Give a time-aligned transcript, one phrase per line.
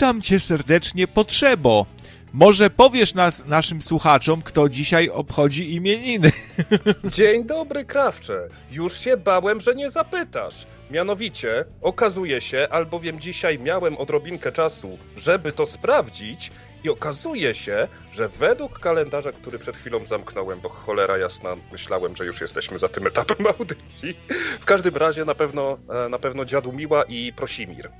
[0.00, 1.86] Witam cię serdecznie, potrzebo.
[2.32, 6.32] Może powiesz nas, naszym słuchaczom, kto dzisiaj obchodzi imieniny?
[7.16, 8.48] Dzień dobry, Krawcze.
[8.70, 10.66] Już się bałem, że nie zapytasz.
[10.90, 16.50] Mianowicie, okazuje się, albowiem dzisiaj miałem odrobinkę czasu, żeby to sprawdzić,
[16.84, 22.24] i okazuje się, że według kalendarza, który przed chwilą zamknąłem, bo cholera jasna, myślałem, że
[22.26, 24.16] już jesteśmy za tym etapem audycji.
[24.60, 27.90] W każdym razie na pewno, e, na pewno Dziadu Miła i Prosimir.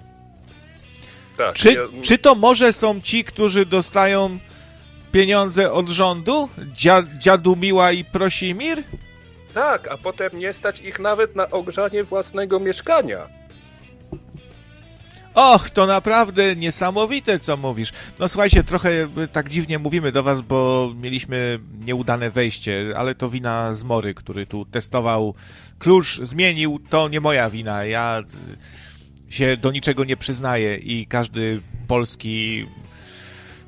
[1.46, 1.80] Tak, czy, ja...
[2.02, 4.38] czy to może są ci, którzy dostają
[5.12, 6.48] pieniądze od rządu?
[6.74, 8.82] Dzia, dziadu Miła i Prosimir?
[9.54, 13.28] Tak, a potem nie stać ich nawet na ogrzanie własnego mieszkania.
[15.34, 17.92] Och, to naprawdę niesamowite, co mówisz.
[18.18, 18.90] No słuchajcie, trochę
[19.32, 24.64] tak dziwnie mówimy do was, bo mieliśmy nieudane wejście, ale to wina Zmory, który tu
[24.64, 25.34] testował
[25.78, 27.84] klucz, zmienił, to nie moja wina.
[27.84, 28.22] Ja
[29.30, 32.66] się do niczego nie przyznaję i każdy polski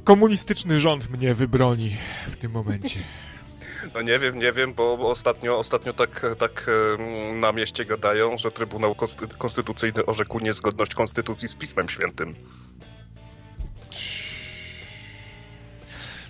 [0.04, 1.96] komunistyczny rząd mnie wybroni
[2.28, 3.00] w tym momencie.
[3.94, 6.66] No nie wiem, nie wiem, bo ostatnio, ostatnio tak, tak
[7.40, 8.96] na mieście gadają, że Trybunał
[9.38, 12.34] Konstytucyjny orzekł niezgodność Konstytucji z Pismem Świętym.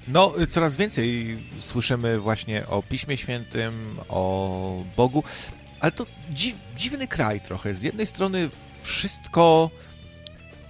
[0.08, 5.24] No, coraz więcej słyszymy właśnie o Piśmie Świętym, o Bogu,
[5.80, 7.74] ale to dziw, dziwny kraj trochę.
[7.74, 8.50] Z jednej strony
[8.83, 9.70] wszystko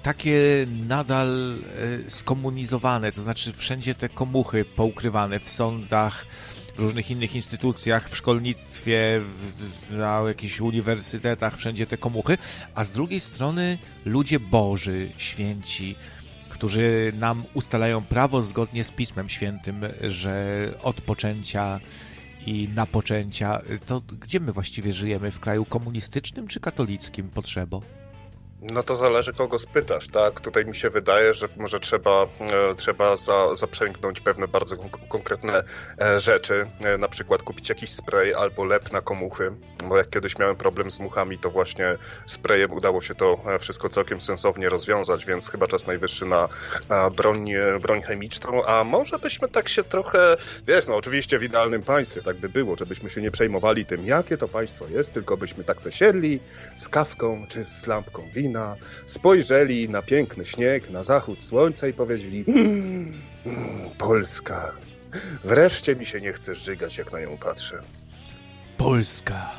[0.02, 1.58] takie nadal
[2.06, 6.26] e, skomunizowane, to znaczy wszędzie te komuchy poukrywane w sądach,
[6.76, 12.38] w różnych innych instytucjach, w szkolnictwie, w, na jakichś uniwersytetach, wszędzie te komuchy,
[12.74, 15.96] a z drugiej strony ludzie Boży, święci,
[16.48, 21.80] którzy nam ustalają prawo zgodnie z Pismem Świętym, że od poczęcia
[22.46, 25.30] i napoczęcia, to gdzie my właściwie żyjemy?
[25.30, 27.28] W kraju komunistycznym czy katolickim?
[27.28, 28.01] Potrzebo?
[28.70, 30.40] No to zależy kogo spytasz, tak?
[30.40, 34.76] Tutaj mi się wydaje, że może trzeba, e, trzeba za, zaprzęgnąć pewne bardzo
[35.08, 35.62] konkretne
[36.00, 39.52] e, rzeczy, e, na przykład kupić jakiś spray albo lep na komuchy,
[39.88, 41.96] bo jak kiedyś miałem problem z muchami, to właśnie
[42.26, 46.48] sprayem udało się to wszystko całkiem sensownie rozwiązać, więc chyba czas najwyższy na
[47.16, 50.36] broń, broń chemiczną, a może byśmy tak się trochę,
[50.66, 54.36] wiesz, no oczywiście w idealnym państwie tak by było, żebyśmy się nie przejmowali tym, jakie
[54.36, 56.40] to państwo jest, tylko byśmy tak zasiedli
[56.76, 58.76] z kawką czy z lampką wina, wina,
[59.06, 63.14] spojrzeli na piękny śnieg, na zachód słońca i powiedzieli mmm,
[63.98, 64.72] Polska.
[65.44, 67.82] Wreszcie mi się nie chce żygać, jak na nią patrzę.
[68.78, 69.50] Polska.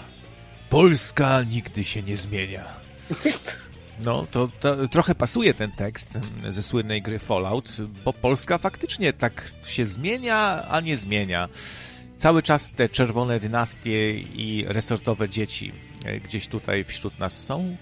[0.69, 2.65] Polska nigdy się nie zmienia.
[4.03, 9.51] No, to, to, trochę pasuje ten tekst ze słynnej gry Fallout, bo Polska faktycznie tak
[9.67, 11.49] się zmienia, a nie zmienia.
[12.17, 15.71] Cały czas te czerwone dynastie i resortowe dzieci
[16.05, 17.77] e, gdzieś tutaj wśród nas są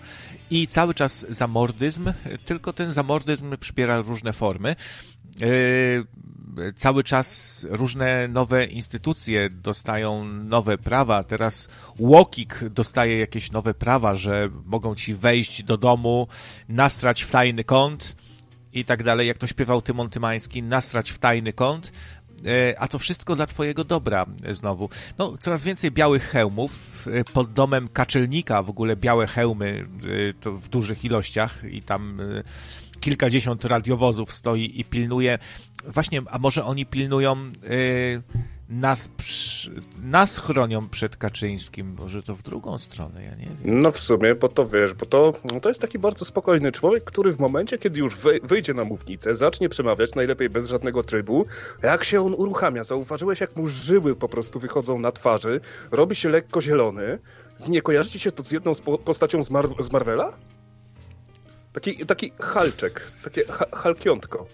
[0.52, 2.14] i cały czas zamordyzm,
[2.46, 4.76] tylko ten zamordyzm przybiera różne formy.
[5.42, 11.24] E, cały czas różne nowe instytucje dostają nowe prawa.
[11.24, 11.68] Teraz
[12.00, 16.28] Łokik dostaje jakieś nowe prawa, że mogą ci wejść do domu,
[16.70, 18.16] nastrać w tajny kąt
[18.74, 19.28] i tak dalej.
[19.28, 21.92] Jak to śpiewał Tymon Tymański, nastrać w tajny kąt,
[22.78, 24.90] a to wszystko dla twojego dobra e, znowu.
[25.18, 27.08] No, coraz więcej białych hełmów.
[27.12, 29.88] E, pod domem Kaczelnika w ogóle białe hełmy
[30.40, 32.22] to w dużych ilościach i tam
[33.00, 35.40] kilkadziesiąt radiowozów stoi i pilnuje.
[35.88, 37.36] Właśnie, a może oni pilnują
[38.72, 39.10] nas,
[40.04, 43.82] nas chronią przed Kaczyńskim, może to w drugą stronę, ja nie wiem.
[43.82, 47.04] No w sumie, bo to wiesz, bo to, no to jest taki bardzo spokojny człowiek,
[47.04, 51.46] który w momencie, kiedy już wyjdzie na mównicę, zacznie przemawiać, najlepiej bez żadnego trybu,
[51.84, 55.62] jak się on uruchamia, zauważyłeś jak mu żyły po prostu wychodzą na twarzy,
[55.92, 57.20] robi się lekko zielony,
[57.68, 58.76] nie kojarzycie się to z jedną
[59.06, 60.34] postacią z, Mar z Marvela?
[61.74, 64.48] Taki, taki halczek, takie ha halkiątko.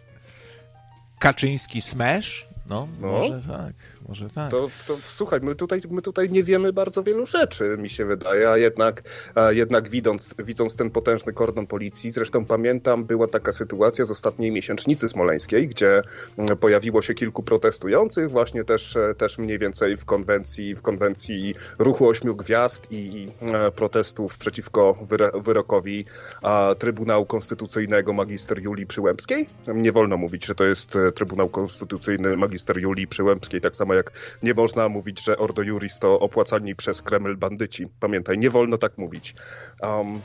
[1.20, 2.48] Kaczyński Smash?
[2.70, 3.74] No, no, może tak,
[4.08, 4.52] może tak.
[4.52, 8.50] To, to słuchaj, my tutaj, my tutaj nie wiemy bardzo wielu rzeczy, mi się wydaje,
[8.50, 9.04] a jednak,
[9.36, 14.52] a jednak widząc, widząc ten potężny kordon policji, zresztą pamiętam, była taka sytuacja z ostatniej
[14.52, 16.02] miesięcznicy smoleńskiej, gdzie
[16.38, 22.08] mm, pojawiło się kilku protestujących, właśnie też, też mniej więcej w konwencji, w konwencji Ruchu
[22.08, 24.98] Ośmiu Gwiazd i e, protestów przeciwko
[25.44, 26.06] wyrokowi
[26.80, 29.48] Trybunału Konstytucyjnego magister Julii Przyłębskiej.
[29.68, 34.38] Nie wolno mówić, że to jest e, Trybunał Konstytucyjny magister Julii Przyłębskiej, tak samo jak
[34.44, 37.88] nie można mówić, że Ordo Juris to opłacani przez Kreml bandyci.
[38.00, 39.36] Pamiętaj, nie wolno tak mówić.
[39.82, 40.22] Um,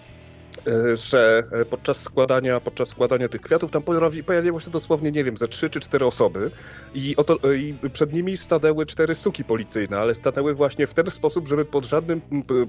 [0.95, 3.83] że e, podczas składania, podczas składania tych kwiatów tam
[4.27, 6.51] pojawiło się dosłownie, nie wiem, ze trzy czy cztery osoby
[6.95, 11.11] i, oto, e, i przed nimi stanęły cztery suki policyjne, ale stanęły właśnie w ten
[11.11, 12.21] sposób, żeby pod żadnym,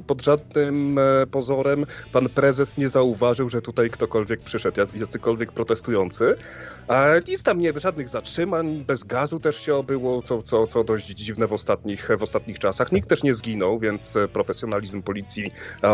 [0.08, 1.00] pod żadnym
[1.32, 6.36] pozorem pan prezes nie zauważył, że tutaj ktokolwiek przyszedł, jacykolwiek protestujący.
[6.88, 11.08] A nic tam nie, żadnych zatrzymań, bez gazu też się obyło, co, co, co dość
[11.08, 12.92] dziwne w ostatnich, w ostatnich czasach.
[12.92, 15.52] Nikt też nie zginął, więc profesjonalizm policji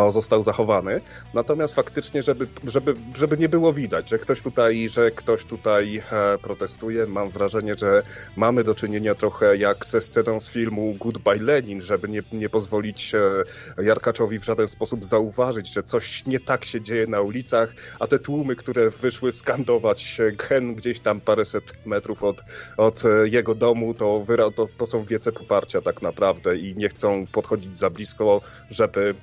[0.09, 1.01] został zachowany.
[1.33, 6.37] Natomiast faktycznie, żeby, żeby, żeby nie było widać, że ktoś tutaj, że ktoś tutaj e,
[6.37, 7.05] protestuje.
[7.05, 8.03] Mam wrażenie, że
[8.35, 13.15] mamy do czynienia trochę jak ze sceną z filmu Goodbye Lenin, żeby nie, nie pozwolić
[13.15, 18.07] e, Jarkaczowi w żaden sposób zauważyć, że coś nie tak się dzieje na ulicach, a
[18.07, 20.17] te tłumy, które wyszły skandować
[20.49, 22.41] gen gdzieś tam paręset metrów od,
[22.77, 24.25] od e, jego domu, to,
[24.55, 29.15] to, to są wiece poparcia tak naprawdę i nie chcą podchodzić za blisko, żeby,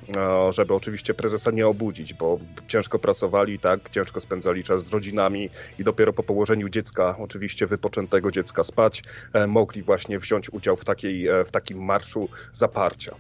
[0.50, 5.84] żeby oczywiście prezesa nie obudzić, bo ciężko pracowali, tak, ciężko spędzali czas z rodzinami i
[5.84, 9.02] dopiero po położeniu dziecka, oczywiście wypoczętego dziecka spać,
[9.32, 13.14] e, mogli właśnie wziąć udział w, takiej, e, w takim marszu zaparcia.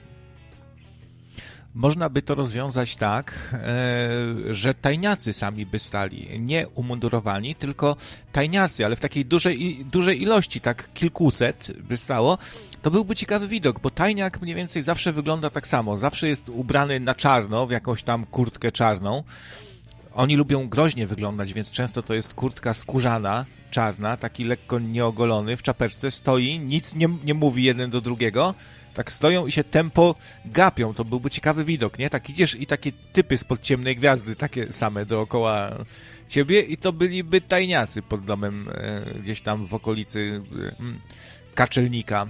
[1.76, 4.08] Można by to rozwiązać tak, e,
[4.50, 7.96] że tajniacy sami by stali, nie umundurowani, tylko
[8.32, 12.38] tajniacy, ale w takiej dużej, dużej ilości, tak kilkuset by stało,
[12.82, 15.98] to byłby ciekawy widok, bo tajniak mniej więcej zawsze wygląda tak samo.
[15.98, 19.22] Zawsze jest ubrany na czarno, w jakąś tam kurtkę czarną.
[20.14, 25.62] Oni lubią groźnie wyglądać, więc często to jest kurtka skórzana, czarna, taki lekko nieogolony, w
[25.62, 28.54] czapeczce stoi, nic nie, nie mówi jeden do drugiego,
[28.96, 30.14] tak stoją i się tempo
[30.44, 30.94] gapią.
[30.94, 32.10] To byłby ciekawy widok, nie?
[32.10, 35.72] Tak idziesz i takie typy spod ciemnej gwiazdy, takie same dookoła
[36.28, 40.72] ciebie i to byliby tajniacy pod domem e, gdzieś tam w okolicy e,
[41.54, 42.26] kaczelnika.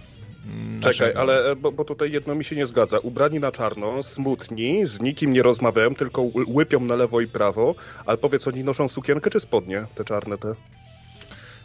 [0.74, 0.92] Naszego.
[0.92, 2.98] Czekaj, ale e, bo, bo, tutaj jedno mi się nie zgadza.
[2.98, 7.74] Ubrani na czarno, smutni, z nikim nie rozmawiają, tylko łypią na lewo i prawo.
[8.06, 10.54] Ale powiedz, oni noszą sukienkę czy spodnie, te czarne te?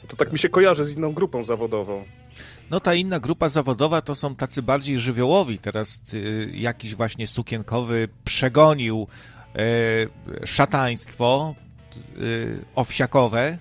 [0.07, 2.03] To tak mi się kojarzy z inną grupą zawodową.
[2.71, 5.59] No ta inna grupa zawodowa to są tacy bardziej żywiołowi.
[5.59, 9.07] Teraz y, jakiś właśnie sukienkowy przegonił
[9.55, 11.55] y, szataństwo
[12.17, 13.57] y, owsiakowe,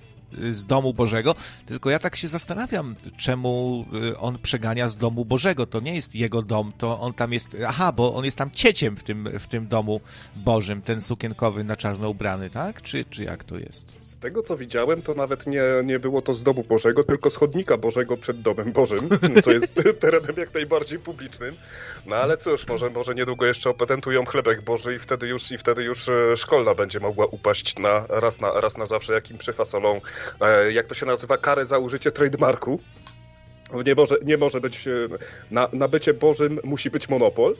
[0.50, 1.35] z domu Bożego,
[1.67, 5.67] tylko ja tak się zastanawiam, czemu y, on przegania z domu Bożego.
[5.67, 8.97] To nie jest jego dom, to on tam jest, aha, bo on jest tam cieciem
[8.97, 10.00] w tym, w tym domu
[10.37, 12.82] Bożym, ten sukienkowy na czarno ubrany, tak?
[12.82, 13.97] Czy, czy jak to jest?
[14.00, 17.37] Z tego, co widziałem, to nawet nie, nie było to z domu Bożego, tylko z
[17.37, 19.09] chodnika Bożego przed domem Bożym,
[19.44, 21.55] co jest terenem jak najbardziej publicznym.
[22.06, 25.83] No ale cóż, może, może niedługo jeszcze opatentują chlebek Boży i wtedy już, i wtedy
[25.83, 30.00] już e, szkolna będzie mogła upaść na raz na, raz na zawsze, jakim przyfasolą E,
[30.70, 32.81] jak to się nazywa, karę za użycie trademarku.
[33.84, 34.90] Nie może, nie może być, e,
[35.50, 37.56] na, na bycie Bożym musi być monopol.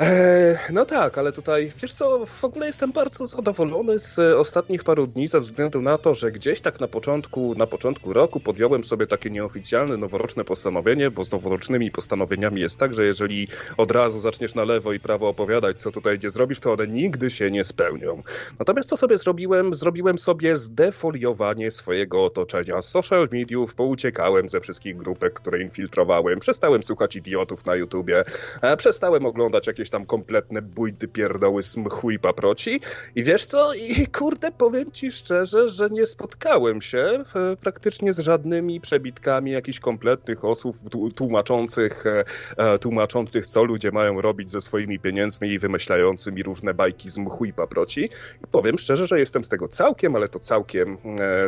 [0.00, 5.06] E, no tak, ale tutaj, wiesz co, w ogóle jestem bardzo zadowolony z ostatnich paru
[5.06, 9.06] dni ze względu na to, że gdzieś tak na początku, na początku roku podjąłem sobie
[9.06, 14.54] takie nieoficjalne, noworoczne postanowienie, bo z noworocznymi postanowieniami jest tak, że jeżeli od razu zaczniesz
[14.54, 18.22] na lewo i prawo opowiadać, co tutaj idzie zrobisz, to one nigdy się nie spełnią.
[18.58, 19.74] Natomiast co sobie zrobiłem?
[19.74, 22.82] Zrobiłem sobie zdefoliowanie swojego otoczenia.
[22.82, 28.24] Z social mediów pouciekałem ze wszystkich grupek, które infiltrowałem, przestałem słuchać idiotów na YouTubie,
[28.62, 32.80] e, przestałem oglądać jakieś jakieś tam kompletne bójty, pierdoły, smchu i paproci.
[33.14, 33.74] I wiesz co?
[33.74, 39.80] I kurde, powiem ci szczerze, że nie spotkałem się e, praktycznie z żadnymi przebitkami jakichś
[39.80, 40.76] kompletnych osób
[41.14, 42.24] tłumaczących, e,
[42.56, 47.44] e, tłumaczących, co ludzie mają robić ze swoimi pieniędzmi i wymyślającymi różne bajki z mchu
[47.44, 48.04] i paproci.
[48.44, 50.98] I powiem szczerze, że jestem z tego całkiem, ale to całkiem,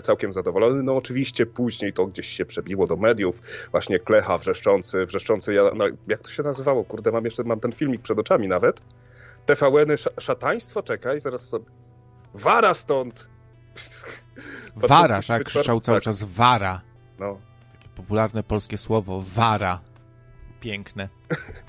[0.02, 0.82] całkiem zadowolony.
[0.82, 3.42] No oczywiście później to gdzieś się przebiło do mediów.
[3.70, 6.84] Właśnie Klecha wrzeszczący, wrzeszczący, ja, no, jak to się nazywało?
[6.84, 8.80] Kurde, mam jeszcze, mam ten filmik przed oczami oczami nawet.
[9.46, 11.64] TVN-y szataństwo, czekaj, zaraz sobie...
[12.34, 13.28] Wara stąd!
[14.76, 16.04] Wara, tak, krzyczał cały tak.
[16.04, 16.80] czas wara.
[17.18, 17.38] No.
[17.72, 19.80] Takie popularne polskie słowo, wara.
[20.60, 21.08] Piękne.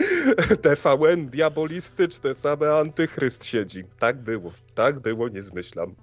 [0.64, 3.84] TVN diabolistyczne, same antychryst siedzi.
[4.00, 5.96] Tak było, tak było, nie zmyślam.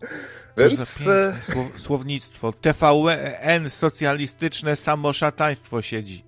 [0.56, 1.06] Więc...
[1.06, 1.36] E,
[1.76, 2.52] słownictwo.
[2.52, 6.24] TVN socjalistyczne, samo szataństwo siedzi.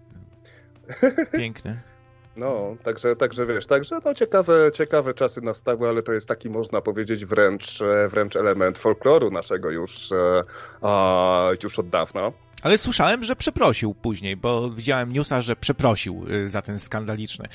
[1.38, 1.89] Piękne.
[2.36, 6.80] No, także, także wiesz, także no ciekawe, ciekawe czasy nastały, ale to jest taki, można
[6.80, 10.42] powiedzieć, wręcz, e, wręcz element folkloru naszego już, e,
[10.82, 12.32] a, już od dawna.
[12.62, 17.48] Ale słyszałem, że przeprosił później, bo widziałem newsa, że przeprosił y, za ten skandaliczny.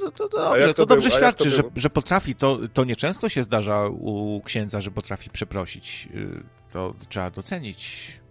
[0.00, 4.40] To, to dobrze, to, dobrze świadczy, że, że potrafi, to, to nieczęsto się zdarza u
[4.44, 6.08] księdza, że potrafi przeprosić.
[6.14, 8.21] Y, to trzeba docenić.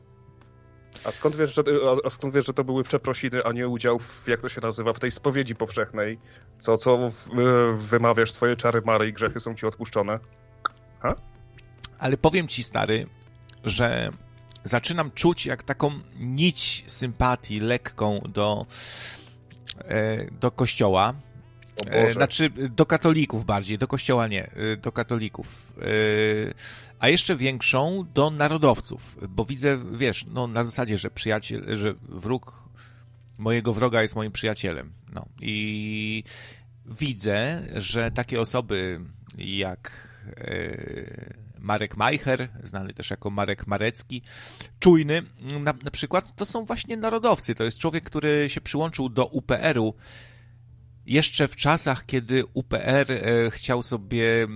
[1.05, 1.63] A skąd, wiesz, że,
[2.05, 4.93] a skąd wiesz, że to były przeprosiny, a nie udział w, jak to się nazywa,
[4.93, 6.20] w tej spowiedzi powszechnej?
[6.60, 7.29] Co, co w,
[7.75, 10.20] wymawiasz swoje czary Mary i grzechy są ci odpuszczone?
[11.00, 11.15] Ha?
[12.00, 13.08] Ale powiem ci, stary,
[13.63, 14.10] że
[14.63, 18.65] zaczynam czuć jak taką nić sympatii lekką do,
[19.77, 21.13] e, do kościoła.
[21.88, 25.73] E, znaczy, do katolików bardziej, do kościoła nie, e, do katolików.
[27.00, 32.63] A jeszcze większą do narodowców, bo widzę, wiesz, no na zasadzie, że przyjaciel, że wróg
[33.38, 34.93] mojego wroga jest moim przyjacielem.
[35.13, 36.23] No i
[36.85, 39.00] widzę, że takie osoby
[39.38, 39.91] jak
[41.61, 44.21] Marek Majcher, znany też jako Marek Marecki,
[44.79, 45.21] czujny
[45.59, 47.55] na, na przykład, to są właśnie narodowcy.
[47.55, 49.93] To jest człowiek, który się przyłączył do UPR-u
[51.05, 54.48] jeszcze w czasach, kiedy UPR e, chciał sobie e,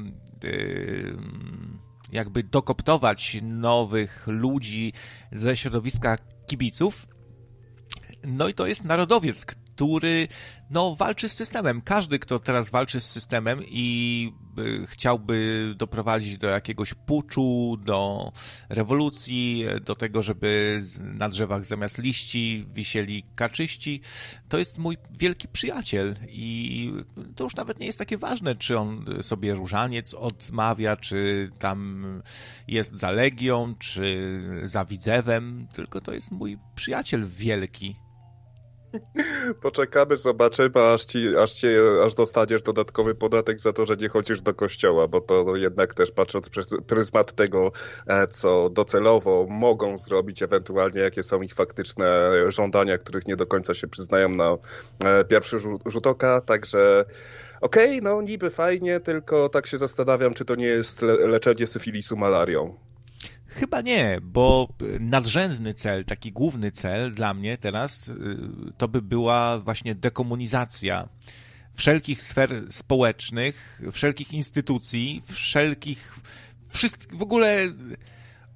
[2.12, 4.94] jakby dokoptować nowych ludzi
[5.32, 6.16] ze środowiska
[6.48, 7.08] kibiców.
[8.24, 10.28] No i to jest narodowiec, który
[10.70, 11.82] no, walczy z systemem.
[11.82, 18.32] Każdy, kto teraz walczy z systemem i y, chciałby doprowadzić do jakiegoś puczu, do
[18.70, 24.02] rewolucji, do tego, żeby na drzewach zamiast liści wisieli kaczyści,
[24.50, 26.92] to jest mój wielki przyjaciel i
[27.36, 32.06] to już nawet nie jest takie ważne, czy on sobie różaniec odmawia, czy tam
[32.68, 38.05] jest za Legią, czy za Widzewem, tylko to jest mój przyjaciel wielki
[39.62, 41.68] Poczekamy, zobaczymy, aż, ci, aż, ci,
[42.06, 46.12] aż dostaniesz dodatkowy podatek za to, że nie chodzisz do kościoła, bo to jednak też
[46.12, 47.72] patrząc przez pryzmat tego,
[48.08, 53.74] e, co docelowo mogą zrobić, ewentualnie jakie są ich faktyczne żądania, których nie do końca
[53.74, 54.58] się przyznają na
[55.06, 57.06] e, pierwszy rzut oka, także
[57.62, 62.18] okej, okay, no niby fajnie, tylko tak się zastanawiam, czy to nie jest leczenie syfilisu
[62.18, 62.76] malarią.
[63.48, 64.68] Chyba nie, bo
[65.00, 68.14] nadrzędny cel, taki główny cel dla mnie teraz, y,
[68.78, 71.10] to by była właśnie dekomunizacja
[71.74, 76.14] wszelkich sfer społecznych, wszelkich instytucji, wszelkich,
[76.70, 77.68] wszystkich, w ogóle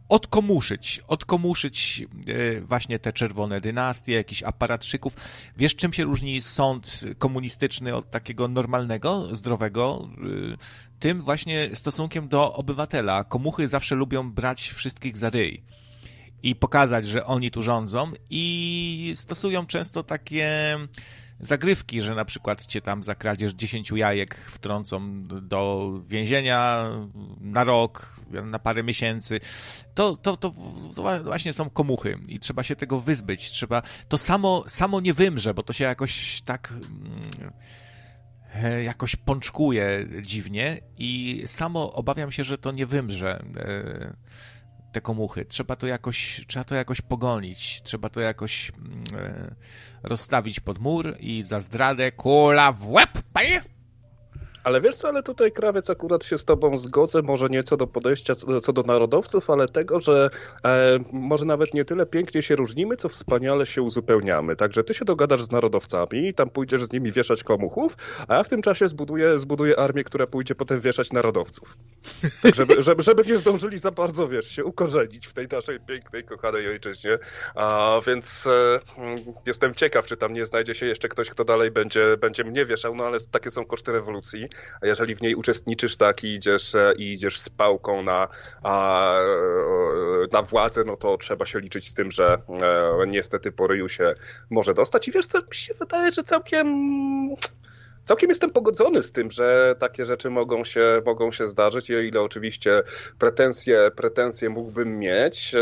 [0.09, 5.15] odkomuszyć, odkomuszyć e, właśnie te czerwone dynastie, jakichś aparatczyków.
[5.57, 10.09] Wiesz, czym się różni sąd komunistyczny od takiego normalnego, zdrowego?
[10.53, 10.57] E,
[10.99, 13.23] tym właśnie stosunkiem do obywatela.
[13.23, 15.63] Komuchy zawsze lubią brać wszystkich za ryj
[16.43, 20.77] i pokazać, że oni tu rządzą i stosują często takie
[21.39, 26.89] zagrywki, że na przykład cię tam za kradzież 10 jajek wtrącą do więzienia
[27.41, 29.39] na rok, na parę miesięcy.
[29.93, 30.53] To, to, to,
[30.95, 33.49] to właśnie są komuchy i trzeba się tego wyzbyć.
[33.49, 37.53] Trzeba, to samo, samo nie wymrze, bo to się jakoś tak mm,
[38.83, 44.13] jakoś pączkuje dziwnie i samo obawiam się, że to nie wymrze e,
[44.91, 45.45] te komuchy.
[45.45, 49.55] Trzeba to jakoś, trzeba to jakoś pogonić, trzeba to jakoś mm, e,
[50.03, 53.78] rozstawić pod mur i za zdradę kula w łeb, panie!
[54.63, 57.87] Ale wiesz co, ale tutaj krawiec akurat się z tobą zgodzę, może nie co do
[57.87, 60.29] podejścia, co do narodowców, ale tego, że
[60.65, 64.55] e, może nawet nie tyle pięknie się różnimy, co wspaniale się uzupełniamy.
[64.55, 67.97] Także ty się dogadasz z narodowcami tam pójdziesz z nimi wieszać komuchów,
[68.27, 71.77] a ja w tym czasie zbuduję, zbuduję armię, która pójdzie potem wieszać narodowców.
[72.41, 76.23] Tak, żeby, żeby, żeby nie zdążyli za bardzo, wiesz, się ukorzenić w tej naszej pięknej,
[76.23, 77.17] kochanej ojczyźnie.
[77.55, 78.79] A więc e,
[79.45, 82.95] jestem ciekaw, czy tam nie znajdzie się jeszcze ktoś, kto dalej będzie, będzie mnie wieszał,
[82.95, 84.48] no ale takie są koszty rewolucji
[84.81, 88.27] a jeżeli w niej uczestniczysz tak i idziesz, e, i idziesz z pałką na,
[88.63, 89.25] a, e,
[90.31, 92.41] na władzę, no to trzeba się liczyć z tym, że
[93.03, 94.15] e, niestety po ryju się
[94.49, 95.07] może dostać.
[95.07, 96.67] I wiesz co, mi się wydaje, że całkiem
[98.09, 101.99] całkiem jestem pogodzony z tym, że takie rzeczy mogą się, mogą się zdarzyć i o
[101.99, 102.83] ile oczywiście
[103.19, 105.55] pretensje, pretensje mógłbym mieć,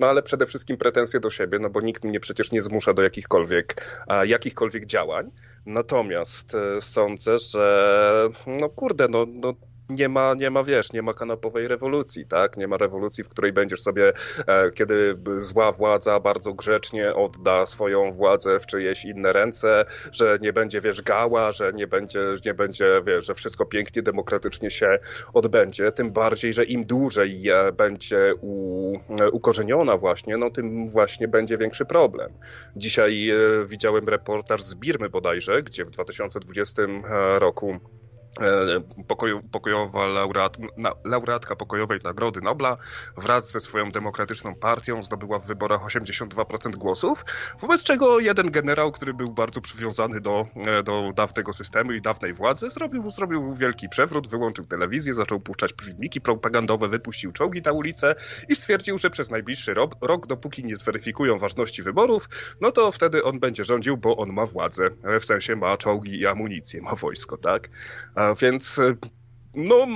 [0.00, 3.02] no ale przede wszystkim pretensje do siebie, no bo nikt mnie przecież nie zmusza do
[3.02, 5.30] jakichkolwiek, jakichkolwiek działań.
[5.66, 9.54] Natomiast e, sądzę, że no kurde, no, no
[9.90, 12.56] nie ma, nie ma, wiesz, nie ma kanapowej rewolucji, tak?
[12.56, 14.12] Nie ma rewolucji, w której będziesz sobie,
[14.46, 20.52] e, kiedy zła władza bardzo grzecznie odda swoją władzę w czyjeś inne ręce, że nie
[20.52, 24.98] będzie, wiesz, gała, że nie będzie, nie będzie, wiesz, że wszystko pięknie, demokratycznie się
[25.32, 25.92] odbędzie.
[25.92, 27.42] Tym bardziej, że im dłużej
[27.76, 28.96] będzie u,
[29.32, 32.32] ukorzeniona właśnie, no tym właśnie będzie większy problem.
[32.76, 36.82] Dzisiaj e, widziałem reportaż z Birmy bodajże, gdzie w 2020
[37.38, 38.09] roku E,
[39.08, 40.56] pokoju, pokojowa laureat,
[41.04, 42.76] laureatka pokojowej Nagrody Nobla
[43.16, 47.24] wraz ze swoją demokratyczną partią zdobyła w wyborach 82% głosów,
[47.60, 52.34] wobec czego jeden generał, który był bardzo przywiązany do, e, do dawnego systemu i dawnej
[52.34, 58.14] władzy, zrobił, zrobił wielki przewrót, wyłączył telewizję, zaczął puszczać filmiki propagandowe, wypuścił czołgi na ulicę
[58.48, 62.28] i stwierdził, że przez najbliższy rok, rok, dopóki nie zweryfikują ważności wyborów,
[62.60, 66.20] no to wtedy on będzie rządził, bo on ma władzę, e, w sensie ma czołgi
[66.20, 67.68] i amunicję, ma wojsko, tak?
[68.40, 68.94] Więc e,
[69.54, 69.86] no,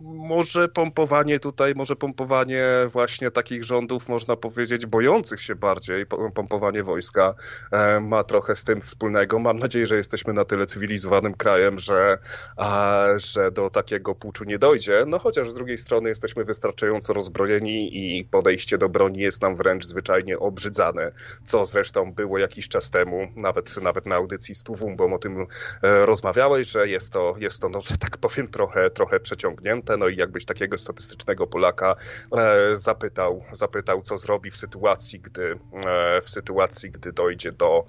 [0.00, 7.34] może pompowanie tutaj, może pompowanie właśnie takich rządów, można powiedzieć, bojących się bardziej, pompowanie wojska
[7.72, 9.38] e, ma trochę z tym wspólnego.
[9.38, 12.18] Mam nadzieję, że jesteśmy na tyle cywilizowanym krajem, że,
[12.56, 15.04] a, że do takiego puczu nie dojdzie.
[15.06, 19.84] No chociaż z drugiej strony jesteśmy wystarczająco rozbrojeni i podejście do broni jest nam wręcz
[19.84, 21.12] zwyczajnie obrzydzane,
[21.44, 25.46] co zresztą było jakiś czas temu, nawet, nawet na audycji z Tuwumbą o tym
[25.82, 29.96] e, rozmawiałeś, że jest to, jest to, no, że tak powiem, trochę, trochę przeciągnięte.
[29.96, 31.96] No i jakbyś takiego statystycznego Polaka
[32.36, 37.84] e, zapytał, zapytał, co zrobi w sytuacji, gdy, e, w sytuacji, gdy dojdzie do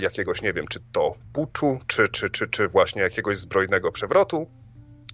[0.00, 4.46] jakiegoś, nie wiem, czy to puczu, czy, czy, czy, czy właśnie jakiegoś zbrojnego przewrotu,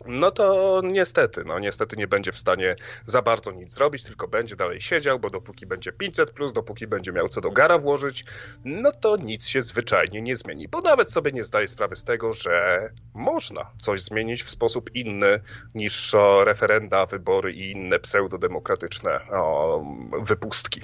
[0.06, 4.56] no to niestety, no niestety nie będzie w stanie za bardzo nic zrobić, tylko będzie
[4.56, 8.24] dalej siedział, bo dopóki będzie 500, plus, dopóki będzie miał co do gara włożyć,
[8.64, 12.32] no to nic się zwyczajnie nie zmieni, bo nawet sobie nie zdaje sprawy z tego,
[12.32, 15.40] że można coś zmienić w sposób inny
[15.74, 19.84] niż referenda, wybory i inne pseudodemokratyczne o,
[20.22, 20.80] wypustki.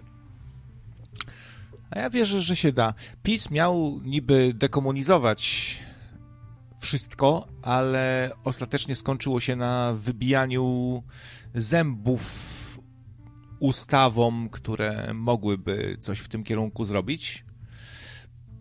[1.90, 2.94] A ja wierzę, że się da.
[3.22, 5.78] PiS miał niby dekomunizować
[6.80, 11.02] wszystko, ale ostatecznie skończyło się na wybijaniu
[11.54, 12.50] zębów
[13.58, 17.44] ustawom, które mogłyby coś w tym kierunku zrobić.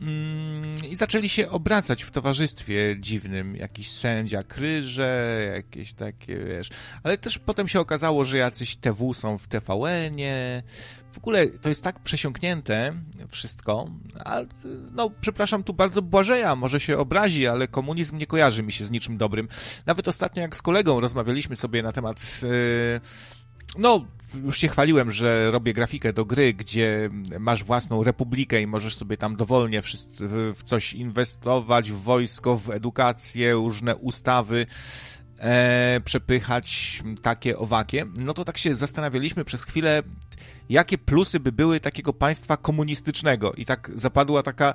[0.02, 6.70] Mm, I zaczęli się obracać w towarzystwie dziwnym, jakiś sędzia kryże, jakieś takie, wiesz.
[7.04, 10.64] Ale też potem się okazało, że jacyś TW są w TVN-ie.
[11.12, 12.94] W ogóle to jest tak przesiąknięte
[13.30, 13.90] wszystko,
[14.26, 14.46] ale
[14.92, 18.92] no, przepraszam tu bardzo Błażeja, może się obrazi, ale komunizm nie kojarzy mi się z
[18.92, 19.48] niczym dobrym.
[19.86, 23.02] Nawet ostatnio jak z kolegą rozmawialiśmy sobie na temat yy,
[23.78, 24.06] no,
[24.44, 29.18] już się chwaliłem, że robię grafikę do gry, gdzie masz własną republikę i możesz sobie
[29.18, 29.82] tam dowolnie
[30.56, 34.66] w coś inwestować, w wojsko, w edukację, różne ustawy
[35.40, 38.06] e, przepychać, takie, owakie.
[38.18, 40.04] No to tak się zastanawialiśmy przez chwilę,
[40.70, 44.74] jakie plusy by były takiego państwa komunistycznego i tak zapadła taka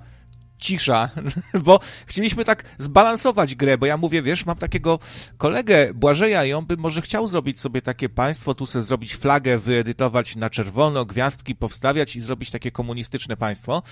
[0.59, 1.11] cisza,
[1.67, 4.99] bo chcieliśmy tak zbalansować grę, bo ja mówię, wiesz, mam takiego
[5.39, 9.59] kolegę Błażeja i on by może chciał zrobić sobie takie państwo, tu sobie zrobić flagę,
[9.59, 13.83] wyedytować na czerwono, gwiazdki powstawiać i zrobić takie komunistyczne państwo.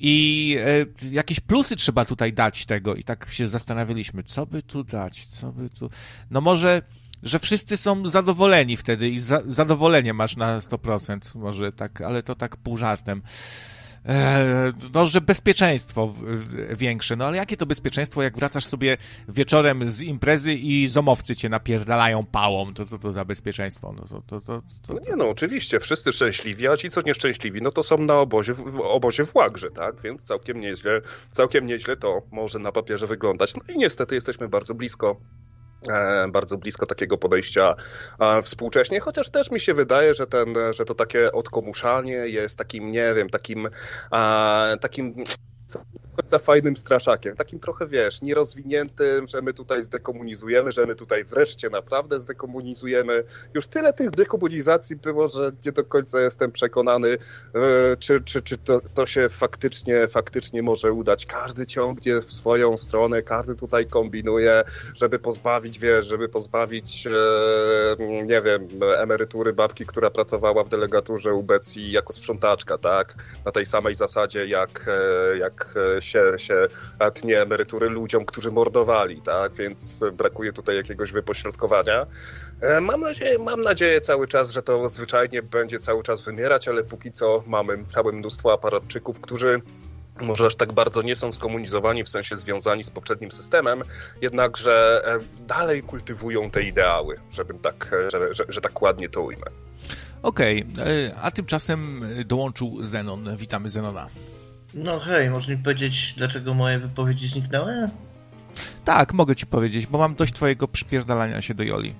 [0.00, 4.84] I e, jakieś plusy trzeba tutaj dać tego i tak się zastanawialiśmy, co by tu
[4.84, 5.90] dać, co by tu...
[6.30, 6.82] No może
[7.22, 12.34] że wszyscy są zadowoleni wtedy i za, zadowolenie masz na 100%, może tak, ale to
[12.34, 13.22] tak pół żartem.
[14.06, 16.14] E, no, że bezpieczeństwo
[16.76, 17.16] większe.
[17.16, 18.96] No ale jakie to bezpieczeństwo, jak wracasz sobie
[19.28, 22.74] wieczorem z imprezy i zomowcy cię napierdalają pałą?
[22.74, 23.94] To co to za bezpieczeństwo?
[23.96, 27.62] No, to, to, to, to, no nie no, oczywiście, wszyscy szczęśliwi, a ci co nieszczęśliwi,
[27.62, 30.00] no to są na obozie, w obozie w Łagrze, tak?
[30.00, 31.00] Więc całkiem nieźle,
[31.32, 33.54] całkiem nieźle to może na papierze wyglądać.
[33.54, 35.16] No i niestety jesteśmy bardzo blisko
[36.28, 37.74] bardzo blisko takiego podejścia
[38.20, 42.92] e, współcześnie, chociaż też mi się wydaje, że, ten, że to takie odkomuszanie jest takim,
[42.92, 43.68] nie wiem, takim,
[44.12, 45.12] e, takim
[46.16, 51.70] końca fajnym straszakiem, takim trochę, wiesz, nierozwiniętym, że my tutaj zdekomunizujemy, że my tutaj wreszcie
[51.70, 53.24] naprawdę zdekomunizujemy.
[53.54, 58.58] Już tyle tych dekomunizacji było, że nie do końca jestem przekonany, e, czy, czy, czy
[58.58, 61.26] to, to się faktycznie, faktycznie może udać.
[61.26, 64.62] Każdy ciągnie w swoją stronę, każdy tutaj kombinuje,
[64.94, 71.76] żeby pozbawić, wiesz, żeby pozbawić, e, nie wiem, emerytury babki, która pracowała w delegaturze UBC
[71.76, 73.14] jako sprzątaczka, tak?
[73.44, 76.68] Na tej samej zasadzie, jak, e, jak się, się
[77.14, 79.52] tnie emerytury ludziom, którzy mordowali, tak?
[79.52, 82.06] Więc brakuje tutaj jakiegoś wypośrodkowania.
[82.60, 86.84] E, mam nadzieję, mam nadzieję cały czas, że to zwyczajnie będzie cały czas wymierać, ale
[86.84, 89.62] póki co mamy całe mnóstwo aparatczyków, którzy
[90.20, 93.82] może aż tak bardzo nie są skomunizowani, w sensie związani z poprzednim systemem,
[94.22, 99.22] jednakże e, dalej kultywują te ideały, żebym tak, e, że, że, że tak ładnie to
[99.22, 99.46] ujmę.
[100.22, 101.12] Okej, okay.
[101.22, 103.36] a tymczasem dołączył Zenon.
[103.36, 104.08] Witamy Zenona.
[104.74, 107.90] No hej, możesz mi powiedzieć, dlaczego moje wypowiedzi zniknęły?
[108.84, 111.94] Tak, mogę ci powiedzieć, bo mam dość twojego przypierdalania się do Joli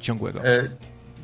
[0.00, 0.44] ciągłego.
[0.44, 0.68] E,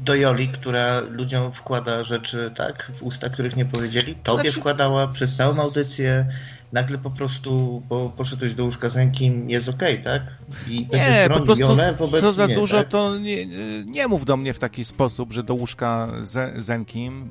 [0.00, 4.14] do Joli, która ludziom wkłada rzeczy, tak, w usta, których nie powiedzieli.
[4.14, 4.60] Tobie znaczy...
[4.60, 6.26] wkładała przez całą audycję.
[6.72, 10.22] Nagle po prostu, bo poszedłeś do łóżka z rękim, jest okej, okay, tak?
[10.68, 12.88] I nie, po prostu Jolę wobec co za mnie, dużo, tak?
[12.88, 13.46] to nie,
[13.86, 16.64] nie mów do mnie w taki sposób, że do łóżka z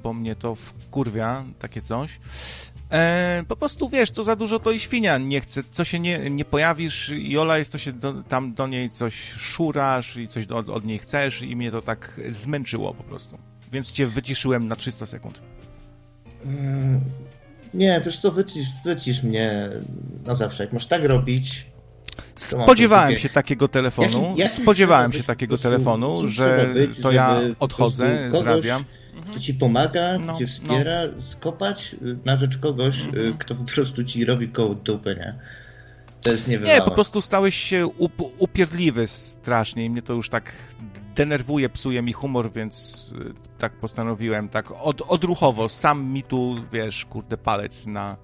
[0.03, 2.19] bo mnie to wkurwia, takie coś.
[2.93, 6.29] E, po prostu wiesz, co za dużo to i świnia nie chce, co się nie,
[6.29, 10.47] nie pojawisz i Ola jest, to się do, tam do niej coś szurasz i coś
[10.47, 13.37] od, od niej chcesz i mnie to tak zmęczyło po prostu.
[13.71, 15.41] Więc cię wyciszyłem na 300 sekund.
[16.45, 17.01] Mm,
[17.73, 19.69] nie, wiesz co, wycisz, wycisz mnie
[20.25, 20.63] na zawsze.
[20.63, 21.65] Jak masz tak robić,
[22.35, 24.23] Spodziewałem się takiego telefonu.
[24.23, 28.83] Jaki, jaki Spodziewałem się takiego telefonu, że to ja odchodzę z radia.
[29.31, 31.21] Kto ci pomaga, no, cię wspiera, no.
[31.21, 33.37] skopać na rzecz kogoś, mhm.
[33.37, 35.33] kto po prostu ci robi koło dupy, nie?
[36.21, 40.51] To jest Nie, po prostu stałeś się up upierdliwy strasznie i mnie to już tak
[41.15, 47.05] denerwuje, psuje mi humor, więc y, tak postanowiłem, tak od, odruchowo, sam mi tu, wiesz,
[47.05, 48.17] kurde, palec na,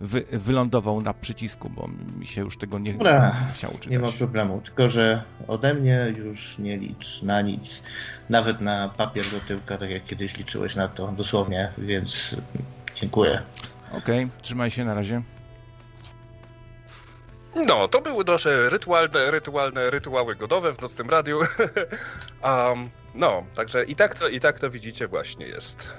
[0.00, 3.90] wy, wylądował na przycisku, bo mi się już tego nie, Dobra, nie chciało czytać.
[3.90, 7.82] Nie ma problemu, tylko że ode mnie już nie licz na nic,
[8.30, 12.36] nawet na papier do tyłka, tak jak kiedyś liczyłeś na to, dosłownie, więc
[12.94, 13.42] dziękuję.
[13.88, 15.22] Okej, okay, trzymaj się, na razie.
[17.66, 21.40] No, to były nasze rytualne, rytualne, rytuały godowe w nocnym radiu.
[22.44, 25.94] um, no, także i tak to, i tak to widzicie właśnie jest.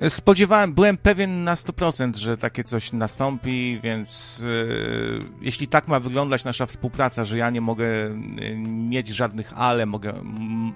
[0.00, 0.10] E...
[0.10, 6.44] Spodziewałem, byłem pewien na 100%, że takie coś nastąpi, więc e, jeśli tak ma wyglądać
[6.44, 8.14] nasza współpraca, że ja nie mogę e,
[8.66, 10.14] mieć żadnych ale, mogę,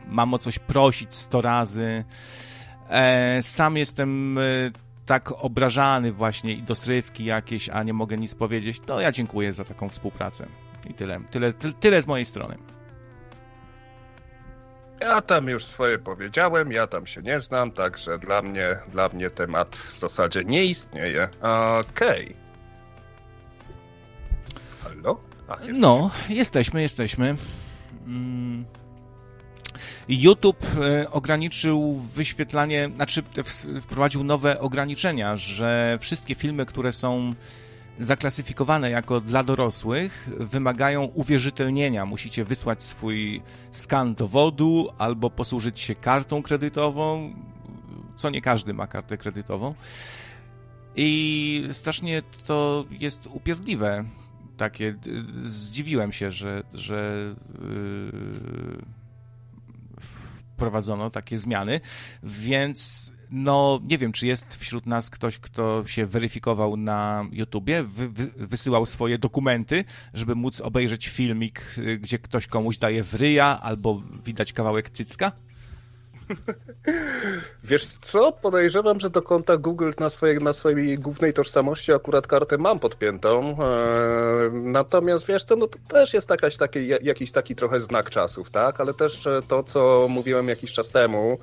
[0.09, 2.05] mam o coś prosić 100 razy,
[2.89, 4.39] e, sam jestem
[5.07, 9.65] tak obrażany właśnie i dosrywki jakieś, a nie mogę nic powiedzieć, to ja dziękuję za
[9.65, 10.47] taką współpracę.
[10.91, 11.21] I tyle.
[11.31, 12.59] Tyle, tyle z mojej strony.
[15.01, 19.31] Ja tam już swoje powiedziałem, ja tam się nie znam, także dla mnie, dla mnie
[19.31, 21.29] temat w zasadzie nie istnieje.
[21.81, 22.25] Okej.
[22.25, 22.35] Okay.
[24.83, 25.21] Halo?
[25.49, 27.37] A, no, jesteśmy, jesteśmy.
[28.07, 28.65] Mm.
[30.09, 33.23] YouTube e, ograniczył wyświetlanie, znaczy
[33.81, 37.35] wprowadził nowe ograniczenia, że wszystkie filmy, które są
[37.99, 42.07] zaklasyfikowane jako dla dorosłych, wymagają uwierzytelnienia.
[42.07, 47.35] Musicie wysłać swój skan dowodu albo posłużyć się kartą kredytową,
[48.17, 49.75] co nie każdy ma kartę kredytową.
[50.97, 54.05] I strasznie to jest upierdliwe.
[54.57, 54.95] Takie,
[55.45, 57.15] zdziwiłem się, że, że
[57.61, 59.04] yy
[60.55, 61.81] wprowadzono takie zmiany,
[62.23, 68.09] więc no nie wiem, czy jest wśród nas ktoś, kto się weryfikował na YouTubie, wy,
[68.09, 74.03] wy, wysyłał swoje dokumenty, żeby móc obejrzeć filmik, y, gdzie ktoś komuś daje wryja albo
[74.25, 75.33] widać kawałek cycka?
[77.65, 78.33] Wiesz co?
[78.33, 83.57] Podejrzewam, że do konta Google na swojej, na swojej głównej tożsamości akurat kartę mam podpiętą.
[83.63, 88.51] E, natomiast wiesz co, no to też jest jakaś taki, jakiś taki trochę znak czasów,
[88.51, 88.81] tak?
[88.81, 91.39] Ale też e, to, co mówiłem jakiś czas temu,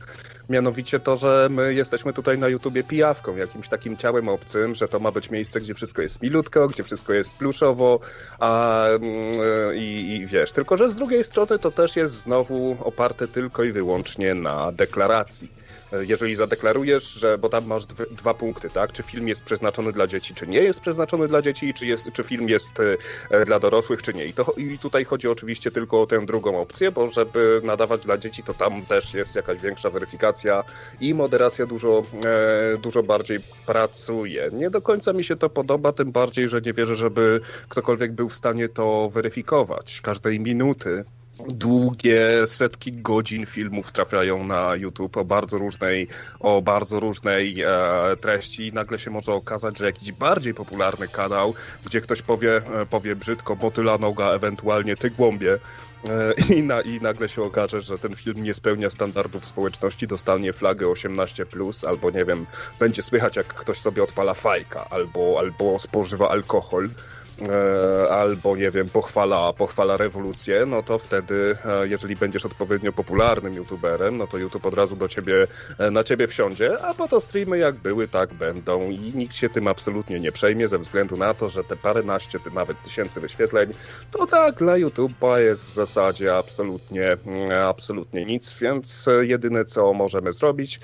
[0.50, 5.00] mianowicie to, że my jesteśmy tutaj na YouTubie pijawką, jakimś takim ciałem obcym, że to
[5.00, 8.00] ma być miejsce, gdzie wszystko jest milutko, gdzie wszystko jest pluszowo
[8.40, 9.02] a, mm,
[9.76, 13.72] i, i wiesz, tylko że z drugiej strony to też jest znowu oparte tylko i
[13.72, 15.61] wyłącznie na deklaracji
[16.00, 18.92] jeżeli zadeklarujesz, że, bo tam masz dwa punkty, tak?
[18.92, 22.24] Czy film jest przeznaczony dla dzieci, czy nie jest przeznaczony dla dzieci, czy, jest, czy
[22.24, 22.80] film jest
[23.30, 24.26] e, dla dorosłych, czy nie.
[24.26, 28.18] I, to, I tutaj chodzi oczywiście tylko o tę drugą opcję, bo żeby nadawać dla
[28.18, 30.64] dzieci, to tam też jest jakaś większa weryfikacja
[31.02, 34.50] i moderacja dużo, e, dużo bardziej pracuje.
[34.54, 38.30] Nie do końca mi się to podoba, tym bardziej, że nie wierzę, żeby ktokolwiek był
[38.30, 40.02] w stanie to weryfikować.
[40.02, 41.04] Każdej minuty
[41.40, 46.08] długie setki godzin filmów trafiają na YouTube o bardzo różnej,
[46.40, 51.54] o bardzo różnej e, treści i nagle się może okazać, że jakiś bardziej popularny kanał,
[51.86, 55.54] gdzie ktoś powie, e, powie brzydko motyla noga, ewentualnie ty głąbie,
[56.10, 60.54] e, i, na, I nagle się okaże, że ten film nie spełnia standardów społeczności, dostanie
[60.54, 61.46] flagę 18,
[61.88, 62.46] albo nie wiem,
[62.80, 66.90] będzie słychać, jak ktoś sobie odpala fajka, albo, albo spożywa alkohol.
[67.50, 73.54] E, albo nie wiem, pochwala, pochwala rewolucję, no to wtedy, e, jeżeli będziesz odpowiednio popularnym
[73.54, 77.22] youtuberem, no to YouTube od razu do ciebie, e, na ciebie wsiądzie, a po to
[77.22, 81.34] streamy jak były, tak będą i nikt się tym absolutnie nie przejmie ze względu na
[81.34, 83.74] to, że te paręnaście, nawet tysięcy wyświetleń,
[84.12, 90.34] to tak dla YouTube'a jest w zasadzie absolutnie, mm, absolutnie nic, więc jedyne co możemy
[90.34, 90.80] zrobić,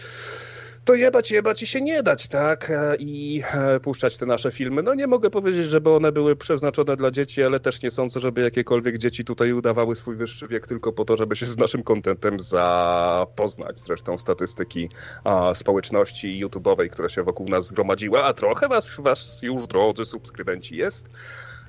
[0.87, 2.69] to jebać, jebać i się nie dać, tak?
[2.69, 4.83] E, I e, puszczać te nasze filmy.
[4.83, 8.41] No nie mogę powiedzieć, żeby one były przeznaczone dla dzieci, ale też nie sądzę, żeby
[8.41, 12.39] jakiekolwiek dzieci tutaj udawały swój wyższy wiek tylko po to, żeby się z naszym kontentem
[12.39, 13.79] zapoznać.
[13.79, 14.89] Zresztą statystyki
[15.23, 20.75] a, społeczności YouTube'owej, która się wokół nas zgromadziła, a trochę was, was już, drodzy subskrybenci,
[20.75, 21.09] jest.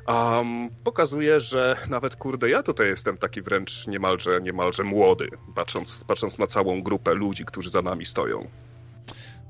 [0.08, 6.38] Um, pokazuje, że nawet kurde, ja tutaj jestem taki wręcz niemalże, niemalże młody, patrząc, patrząc
[6.38, 8.48] na całą grupę ludzi, którzy za nami stoją.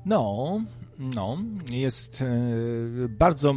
[0.05, 0.61] No,
[0.99, 1.37] no,
[1.71, 2.25] jest e,
[3.09, 3.55] bardzo,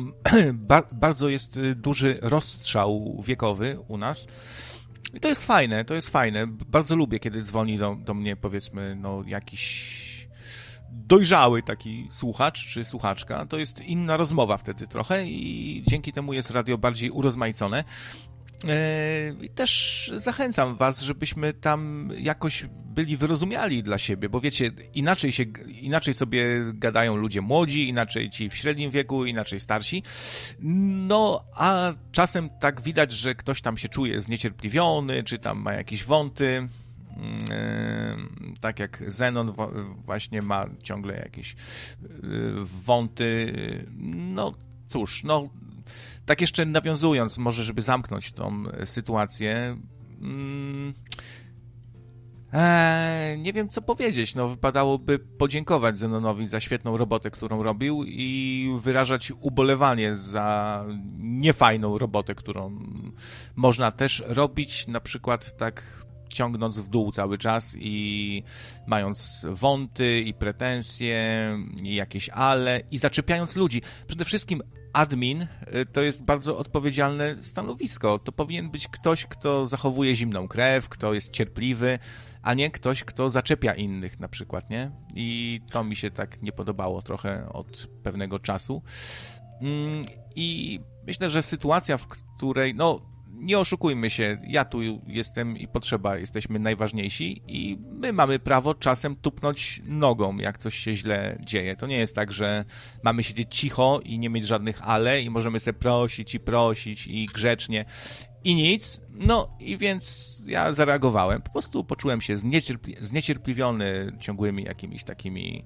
[0.92, 4.26] bardzo jest duży rozstrzał wiekowy u nas.
[5.14, 6.46] I to jest fajne, to jest fajne.
[6.46, 10.12] Bardzo lubię, kiedy dzwoni do, do mnie, powiedzmy, no, jakiś
[10.92, 13.46] dojrzały taki słuchacz czy słuchaczka.
[13.46, 17.85] To jest inna rozmowa wtedy trochę i dzięki temu jest radio bardziej urozmaicone.
[19.42, 25.42] I też zachęcam Was, żebyśmy tam jakoś byli wyrozumiali dla siebie, bo wiecie, inaczej, się,
[25.81, 26.44] inaczej sobie
[26.75, 30.03] gadają ludzie młodzi, inaczej ci w średnim wieku, inaczej starsi.
[31.09, 36.05] No, a czasem tak widać, że ktoś tam się czuje zniecierpliwiony, czy tam ma jakieś
[36.05, 36.68] wąty.
[37.16, 39.53] Mm, tak jak Zenon
[40.05, 41.57] właśnie ma ciągle jakieś
[42.62, 43.53] wąty.
[44.35, 44.53] No
[44.88, 45.48] cóż, no
[46.26, 49.76] tak jeszcze nawiązując, może żeby zamknąć tą sytuację.
[50.20, 50.94] Mm,
[52.52, 54.35] Eee, nie wiem, co powiedzieć.
[54.35, 60.85] No, wypadałoby podziękować Zenonowi za świetną robotę, którą robił i wyrażać ubolewanie za
[61.18, 62.78] niefajną robotę, którą
[63.56, 68.42] można też robić, na przykład tak ciągnąc w dół cały czas i
[68.87, 71.48] mając wąty i pretensje
[71.82, 73.82] i jakieś ale i zaczepiając ludzi.
[74.06, 78.18] Przede wszystkim admin y, to jest bardzo odpowiedzialne stanowisko.
[78.18, 81.98] To powinien być ktoś, kto zachowuje zimną krew, kto jest cierpliwy,
[82.42, 84.90] a nie ktoś, kto zaczepia innych na przykład, nie?
[85.14, 88.83] I to mi się tak nie podobało trochę od pewnego czasu.
[89.61, 93.12] Mm, I myślę, że sytuacja, w której, no,
[93.42, 99.16] nie oszukujmy się, ja tu jestem i potrzeba, jesteśmy najważniejsi i my mamy prawo czasem
[99.16, 101.76] tupnąć nogą, jak coś się źle dzieje.
[101.76, 102.64] To nie jest tak, że
[103.02, 107.26] mamy siedzieć cicho i nie mieć żadnych ale i możemy sobie prosić i prosić i
[107.26, 107.85] grzecznie
[108.44, 109.00] i nic.
[109.11, 111.42] No i więc ja zareagowałem.
[111.42, 115.64] Po prostu poczułem się zniecierpli zniecierpliwiony ciągłymi jakimiś takimi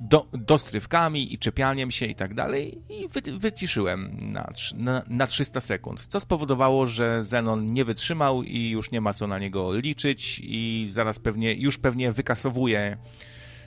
[0.00, 5.60] do, dostrywkami i czepianiem się i tak dalej i wy, wyciszyłem na, na, na 300
[5.60, 10.40] sekund, co spowodowało, że Zenon nie wytrzymał i już nie ma co na niego liczyć
[10.44, 12.96] i zaraz pewnie, już pewnie wykasowuje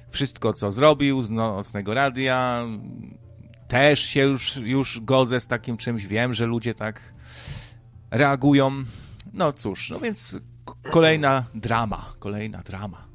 [0.10, 2.66] wszystko, co zrobił z nocnego radia.
[3.68, 7.14] Też się już, już godzę z takim czymś, wiem, że ludzie tak
[8.12, 8.72] reagują.
[9.34, 10.38] No cóż, no więc
[10.92, 13.11] kolejna drama, kolejna drama.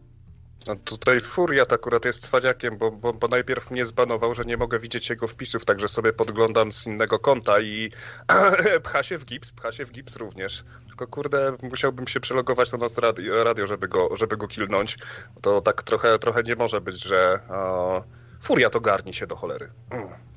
[0.66, 4.78] No tutaj Furiat akurat jest cwaniakiem, bo, bo, bo, najpierw mnie zbanował, że nie mogę
[4.78, 7.90] widzieć jego wpisów, także sobie podglądam z innego konta i
[8.84, 10.64] pcha się w gips, pcha się w gips również.
[10.86, 14.98] Tylko kurde, musiałbym się przelogować na nas radio, radio żeby, go, żeby go kilnąć.
[15.42, 18.04] To tak trochę, trochę nie może być, że uh,
[18.42, 19.72] Furiat ogarni się do cholery.
[19.90, 20.35] Mm.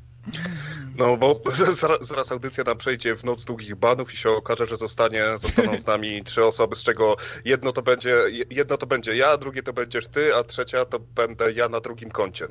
[0.98, 1.42] No bo
[1.82, 5.78] zaraz, zaraz, audycja nam przejdzie w noc długich banów i się okaże, że zostanie, zostaną
[5.78, 7.16] z nami trzy osoby, z czego
[7.46, 8.16] jedno to będzie,
[8.50, 12.10] jedno to będzie ja, drugie to będziesz ty, a trzecia to będę ja na drugim
[12.10, 12.48] koncie.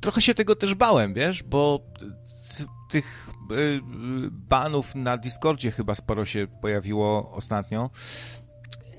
[0.00, 1.80] Trochę się tego też bałem, wiesz, bo
[2.90, 3.80] tych y,
[4.30, 7.90] banów na Discordzie chyba sporo się pojawiło ostatnio.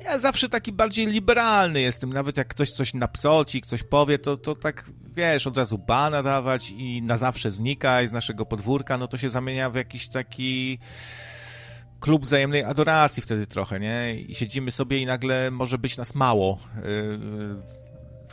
[0.03, 4.55] Ja zawsze taki bardziej liberalny jestem, nawet jak ktoś coś napsoci, ktoś powie, to, to
[4.55, 9.17] tak, wiesz, od razu bana dawać i na zawsze znikaj z naszego podwórka, no to
[9.17, 10.80] się zamienia w jakiś taki
[11.99, 14.15] klub wzajemnej adoracji wtedy trochę, nie?
[14.15, 16.60] I siedzimy sobie i nagle może być nas mało.
[16.75, 17.85] Yy,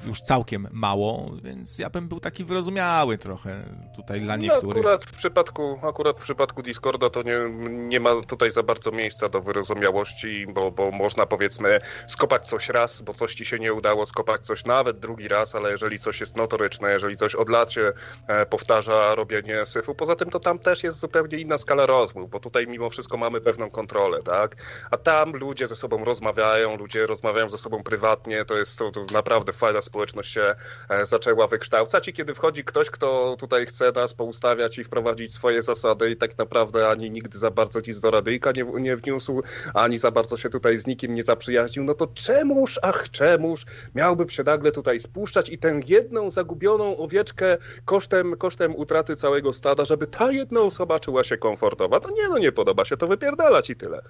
[0.07, 3.65] już całkiem mało, więc ja bym był taki wyrozumiały trochę
[3.97, 4.85] tutaj dla no, niektórych.
[4.85, 7.39] No, akurat w przypadku, akurat w przypadku Discorda to nie,
[7.69, 13.03] nie ma tutaj za bardzo miejsca do wyrozumiałości, bo, bo można powiedzmy skopać coś raz,
[13.03, 16.37] bo coś ci się nie udało, skopać coś nawet drugi raz, ale jeżeli coś jest
[16.37, 17.93] notoryczne, jeżeli coś od lat się
[18.27, 22.41] e, powtarza robienie syfu, poza tym to tam też jest zupełnie inna skala rozmów, bo
[22.41, 24.57] tutaj mimo wszystko mamy pewną kontrolę, tak?
[24.91, 29.05] A tam ludzie ze sobą rozmawiają, ludzie rozmawiają ze sobą prywatnie, to jest to, to
[29.13, 30.55] naprawdę fajna społeczność się
[30.89, 35.63] e, zaczęła wykształcać i kiedy wchodzi ktoś, kto tutaj chce nas poustawiać i wprowadzić swoje
[35.63, 39.43] zasady i tak naprawdę ani nigdy za bardzo nic do radyjka nie, nie wniósł,
[39.75, 44.31] ani za bardzo się tutaj z nikim nie zaprzyjaźnił, no to czemuż, ach czemuż miałbym
[44.31, 50.07] się nagle tutaj spuszczać i tę jedną zagubioną owieczkę kosztem, kosztem utraty całego stada, żeby
[50.07, 52.01] ta jedna osoba czuła się komfortowa.
[52.01, 54.03] To nie, no nie podoba się to wypierdalać i tyle.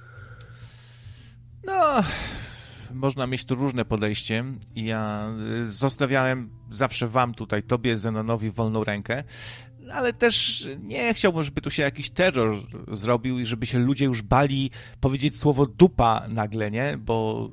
[1.64, 2.02] No,
[2.94, 4.44] można mieć tu różne podejście.
[4.76, 5.30] Ja
[5.62, 9.24] y, zostawiałem zawsze wam tutaj, tobie, Zenonowi, wolną rękę,
[9.92, 12.54] ale też nie chciałbym, żeby tu się jakiś terror
[12.92, 16.96] zrobił i żeby się ludzie już bali powiedzieć słowo dupa nagle, nie?
[16.98, 17.48] Bo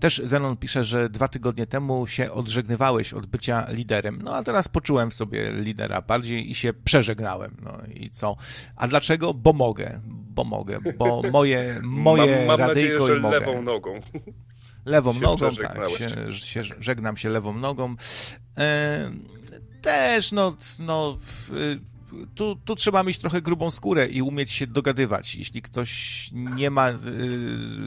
[0.00, 4.18] też Zenon pisze, że dwa tygodnie temu się odżegnywałeś od bycia liderem.
[4.22, 7.56] No a teraz poczułem w sobie lidera bardziej i się przeżegnałem.
[7.62, 8.36] No i co?
[8.76, 9.34] A dlaczego?
[9.34, 10.00] Bo mogę.
[10.06, 10.78] Bo mogę.
[10.98, 13.40] Bo moje, moje mam, mam radyjko nadzieję, że mogę.
[13.40, 14.00] lewą nogą
[14.86, 17.96] lewą nogą, tak, się, się, żegnam się lewą nogą.
[18.58, 19.10] E,
[19.82, 21.18] też, no, no
[22.34, 25.34] tu, tu trzeba mieć trochę grubą skórę i umieć się dogadywać.
[25.34, 26.96] Jeśli ktoś nie ma y,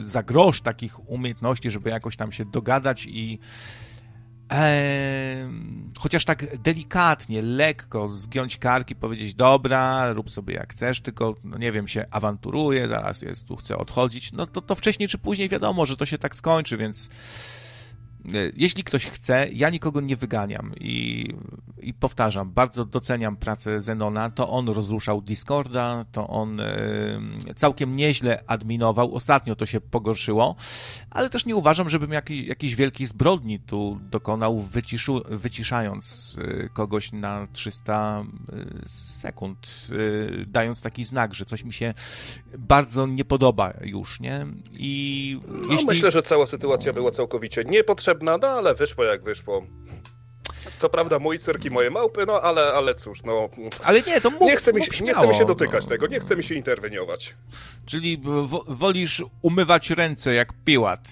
[0.00, 3.38] za grosz takich umiejętności, żeby jakoś tam się dogadać i
[5.98, 11.72] chociaż tak delikatnie, lekko zgiąć karki, powiedzieć, dobra, rób sobie jak chcesz, tylko, no nie
[11.72, 15.86] wiem, się awanturuje, zaraz jest, tu chcę odchodzić, no to, to wcześniej czy później wiadomo,
[15.86, 17.10] że to się tak skończy, więc
[18.56, 21.26] jeśli ktoś chce, ja nikogo nie wyganiam i,
[21.82, 27.20] i powtarzam, bardzo doceniam pracę Zenona, to on rozruszał Discorda, to on e,
[27.56, 30.56] całkiem nieźle adminował, ostatnio to się pogorszyło,
[31.10, 37.12] ale też nie uważam, żebym jakiej, jakiejś wielkiej zbrodni tu dokonał, wyciszu, wyciszając e, kogoś
[37.12, 38.24] na 300
[38.86, 39.88] sekund,
[40.46, 41.94] dając taki znak, że coś mi się
[42.58, 44.46] bardzo nie podoba już, nie?
[44.72, 45.86] I no, jeśli...
[45.86, 49.62] Myślę, że cała sytuacja była całkowicie niepotrzebna, potrzebna, no ale wyszło jak wyszło.
[50.78, 53.48] Co prawda mój cyrk i moje małpy, no ale, ale cóż, no...
[53.84, 55.90] Ale nie, to mów, nie chce mi się, Nie chce mi się dotykać no.
[55.90, 57.34] tego, nie chce mi się interweniować.
[57.86, 58.22] Czyli
[58.68, 61.08] wolisz umywać ręce jak piłat.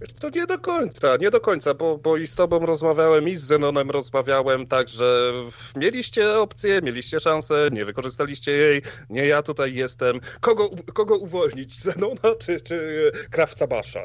[0.00, 3.36] Wiesz co, nie do końca, nie do końca, bo, bo i z tobą rozmawiałem, i
[3.36, 5.32] z Zenonem rozmawiałem, także
[5.76, 10.20] mieliście opcję, mieliście szansę, nie wykorzystaliście jej, nie ja tutaj jestem.
[10.40, 14.02] Kogo, kogo uwolnić, Zenona czy, czy Krawca Basza?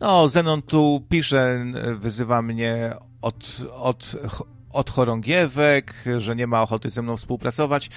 [0.00, 1.64] No, Zenon tu pisze,
[1.96, 4.16] wyzywa mnie od, od,
[4.72, 7.90] od chorągiewek, że nie ma ochoty ze mną współpracować.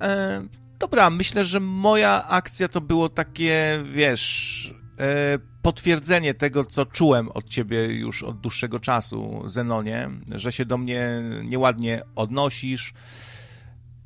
[0.00, 0.42] E,
[0.78, 7.48] dobra, myślę, że moja akcja to było takie, wiesz, e, potwierdzenie tego, co czułem od
[7.48, 12.92] ciebie już od dłuższego czasu, Zenonie, że się do mnie nieładnie odnosisz,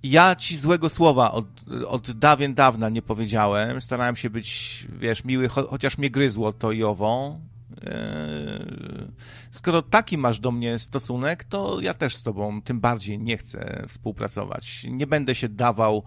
[0.02, 1.46] ja ci złego słowa od,
[1.88, 3.80] od dawien dawna nie powiedziałem.
[3.80, 7.40] Starałem się być, wiesz, miły, cho chociaż mnie gryzło to i ową.
[7.86, 9.10] Eee,
[9.50, 13.84] skoro taki masz do mnie stosunek, to ja też z tobą tym bardziej nie chcę
[13.88, 14.86] współpracować.
[14.88, 16.02] Nie będę się dawał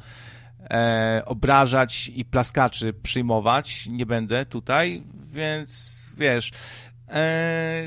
[0.59, 3.87] e, obrażać i plaskaczy przyjmować.
[3.87, 6.51] Nie będę tutaj, więc wiesz.
[7.09, 7.83] E,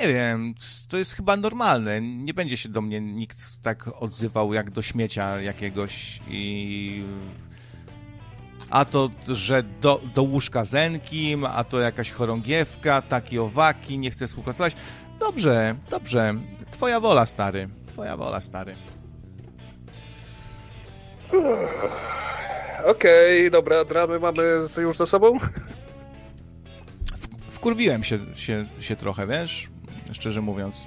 [0.00, 0.54] nie wiem,
[0.88, 2.00] to jest chyba normalne.
[2.00, 7.04] Nie będzie się do mnie nikt tak odzywał jak do śmiecia jakiegoś i
[8.70, 14.26] a to, że do, do łóżka zenkim, a to jakaś chorągiewka, taki owaki, nie chce
[14.26, 14.76] współpracować.
[15.20, 16.34] Dobrze, dobrze.
[16.70, 17.68] Twoja wola, stary.
[17.86, 18.74] Twoja wola, stary.
[22.86, 24.42] Okej, okay, dobra, dramy mamy
[24.76, 25.38] już ze sobą?
[27.66, 29.68] wkurwiłem się, się, się trochę, wiesz?
[30.14, 30.86] Szczerze mówiąc.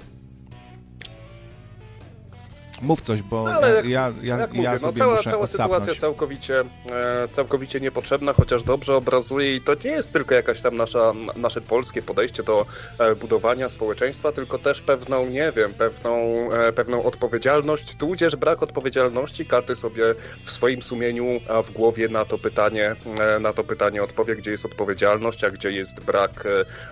[2.81, 6.63] Mów coś, bo no, ale ja, ja, jak ja, mówię, no, cała, cała sytuacja całkowicie,
[6.91, 11.61] e, całkowicie niepotrzebna, chociaż dobrze obrazuje i to nie jest tylko jakaś tam nasza, nasze
[11.61, 12.65] polskie podejście do
[12.97, 16.11] e, budowania społeczeństwa, tylko też pewną, nie wiem, pewną,
[16.51, 19.45] e, pewną odpowiedzialność, tudzież brak odpowiedzialności.
[19.45, 20.03] Każdy sobie
[20.43, 22.95] w swoim sumieniu, a w głowie na to pytanie,
[23.39, 26.47] na to pytanie odpowie, gdzie jest odpowiedzialność, a gdzie jest brak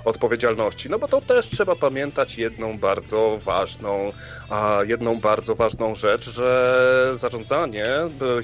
[0.05, 0.89] odpowiedzialności.
[0.89, 4.11] No bo to też trzeba pamiętać jedną bardzo ważną,
[4.49, 7.87] a jedną bardzo ważną rzecz, że zarządzanie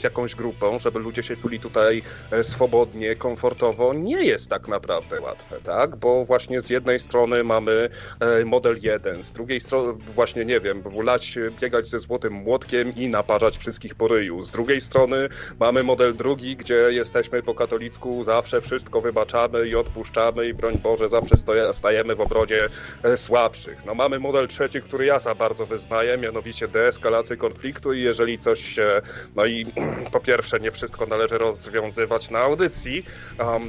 [0.03, 5.55] jakąś grupą, żeby ludzie się czuli tutaj e, swobodnie, komfortowo, nie jest tak naprawdę łatwe,
[5.63, 5.95] tak?
[5.95, 7.89] Bo właśnie z jednej strony mamy
[8.19, 13.07] e, model jeden, z drugiej strony właśnie, nie wiem, lać, biegać ze złotym młotkiem i
[13.07, 14.41] naparzać wszystkich po ryju.
[14.41, 20.47] Z drugiej strony mamy model drugi, gdzie jesteśmy po katolicku, zawsze wszystko wybaczamy i odpuszczamy
[20.47, 21.35] i broń Boże, zawsze
[21.73, 22.59] stajemy w obronie
[23.03, 23.85] e, słabszych.
[23.85, 28.63] No mamy model trzeci, który ja za bardzo wyznaję, mianowicie deeskalację konfliktu i jeżeli coś
[28.63, 29.01] się,
[29.35, 29.65] no i
[30.13, 33.03] po pierwsze nie wszystko należy rozwiązywać na audycji,
[33.39, 33.67] um,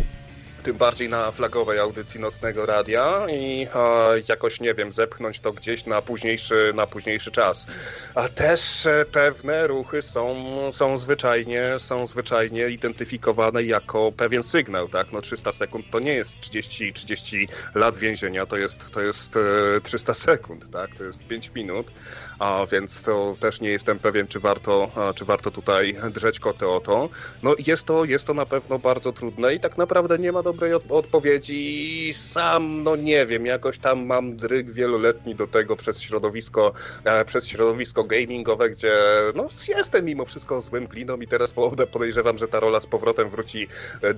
[0.65, 5.87] tym bardziej na flagowej audycji Nocnego Radia i e, jakoś, nie wiem, zepchnąć to gdzieś
[5.87, 7.67] na późniejszy, na późniejszy czas.
[8.15, 10.37] A też e, pewne ruchy są,
[10.73, 15.13] są, zwyczajnie, są zwyczajnie identyfikowane jako pewien sygnał, tak?
[15.13, 19.41] No 300 sekund to nie jest 30, 30 lat więzienia, to jest, to jest e,
[19.83, 20.95] 300 sekund, tak?
[20.95, 21.91] To jest 5 minut
[22.39, 26.81] a więc to też nie jestem pewien, czy warto, czy warto tutaj drzeć kotę o
[26.81, 27.09] to.
[27.43, 30.75] No jest to, jest to na pewno bardzo trudne i tak naprawdę nie ma dobrej
[30.75, 32.13] od odpowiedzi.
[32.15, 36.73] Sam, no nie wiem, jakoś tam mam dryg wieloletni do tego przez środowisko,
[37.05, 38.93] e, przez środowisko gamingowe, gdzie
[39.35, 41.53] no jestem mimo wszystko złym gliną i teraz
[41.93, 43.69] podejrzewam, że ta rola z powrotem wróci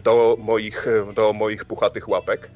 [0.05, 2.51] do moich, do moich puchatych łapek.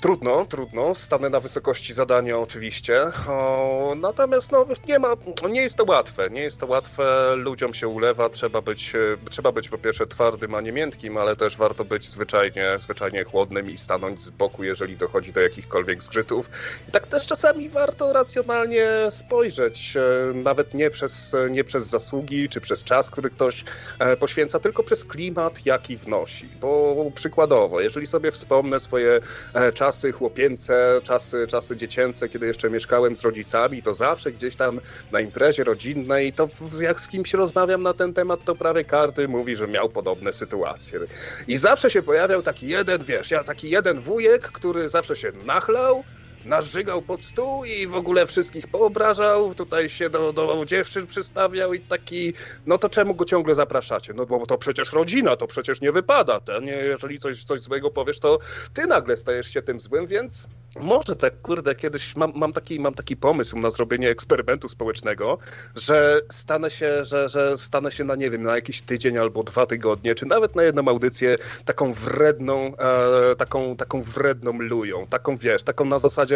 [0.00, 0.94] Trudno, trudno.
[0.94, 3.02] Stanę na wysokości zadania oczywiście.
[3.28, 5.14] O, natomiast no, nie ma,
[5.50, 6.30] nie jest to łatwe.
[6.30, 7.34] Nie jest to łatwe.
[7.36, 8.28] Ludziom się ulewa.
[8.28, 8.92] Trzeba być,
[9.30, 13.70] trzeba być po pierwsze twardym, a nie miętkim, ale też warto być zwyczajnie, zwyczajnie chłodnym
[13.70, 16.50] i stanąć z boku, jeżeli dochodzi do jakichkolwiek zgrzytów.
[16.88, 22.60] I tak też czasami warto racjonalnie spojrzeć, e, nawet nie przez, nie przez zasługi czy
[22.60, 23.64] przez czas, który ktoś
[23.98, 26.48] e, poświęca, tylko przez klimat, jaki wnosi.
[26.60, 29.20] Bo przykładowo, jeżeli sobie wspomnę swoje
[29.74, 34.80] czasy, czasy chłopięce, czasy, czasy dziecięce, kiedy jeszcze mieszkałem z rodzicami, to zawsze gdzieś tam
[35.10, 36.48] na imprezie rodzinnej, to
[36.80, 41.00] jak z kimś rozmawiam na ten temat, to prawie każdy mówi, że miał podobne sytuacje.
[41.46, 46.04] I zawsze się pojawiał taki jeden, wiesz, ja taki jeden wujek, który zawsze się nachlał,
[46.44, 51.80] narzygał pod stół i w ogóle wszystkich poobrażał, tutaj się do, do dziewczyn przystawiał i
[51.80, 52.32] taki,
[52.66, 54.14] no to czemu go ciągle zapraszacie?
[54.14, 58.18] No bo to przecież rodzina, to przecież nie wypada, ten, jeżeli coś, coś złego powiesz,
[58.18, 58.38] to
[58.74, 60.48] ty nagle stajesz się tym złym, więc
[60.80, 65.38] może tak, kurde, kiedyś mam, mam, taki, mam taki pomysł na zrobienie eksperymentu społecznego,
[65.74, 69.66] że stanę się, że, że stanę się na, nie wiem, na jakiś tydzień albo dwa
[69.66, 75.62] tygodnie, czy nawet na jedną audycję taką wredną, e, taką, taką wredną lują, taką, wiesz,
[75.62, 76.27] taką na zasadzie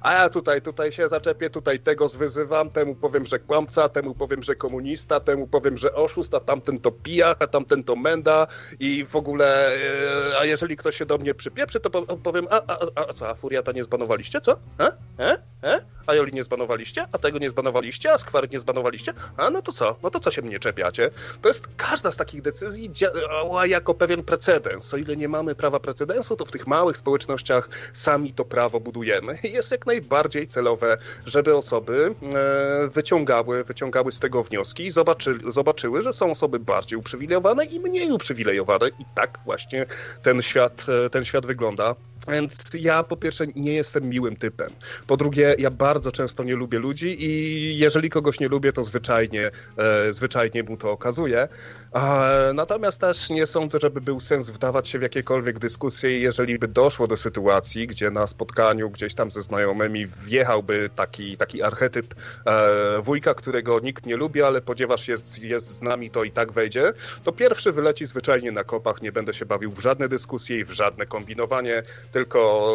[0.00, 4.42] a ja tutaj, tutaj się zaczepię, tutaj tego zwyzywam, temu powiem, że kłamca, temu powiem,
[4.42, 8.46] że komunista, temu powiem, że oszust, a tamten to pijak, a tamten to menda
[8.80, 12.78] i w ogóle, e, a jeżeli ktoś się do mnie przypieprzy, to powiem, a, a,
[13.08, 14.56] a co, a Furiata nie zbanowaliście, co?
[14.80, 14.92] E?
[15.18, 15.38] E?
[15.62, 15.80] E?
[16.06, 17.06] A Joli nie zbanowaliście?
[17.12, 18.12] A tego nie zbanowaliście?
[18.12, 19.12] A Skwary nie zbanowaliście?
[19.36, 19.96] A no to co?
[20.02, 21.10] No to co się mnie czepiacie?
[21.42, 24.94] To jest każda z takich decyzji działa jako pewien precedens.
[24.94, 29.38] O ile nie mamy prawa precedensu, to w tych małych społecznościach sami to prawo budujemy
[29.56, 36.02] jest jak najbardziej celowe, żeby osoby e, wyciągały, wyciągały z tego wnioski i zobaczy, zobaczyły,
[36.02, 39.86] że są osoby bardziej uprzywilejowane i mniej uprzywilejowane i tak właśnie
[40.22, 41.94] ten świat, e, ten świat wygląda.
[42.28, 44.70] Więc ja po pierwsze nie jestem miłym typem.
[45.06, 49.50] Po drugie, ja bardzo często nie lubię ludzi i jeżeli kogoś nie lubię, to zwyczajnie,
[49.76, 51.48] e, zwyczajnie mu to okazuję.
[51.94, 56.68] E, natomiast też nie sądzę, żeby był sens wdawać się w jakiekolwiek dyskusje, jeżeli by
[56.68, 62.14] doszło do sytuacji, gdzie na spotkaniu gdzieś tam ze znajomymi wjechałby taki, taki archetyp
[62.46, 66.52] e, wujka, którego nikt nie lubi, ale ponieważ jest, jest z nami, to i tak
[66.52, 66.92] wejdzie,
[67.24, 70.70] to pierwszy wyleci zwyczajnie na kopach, nie będę się bawił w żadne dyskusje i w
[70.70, 71.82] żadne kombinowanie
[72.12, 72.72] tylko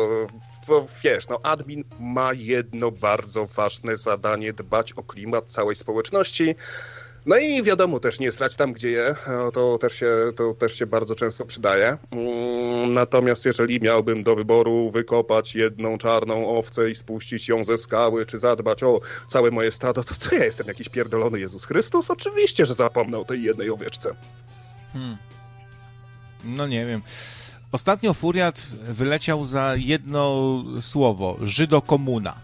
[1.04, 6.56] wiesz, no admin ma jedno bardzo ważne zadanie, dbać o klimat całej społeczności.
[7.26, 9.16] No i wiadomo też, nie strać tam, gdzie je,
[9.54, 11.98] to też się, to też się bardzo często przydaje.
[12.12, 18.26] Mm, natomiast jeżeli miałbym do wyboru wykopać jedną czarną owcę i spuścić ją ze skały,
[18.26, 22.10] czy zadbać o całe moje stado, to co ja jestem, jakiś pierdolony Jezus Chrystus?
[22.10, 24.16] Oczywiście, że zapomnę o tej jednej owieczce.
[24.94, 25.18] Hmm.
[26.44, 27.02] No nie wiem.
[27.76, 32.36] Ostatnio Furiat wyleciał za jedno słowo, Żydokomuna.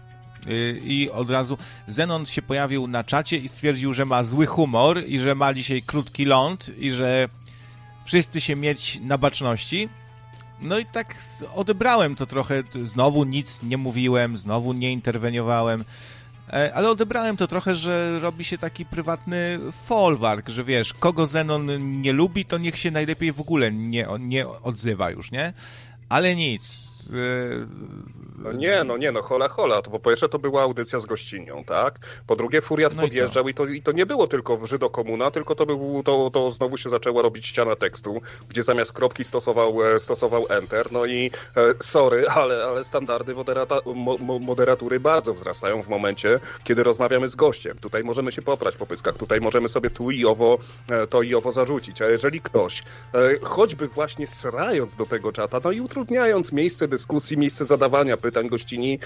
[0.46, 1.58] Y, I od razu
[1.88, 5.82] Zenon się pojawił na czacie i stwierdził, że ma zły humor i że ma dzisiaj
[5.82, 7.28] krótki ląd i że
[8.04, 9.88] wszyscy się mieć na baczności.
[10.60, 11.14] No i tak
[11.54, 12.62] odebrałem to trochę.
[12.84, 15.84] Znowu nic nie mówiłem, znowu nie interweniowałem.
[16.52, 22.00] E, ale odebrałem to trochę, że robi się taki prywatny folwark, że wiesz, kogo Zenon
[22.00, 25.52] nie lubi, to niech się najlepiej w ogóle nie, nie odzywa już, nie?
[26.08, 26.91] Ale nic,
[28.42, 31.64] no nie, no nie, no hola hola, to po pierwsze to była audycja z gościnią,
[31.64, 31.98] tak?
[32.26, 35.54] Po drugie Furiat no podjeżdżał i, i, to, i to nie było tylko Żydokomuna, tylko
[35.54, 40.00] to, był, to, to znowu się zaczęła robić ściana tekstu, gdzie zamiast kropki stosował, e,
[40.00, 45.88] stosował Enter, no i e, sorry, ale, ale standardy moderata, mo, moderatury bardzo wzrastają w
[45.88, 47.78] momencie, kiedy rozmawiamy z gościem.
[47.78, 50.58] Tutaj możemy się poprać po pyskach, tutaj możemy sobie tu i owo,
[50.90, 52.82] e, to i owo zarzucić, a jeżeli ktoś,
[53.42, 58.98] choćby właśnie srając do tego czata, no i utrudniając miejsce dyskusji, miejsce zadawania pytań gościni,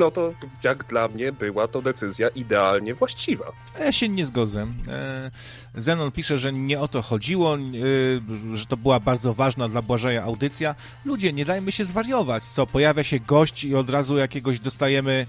[0.00, 0.32] no to
[0.62, 3.52] jak dla mnie była to decyzja idealnie właściwa.
[3.80, 4.66] Ja się nie zgodzę.
[4.88, 5.30] E,
[5.74, 10.22] Zenon pisze, że nie o to chodziło, e, że to była bardzo ważna dla Błażeja
[10.22, 10.74] audycja.
[11.04, 12.44] Ludzie, nie dajmy się zwariować.
[12.44, 15.26] Co, pojawia się gość i od razu jakiegoś dostajemy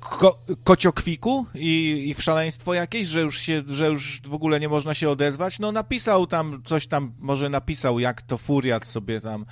[0.00, 4.68] ko kociokwiku i, i w szaleństwo jakieś, że już, się, że już w ogóle nie
[4.68, 5.58] można się odezwać.
[5.58, 9.44] No napisał tam, coś tam może napisał, jak to Furiat sobie tam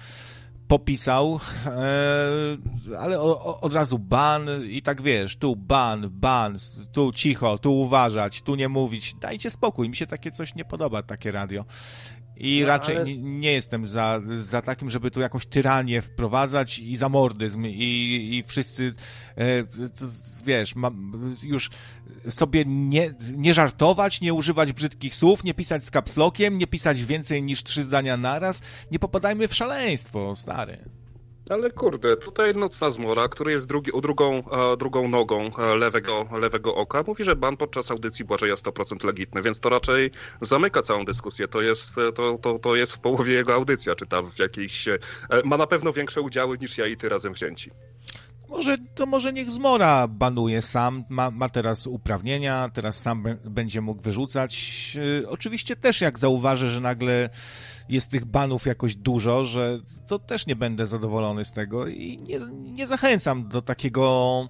[0.73, 3.21] popisał, e, ale
[3.61, 6.59] od razu ban i tak wiesz, tu ban, ban,
[6.93, 9.15] tu cicho, tu uważać, tu nie mówić.
[9.15, 11.65] Dajcie spokój, mi się takie coś nie podoba, takie radio.
[12.43, 13.05] I no, raczej ale...
[13.05, 18.43] nie, nie, jestem za, za takim, żeby tu jakąś tyranię wprowadzać i zamordyzm i, i
[18.47, 18.95] wszyscy,
[19.37, 20.07] e, to,
[20.45, 20.91] wiesz, ma,
[21.43, 21.71] już
[22.29, 27.43] sobie nie, nie żartować, nie używać brzydkich słów, nie pisać z kapslokiem, nie pisać więcej
[27.43, 28.61] niż trzy zdania naraz.
[28.91, 30.79] Nie popadajmy w szaleństwo, stary.
[31.51, 34.43] Ale kurde, tutaj nocna zmora, który jest drugi, drugą,
[34.79, 39.69] drugą nogą lewego, lewego oka, mówi, że ban podczas audycji Błażeja 100% legitny, więc to
[39.69, 41.49] raczej zamyka całą dyskusję.
[41.49, 44.89] To jest, to, to, to jest w połowie jego audycja, czy tam w jakiejś...
[44.89, 44.99] E,
[45.45, 47.71] ma na pewno większe udziały niż ja i ty razem wzięci.
[48.49, 54.03] Może, to może niech Zmora banuje sam, ma, ma teraz uprawnienia, teraz sam będzie mógł
[54.03, 54.97] wyrzucać.
[55.29, 57.31] Oczywiście też jak zauważę, że nagle
[57.89, 62.41] jest tych banów jakoś dużo, że to też nie będę zadowolony z tego i nie,
[62.73, 64.49] nie zachęcam do takiego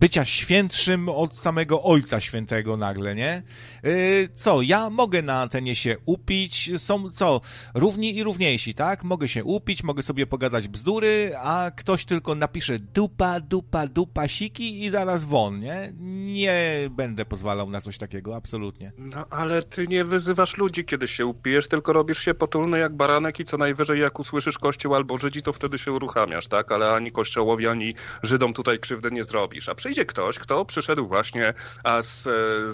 [0.00, 3.42] bycia świętszym od samego Ojca Świętego nagle, nie?
[3.82, 7.40] Yy, co, ja mogę na antenie się upić, są co,
[7.74, 9.04] równi i równiejsi, tak?
[9.04, 14.84] Mogę się upić, mogę sobie pogadać bzdury, a ktoś tylko napisze dupa, dupa, dupa, siki
[14.84, 15.92] i zaraz won, nie?
[16.34, 18.92] Nie będę pozwalał na coś takiego, absolutnie.
[18.98, 23.40] No, ale ty nie wyzywasz ludzi, kiedy się upijesz, tylko robisz się potulny jak baranek
[23.40, 26.72] i co najwyżej jak usłyszysz Kościół albo Żydzi, to wtedy się uruchamiasz, tak?
[26.72, 29.68] Ale ani Kościołowi, ani Żydom tutaj krzywdy nie zrobisz.
[29.68, 31.54] A przyjdzie ktoś, kto przyszedł właśnie
[32.00, 32.22] z,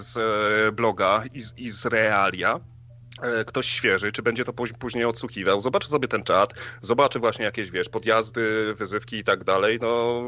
[0.03, 0.15] z
[0.75, 2.59] bloga i z, i z realia,
[3.45, 7.89] ktoś świeży, czy będzie to później odsłuchiwał, zobaczy sobie ten czat, zobaczy właśnie jakieś, wiesz,
[7.89, 10.21] podjazdy, wyzywki i tak dalej, no,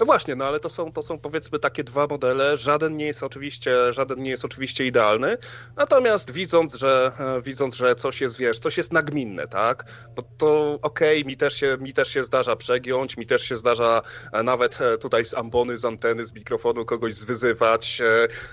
[0.00, 3.22] no właśnie, no ale to są, to są powiedzmy takie dwa modele, żaden nie jest
[3.22, 5.36] oczywiście, żaden nie jest oczywiście idealny,
[5.76, 9.84] natomiast widząc, że, e, widząc, że coś jest, wiesz, coś jest nagminne, tak,
[10.16, 13.56] bo to okej, okay, mi, też się, mi też się zdarza przegiąć, mi też się
[13.56, 14.02] zdarza
[14.32, 18.02] e, nawet tutaj z ambony, z anteny, z mikrofonu kogoś zwyzywać,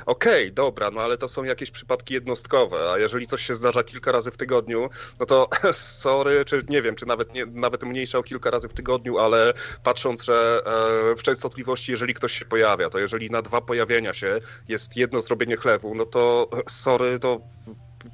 [0.05, 3.84] okej, okay, dobra, no ale to są jakieś przypadki jednostkowe, a jeżeli coś się zdarza
[3.84, 4.89] kilka razy w tygodniu,
[5.20, 8.74] no to sorry, czy nie wiem, czy nawet, nie, nawet mniejsze o kilka razy w
[8.74, 9.53] tygodniu, ale
[9.84, 14.39] patrząc, że e, w częstotliwości, jeżeli ktoś się pojawia, to jeżeli na dwa pojawienia się
[14.68, 17.41] jest jedno zrobienie chlewu, no to sorry, to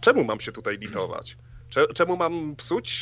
[0.01, 1.37] czemu mam się tutaj litować?
[1.95, 3.01] Czemu mam psuć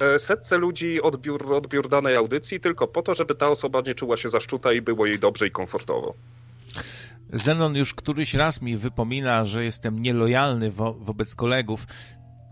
[0.00, 4.16] e, setce ludzi odbiór, odbiór danej audycji tylko po to, żeby ta osoba nie czuła
[4.16, 6.14] się zaszczuta i było jej dobrze i komfortowo?
[7.32, 11.86] Zenon już któryś raz mi wypomina, że jestem nielojalny wo wobec kolegów.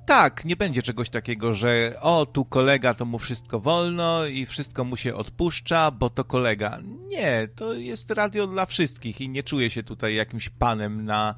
[0.06, 4.84] Tak, nie będzie czegoś takiego, że o, tu kolega, to mu wszystko wolno i wszystko
[4.84, 6.78] mu się odpuszcza, bo to kolega.
[7.08, 11.34] Nie, to jest radio dla wszystkich i nie czuję się tutaj jakimś panem na,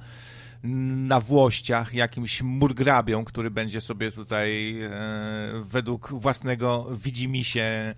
[0.62, 4.90] na włościach, jakimś murgrabią, który będzie sobie tutaj e,
[5.64, 7.95] według własnego widzimisię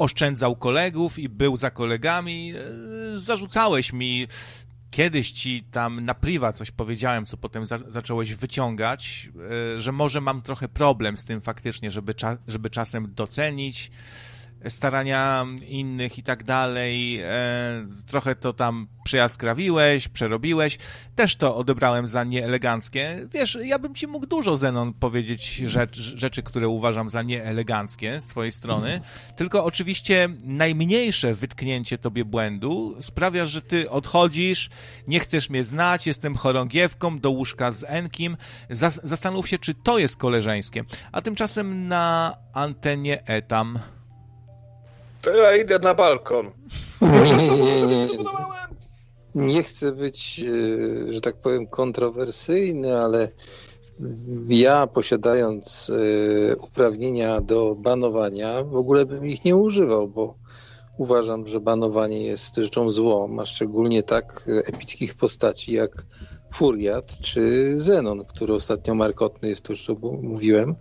[0.00, 2.52] oszczędzał kolegów i był za kolegami.
[3.14, 4.26] E, zarzucałeś mi
[4.90, 9.28] kiedyś ci tam na priwa coś powiedziałem, co potem za zacząłeś wyciągać,
[9.76, 13.90] e, że może mam trochę problem z tym faktycznie, żeby, cza żeby czasem docenić
[14.68, 17.20] starania innych i tak dalej.
[17.20, 20.78] E, trochę to tam przejaskrawiłeś, przerobiłeś.
[21.16, 23.26] Też to odebrałem za nieeleganckie.
[23.32, 28.26] Wiesz, ja bym ci mógł dużo, Zenon, powiedzieć rzecz, rzeczy, które uważam za nieeleganckie z
[28.26, 29.00] twojej strony.
[29.36, 34.70] Tylko oczywiście najmniejsze wytknięcie tobie błędu sprawia, że ty odchodzisz,
[35.08, 38.36] nie chcesz mnie znać, jestem chorągiewką do łóżka z Enkim.
[39.02, 40.84] Zastanów się, czy to jest koleżeńskie.
[41.12, 43.78] A tymczasem na antenie etam
[45.22, 46.50] to ja idę na balkon.
[49.34, 50.40] Nie, chcę być,
[51.08, 53.28] e, że tak powiem, kontrowersyjny, ale
[54.48, 60.34] ja posiadając e, uprawnienia do banowania, w ogóle bym ich nie używał, bo
[60.98, 66.06] uważam, że banowanie jest rzeczą złą, a szczególnie tak epickich postaci jak
[66.54, 69.88] Furiat czy Zenon, który ostatnio markotny jest, to już
[70.22, 70.76] mówiłem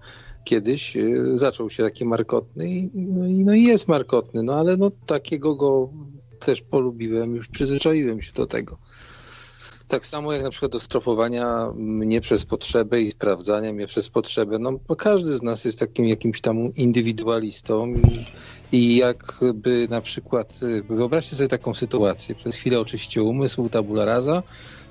[0.50, 4.92] kiedyś y, zaczął się taki markotny i, no, i, no jest markotny, no ale no
[5.06, 5.90] takiego go
[6.40, 8.78] też polubiłem, już przyzwyczaiłem się do tego.
[9.88, 14.60] Tak samo jak na przykład do strofowania mnie przez potrzebę i sprawdzania mnie przez potrzebę.
[14.60, 18.26] No, każdy z nas jest takim jakimś tam indywidualistą i,
[18.78, 24.44] i jakby na przykład, y, wyobraźcie sobie taką sytuację, przez chwilę oczyścił umysł, tabula rasa,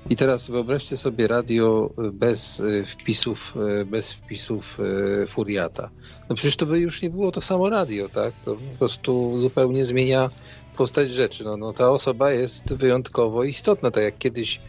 [0.09, 4.77] i teraz wyobraźcie sobie radio bez e, wpisów, e, bez wpisów
[5.23, 5.89] e, Furiata.
[6.29, 8.33] No przecież to by już nie było to samo radio, tak?
[8.43, 10.29] To po prostu zupełnie zmienia
[10.77, 11.43] postać rzeczy.
[11.43, 14.61] No, no ta osoba jest wyjątkowo istotna, tak jak kiedyś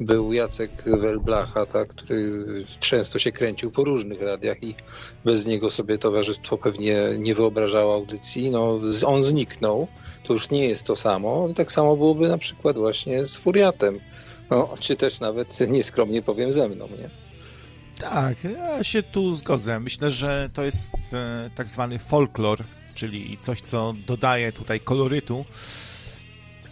[0.00, 2.44] był Jacek Welblacha, tak, który
[2.80, 4.74] często się kręcił po różnych radiach i
[5.24, 8.50] bez niego sobie towarzystwo pewnie nie wyobrażało audycji.
[8.50, 9.88] No, on zniknął,
[10.24, 11.48] to już nie jest to samo.
[11.56, 14.00] Tak samo byłoby na przykład właśnie z Furiatem.
[14.50, 17.10] No, czy też nawet nieskromnie powiem ze mną, nie?
[18.00, 19.80] Tak, ja się tu zgodzę.
[19.80, 20.82] Myślę, że to jest
[21.12, 25.44] e, tak zwany folklor, czyli coś, co dodaje tutaj kolorytu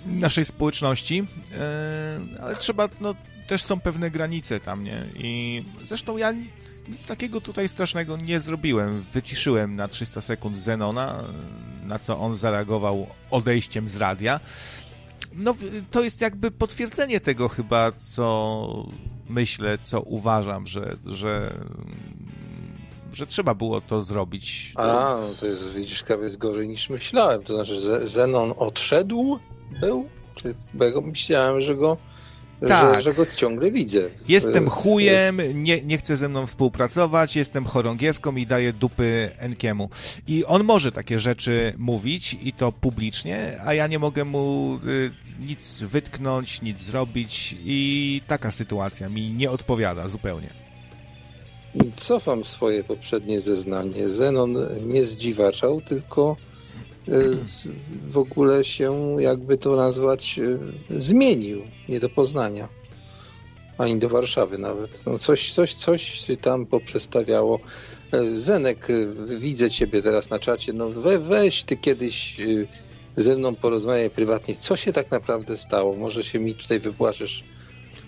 [0.07, 1.27] naszej społeczności,
[1.59, 3.15] e, ale trzeba, no,
[3.47, 5.05] też są pewne granice tam, nie?
[5.15, 9.05] I zresztą ja nic, nic takiego tutaj strasznego nie zrobiłem.
[9.13, 11.25] Wyciszyłem na 300 sekund Zenona,
[11.85, 14.41] na co on zareagował odejściem z radia
[15.37, 15.55] no,
[15.91, 18.87] to jest jakby potwierdzenie tego chyba, co
[19.29, 21.61] myślę, co uważam, że, że,
[23.13, 24.73] że trzeba było to zrobić.
[24.75, 27.43] A, no to jest, widzisz, jest gorzej niż myślałem.
[27.43, 29.39] To znaczy, Zenon odszedł?
[29.81, 30.09] Był?
[30.35, 31.97] Czy, bo ja myślałem, że go
[32.61, 32.95] tak.
[32.95, 34.01] że, że go ciągle widzę.
[34.29, 39.89] Jestem chujem, nie, nie chce ze mną współpracować, jestem chorągiewką i daję dupy Enkiemu.
[40.29, 45.11] I on może takie rzeczy mówić i to publicznie, a ja nie mogę mu y,
[45.41, 50.67] nic wytknąć, nic zrobić i taka sytuacja mi nie odpowiada zupełnie.
[51.97, 54.11] Cofam swoje poprzednie zeznanie.
[54.11, 56.37] Zenon nie zdziwaczał, tylko
[58.09, 61.63] w ogóle się, jakby to nazwać, e, zmienił.
[61.89, 62.69] Nie do Poznania.
[63.79, 65.07] Ani do Warszawy nawet.
[65.07, 67.61] No coś, coś, coś tam poprzestawiało.
[68.13, 70.73] E, Zenek, e, widzę ciebie teraz na czacie.
[70.73, 72.37] No we, weź ty kiedyś
[73.17, 74.57] ze mną porozmawiaj prywatnie.
[74.57, 75.97] Co się tak naprawdę stało?
[75.97, 77.45] Może się mi tutaj wypłaczesz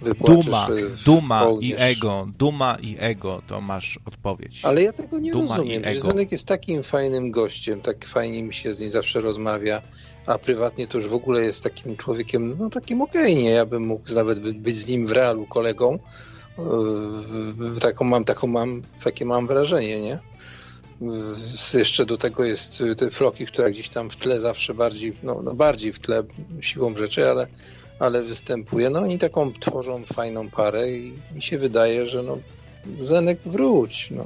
[0.03, 0.69] Duma,
[1.05, 4.61] duma i ego, duma i ego, to masz odpowiedź.
[4.65, 8.55] Ale ja tego nie duma rozumiem, że Zenek jest takim fajnym gościem, tak fajnie mi
[8.55, 9.83] się z nim zawsze rozmawia,
[10.27, 13.51] a prywatnie to już w ogóle jest takim człowiekiem, no takim okej, okay, nie?
[13.51, 15.99] Ja bym mógł nawet być z nim w realu kolegą.
[17.81, 20.19] Taką mam, taką mam, takie mam wrażenie, nie?
[21.75, 25.55] Jeszcze do tego jest te floki, która gdzieś tam w tle zawsze bardziej, no, no
[25.55, 26.23] bardziej w tle
[26.61, 27.47] siłą rzeczy, ale
[27.99, 28.91] ale występuje.
[28.91, 32.39] No oni taką tworzą fajną parę i mi się wydaje, że no
[33.01, 34.25] Zenek wróć, no.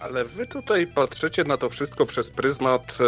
[0.00, 2.98] Ale wy tutaj patrzycie na to wszystko przez pryzmat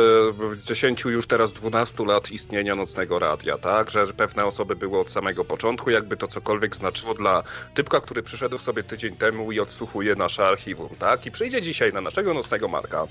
[0.52, 3.90] e, 10 już teraz 12 lat istnienia Nocnego Radia, tak?
[3.90, 7.42] Że pewne osoby były od samego początku, jakby to cokolwiek znaczyło dla
[7.74, 11.26] typka, który przyszedł sobie tydzień temu i odsłuchuje nasze archiwum, tak?
[11.26, 13.06] I przyjdzie dzisiaj na naszego Nocnego Marka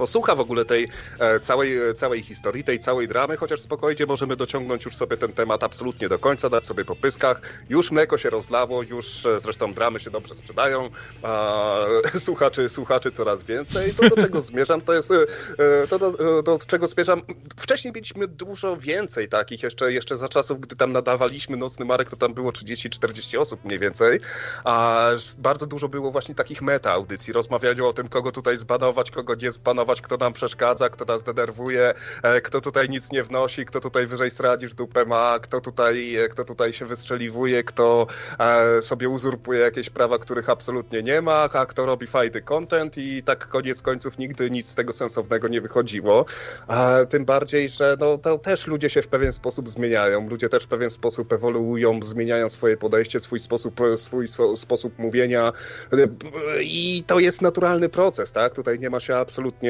[0.00, 0.88] posłucha w ogóle tej
[1.18, 5.32] e, całej, e, całej historii, tej całej dramy, chociaż spokojnie możemy dociągnąć już sobie ten
[5.32, 7.40] temat absolutnie do końca, dać sobie po pyskach.
[7.68, 10.88] Już mleko się rozlało, już e, zresztą dramy się dobrze sprzedają,
[11.22, 11.84] a
[12.26, 13.94] słuchaczy, słuchaczy coraz więcej.
[13.94, 15.12] To do czego zmierzam, to jest
[15.88, 17.22] to do, do czego zmierzam.
[17.56, 22.16] Wcześniej mieliśmy dużo więcej takich, jeszcze, jeszcze za czasów, gdy tam nadawaliśmy Nocny Marek, to
[22.16, 24.20] tam było 30-40 osób mniej więcej,
[24.64, 25.06] a
[25.38, 29.52] bardzo dużo było właśnie takich meta audycji, rozmawiania o tym, kogo tutaj zbanować, kogo nie
[29.52, 34.06] zbanować, kto nam przeszkadza, kto nas denerwuje, e, kto tutaj nic nie wnosi, kto tutaj
[34.06, 38.06] wyżej sradzisz dupę ma, kto tutaj, e, kto tutaj się wystrzeliwuje, kto
[38.38, 43.22] e, sobie uzurpuje jakieś prawa, których absolutnie nie ma, a kto robi fajny content i
[43.22, 46.24] tak koniec końców nigdy nic z tego sensownego nie wychodziło.
[47.08, 50.68] Tym bardziej, że no, to też ludzie się w pewien sposób zmieniają, ludzie też w
[50.68, 55.52] pewien sposób ewoluują, zmieniają swoje podejście, swój sposób, swój so, sposób mówienia
[56.60, 58.54] i to jest naturalny proces, tak?
[58.54, 59.69] Tutaj nie ma się absolutnie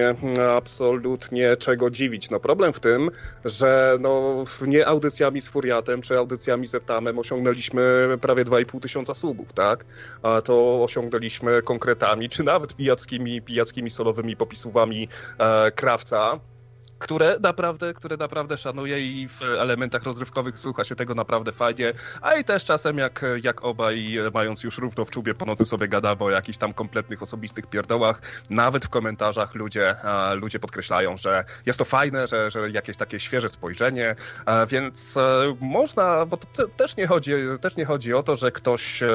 [0.57, 2.31] absolutnie czego dziwić.
[2.31, 3.11] No problem w tym,
[3.45, 9.53] że no nie audycjami z Furiatem czy audycjami z Etamem osiągnęliśmy prawie 2,5 tysiąca subów,
[9.53, 9.85] tak?
[10.23, 16.41] A to osiągnęliśmy konkretami, czy nawet pijackimi, pijackimi solowymi popisówami e, Krawca,
[17.01, 21.93] które naprawdę, które naprawdę szanuję i w elementach rozrywkowych słucha się tego naprawdę fajnie,
[22.23, 26.25] a i też czasem jak, jak obaj mając już równo w czubie ponoty sobie gadamy
[26.25, 29.95] o jakichś tam kompletnych osobistych pierdołach, nawet w komentarzach ludzie,
[30.35, 34.17] ludzie podkreślają, że jest to fajne, że, że jakieś takie świeże spojrzenie,
[34.69, 39.03] więc e, można, bo to też nie chodzi, też nie chodzi o to, że ktoś
[39.03, 39.09] e,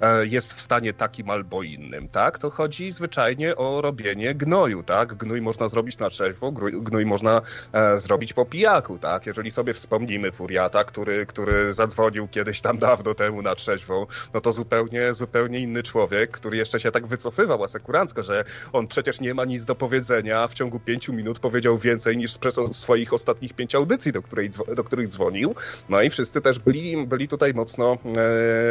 [0.00, 2.38] e, jest w stanie takim albo innym, tak?
[2.38, 5.14] To chodzi zwyczajnie o robienie gnoju, tak?
[5.14, 7.42] Gnój można zrobić na trzeźwo, gnój można można
[7.72, 9.26] e, zrobić po pijaku, tak?
[9.26, 14.52] Jeżeli sobie wspomnimy Furiata, który, który zadzwonił kiedyś tam dawno temu na trzeźwą, no to
[14.52, 19.44] zupełnie, zupełnie inny człowiek, który jeszcze się tak wycofywał asekurancko, że on przecież nie ma
[19.44, 24.12] nic do powiedzenia, w ciągu pięciu minut powiedział więcej niż przez swoich ostatnich pięć audycji,
[24.12, 25.54] do, której, do których dzwonił.
[25.88, 27.98] No i wszyscy też byli, byli tutaj mocno,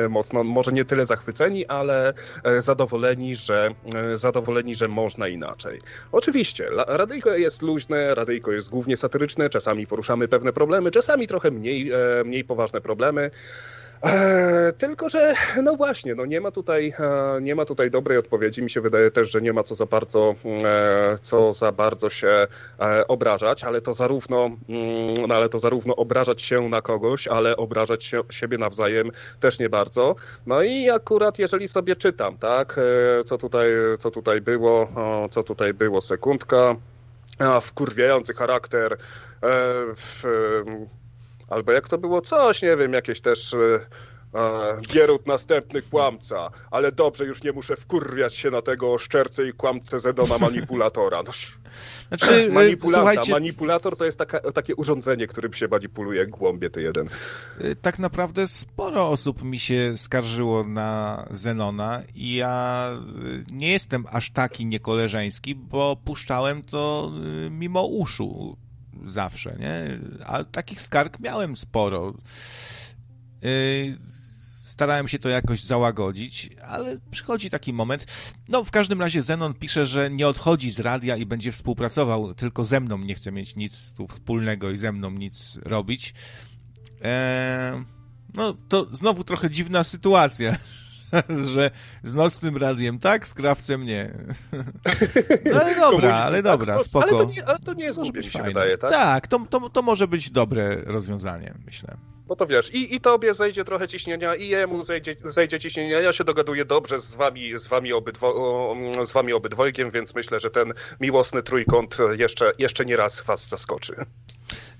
[0.06, 5.82] e, mocno, może nie tyle zachwyceni, ale e, zadowoleni, że, e, zadowoleni, że można inaczej.
[6.12, 11.52] Oczywiście, radyjko jest luźne, radyjko radyjko jest głównie satyryczne, czasami poruszamy pewne problemy, czasami trochę
[11.52, 13.32] mniej, e, mniej poważne problemy.
[14.04, 15.34] E, tylko, że
[15.64, 18.62] no właśnie, no nie ma tutaj, e, nie ma tutaj dobrej odpowiedzi.
[18.62, 22.48] Mi się wydaje też, że nie ma co za bardzo, e, co za bardzo się
[22.80, 28.04] e, obrażać, ale to zarówno, mm, ale to zarówno obrażać się na kogoś, ale obrażać
[28.04, 30.16] się, siebie nawzajem też nie bardzo.
[30.46, 33.70] No i akurat jeżeli sobie czytam, tak, e, co tutaj,
[34.00, 34.88] co tutaj było,
[35.32, 36.76] co tutaj było, sekundka
[37.62, 38.98] wkurwiający charakter,
[39.44, 39.48] e,
[41.50, 43.56] albo jak to było, coś, nie wiem, jakieś też
[44.94, 50.00] Bierut następny kłamca, ale dobrze, już nie muszę wkurwiać się na tego szczerce i kłamcę
[50.00, 51.24] Zedona manipulatora.
[51.24, 51.32] No,
[52.08, 52.52] znaczy,
[52.82, 53.32] słuchajcie...
[53.32, 57.08] Manipulator to jest taka, takie urządzenie, którym się manipuluje głąbie ty jeden.
[57.62, 62.90] Y, tak naprawdę sporo osób mi się skarżyło na Zenona i ja
[63.24, 67.12] y, nie jestem aż taki niekoleżeński, bo puszczałem to
[67.46, 68.58] y, mimo uszu
[69.06, 70.00] zawsze, nie?
[70.26, 72.14] A takich skarg miałem sporo
[74.80, 78.06] starałem się to jakoś załagodzić, ale przychodzi taki moment.
[78.50, 82.64] No, w każdym razie Zenon pisze, że nie odchodzi z radia i będzie współpracował, tylko
[82.64, 86.14] ze mną nie chce mieć nic tu wspólnego i ze mną nic robić.
[87.02, 87.84] Eee,
[88.36, 90.56] no, to znowu trochę dziwna sytuacja,
[91.54, 91.72] że
[92.04, 94.14] z nocnym radiem tak, z krawcem nie.
[95.52, 97.08] No, ale dobra, ale tak, dobra, spoko.
[97.10, 98.92] Ale to nie, ale to nie jest głupie, mi się wydaje, tak?
[98.92, 101.98] Tak, to, to, to może być dobre rozwiązanie, myślę.
[102.30, 106.02] Bo to wiesz, i, i tobie zejdzie trochę ciśnienia, i jemu zejdzie, zejdzie ciśnienia.
[106.02, 108.76] Ja się dogaduję dobrze z wami, z wami, obydwo,
[109.06, 113.96] z wami obydwojgiem, więc myślę, że ten miłosny trójkąt jeszcze, jeszcze nie raz was zaskoczy.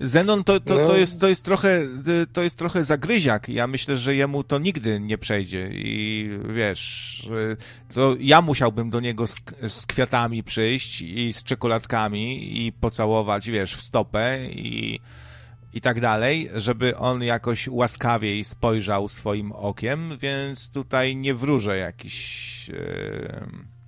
[0.00, 0.96] Zenon to, to, to, no.
[0.96, 1.88] jest, to, jest trochę,
[2.32, 3.48] to jest trochę zagryziak.
[3.48, 5.70] Ja myślę, że jemu to nigdy nie przejdzie.
[5.72, 7.28] I wiesz,
[7.94, 9.36] to ja musiałbym do niego z,
[9.68, 15.00] z kwiatami przyjść i z czekoladkami i pocałować, wiesz, w stopę i
[15.72, 22.68] i tak dalej, żeby on jakoś łaskawiej spojrzał swoim okiem, więc tutaj nie wróżę jakiś.
[22.68, 23.79] Yy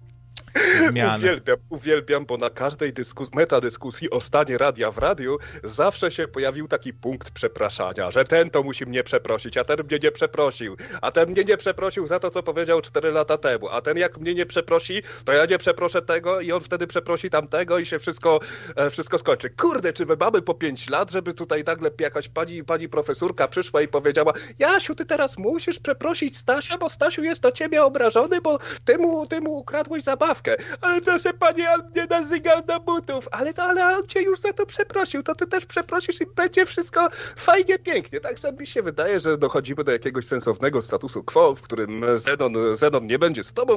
[0.88, 1.20] zmian.
[1.20, 6.68] Uwielbiam, uwielbiam, bo na każdej dyskus metadyskusji o stanie radia w radiu zawsze się pojawił
[6.68, 11.10] taki punkt przepraszania, że ten to musi mnie przeprosić, a ten mnie nie przeprosił, a
[11.10, 14.34] ten mnie nie przeprosił za to, co powiedział 4 lata temu, a ten jak mnie
[14.34, 18.40] nie przeprosi, to ja nie przeproszę tego i on wtedy przeprosi tamtego i się wszystko,
[18.76, 19.50] e, wszystko skończy.
[19.50, 23.82] Kurde, czy my mamy po 5 lat, żeby tutaj nagle jakaś pani, pani profesurka przyszła
[23.82, 28.58] i powiedziała, Jasiu, ty teraz musisz przeprosić Stasia, bo Stasiu jest na ciebie obrażony, bo
[28.84, 30.41] ty mu, ty mu ukradłeś zabawkę
[30.80, 34.52] ale proszę panie, on mnie nazygał na butów, ale to, ale on cię już za
[34.52, 38.20] to przeprosił, to ty też przeprosisz i będzie wszystko fajnie, pięknie.
[38.20, 43.06] Także mi się wydaje, że dochodzimy do jakiegoś sensownego statusu quo, w którym Zenon, Zenon
[43.06, 43.76] nie będzie z tobą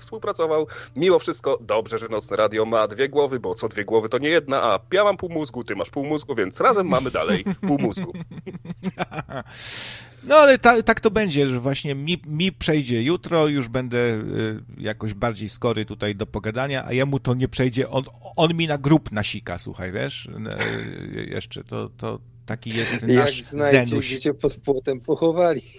[0.00, 0.66] współpracował.
[0.96, 4.28] Mimo wszystko dobrze, że Nocne Radio ma dwie głowy, bo co dwie głowy to nie
[4.28, 7.78] jedna, a ja mam pół mózgu, ty masz pół mózgu, więc razem mamy dalej pół
[7.78, 8.12] mózgu.
[10.26, 14.62] No ale ta, tak to będzie, że właśnie mi, mi przejdzie jutro, już będę y,
[14.78, 18.04] jakoś bardziej skory tutaj do pogadania, a jemu to nie przejdzie, on,
[18.36, 23.46] on mi na grup nasika, słuchaj, wiesz, y, jeszcze to, to taki jest nasz Jak
[23.46, 25.60] znajdzie, gdzie cię pod płotem pochowali.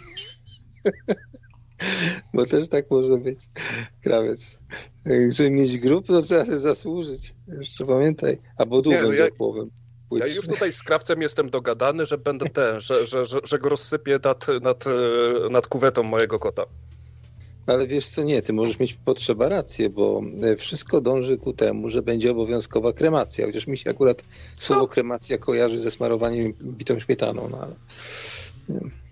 [2.34, 3.40] Bo też tak może być,
[4.02, 4.60] krawiec.
[5.30, 7.36] Żeby mieć grup, to trzeba sobie zasłużyć.
[7.60, 8.38] Jeszcze pamiętaj.
[8.58, 9.30] Albo dół będzie ja...
[10.10, 10.28] Płowem.
[10.28, 13.70] Ja już tutaj z krawcem jestem dogadany, że będę ten, że, że, że, że go
[13.70, 14.86] rozsypię nad, nad,
[15.50, 16.66] nad kuwetą mojego kota.
[17.68, 21.90] Ale wiesz co, nie, ty możesz mieć potrzeba rację, bo e, wszystko dąży ku temu,
[21.90, 24.24] że będzie obowiązkowa kremacja, chociaż mi się akurat
[24.56, 27.76] słowo kremacja kojarzy ze smarowaniem bitą śmietaną, no ale...
[28.70, 29.07] Nie.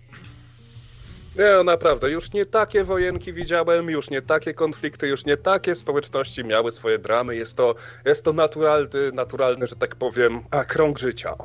[1.38, 5.75] Nie, no naprawdę, już nie takie wojenki widziałem, już nie takie konflikty, już nie takie
[5.75, 7.36] społeczności miały swoje dramy.
[7.36, 7.75] Jest to,
[8.05, 11.36] jest to naturalny, naturalny, że tak powiem, a krąg życia.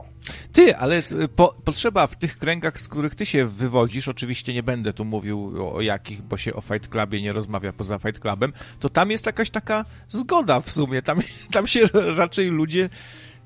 [0.52, 4.62] Ty, ale y, po, potrzeba w tych kręgach, z których ty się wywodzisz, oczywiście nie
[4.62, 8.20] będę tu mówił o, o jakich, bo się o Fight Clubie nie rozmawia poza Fight
[8.20, 11.02] Clubem, to tam jest jakaś taka zgoda w sumie.
[11.02, 11.18] Tam,
[11.52, 11.80] tam się
[12.16, 12.88] raczej ludzie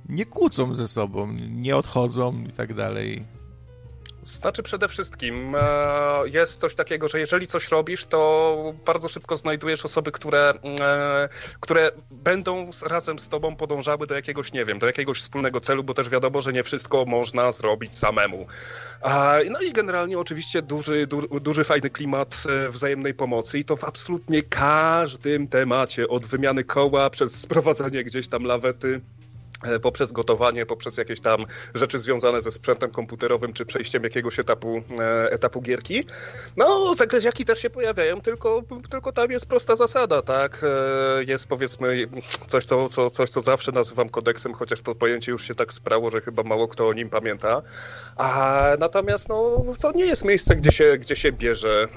[0.09, 3.25] nie kłócą ze sobą, nie odchodzą i tak dalej.
[4.25, 5.59] Znaczy przede wszystkim e,
[6.25, 11.29] jest coś takiego, że jeżeli coś robisz, to bardzo szybko znajdujesz osoby, które, e,
[11.61, 15.95] które będą razem z tobą podążały do jakiegoś, nie wiem, do jakiegoś wspólnego celu, bo
[15.95, 18.47] też wiadomo, że nie wszystko można zrobić samemu.
[19.51, 23.85] No i generalnie oczywiście duży, duży, duży fajny klimat e, wzajemnej pomocy i to w
[23.85, 29.01] absolutnie każdym temacie, od wymiany koła przez sprowadzanie gdzieś tam lawety
[29.83, 35.31] poprzez gotowanie, poprzez jakieś tam rzeczy związane ze sprzętem komputerowym, czy przejściem jakiegoś etapu, e,
[35.33, 36.05] etapu gierki.
[36.57, 40.65] No, zagryziaki też się pojawiają, tylko, tylko tam jest prosta zasada, tak?
[41.19, 42.09] E, jest powiedzmy
[42.47, 46.11] coś co, co, coś, co zawsze nazywam kodeksem, chociaż to pojęcie już się tak sprało,
[46.11, 47.63] że chyba mało kto o nim pamięta.
[48.17, 51.89] A natomiast no, to nie jest miejsce, gdzie się, gdzie się bierze,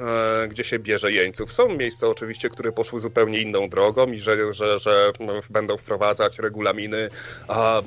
[0.50, 1.54] gdzie się bierze jeńców.
[1.54, 5.12] Są miejsca oczywiście, które poszły zupełnie inną drogą i że, że, że
[5.50, 7.10] będą wprowadzać regulaminy,
[7.48, 7.82] a A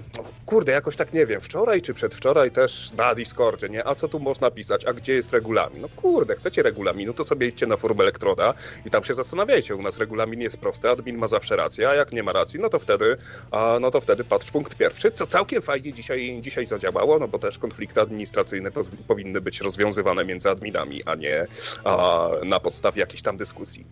[0.47, 3.87] kurde, jakoś tak nie wiem, wczoraj czy przedwczoraj też na Discordzie, nie?
[3.87, 4.85] A co tu można pisać?
[4.85, 5.81] A gdzie jest regulamin?
[5.83, 8.55] No kurde, chcecie regulaminu, to sobie idźcie na forum Elektroda
[8.85, 9.77] i tam się zastanawiajcie.
[9.77, 12.69] U nas regulamin jest prosty, admin ma zawsze rację, a jak nie ma racji, no
[12.69, 13.17] to wtedy,
[13.51, 17.39] a, no to wtedy patrz punkt pierwszy, co całkiem fajnie dzisiaj, dzisiaj zadziałało, no bo
[17.39, 18.71] też konflikty administracyjne
[19.09, 21.47] powinny być rozwiązywane między adminami, a nie
[21.85, 23.87] a, na podstawie jakichś tam dyskusji.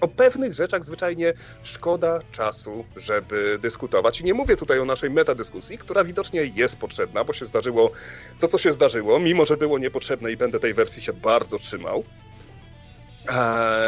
[0.00, 4.20] O pewnych rzeczach zwyczajnie szkoda czasu, żeby dyskutować.
[4.20, 7.90] I nie mówię tutaj o naszej metadyskusji, która widocznie jest potrzebna, bo się zdarzyło
[8.40, 12.04] to, co się zdarzyło, mimo że było niepotrzebne i będę tej wersji się bardzo trzymał.
[13.28, 13.34] Eee,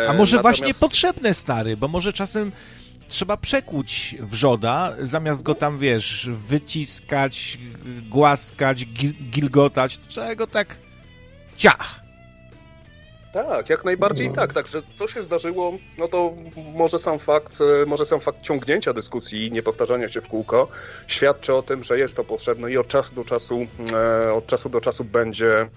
[0.09, 0.61] A może natomiast...
[0.61, 2.53] właśnie potrzebne, stary, bo może czasem
[3.09, 7.59] trzeba przekłuć wrzoda, zamiast go tam, wiesz, wyciskać,
[8.09, 8.87] głaskać,
[9.31, 10.77] gilgotać, trzeba go tak
[11.57, 12.01] ciach
[13.31, 14.35] tak, jak najbardziej no.
[14.35, 14.53] tak.
[14.53, 19.47] Także co się zdarzyło, no to może sam fakt, e, może sam fakt ciągnięcia dyskusji
[19.47, 20.69] i niepowtarzania się w kółko
[21.07, 24.69] świadczy o tym, że jest to potrzebne i od czasu do czasu, e, od czasu
[24.69, 25.71] do czasu będzie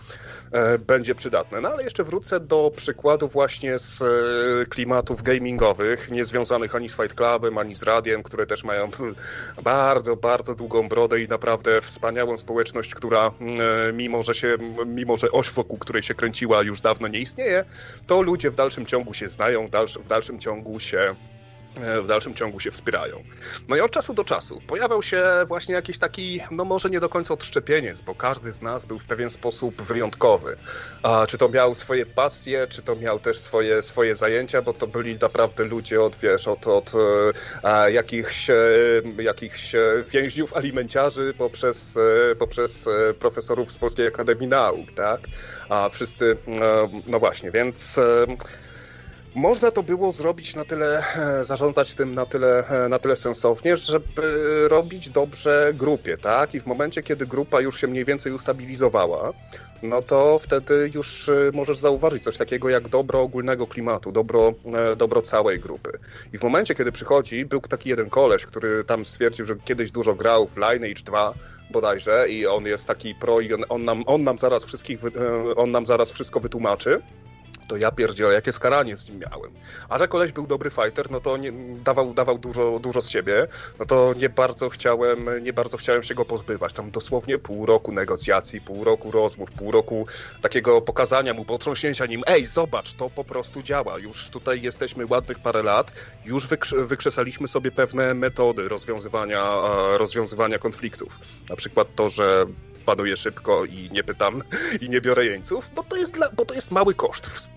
[0.87, 1.61] będzie przydatne.
[1.61, 7.13] No ale jeszcze wrócę do przykładu właśnie z e, klimatów gamingowych, niezwiązanych ani z Fight
[7.13, 8.89] Clubem, ani z radiem, które też mają
[9.63, 13.31] bardzo, bardzo długą brodę i naprawdę wspaniałą społeczność, która
[13.89, 17.65] e, mimo, że się, mimo, że oś wokół której się kręciła już dawno nie istnieje,
[18.07, 19.67] to ludzie w dalszym ciągu się znają,
[20.05, 21.42] w dalszym ciągu się E,
[22.03, 23.23] w dalszym ciągu się wspierają.
[23.67, 27.09] No i od czasu do czasu pojawiał się właśnie jakiś taki, no może nie do
[27.09, 30.57] końca odszczepieniec, bo każdy z nas był w pewien sposób wyjątkowy.
[31.03, 34.87] A, czy to miał swoje pasje, czy to miał też swoje, swoje zajęcia, bo to
[34.87, 36.91] byli naprawdę ludzie od, wiesz, od, od
[37.63, 38.55] e, a, jakichś, e,
[39.19, 39.75] jakichś
[40.07, 41.97] więźniów alimenciarzy poprzez,
[42.39, 45.19] poprzez profesorów z Polskiej Akademii Nauk, tak?
[45.69, 46.37] A wszyscy,
[47.07, 47.99] no właśnie, więc
[49.35, 53.77] można to było zrobić na tyle, e, zarządzać tym na tyle, e, na tyle sensownie,
[53.77, 56.55] żeby robić dobrze grupie, tak?
[56.55, 59.33] I w momencie, kiedy grupa już się mniej więcej ustabilizowała,
[59.83, 64.53] no to wtedy już e, możesz zauważyć coś takiego jak dobro ogólnego klimatu, dobro,
[64.97, 65.99] dobro całej grupy.
[66.33, 70.15] I w momencie, kiedy przychodzi, był taki jeden koleś, który tam stwierdził, że kiedyś dużo
[70.15, 71.33] grał w Lineage 2,
[71.71, 74.99] bodajże, i on jest taki pro i on, on, nam, on nam zaraz wszystkich,
[75.55, 77.01] on nam zaraz wszystko wytłumaczy
[77.67, 79.51] to ja pierdzielę, jakie skaranie z nim miałem.
[79.89, 81.51] A że koleś był dobry fighter, no to nie,
[81.83, 83.47] dawał, dawał dużo, dużo z siebie,
[83.79, 86.73] no to nie bardzo chciałem, nie bardzo chciałem się go pozbywać.
[86.73, 90.07] Tam dosłownie pół roku negocjacji, pół roku rozmów, pół roku
[90.41, 93.99] takiego pokazania mu, potrząśnięcia nim, ej, zobacz, to po prostu działa.
[93.99, 95.91] Już tutaj jesteśmy ładnych parę lat,
[96.25, 96.47] już
[96.77, 99.43] wykrzesaliśmy sobie pewne metody rozwiązywania,
[99.97, 101.19] rozwiązywania konfliktów.
[101.49, 102.45] Na przykład to, że
[102.85, 104.41] panuję szybko i nie pytam
[104.81, 107.49] i nie biorę jeńców, bo to jest, dla, bo to jest mały koszt w,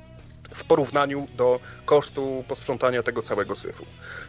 [0.54, 3.86] w porównaniu do kosztu posprzątania tego całego syfu.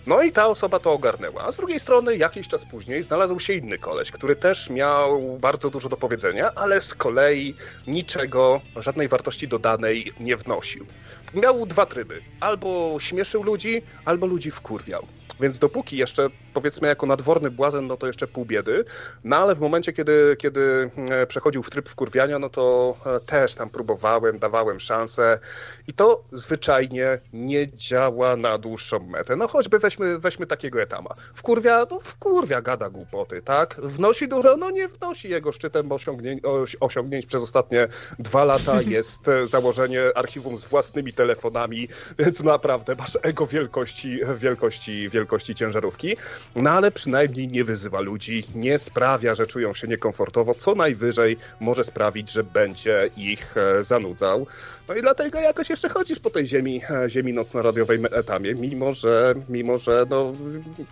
[0.07, 1.43] No i ta osoba to ogarnęła.
[1.43, 5.69] A z drugiej strony, jakiś czas później znalazł się inny koleś, który też miał bardzo
[5.69, 7.55] dużo do powiedzenia, ale z kolei
[7.87, 10.85] niczego, żadnej wartości dodanej nie wnosił.
[11.33, 12.21] Miał dwa tryby.
[12.39, 15.07] Albo śmieszył ludzi, albo ludzi wkurwiał.
[15.39, 18.85] Więc dopóki jeszcze, powiedzmy, jako nadworny błazen, no to jeszcze pół biedy.
[19.23, 23.55] No ale w momencie, kiedy, kiedy e, przechodził w tryb wkurwiania, no to e, też
[23.55, 25.39] tam próbowałem, dawałem szansę
[25.87, 29.35] i to zwyczajnie nie działa na dłuższą metę.
[29.35, 31.09] No choćby weźmy, weźmy takiego etama.
[31.35, 33.75] Wkurwia, no wkurwia, gada głupoty, tak?
[33.83, 35.29] Wnosi dużo, no nie wnosi.
[35.29, 36.41] Jego szczytem osiągnięć,
[36.79, 37.87] osiągnięć przez ostatnie
[38.19, 41.87] dwa lata jest e, założenie archiwum z własnymi telefonami,
[42.19, 46.17] więc naprawdę masz ego wielkości, wielkości, wielkości wielkości ciężarówki,
[46.55, 51.83] no ale przynajmniej nie wyzywa ludzi, nie sprawia, że czują się niekomfortowo, co najwyżej może
[51.83, 54.47] sprawić, że będzie ich e, zanudzał.
[54.87, 59.33] No i dlatego jakoś jeszcze chodzisz po tej ziemi, e, ziemi nocno-radiowej etamie, mimo że,
[59.49, 60.33] mimo że no,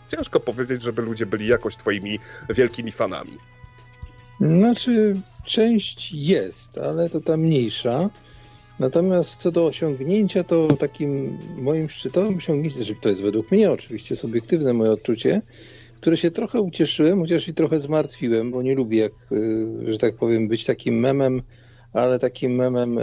[0.08, 2.20] ciężko powiedzieć, żeby ludzie byli jakoś twoimi
[2.50, 3.38] wielkimi fanami.
[4.42, 8.10] Znaczy, część jest, ale to ta mniejsza.
[8.80, 14.74] Natomiast co do osiągnięcia, to takim moim szczytowym osiągnięciem, to jest według mnie oczywiście subiektywne
[14.74, 15.42] moje odczucie,
[16.02, 20.16] które się trochę ucieszyłem, chociaż i trochę zmartwiłem, bo nie lubię, jak, y, że tak
[20.16, 21.42] powiem, być takim memem,
[21.94, 23.02] ale takim memem y,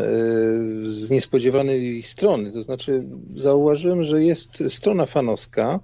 [0.85, 2.53] z niespodziewanej strony.
[2.53, 3.05] To znaczy,
[3.37, 5.81] zauważyłem, że jest strona fanowska,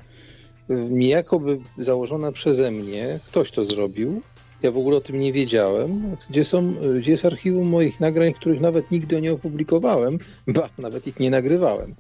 [0.90, 4.22] niejako by założona przeze mnie, ktoś to zrobił,
[4.62, 8.60] ja w ogóle o tym nie wiedziałem, gdzie, są, gdzie jest archiwum moich nagrań, których
[8.60, 11.94] nawet nigdy nie opublikowałem, ba, nawet ich nie nagrywałem.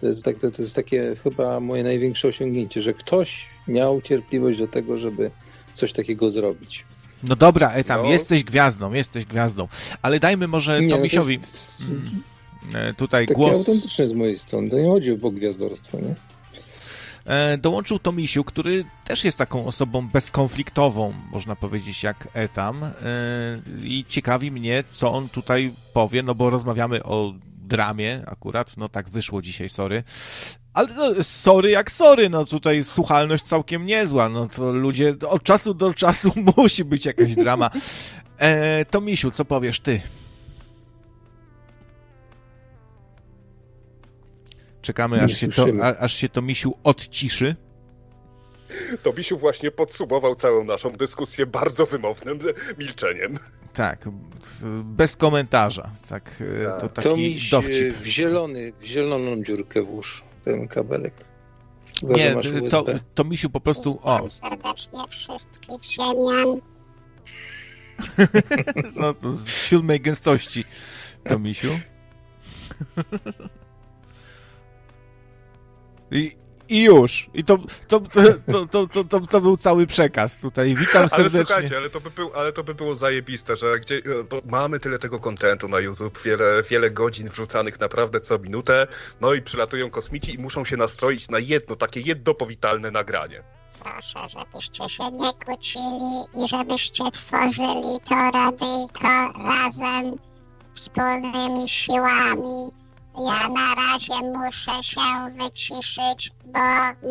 [0.00, 4.58] To jest, tak, to, to jest takie chyba moje największe osiągnięcie, że ktoś miał cierpliwość
[4.58, 5.30] do tego, żeby
[5.72, 6.84] coś takiego zrobić.
[7.28, 8.10] No dobra, Etam, no.
[8.10, 9.68] jesteś gwiazdą, jesteś gwiazdą,
[10.02, 11.82] ale dajmy może nie, Tomisiowi no jest...
[11.82, 12.22] Mm,
[12.74, 13.54] e, tutaj takie głos.
[13.54, 16.14] autentyczne z mojej strony, to nie chodzi o gwiazdorstwo, nie?
[17.30, 22.84] E, dołączył Tomisiu, który też jest taką osobą bezkonfliktową, można powiedzieć, jak Etam.
[22.84, 22.90] E,
[23.84, 29.08] I ciekawi mnie, co on tutaj powie, no bo rozmawiamy o dramie akurat, no tak
[29.08, 30.02] wyszło dzisiaj, sorry.
[30.74, 35.74] Ale no, sorry jak sorry, no tutaj słuchalność całkiem niezła, no to ludzie, od czasu
[35.74, 37.70] do czasu musi być jakaś drama.
[38.38, 40.00] E, to Misiu, co powiesz ty?
[44.82, 45.66] Czekamy, aż się, to,
[45.98, 47.56] aż się to Misiu odciszy.
[49.02, 52.38] To Misiu właśnie podsumował całą naszą dyskusję bardzo wymownym
[52.78, 53.38] milczeniem.
[53.74, 54.08] Tak,
[54.84, 55.90] bez komentarza.
[56.08, 56.80] Tak, e, tak.
[56.80, 57.96] To taki to miś dowcip.
[57.96, 61.14] w zielony, w zieloną dziurkę włóż ten kabelek.
[62.00, 62.36] Chyba, Nie,
[62.70, 64.00] to, to Misiu po prostu...
[64.02, 64.28] O.
[64.28, 66.60] serdecznie wszystkich ziemian.
[69.00, 70.64] no to z siódmej gęstości
[71.24, 71.68] to Misiu.
[76.10, 76.36] I,
[76.68, 77.30] i już.
[77.34, 77.58] I to,
[77.88, 78.22] to, to,
[78.66, 80.74] to, to, to, to, był cały przekaz tutaj.
[80.74, 81.38] Witam serdecznie.
[81.38, 84.02] Ale słuchajcie, ale to by, był, ale to by było zajebiste, że gdzie,
[84.44, 88.86] mamy tyle tego kontentu na YouTube, wiele, wiele godzin wrzucanych naprawdę co minutę,
[89.20, 93.42] no i przylatują kosmici i muszą się nastroić na jedno, takie jedno powitalne nagranie.
[93.82, 100.18] Proszę, żebyście się nie kłócili i żebyście tworzyli to radyjko razem
[100.74, 102.79] wspólnymi siłami
[103.18, 105.00] ja na razie muszę się
[105.38, 106.60] wyciszyć, bo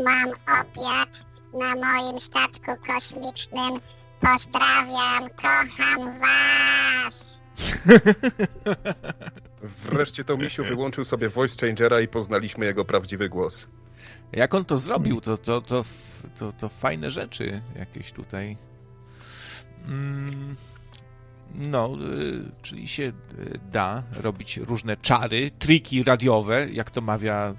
[0.04, 0.30] mam
[0.62, 1.10] obiad
[1.54, 3.80] na moim statku kosmicznym.
[4.20, 7.39] Pozdrawiam, kocham was!
[9.91, 13.68] Wreszcie to Misiu wyłączył sobie voice changera i poznaliśmy jego prawdziwy głos.
[14.32, 15.22] Jak on to zrobił?
[15.22, 15.86] To, to, to,
[16.38, 18.58] to, to fajne rzeczy jakieś tutaj.
[19.86, 20.56] Mm.
[21.56, 23.14] No, y, czyli się y,
[23.72, 27.56] da robić różne czary, triki radiowe, jak to mawia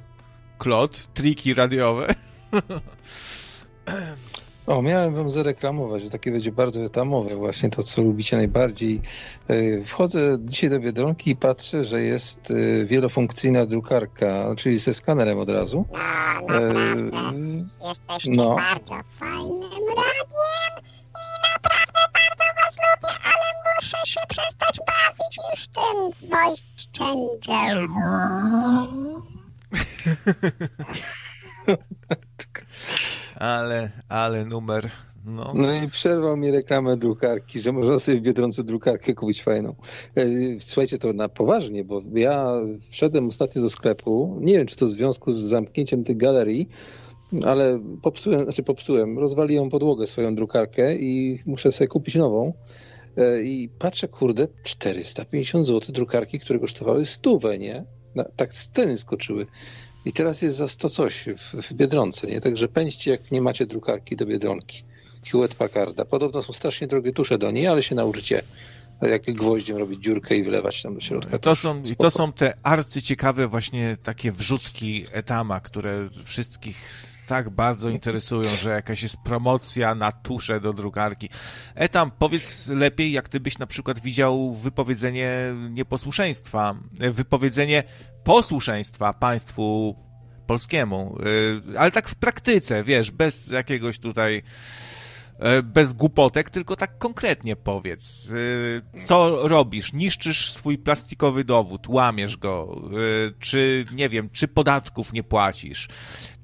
[0.59, 2.15] Klot, triki radiowe.
[4.67, 9.01] O, miałem wam zareklamować, że takie będzie bardzo etamowe, właśnie to, co lubicie najbardziej.
[9.51, 12.53] Y, wchodzę dzisiaj do Biedronki i patrzę, że jest
[12.85, 15.85] wielofunkcyjna drukarka, czyli ze skanerem od razu.
[15.93, 17.11] No, naprawdę.
[17.89, 18.57] Jesteście no.
[18.57, 19.71] bardzo fajnym
[24.11, 26.63] się przestać bawić już tym voice
[26.99, 27.89] changer.
[33.37, 34.91] ale, ale numer.
[35.25, 35.53] No.
[35.55, 39.75] no i przerwał mi reklamę drukarki, że można sobie w Biedronce drukarkę kupić fajną.
[40.17, 40.27] E,
[40.59, 42.53] słuchajcie, to na poważnie, bo ja
[42.91, 46.69] wszedłem ostatnio do sklepu, nie wiem, czy to w związku z zamknięciem tych galerii,
[47.45, 52.53] ale popsułem, znaczy popsułem, rozwaliłem podłogę swoją drukarkę i muszę sobie kupić nową.
[53.21, 57.85] E, I patrzę, kurde, 450 zł drukarki, które kosztowały stówę, nie?
[58.37, 59.47] Tak ceny skoczyły.
[60.05, 62.41] I teraz jest za 100 coś w, w Biedronce, nie?
[62.41, 64.83] Także pędźcie, jak nie macie drukarki do Biedronki.
[65.33, 66.05] Hewlett Packarda.
[66.05, 68.43] Podobno są strasznie drogie tusze do niej, ale się nauczycie
[69.03, 71.39] jak gwoździem robić dziurkę i wlewać tam do środka.
[71.39, 76.77] To są, to są te arcyciekawe właśnie takie wrzutki etama, które wszystkich
[77.31, 81.29] tak bardzo interesują, że jakaś jest promocja na tusze do drukarki.
[81.75, 86.75] E tam, powiedz lepiej, jak ty byś na przykład widział wypowiedzenie nieposłuszeństwa,
[87.11, 87.83] wypowiedzenie
[88.25, 89.97] posłuszeństwa państwu
[90.47, 91.19] polskiemu,
[91.75, 94.43] y, ale tak w praktyce, wiesz, bez jakiegoś tutaj
[95.63, 98.33] bez głupotek, tylko tak konkretnie powiedz.
[98.97, 99.93] E, co robisz?
[99.93, 105.89] Niszczysz swój plastikowy dowód, łamiesz go, e, czy nie wiem, czy podatków nie płacisz,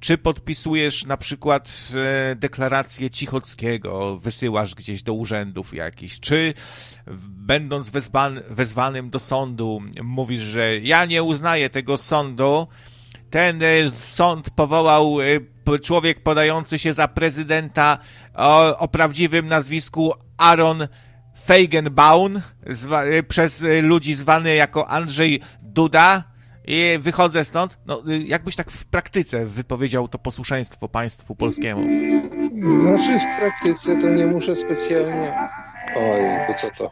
[0.00, 1.88] czy podpisujesz na przykład
[2.36, 6.54] deklarację Cichockiego, wysyłasz gdzieś do urzędów jakichś, czy
[7.28, 12.66] będąc wezwan, wezwanym do sądu mówisz, że ja nie uznaję tego sądu,
[13.30, 13.60] ten
[13.94, 15.18] sąd powołał
[15.82, 17.98] człowiek podający się za prezydenta
[18.36, 20.88] o, o prawdziwym nazwisku Aaron
[21.44, 26.24] Feigenbaum, zwa, y, przez y, ludzi zwany jako Andrzej Duda.
[26.68, 27.78] I wychodzę stąd.
[27.86, 31.82] No, y, jakbyś tak w praktyce wypowiedział to posłuszeństwo państwu polskiemu?
[32.82, 35.34] Znaczy w praktyce to nie muszę specjalnie...
[35.96, 36.90] Oj, co to?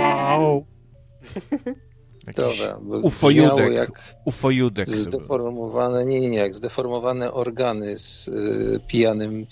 [0.00, 0.77] Wow.
[2.36, 4.88] Dobra, ufojudek, jak ufojudek.
[4.88, 9.46] Zdeformowane, nie, nie, nie, jak zdeformowane organy z y, pijanym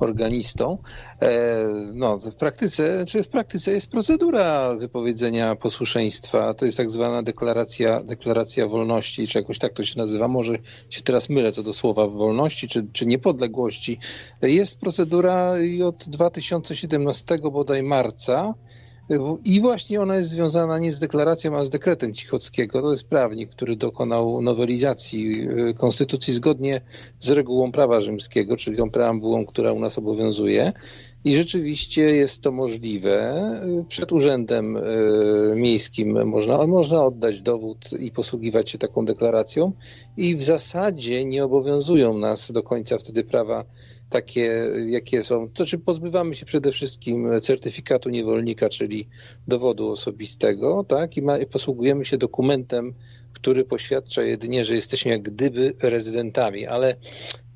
[0.00, 0.78] organistą.
[1.22, 6.54] E, no, w praktyce, czy w praktyce jest procedura wypowiedzenia posłuszeństwa.
[6.54, 10.28] To jest tak zwana deklaracja, deklaracja wolności, czy jakoś tak to się nazywa.
[10.28, 10.54] Może
[10.90, 13.98] się teraz mylę co do słowa wolności, czy, czy niepodległości.
[14.42, 18.54] Jest procedura i od 2017 bodaj marca
[19.44, 22.82] I właśnie ona jest związana nie z deklaracją, a z dekretem Cichockiego.
[22.82, 26.80] To jest prawnik, który dokonał nowelizacji y, konstytucji zgodnie
[27.18, 30.72] z regułą prawa rzymskiego, czyli tą preambułą, która u nas obowiązuje.
[31.24, 33.44] I rzeczywiście jest to możliwe.
[33.88, 34.82] Przed urzędem y,
[35.56, 39.72] miejskim można, można oddać dowód i posługiwać się taką deklaracją.
[40.16, 43.64] I w zasadzie nie obowiązują nas do końca wtedy prawa
[44.10, 45.48] takie, jakie są.
[45.48, 49.08] To znaczy pozbywamy się przede wszystkim certyfikatu niewolnika, czyli
[49.48, 51.16] dowodu osobistego, tak?
[51.16, 52.94] I, ma, i posługujemy się dokumentem,
[53.32, 56.96] który poświadcza jedynie, że jesteśmy jak gdyby rezydentami, ale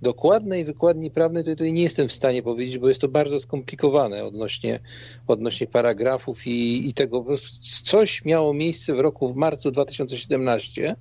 [0.05, 4.81] dokładnej wykładni prawnej tutaj nie jestem w stanie powiedzieć, bo jest to bardzo skomplikowane odnośnie,
[5.27, 7.25] odnośnie paragrafów i, i tego.
[7.83, 10.97] Coś miało miejsce w roku, w marcu 2017,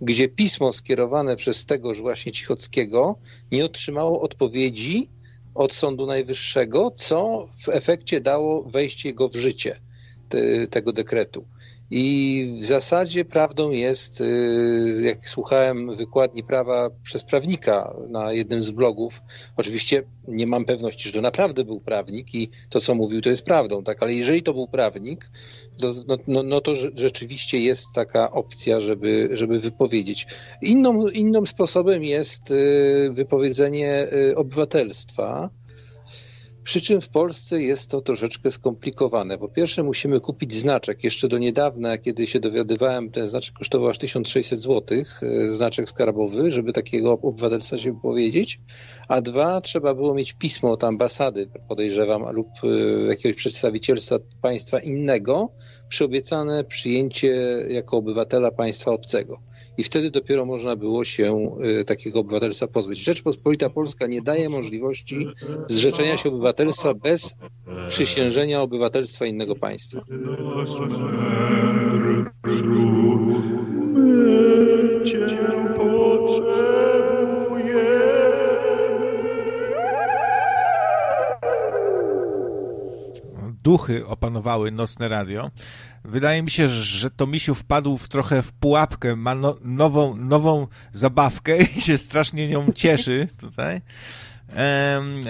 [0.00, 3.18] gdzie pismo skierowane przez tegoż właśnie Cichockiego
[3.52, 5.08] nie otrzymało odpowiedzi
[5.54, 9.80] od Sądu Najwyższego, co w efekcie dało wejście go w życie
[10.28, 11.44] te, tego dekretu.
[11.90, 18.70] I w zasadzie prawdą jest, y, jak słuchałem wykładni prawa przez prawnika na jednym z
[18.70, 19.22] blogów,
[19.56, 23.44] oczywiście nie mam pewności, że to naprawdę był prawnik i to, co mówił, to jest
[23.44, 24.02] prawdą, tak?
[24.02, 25.30] Ale jeżeli to był prawnik,
[25.80, 30.26] to, no, no, no to rzeczywiście jest taka opcja, żeby, żeby wypowiedzieć.
[30.62, 35.50] Inną, innym sposobem jest y, wypowiedzenie y, obywatelstwa
[36.68, 39.38] przy czym w Polsce jest to troszeczkę skomplikowane.
[39.38, 41.04] Po pierwsze musimy kupić znaczek.
[41.04, 46.50] Jeszcze do niedawna, kiedy się dowiadywałem, ten znaczek kosztował aż 1600 zł, e, znaczek skarbowy,
[46.50, 48.60] żeby takiego obywatelstwa się wypowiedzieć.
[49.08, 52.68] A dwa, trzeba było mieć pismo od ambasady, podejrzewam, lub e,
[53.06, 55.48] jakiegoś przedstawicielstwa państwa innego,
[55.88, 59.40] przyobiecane przyjęcie jako obywatela państwa obcego
[59.78, 62.98] i wtedy dopiero można było się y, takiego obywatelstwa pozbyć.
[62.98, 65.26] Rzeczpospolita Polska nie daje możliwości
[65.66, 67.36] zrzeczenia się obywatelstwa bez
[67.88, 70.00] przysiężenia obywatelstwa innego państwa.
[83.62, 85.50] Duchy opanowały nocne radio.
[86.04, 90.66] Wydaje mi się, że to misiu wpadł w trochę w pułapkę, ma no, nową, nową
[90.92, 93.80] zabawkę i się strasznie nią cieszy tutaj.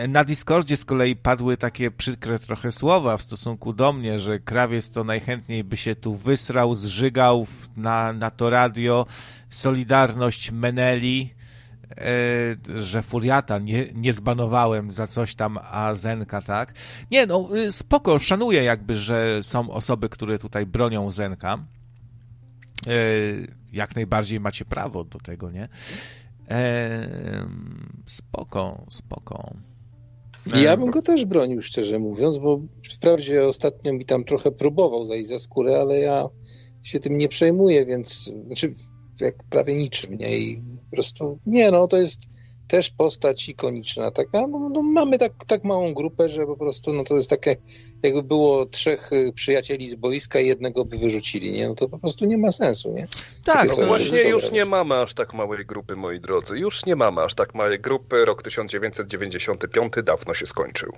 [0.09, 4.91] Na Discordzie z kolei padły takie przykre trochę słowa w stosunku do mnie, że krawiec
[4.91, 7.47] to najchętniej by się tu wysrał, zżygał
[7.77, 9.07] na, na to radio.
[9.51, 11.35] Solidarność Meneli
[12.79, 16.75] że Furiata nie, nie zbanowałem za coś tam, a Zenka tak.
[17.11, 21.59] Nie, no y, spoko, szanuję jakby, że są osoby, które tutaj bronią Zenka.
[22.87, 22.93] E,
[23.73, 25.69] jak najbardziej macie prawo do tego, nie?
[26.51, 27.09] E,
[28.07, 29.55] spoko, spoko.
[30.55, 32.61] Ja bym go też bronił, szczerze mówiąc, bo
[32.95, 36.29] wprawdzie ostatnio mi tam trochę próbował zajść za skórę, ale ja
[36.83, 38.73] się tym nie przejmuję, więc znaczy
[39.21, 40.39] jak prawie niczym, nie?
[40.39, 42.29] I po prostu, nie no, to jest
[42.69, 47.05] też postać ikoniczna taka, no, no, mamy tak, tak małą grupę, że po prostu no
[47.05, 47.57] to jest takie,
[48.03, 51.69] jakby było trzech y, przyjacieli z boiska i jednego by wyrzucili, nie?
[51.69, 53.09] No to po prostu nie ma sensu, nie?
[53.45, 57.23] Tak, no właśnie już nie mamy aż tak małej grupy, moi drodzy, już nie mamy
[57.23, 60.93] aż tak małej grupy, rok 1995 dawno się skończył.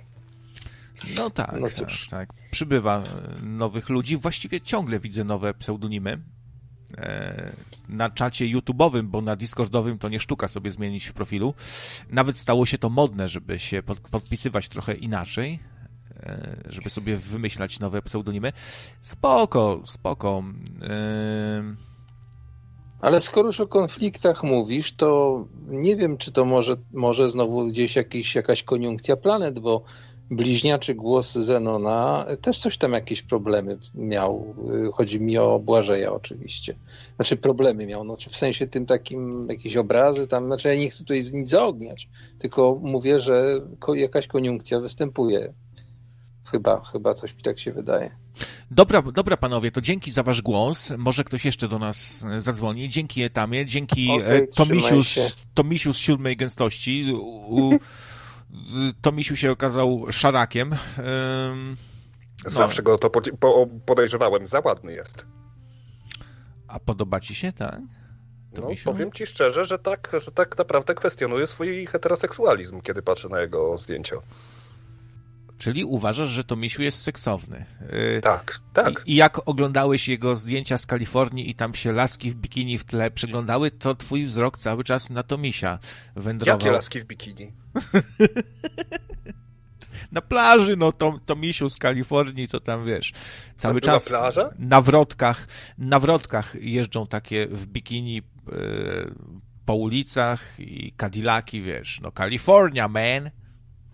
[1.17, 2.29] No tak, no tak, tak.
[2.51, 3.03] Przybywa
[3.43, 6.17] nowych ludzi, właściwie ciągle widzę nowe pseudonimy.
[6.97, 7.51] E,
[7.89, 11.53] na czacie YouTube'owym, bo na Discordowym to nie sztuka sobie zmienić w profilu.
[12.09, 15.59] Nawet stało się to modne, żeby się pod, podpisywać trochę inaczej,
[16.23, 18.53] e, żeby sobie wymyślać nowe pseudonimy.
[19.01, 20.43] Spoko, spoko.
[20.83, 21.75] E,
[23.01, 27.95] Ale skoro już o konfliktach mówisz, to nie wiem, czy to może, może znowu gdzieś
[27.95, 29.83] jakiś, jakaś koniunkcja planet, bo
[30.31, 34.55] bliźniaczy głos Zenona też coś tam jakieś problemy miał.
[34.93, 36.75] Chodzi mi o Błażeja oczywiście.
[37.15, 41.03] Znaczy problemy miał, no, w sensie tym takim jakieś obrazy tam, znaczy ja nie chcę
[41.03, 42.09] tutaj nic zaogniać,
[42.39, 43.61] tylko mówię, że
[43.95, 45.53] jakaś koniunkcja występuje.
[46.51, 48.11] Chyba, chyba coś mi tak się wydaje.
[48.71, 50.93] Dobra, dobra panowie, to dzięki za wasz głos.
[50.97, 52.89] Może ktoś jeszcze do nas zadzwoni.
[52.89, 57.13] Dzięki Etamie, dzięki okay, Tomisiu, z, Tomisiu z siódmej gęstości.
[57.13, 57.71] U,
[59.01, 60.75] Tomisiu się okazał szarakiem.
[62.43, 62.49] No.
[62.49, 63.09] Zawsze go to
[63.85, 65.25] podejrzewałem, za ładny jest.
[66.67, 67.79] A podoba ci się, tak?
[68.53, 73.41] No, powiem ci szczerze, że tak, że tak naprawdę kwestionuję swój heteroseksualizm, kiedy patrzę na
[73.41, 74.15] jego zdjęcia.
[75.61, 77.65] Czyli uważasz, że to misiu jest seksowny.
[77.81, 79.03] Yy, tak, tak.
[79.05, 82.83] I, I, jak oglądałeś jego zdjęcia z Kalifornii i tam się laski w bikini w
[82.83, 85.79] tle przeglądały, to twój wzrok cały czas na to misia
[86.15, 86.59] wędrował.
[86.59, 87.51] Jakie laski w bikini?
[90.11, 93.13] na plaży, no to, to misiu z Kalifornii, to tam wiesz,
[93.57, 94.49] cały czas plaża?
[94.59, 95.47] na wrotkach,
[95.77, 99.13] na wrotkach jeżdżą takie w bikini yy,
[99.65, 103.31] po ulicach i Cadillaki, wiesz, no California, man.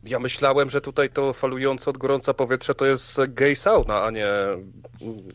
[0.03, 4.27] Ja myślałem, że tutaj to falujące od gorąca powietrze to jest gay sauna, a nie...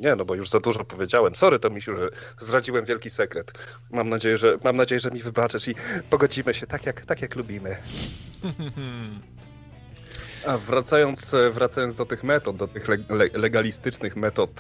[0.01, 1.35] Nie, no bo już za dużo powiedziałem.
[1.35, 2.09] Sorry, to misiu, że
[2.39, 3.53] zdradziłem wielki sekret.
[3.91, 5.75] Mam nadzieję, że, mam nadzieję, że mi wybaczysz i
[6.11, 7.77] pogodzimy się tak, jak, tak jak lubimy.
[10.47, 12.99] A wracając, wracając do tych metod, do tych le
[13.35, 14.51] legalistycznych metod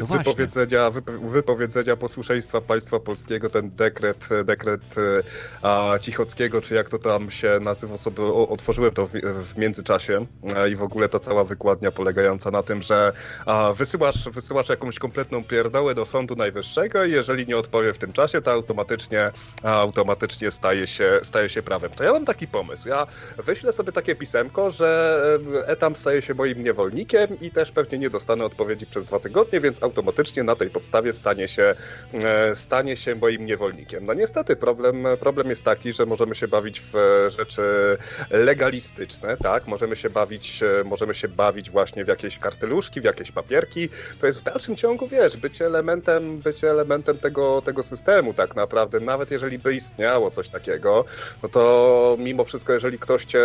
[0.00, 0.90] no wypowiedzenia,
[1.22, 4.82] wypowiedzenia posłuszeństwa państwa polskiego, ten dekret, dekret
[5.62, 9.10] a, Cichockiego, czy jak to tam się nazywa, sobie otworzyłem to w,
[9.52, 10.26] w międzyczasie
[10.56, 13.12] a, i w ogóle ta cała wykładnia polegająca na tym, że
[13.46, 18.12] a, wysyłasz, wysyłasz jakąś kompletną pierdołę do Sądu Najwyższego i jeżeli nie odpowie w tym
[18.12, 19.30] czasie, to automatycznie,
[19.62, 21.90] automatycznie staje się, staje się prawem.
[21.90, 22.88] To ja mam taki pomysł.
[22.88, 23.06] Ja
[23.44, 24.99] wyślę sobie takie pisemko, że
[25.66, 29.82] etam staje się moim niewolnikiem i też pewnie nie dostanę odpowiedzi przez dwa tygodnie, więc
[29.82, 31.74] automatycznie na tej podstawie stanie się,
[32.14, 34.06] e, stanie się moim niewolnikiem.
[34.06, 37.62] No niestety problem, problem jest taki, że możemy się bawić w rzeczy
[38.30, 39.66] legalistyczne, tak?
[39.66, 43.88] Możemy się bawić, e, możemy się bawić właśnie w jakieś karteluszki, w jakieś papierki.
[44.20, 49.00] To jest w dalszym ciągu, wiesz, bycie elementem, bycie elementem tego, tego systemu tak naprawdę.
[49.00, 51.04] Nawet jeżeli by istniało coś takiego,
[51.42, 53.40] no to mimo wszystko, jeżeli ktoś cię,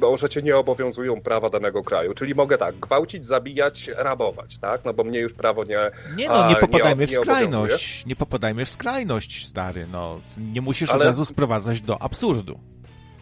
[0.00, 2.14] może cię nie obowiązują prawa danego kraju.
[2.14, 4.84] Czyli mogę tak, gwałcić, zabijać, rabować, tak?
[4.84, 5.90] No bo mnie już prawo nie.
[6.16, 8.06] Nie no, nie popadajmy nie, w skrajność.
[8.06, 9.86] Nie popadajmy w skrajność, stary.
[9.92, 11.00] No, nie musisz Ale...
[11.00, 12.60] od razu sprowadzać do absurdu.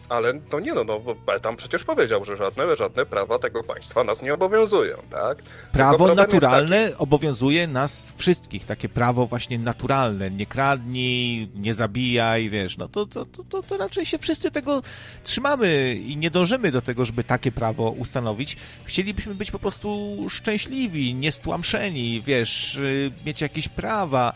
[0.09, 1.01] Ale no nie no, no
[1.41, 5.43] tam przecież powiedział, że żadne, żadne prawa tego państwa nas nie obowiązują, tak?
[5.71, 12.87] Prawo naturalne obowiązuje nas wszystkich, takie prawo właśnie naturalne, nie kradnij, nie zabijaj, wiesz, no
[12.87, 14.81] to, to, to, to raczej się wszyscy tego
[15.23, 18.57] trzymamy i nie dążymy do tego, żeby takie prawo ustanowić.
[18.83, 24.33] Chcielibyśmy być po prostu szczęśliwi, niestłamszeni, wiesz, y, mieć jakieś prawa,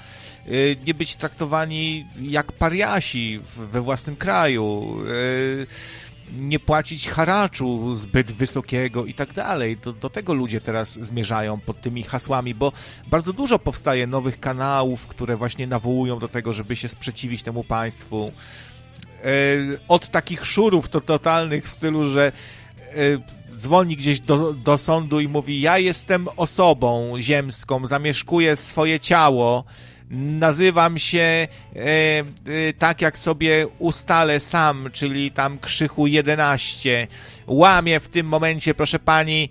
[0.87, 5.67] nie być traktowani jak pariasi we własnym kraju, y,
[6.39, 9.77] nie płacić haraczu zbyt wysokiego i tak dalej.
[9.77, 12.71] Do, do tego ludzie teraz zmierzają pod tymi hasłami, bo
[13.07, 18.31] bardzo dużo powstaje nowych kanałów, które właśnie nawołują do tego, żeby się sprzeciwić temu państwu.
[19.25, 22.31] Y, od takich szurów to totalnych w stylu, że
[23.57, 29.63] dzwoni gdzieś do, do sądu i mówi: Ja jestem osobą ziemską, zamieszkuję swoje ciało
[30.09, 31.47] Nazywam się e,
[31.79, 32.23] e,
[32.77, 37.07] tak, jak sobie ustalę sam, czyli tam krzychu 11.
[37.47, 39.49] Łamię w tym momencie, proszę pani,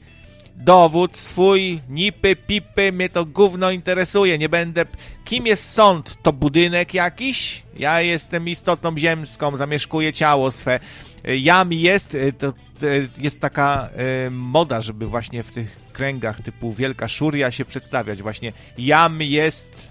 [0.56, 4.84] dowód swój, nipy, pipy, mnie to gówno interesuje, nie będę...
[5.24, 6.16] Kim jest sąd?
[6.22, 7.62] To budynek jakiś?
[7.76, 10.80] Ja jestem istotą ziemską, zamieszkuję ciało swe.
[11.24, 12.86] Jam jest, e, to, to
[13.18, 13.88] jest taka
[14.26, 18.22] e, moda, żeby właśnie w tych kręgach typu Wielka Szuria się przedstawiać.
[18.22, 19.85] Właśnie jam jest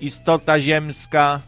[0.00, 1.40] istota ziemska.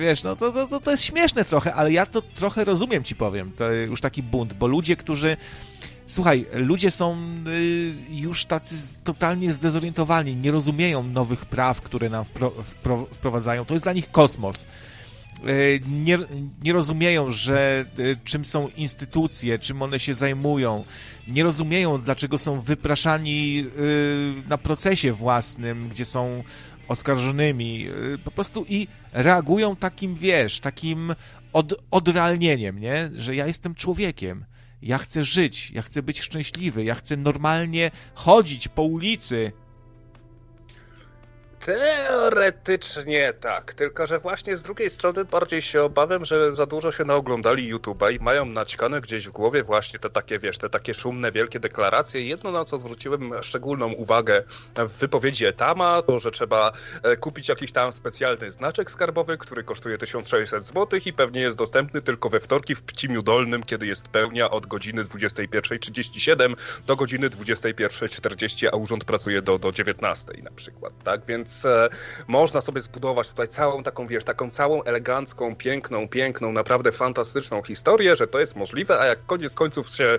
[0.00, 3.52] Wiesz, no to, to, to jest śmieszne trochę, ale ja to trochę rozumiem, ci powiem.
[3.58, 5.36] To już taki bunt, bo ludzie, którzy.
[6.06, 8.74] Słuchaj, ludzie są y, już tacy
[9.04, 13.64] totalnie zdezorientowani, nie rozumieją nowych praw, które nam wpro, wpro, wprowadzają.
[13.64, 14.64] To jest dla nich kosmos.
[15.48, 16.18] Y, nie,
[16.62, 20.84] nie rozumieją, że y, czym są instytucje, czym one się zajmują.
[21.28, 23.66] Nie rozumieją, dlaczego są wypraszani
[24.48, 26.44] na procesie własnym, gdzie są
[26.88, 31.14] oskarżonymi, y, po prostu i reagują takim, wiesz, takim
[31.52, 33.10] od, odrealnieniem, nie?
[33.14, 34.44] Że ja jestem człowiekiem,
[34.82, 39.52] ja chcę żyć, ja chcę być szczęśliwy, ja chcę normalnie chodzić po ulicy,
[41.64, 47.04] Teoretycznie tak, tylko że właśnie z drugiej strony bardziej się obawiam, że za dużo się
[47.04, 51.32] naoglądali YouTube'a i mają naćkane gdzieś w głowie właśnie te takie, wiesz, te takie szumne,
[51.32, 52.26] wielkie deklaracje.
[52.26, 54.42] Jedno, na co zwróciłem szczególną uwagę
[54.76, 56.72] w wypowiedzi Etama, to, że trzeba
[57.02, 62.02] e, kupić jakiś tam specjalny znaczek skarbowy, który kosztuje 1600 zł i pewnie jest dostępny
[62.02, 66.54] tylko we wtorki w Pcimiu Dolnym, kiedy jest pełnia od godziny 21.37
[66.86, 71.26] do godziny 21.40, a urząd pracuje do, do 19 na przykład, tak?
[71.26, 71.88] Więc więc e,
[72.28, 78.16] można sobie zbudować tutaj całą taką, wiesz, taką całą elegancką, piękną, piękną, naprawdę fantastyczną historię,
[78.16, 80.18] że to jest możliwe, a jak koniec końców się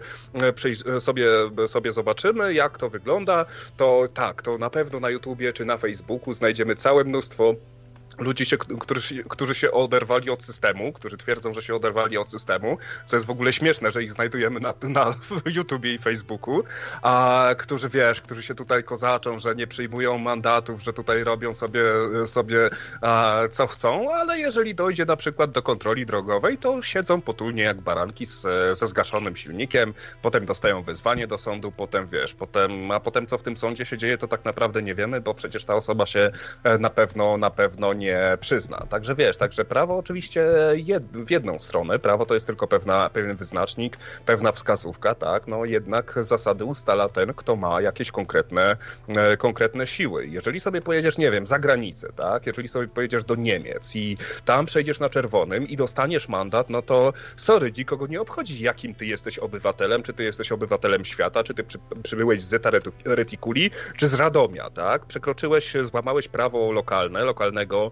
[0.88, 1.27] e, sobie,
[1.68, 3.45] sobie zobaczymy, jak to wygląda,
[3.77, 7.55] to tak, to na pewno na YouTubie czy na Facebooku znajdziemy całe mnóstwo
[8.18, 12.78] ludzi, się, którzy, którzy się oderwali od systemu, którzy twierdzą, że się oderwali od systemu,
[13.06, 15.16] co jest w ogóle śmieszne, że ich znajdujemy na, na
[15.56, 16.64] YouTubie i Facebooku,
[17.02, 21.84] a którzy, wiesz, którzy się tutaj kozaczą, że nie przyjmują mandatów, że tutaj robią sobie,
[22.26, 22.70] sobie
[23.02, 27.82] a, co chcą, ale jeżeli dojdzie na przykład do kontroli drogowej, to siedzą potulnie jak
[27.82, 28.42] baranki z,
[28.78, 33.44] ze zgaszonym silnikiem, potem dostają wezwanie do sądu, potem, wiesz, potem, a potem co w
[33.44, 36.32] tym sądzie się dzieje, to tak naprawdę nie wiemy, bo przecież ta osoba się
[36.64, 38.86] e, na pewno, na pewno nie przyzna.
[38.90, 40.45] Także wiesz, także prawo oczywiście
[40.76, 45.65] jed, w jedną stronę, prawo to jest tylko pewna, pewien wyznacznik, pewna wskazówka, tak, no
[45.65, 50.28] jednak zasady ustala ten, kto ma jakieś konkretne, e, konkretne siły.
[50.28, 54.65] Jeżeli sobie pojedziesz, nie wiem, za granicę, tak, jeżeli sobie pojedziesz do Niemiec i tam
[54.65, 59.40] przejdziesz na czerwonym i dostaniesz mandat, no to sorry, nikogo nie obchodzi, jakim ty jesteś
[59.40, 62.70] obywatelem, czy ty jesteś obywatelem świata, czy ty przy, przybyłeś z Zeta
[63.06, 67.82] Reticuli, czy z Radomia, tak, przekroczyłeś, złamałeś prawo lokalne, lokalnego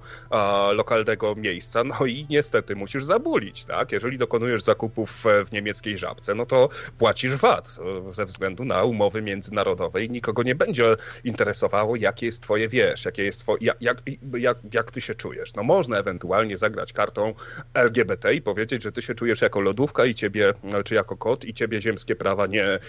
[0.73, 3.91] lokalnego miejsca, no i niestety musisz zabulić, tak?
[3.91, 7.77] Jeżeli dokonujesz zakupów w niemieckiej żabce, no to płacisz VAT
[8.11, 13.23] ze względu na umowy międzynarodowe i nikogo nie będzie interesowało, jakie jest twoje, wiesz, jakie
[13.23, 14.01] jest twoje, jak, jak,
[14.37, 15.53] jak, jak ty się czujesz.
[15.53, 17.33] No można ewentualnie zagrać kartą
[17.73, 20.53] LGBT i powiedzieć, że ty się czujesz jako lodówka i ciebie,
[20.85, 22.79] czy jako kot i ciebie ziemskie prawa nie, e,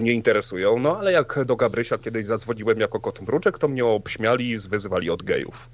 [0.00, 4.50] nie interesują, no ale jak do Gabrysia kiedyś zadzwoniłem jako kot mruczek, to mnie obśmiali
[4.50, 5.68] i zwyzywali od gejów.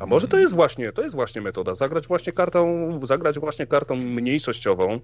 [0.00, 3.96] A może to jest właśnie, to jest właśnie metoda, zagrać właśnie kartą, zagrać właśnie kartą
[3.96, 5.00] mniejszościową,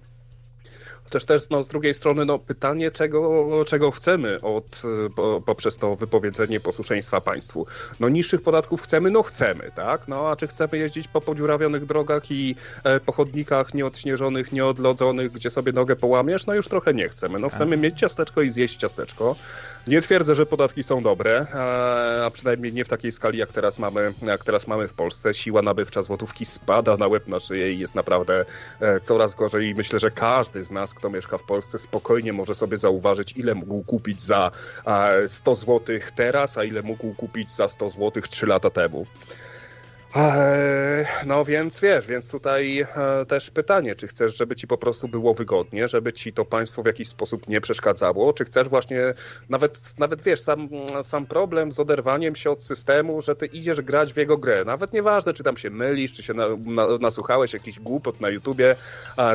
[1.10, 4.82] też też no, z drugiej strony no, pytanie, czego, czego chcemy od,
[5.16, 7.66] po, poprzez to wypowiedzenie posłuszeństwa państwu.
[8.00, 9.10] No niższych podatków chcemy?
[9.10, 10.08] No chcemy, tak?
[10.08, 15.50] No a czy chcemy jeździć po podziurawionych drogach i e, po chodnikach nieodśnieżonych, nieodlodzonych, gdzie
[15.50, 16.46] sobie nogę połamiesz?
[16.46, 17.38] No już trochę nie chcemy.
[17.40, 19.36] No chcemy mieć ciasteczko i zjeść ciasteczko.
[19.86, 23.78] Nie twierdzę, że podatki są dobre, a, a przynajmniej nie w takiej skali, jak teraz
[23.78, 25.34] mamy, jak teraz mamy w Polsce.
[25.34, 28.44] Siła nabywcza złotówki spada na łeb na szyję i jest naprawdę
[28.80, 32.54] e, coraz gorzej i myślę, że każdy z nas, kto mieszka w Polsce, spokojnie może
[32.54, 34.50] sobie zauważyć, ile mógł kupić za
[35.28, 39.06] 100 zł teraz, a ile mógł kupić za 100 zł 3 lata temu.
[40.14, 45.08] Eee, no więc wiesz, więc tutaj e, też pytanie, czy chcesz, żeby ci po prostu
[45.08, 49.00] było wygodnie, żeby ci to państwo w jakiś sposób nie przeszkadzało, czy chcesz właśnie,
[49.48, 50.68] nawet, nawet wiesz, sam,
[51.02, 54.92] sam problem z oderwaniem się od systemu, że ty idziesz grać w jego grę, nawet
[54.92, 58.76] nieważne, czy tam się mylisz, czy się na, na, nasłuchałeś jakiś głupot na YouTubie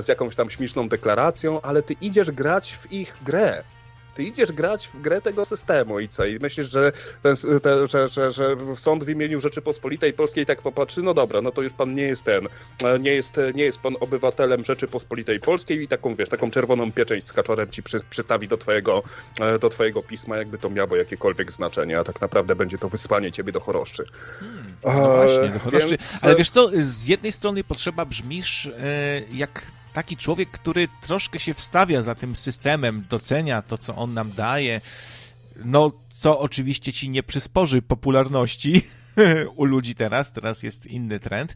[0.02, 3.64] z jakąś tam śmieszną deklaracją, ale ty idziesz grać w ich grę
[4.20, 6.26] ty idziesz grać w grę tego systemu i co?
[6.26, 6.92] I myślisz, że,
[7.22, 11.52] ten, te, że, że, że sąd w imieniu Rzeczypospolitej Polskiej tak popatrzy, no dobra, no
[11.52, 12.48] to już pan nie jest ten,
[12.84, 17.28] e, nie jest, nie jest pan obywatelem Rzeczypospolitej Polskiej i taką, wiesz, taką czerwoną pieczęć
[17.28, 19.04] z kaczorem ci przy, przystawi do twojego,
[19.40, 23.32] e, do twojego pisma, jakby to miało jakiekolwiek znaczenie, a tak naprawdę będzie to wysłanie
[23.32, 24.06] ciebie do choroszczy.
[24.40, 25.90] Hmm, no właśnie, do choroszczy.
[25.90, 26.24] Więc...
[26.24, 28.72] Ale wiesz co, z jednej strony potrzeba brzmisz e,
[29.32, 29.62] jak
[29.94, 34.82] taki człowiek, który troszkę się wstawia za tym systemem, docenia to, co on nam daje,
[35.66, 38.82] no, co oczywiście ci nie przysporzy popularności
[39.56, 41.56] u ludzi teraz, teraz jest inny trend,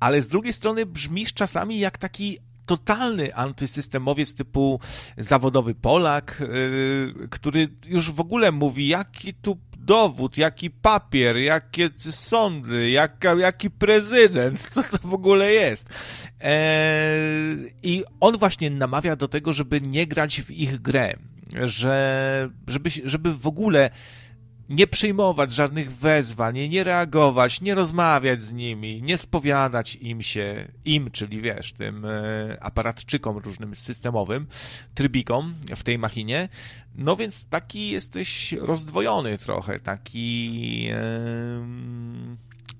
[0.00, 4.80] ale z drugiej strony brzmisz czasami jak taki totalny antysystemowiec typu
[5.18, 12.90] zawodowy Polak, yy, który już w ogóle mówi, jaki tu dowód, jaki papier, jakie sądy,
[12.90, 15.88] jaka, jaki prezydent, co to w ogóle jest.
[16.40, 21.16] Eee, I on właśnie namawia do tego, żeby nie grać w ich grę,
[21.64, 23.90] że, żeby, żeby w ogóle
[24.70, 31.10] nie przyjmować żadnych wezwań, nie reagować, nie rozmawiać z nimi, nie spowiadać im się, im,
[31.10, 34.46] czyli wiesz, tym e, aparatczykom różnym systemowym,
[34.94, 36.48] trybikom w tej machinie.
[36.94, 40.90] No więc taki jesteś rozdwojony trochę, taki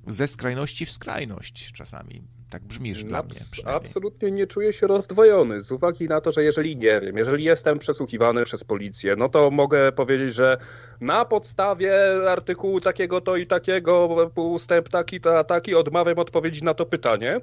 [0.06, 5.72] ze skrajności w skrajność czasami tak brzmisz dla mnie Absolutnie nie czuję się rozdwojony z
[5.72, 9.92] uwagi na to, że jeżeli nie wiem, jeżeli jestem przesłuchiwany przez policję, no to mogę
[9.92, 10.56] powiedzieć, że
[11.00, 11.94] na podstawie
[12.30, 17.40] artykułu takiego to i takiego, ustęp taki to taki, odmawiam odpowiedzi na to pytanie.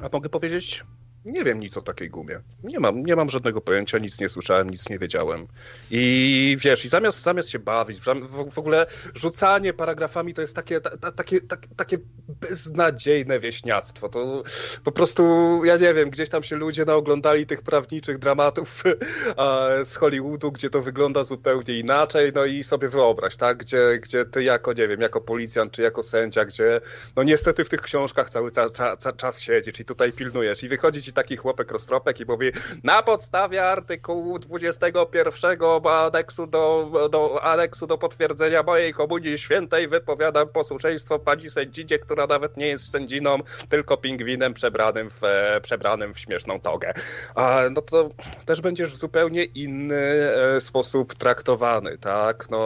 [0.00, 0.84] A mogę powiedzieć,
[1.24, 2.40] nie wiem nic o takiej gumie.
[2.62, 5.46] Nie mam, nie mam żadnego pojęcia, nic nie słyszałem, nic nie wiedziałem.
[5.90, 8.04] I wiesz, i zamiast, zamiast się bawić, w,
[8.50, 14.08] w ogóle rzucanie paragrafami to jest takie, ta, ta, takie, ta, takie beznadziejne wieśniactwo.
[14.08, 14.42] To
[14.84, 15.22] po prostu,
[15.64, 18.82] ja nie wiem, gdzieś tam się ludzie naoglądali tych prawniczych dramatów
[19.90, 24.42] z Hollywoodu, gdzie to wygląda zupełnie inaczej, no i sobie wyobraź, tak, gdzie, gdzie ty
[24.42, 26.80] jako, nie wiem, jako policjant czy jako sędzia, gdzie
[27.16, 31.02] no niestety w tych książkach cały ca, ca, czas siedzisz i tutaj pilnujesz i wychodzi
[31.08, 32.50] siedzi taki chłopek roztropek i mówi
[32.84, 41.18] na podstawie artykułu 21 aneksu do, do, aneksu do potwierdzenia mojej komunii świętej wypowiadam posłuszeństwo
[41.18, 45.20] pani sędzinie, która nawet nie jest sędziną, tylko pingwinem przebranym w,
[45.62, 46.92] przebranym w śmieszną togę.
[47.34, 48.08] A, no to
[48.44, 52.50] też będziesz w zupełnie inny e, sposób traktowany, tak?
[52.50, 52.58] No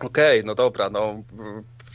[0.00, 1.22] okej, okay, no dobra, no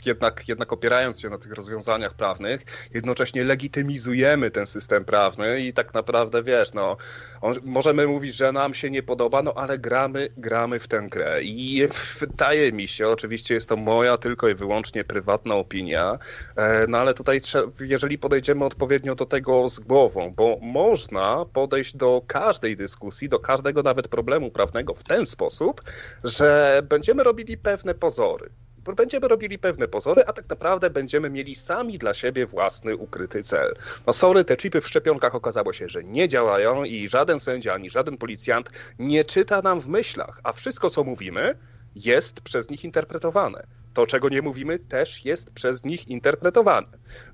[0.06, 2.64] jednak, jednak opierając się na tych rozwiązaniach prawnych,
[2.94, 6.96] jednocześnie legitymizujemy ten system prawny i tak naprawdę, wiesz, no,
[7.40, 11.42] on, możemy mówić, że nam się nie podoba, no ale gramy, gramy w tę grę.
[11.42, 11.88] I
[12.20, 16.18] wydaje mi się, oczywiście jest to moja tylko i wyłącznie prywatna opinia,
[16.56, 17.40] e, no ale tutaj,
[17.80, 23.82] jeżeli podejdziemy odpowiednio do tego z głową, bo można podejść do każdej dyskusji, do każdego
[23.82, 25.82] nawet problemu prawnego w ten sposób,
[26.24, 28.50] że będziemy robili pewne pozory
[28.96, 33.74] będziemy robili pewne pozory, a tak naprawdę będziemy mieli sami dla siebie własny ukryty cel.
[34.06, 37.90] No sorry, te chipy w szczepionkach okazało się, że nie działają i żaden sędzia ani
[37.90, 41.58] żaden policjant nie czyta nam w myślach, a wszystko co mówimy
[41.94, 43.66] jest przez nich interpretowane.
[43.94, 46.86] To, czego nie mówimy, też jest przez nich interpretowane.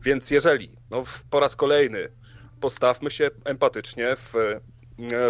[0.03, 2.09] Więc jeżeli, no po raz kolejny,
[2.61, 4.35] postawmy się empatycznie w,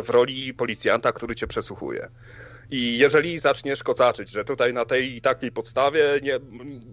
[0.02, 2.08] w roli policjanta, który cię przesłuchuje.
[2.70, 6.40] I jeżeli zaczniesz kocaczyć, że tutaj na tej i takiej podstawie nie,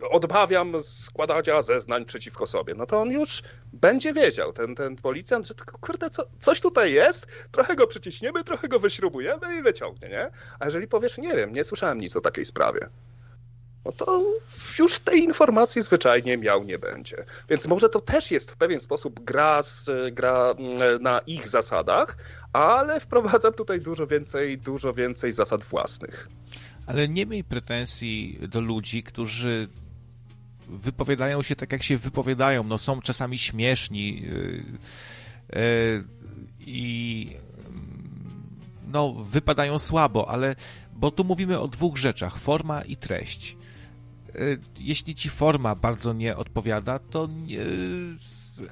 [0.09, 3.43] odmawiam składania zeznań przeciwko sobie, no to on już
[3.73, 8.43] będzie wiedział, ten, ten policjant, że tylko kurde, co, coś tutaj jest, trochę go przyciśniemy,
[8.43, 10.29] trochę go wyśrubujemy i wyciągnie, nie?
[10.59, 12.87] A jeżeli powiesz, nie wiem, nie słyszałem nic o takiej sprawie,
[13.85, 14.23] no to
[14.79, 17.25] już tej informacji zwyczajnie miał nie będzie.
[17.49, 22.17] Więc może to też jest w pewien sposób gra, z, gra mm, na ich zasadach,
[22.53, 26.29] ale wprowadzam tutaj dużo więcej, dużo więcej zasad własnych.
[26.87, 29.67] Ale nie miej pretensji do ludzi, którzy
[30.67, 32.63] wypowiadają się tak, jak się wypowiadają.
[32.63, 34.63] No, są czasami śmieszni yy,
[35.53, 36.03] yy,
[36.59, 37.31] i
[38.87, 40.55] no, wypadają słabo, ale
[40.93, 43.57] bo tu mówimy o dwóch rzeczach: forma i treść.
[44.35, 47.59] Y, jeśli ci forma bardzo nie odpowiada, to nie,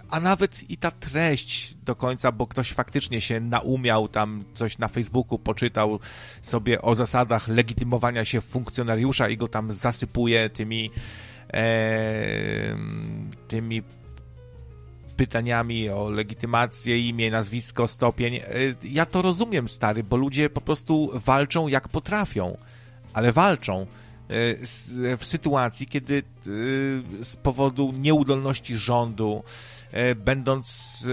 [0.09, 4.87] a nawet i ta treść do końca, bo ktoś faktycznie się naumiał tam coś na
[4.87, 5.99] Facebooku, poczytał
[6.41, 10.91] sobie o zasadach legitymowania się funkcjonariusza i go tam zasypuje tymi
[11.53, 12.75] e,
[13.47, 13.83] tymi
[15.17, 18.35] pytaniami o legitymację, imię, nazwisko, stopień.
[18.35, 18.41] E,
[18.83, 22.57] ja to rozumiem, stary, bo ludzie po prostu walczą jak potrafią,
[23.13, 23.87] ale walczą.
[24.29, 29.43] E, w sytuacji, kiedy e, z powodu nieudolności rządu,
[29.91, 31.07] e, będąc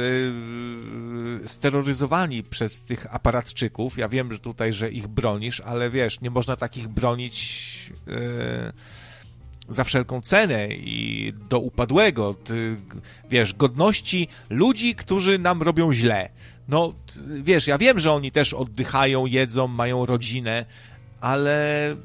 [1.46, 6.56] steroryzowani przez tych aparatczyków, ja wiem, że tutaj, że ich bronisz, ale wiesz, nie można
[6.56, 7.70] takich bronić
[9.68, 12.34] za wszelką cenę i do upadłego,
[13.30, 16.28] wiesz, godności ludzi, którzy nam robią źle.
[16.68, 16.94] No,
[17.42, 20.64] wiesz, ja wiem, że oni też oddychają, jedzą, mają rodzinę,
[21.20, 21.96] ale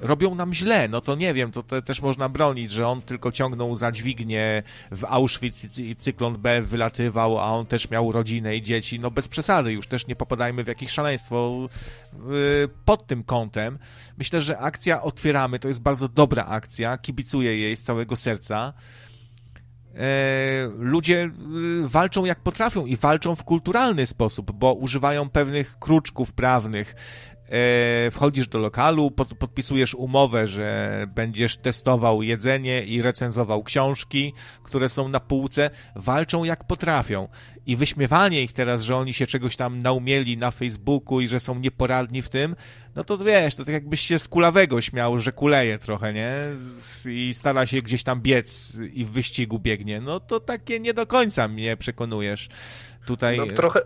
[0.00, 3.32] robią nam źle, no to nie wiem, to te, też można bronić, że on tylko
[3.32, 8.62] ciągnął za dźwignię w Auschwitz i cyklon B wylatywał, a on też miał rodzinę i
[8.62, 11.68] dzieci, no bez przesady, już też nie popadajmy w jakieś szaleństwo
[12.14, 13.78] y, pod tym kątem.
[14.18, 18.72] Myślę, że akcja Otwieramy to jest bardzo dobra akcja, kibicuję jej z całego serca.
[19.94, 21.30] E, ludzie
[21.84, 26.94] y, walczą jak potrafią i walczą w kulturalny sposób, bo używają pewnych kruczków prawnych,
[28.10, 35.08] wchodzisz do lokalu, pod, podpisujesz umowę, że będziesz testował jedzenie i recenzował książki, które są
[35.08, 37.28] na półce, walczą jak potrafią.
[37.66, 41.58] I wyśmiewanie ich teraz, że oni się czegoś tam naumieli na Facebooku i że są
[41.58, 42.56] nieporadni w tym,
[42.96, 46.32] no to wiesz, to tak jakbyś się z kulawego śmiał, że kuleje trochę, nie?
[47.06, 50.00] I stara się gdzieś tam biec i w wyścigu biegnie.
[50.00, 52.48] No to takie nie do końca mnie przekonujesz.
[53.06, 53.36] Tutaj...
[53.36, 53.80] No, trochę,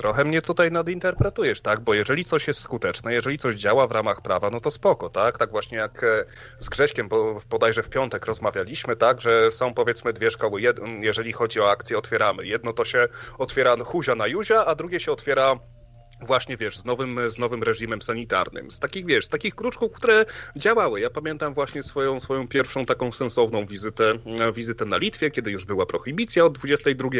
[0.00, 1.80] trochę mnie tutaj nadinterpretujesz, tak?
[1.80, 5.38] Bo jeżeli coś jest skuteczne, jeżeli coś działa w ramach prawa, no to spoko, tak?
[5.38, 6.24] Tak właśnie jak e,
[6.58, 9.20] z Grześkiem, bo bodajże w piątek rozmawialiśmy, tak?
[9.20, 10.60] Że są powiedzmy dwie szkoły,
[11.00, 12.46] jeżeli chodzi o akcję Otwieramy.
[12.46, 13.08] Jedno to się
[13.38, 15.56] otwiera huzia na juzia, a drugie się otwiera
[16.22, 18.70] właśnie, wiesz, z nowym, z nowym reżimem sanitarnym.
[18.70, 20.24] Z takich, wiesz, z takich kruczków, które
[20.56, 21.00] działały.
[21.00, 24.14] Ja pamiętam właśnie swoją, swoją pierwszą taką sensowną wizytę,
[24.54, 27.10] wizytę na Litwie, kiedy już była prohibicja od 22,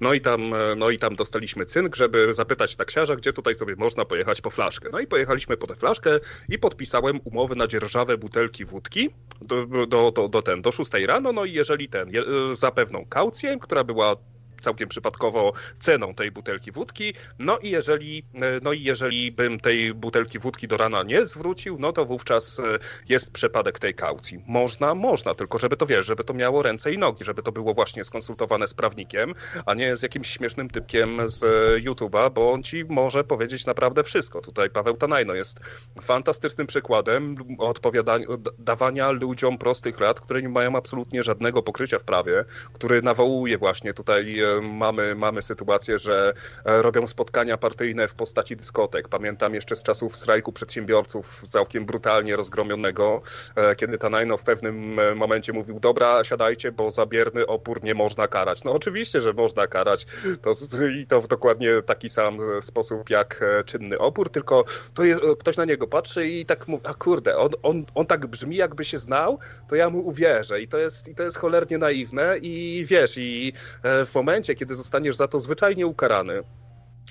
[0.00, 4.04] no i tam, no i tam dostaliśmy cynk, żeby zapytać taksiarza, gdzie tutaj sobie można
[4.04, 4.88] pojechać po flaszkę.
[4.92, 6.10] No i pojechaliśmy po tę flaszkę
[6.48, 9.10] i podpisałem umowę na dzierżawę butelki wódki
[9.40, 12.10] do, do, do, do, ten, do 6 rano, no i jeżeli ten,
[12.52, 14.16] za pewną kaucję, która była
[14.60, 17.14] całkiem przypadkowo ceną tej butelki wódki.
[17.38, 18.24] No i jeżeli,
[18.62, 22.60] no i jeżeli bym tej butelki wódki do rana nie zwrócił, no to wówczas
[23.08, 24.44] jest przepadek tej kaucji.
[24.46, 27.74] Można, można, tylko żeby to wiesz, żeby to miało ręce i nogi, żeby to było
[27.74, 29.34] właśnie skonsultowane z prawnikiem,
[29.66, 31.44] a nie z jakimś śmiesznym typkiem z
[31.84, 34.40] YouTube'a, bo on ci może powiedzieć naprawdę wszystko.
[34.40, 35.60] Tutaj Paweł Tanajno jest
[36.02, 38.26] fantastycznym przykładem odpowiadania,
[38.58, 43.94] dawania ludziom prostych rad, które nie mają absolutnie żadnego pokrycia w prawie, który nawołuje właśnie
[43.94, 49.08] tutaj e, mamy, mamy sytuację, że e, robią spotkania partyjne w postaci dyskotek.
[49.08, 53.22] Pamiętam jeszcze z czasów strajku przedsiębiorców całkiem brutalnie rozgromionego,
[53.56, 58.28] e, kiedy Tanajno w pewnym momencie mówił, dobra, siadajcie, bo za bierny opór nie można
[58.28, 58.64] karać.
[58.64, 60.06] No oczywiście, że można karać
[60.42, 60.52] to,
[61.00, 64.64] i to w dokładnie taki sam sposób jak czynny opór, tylko
[64.94, 68.26] to jest, ktoś na niego patrzy i tak mówi, a kurde, on, on, on tak
[68.26, 71.78] brzmi jakby się znał, to ja mu uwierzę i to jest, i to jest cholernie
[71.78, 73.52] naiwne i wiesz, i
[73.82, 76.42] w momencie, kiedy zostaniesz za to zwyczajnie ukarany,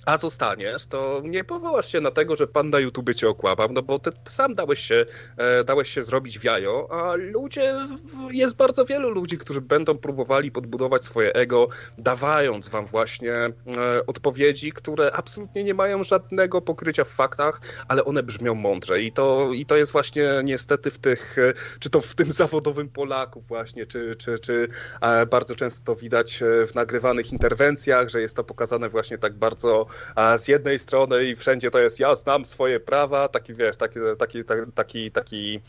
[0.06, 3.82] a zostaniesz, to nie powołasz się na tego, że pan na YouTube cię okłamał, no
[3.82, 5.06] bo ty sam dałeś się,
[5.38, 7.76] e, dałeś się zrobić w jajo, a ludzie,
[8.32, 11.68] jest bardzo wielu ludzi, którzy będą próbowali podbudować swoje ego,
[11.98, 13.52] dawając wam właśnie e,
[14.08, 19.02] odpowiedzi, które absolutnie nie mają żadnego pokrycia w faktach, ale one brzmią mądrze.
[19.02, 22.90] I to, i to jest właśnie niestety w tych, e, czy to w tym zawodowym
[22.90, 24.68] Polaku właśnie, czy, czy, czy
[25.30, 29.85] bardzo często to widać w nagrywanych interwencjach, że jest to pokazane właśnie tak bardzo
[30.38, 34.44] z jednej strony i wszędzie to jest ja znam swoje prawa, taki wiesz, taki, taki,
[34.76, 35.62] taki, taki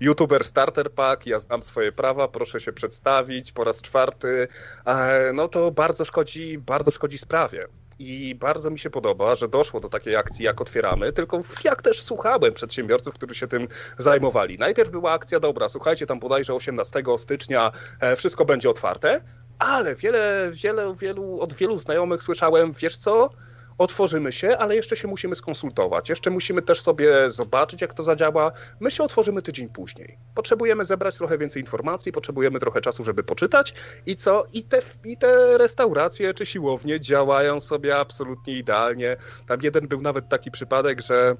[0.00, 4.48] youtuber starter pack, ja znam swoje prawa, proszę się przedstawić po raz czwarty,
[4.86, 7.66] e, no to bardzo szkodzi, bardzo szkodzi sprawie.
[7.98, 12.02] I bardzo mi się podoba, że doszło do takiej akcji, jak otwieramy, tylko jak też
[12.02, 13.68] słuchałem przedsiębiorców, którzy się tym
[13.98, 14.58] zajmowali.
[14.58, 19.20] Najpierw była akcja, dobra, słuchajcie, tam bodajże 18 stycznia e, wszystko będzie otwarte,
[19.62, 23.30] ale wiele, wiele, wielu, od wielu znajomych słyszałem, wiesz co,
[23.78, 26.08] otworzymy się, ale jeszcze się musimy skonsultować.
[26.08, 28.52] Jeszcze musimy też sobie zobaczyć, jak to zadziała.
[28.80, 30.18] My się otworzymy tydzień później.
[30.34, 33.74] Potrzebujemy zebrać trochę więcej informacji, potrzebujemy trochę czasu, żeby poczytać
[34.06, 34.44] i co?
[34.52, 39.16] I te, i te restauracje czy siłownie działają sobie absolutnie idealnie.
[39.46, 41.36] Tam jeden był nawet taki przypadek, że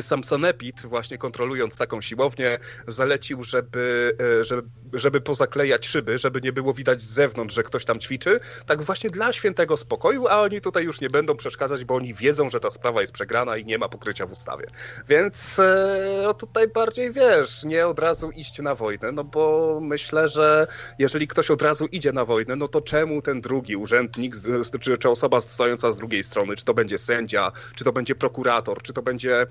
[0.00, 2.58] sam Sanepid, właśnie kontrolując taką siłownię,
[2.88, 7.84] zalecił, żeby, e, żeby, żeby pozaklejać szyby, żeby nie było widać z zewnątrz, że ktoś
[7.84, 8.40] tam ćwiczy.
[8.66, 12.50] Tak właśnie dla świętego spokoju, a oni tutaj już nie będą przeszkadzać, bo oni wiedzą,
[12.50, 14.66] że ta sprawa jest przegrana i nie ma pokrycia w ustawie.
[15.08, 20.28] Więc e, no tutaj bardziej wiesz, nie od razu iść na wojnę, no bo myślę,
[20.28, 20.66] że
[20.98, 24.36] jeżeli ktoś od razu idzie na wojnę, no to czemu ten drugi urzędnik,
[24.80, 28.82] czy, czy osoba stojąca z drugiej strony, czy to będzie sędzia, czy to będzie prokurator,
[28.82, 29.46] czy to będzie E,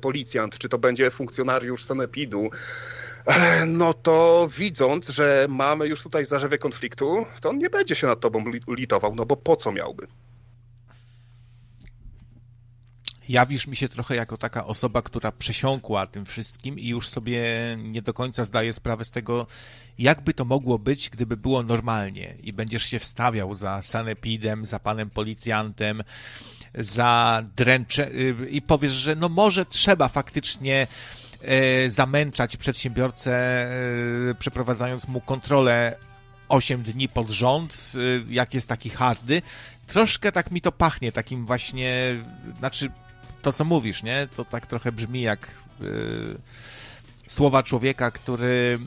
[0.00, 2.50] policjant, czy to będzie funkcjonariusz sanepidu,
[3.26, 8.06] e, no to widząc, że mamy już tutaj zarzewie konfliktu, to on nie będzie się
[8.06, 10.06] nad tobą litował, no bo po co miałby?
[13.28, 17.42] Jawisz mi się trochę jako taka osoba, która przesiąkła tym wszystkim i już sobie
[17.82, 19.46] nie do końca zdaje sprawę z tego,
[19.98, 25.10] jakby to mogło być, gdyby było normalnie i będziesz się wstawiał za sanepidem, za panem
[25.10, 26.02] policjantem,
[26.76, 30.86] za dręcze y, i powiesz, że no może trzeba faktycznie
[31.86, 33.66] y, zamęczać przedsiębiorcę,
[34.30, 35.96] y, przeprowadzając mu kontrolę
[36.48, 37.92] 8 dni pod rząd,
[38.28, 39.42] jak jest taki hardy.
[39.86, 42.16] Troszkę tak mi to pachnie, takim właśnie,
[42.58, 42.90] znaczy
[43.42, 44.28] to co mówisz, nie?
[44.36, 45.48] To tak trochę brzmi jak
[47.28, 48.78] słowa człowieka, który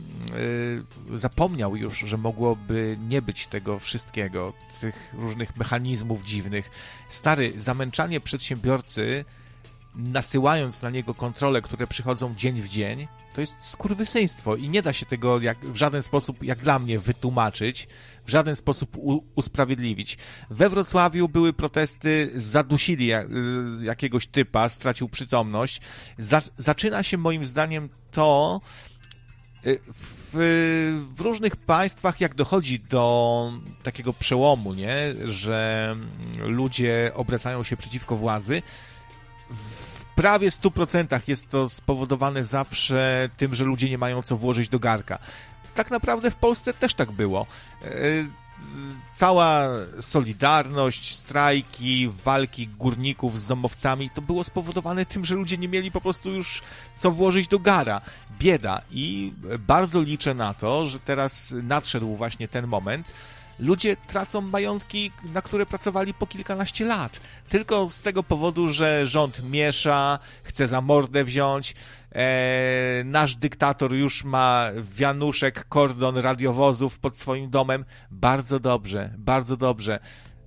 [1.13, 6.69] y, zapomniał już, że mogłoby nie być tego wszystkiego, tych różnych mechanizmów dziwnych.
[7.09, 9.25] Stary, zamęczanie przedsiębiorcy,
[9.95, 14.93] nasyłając na niego kontrole, które przychodzą dzień w dzień, to jest skurwysyństwo i nie da
[14.93, 17.87] się tego jak, w żaden sposób, jak dla mnie, wytłumaczyć
[18.25, 18.97] w żaden sposób
[19.35, 20.17] usprawiedliwić.
[20.49, 23.25] We Wrocławiu były protesty, zadusili y,
[23.81, 25.81] jakiegoś typa, stracił przytomność.
[26.17, 28.61] Za, zaczyna się moim zdaniem to
[29.65, 30.31] y, w,
[31.15, 33.51] w, różnych państwach, jak dochodzi do
[33.83, 35.95] takiego przełomu, nie, że
[36.39, 38.61] ludzie obracają się przeciwko władzy,
[39.49, 44.79] w prawie 100% jest to spowodowane zawsze tym, że ludzie nie mają co włożyć do
[44.79, 45.19] garka
[45.79, 47.45] tak naprawdę w Polsce też tak było.
[47.83, 47.87] E,
[49.15, 49.67] cała
[50.01, 56.01] solidarność, strajki, walki górników z zomowcami to było spowodowane tym, że ludzie nie mieli po
[56.01, 56.61] prostu już
[56.97, 58.01] co włożyć do gara.
[58.39, 58.81] Bieda.
[58.91, 63.11] I bardzo liczę na to, że teraz nadszedł właśnie ten moment,
[63.59, 67.19] Ludzie tracą majątki, na które pracowali po kilkanaście lat.
[67.49, 71.75] Tylko z tego powodu, że rząd miesza, chce za mordę wziąć.
[72.15, 77.85] E, nasz dyktator już ma wianuszek, kordon radiowozów pod swoim domem.
[78.11, 79.99] Bardzo dobrze, bardzo dobrze.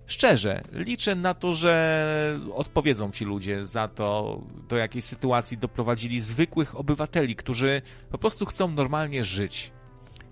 [0.06, 6.76] Szczerze, liczę na to, że odpowiedzą ci ludzie za to, do jakiej sytuacji doprowadzili zwykłych
[6.76, 9.72] obywateli, którzy po prostu chcą normalnie żyć.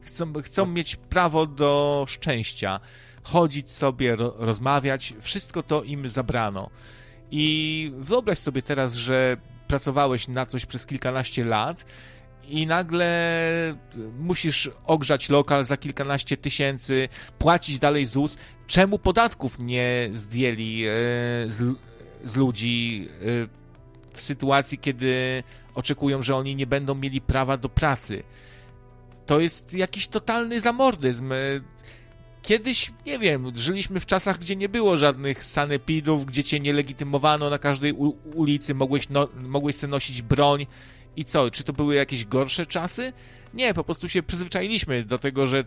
[0.01, 2.81] Chcą, chcą mieć prawo do szczęścia,
[3.23, 5.15] chodzić sobie, ro, rozmawiać.
[5.20, 6.70] Wszystko to im zabrano.
[7.31, 9.36] I wyobraź sobie teraz, że
[9.70, 11.84] pracowałeś na coś przez kilkanaście lat
[12.48, 13.09] i nagle
[14.18, 18.36] musisz ogrzać lokal za kilkanaście tysięcy, płacić dalej ZUS.
[18.66, 20.90] Czemu podatków nie zdjęli e,
[21.47, 21.76] z,
[22.24, 23.24] z ludzi e,
[24.12, 25.42] w sytuacji, kiedy
[25.74, 28.22] oczekują, że oni nie będą mieli prawa do pracy?
[29.26, 31.32] To jest jakiś totalny zamordyzm.
[32.43, 37.51] Kiedyś, nie wiem, żyliśmy w czasach, gdzie nie było żadnych sanepidów, gdzie cię nie legitymowano
[37.51, 37.93] na każdej
[38.35, 40.67] ulicy, mogłeś, no, mogłeś sobie nosić broń
[41.17, 43.12] i co, czy to były jakieś gorsze czasy?
[43.55, 45.65] Nie, po prostu się przyzwyczailiśmy do tego, że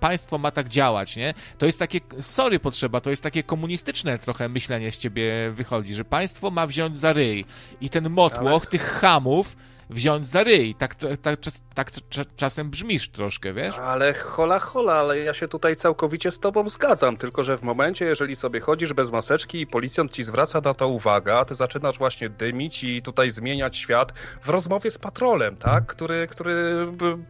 [0.00, 1.34] państwo ma tak działać, nie?
[1.58, 6.04] To jest takie, sorry potrzeba, to jest takie komunistyczne trochę myślenie z ciebie wychodzi, że
[6.04, 7.44] państwo ma wziąć za ryj
[7.80, 8.70] i ten motłoch Ale...
[8.70, 9.56] tych hamów
[9.90, 10.74] wziąć za ryj.
[10.74, 11.40] Tak, tak,
[11.74, 11.90] tak, tak
[12.36, 13.78] czasem brzmisz troszkę, wiesz?
[13.78, 18.04] Ale hola, hola, ale ja się tutaj całkowicie z tobą zgadzam, tylko że w momencie,
[18.04, 21.98] jeżeli sobie chodzisz bez maseczki i policjant ci zwraca na to uwagę, a ty zaczynasz
[21.98, 24.12] właśnie dymić i tutaj zmieniać świat
[24.42, 25.86] w rozmowie z patrolem, tak?
[25.86, 26.86] Który, który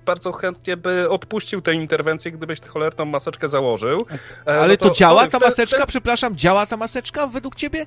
[0.06, 4.06] bardzo chętnie by odpuścił tę interwencję, gdybyś tę cholerną maseczkę założył.
[4.46, 5.86] E, ale no to, to, działa ta maseczka?
[5.86, 7.86] Przepraszam, działa ta maseczka według ciebie?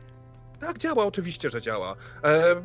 [0.61, 1.95] Tak, działa, oczywiście, że działa.
[2.23, 2.55] E,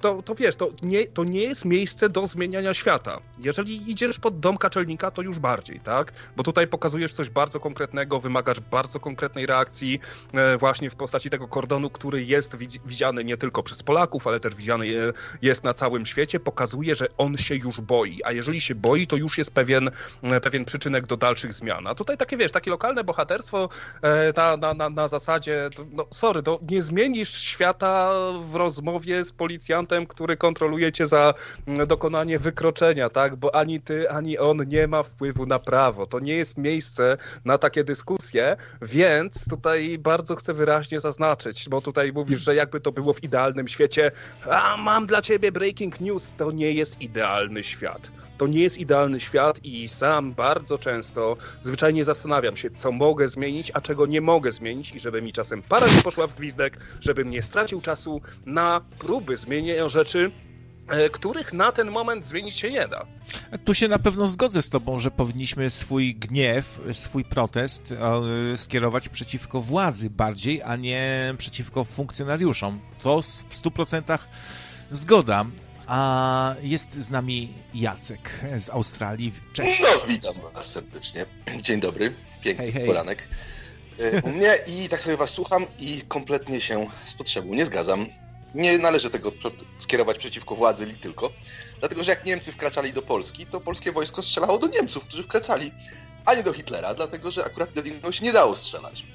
[0.00, 3.20] to, to wiesz, to nie, to nie jest miejsce do zmieniania świata.
[3.38, 6.12] Jeżeli idziesz pod dom kaczelnika, to już bardziej, tak?
[6.36, 10.00] Bo tutaj pokazujesz coś bardzo konkretnego, wymagasz bardzo konkretnej reakcji,
[10.32, 12.56] e, właśnie w postaci tego kordonu, który jest
[12.86, 14.86] widziany nie tylko przez Polaków, ale też widziany
[15.42, 16.40] jest na całym świecie.
[16.40, 19.90] Pokazuje, że on się już boi, a jeżeli się boi, to już jest pewien,
[20.22, 21.86] e, pewien przyczynek do dalszych zmian.
[21.86, 23.68] A tutaj takie, wiesz, takie lokalne bohaterstwo
[24.02, 28.12] e, na, na, na, na zasadzie, no sorry, to nie zmienisz świata
[28.50, 31.34] w rozmowie z policjantem, który kontroluje cię za
[31.66, 33.36] mm, dokonanie wykroczenia, tak?
[33.36, 36.06] Bo ani ty, ani on nie ma wpływu na prawo.
[36.06, 42.12] To nie jest miejsce na takie dyskusje, więc tutaj bardzo chcę wyraźnie zaznaczyć, bo tutaj
[42.12, 44.10] mówisz, że jakby to było w idealnym świecie,
[44.50, 48.10] a mam dla ciebie breaking news, to nie jest idealny świat
[48.40, 53.70] to nie jest idealny świat i sam bardzo często zwyczajnie zastanawiam się, co mogę zmienić,
[53.74, 57.30] a czego nie mogę zmienić i żeby mi czasem para nie poszła w gwizdek, żebym
[57.30, 60.30] nie stracił czasu na próby zmienienia rzeczy,
[60.88, 63.06] e, których na ten moment zmienić się nie da.
[63.64, 69.08] Tu się na pewno zgodzę z Tobą, że powinniśmy swój gniew, swój protest e, skierować
[69.08, 72.80] przeciwko władzy bardziej, a nie przeciwko funkcjonariuszom.
[73.02, 74.18] To w 100%
[74.90, 75.44] zgoda.
[75.90, 79.32] A jest z nami Jacek z Australii.
[79.52, 79.82] Cześć.
[79.82, 81.26] No, witam was serdecznie.
[81.60, 82.86] Dzień dobry, piękny hej, hej.
[82.86, 83.28] poranek.
[83.98, 88.06] E, u mnie i tak sobie was słucham i kompletnie się z potrzebą nie zgadzam.
[88.54, 89.32] Nie należy tego
[89.78, 91.32] skierować przeciwko władzy li tylko,
[91.78, 95.72] dlatego że jak Niemcy wkraczali do Polski, to polskie wojsko strzelało do Niemców, którzy wkraczali,
[96.24, 99.06] a nie do Hitlera, dlatego że akurat do niego się nie dało strzelać.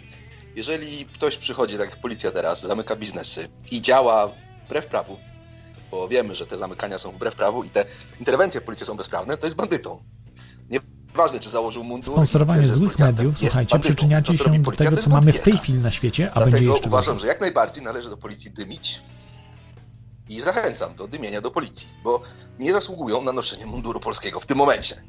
[0.55, 4.31] Jeżeli ktoś przychodzi, tak jak policja teraz, zamyka biznesy i działa
[4.65, 5.17] wbrew prawu,
[5.95, 7.85] bo wiemy, że te zamykania są wbrew prawu i te
[8.19, 10.03] interwencje policji są bezprawne, to jest bandytą.
[10.69, 12.13] Nieważne, czy założył mundur.
[12.13, 16.31] Sponsorowanie złych mediów, słuchajcie, przyczyniacie się do tego, co mamy w tej chwili na świecie,
[16.31, 19.01] a Dlatego będzie jeszcze uważam, że jak najbardziej należy do policji dymić
[20.29, 22.21] i zachęcam do dymienia do policji, bo
[22.59, 25.01] nie zasługują na noszenie munduru polskiego w tym momencie.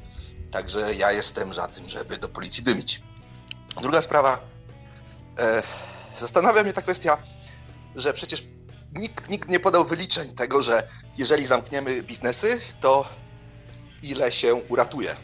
[0.51, 3.01] Także ja jestem za tym, żeby do policji dymić.
[3.81, 4.39] Druga sprawa.
[5.39, 5.63] E,
[6.19, 7.17] zastanawia mnie ta kwestia,
[7.95, 8.43] że przecież
[8.95, 10.87] nikt, nikt nie podał wyliczeń tego, że
[11.17, 13.05] jeżeli zamkniemy biznesy, to
[14.03, 15.15] ile się uratuje y,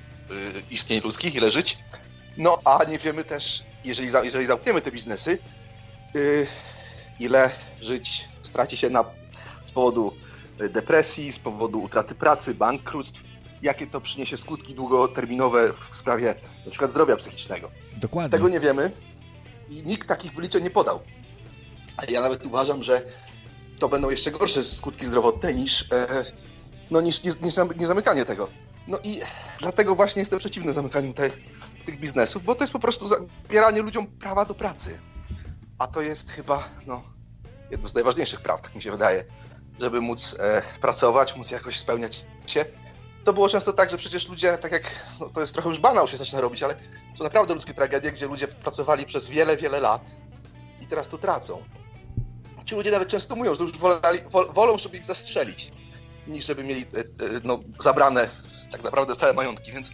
[0.72, 1.78] istnień ludzkich, ile żyć.
[2.38, 5.38] No a nie wiemy też, jeżeli, jeżeli zamkniemy te biznesy,
[6.16, 6.48] y,
[7.20, 7.50] ile
[7.82, 9.06] żyć straci się na,
[9.68, 10.14] z powodu
[10.70, 13.24] depresji, z powodu utraty pracy, bankructw,
[13.62, 16.36] jakie to przyniesie skutki długoterminowe w sprawie
[16.66, 17.72] na przykład zdrowia psychicznego.
[17.98, 18.38] Dokładnie.
[18.38, 18.92] Tego nie wiemy
[19.70, 21.00] i nikt takich wyliczeń nie podał.
[21.98, 23.02] A ja nawet uważam, że
[23.84, 26.24] to będą jeszcze gorsze skutki zdrowotne niż, e,
[26.92, 28.50] no, niż, niż, niż, nie zamykanie tego.
[28.88, 29.22] No i
[29.60, 31.30] dlatego właśnie jestem przeciwny zamykaniu te,
[31.86, 35.00] tych biznesów, bo to jest po prostu zabieranie ludziom prawa do pracy.
[35.80, 37.02] A to jest chyba no,
[37.72, 39.26] jedno z najważniejszych praw, tak mi się wydaje,
[39.80, 42.66] żeby móc e, pracować, móc jakoś spełniać się.
[43.24, 44.84] to było często tak, że przecież ludzie, tak jak,
[45.20, 46.76] no to jest trochę już banał się zaczyna robić, ale
[47.18, 50.12] to naprawdę ludzkie tragedie, gdzie ludzie pracowali przez wiele, wiele lat
[50.82, 51.64] i teraz to tracą.
[52.74, 54.20] Ci ludzie nawet często mówią, że już wolali,
[54.50, 55.72] wolą, żeby ich zastrzelić,
[56.28, 57.06] niż żeby mieli e, e,
[57.44, 58.30] no, zabrane
[58.72, 59.92] tak naprawdę całe majątki, więc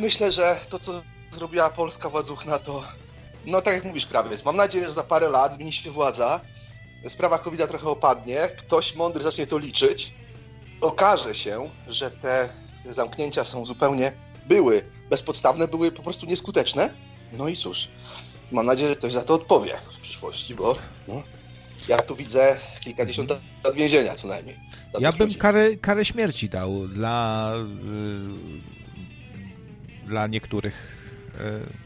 [0.00, 2.82] myślę, że to, co zrobiła polska władzuchna, to
[3.46, 6.40] no tak jak mówisz, krawiec, mam nadzieję, że za parę lat zmieni się władza,
[7.08, 10.14] sprawa covid trochę opadnie, ktoś mądry zacznie to liczyć,
[10.80, 12.48] okaże się, że te
[12.90, 14.12] zamknięcia są zupełnie,
[14.46, 16.94] były bezpodstawne, były po prostu nieskuteczne,
[17.32, 17.88] no i cóż,
[18.52, 20.76] mam nadzieję, że ktoś za to odpowie w przyszłości, bo
[21.08, 21.22] no,
[21.88, 23.30] ja tu widzę kilkadziesiąt
[23.64, 24.56] lat więzienia co najmniej.
[25.00, 27.52] Ja bym karę, karę śmierci dał dla,
[30.04, 30.92] yy, dla niektórych.
[31.38, 31.81] Yy,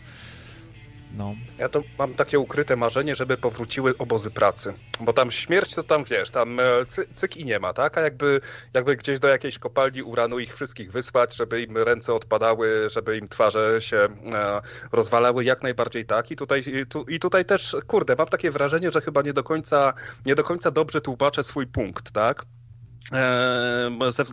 [1.16, 1.34] no.
[1.58, 4.74] Ja to mam takie ukryte marzenie, żeby powróciły obozy pracy.
[5.00, 7.98] Bo tam śmierć to tam wiesz, tam e, cy, cyk i nie ma, tak?
[7.98, 8.40] A jakby,
[8.74, 13.28] jakby gdzieś do jakiejś kopalni uranu ich wszystkich wysłać, żeby im ręce odpadały, żeby im
[13.28, 14.60] twarze się e,
[14.92, 16.30] rozwalały, jak najbardziej tak.
[16.30, 19.44] I tutaj, i, tu, i tutaj też, kurde, mam takie wrażenie, że chyba nie do
[19.44, 19.92] końca,
[20.26, 22.44] nie do końca dobrze tłumaczę swój punkt, tak?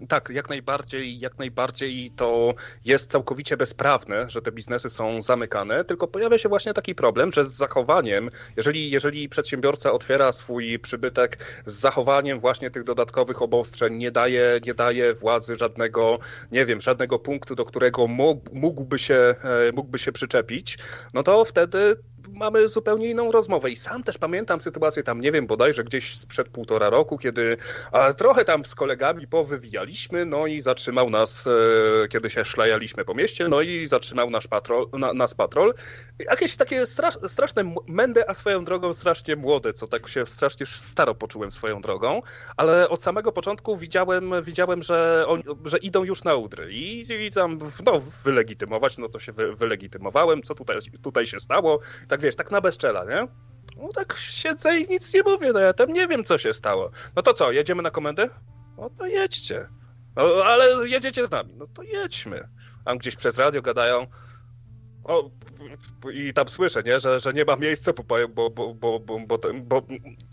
[0.08, 2.54] Tak, jak najbardziej, jak najbardziej to
[2.86, 7.46] jest całkowicie bezprawne, że te biznesy są zamykane, tylko pojawia się właśnie taki problem, że
[7.46, 14.12] z zachowaniem, jeżeli, jeżeli przedsiębiorca otwiera swój przybytek z zachowaniem właśnie tych dodatkowych obostrzeń, nie
[14.12, 16.20] daje, nie daje władzy żadnego,
[16.52, 18.08] nie wiem, żadnego punktu, do którego
[18.54, 19.36] mógłby się, e,
[19.74, 20.78] mógłby się przyczepić,
[21.14, 21.96] no to wtedy
[22.32, 23.72] mamy zupełnie inną rozmowę.
[23.72, 27.58] I sam też pamiętam sytuację tam, nie wiem, bodajże gdzieś sprzed półtora roku, kiedy
[28.18, 33.48] trochę tam z kolegami powywijaliśmy, no i zatrzymał nas, e, kiedy się szlajaliśmy po mieście,
[33.48, 35.74] no i zatrzymał nasz patrol, na, nas patrol.
[36.30, 41.16] Jakieś takie strasz, straszne mędy, a swoją drogą strasznie młode, co tak się strasznie staro
[41.16, 42.22] poczułem swoją drogą,
[42.58, 47.32] ale od samego początku widziałem, widziałem że, on, że idą już na udry i, i
[47.32, 51.80] tam, no, wylegitymować, no to się wy, wylegitymowałem, co tutaj, tutaj się stało,
[52.14, 53.28] tak wiesz, tak na bezczela, nie?
[53.78, 56.92] No tak siedzę i nic nie mówię, no ja tam nie wiem, co się stało.
[57.16, 58.30] No to co, jedziemy na komendę?
[58.78, 59.68] No to jedźcie.
[60.16, 61.54] No, ale jedziecie z nami.
[61.56, 62.50] No to jedźmy.
[62.86, 64.08] A gdzieś przez radio gadają,
[65.04, 65.30] o,
[66.14, 69.82] i tam słyszę, nie, że, że nie ma miejsca, bo, bo, bo, bo,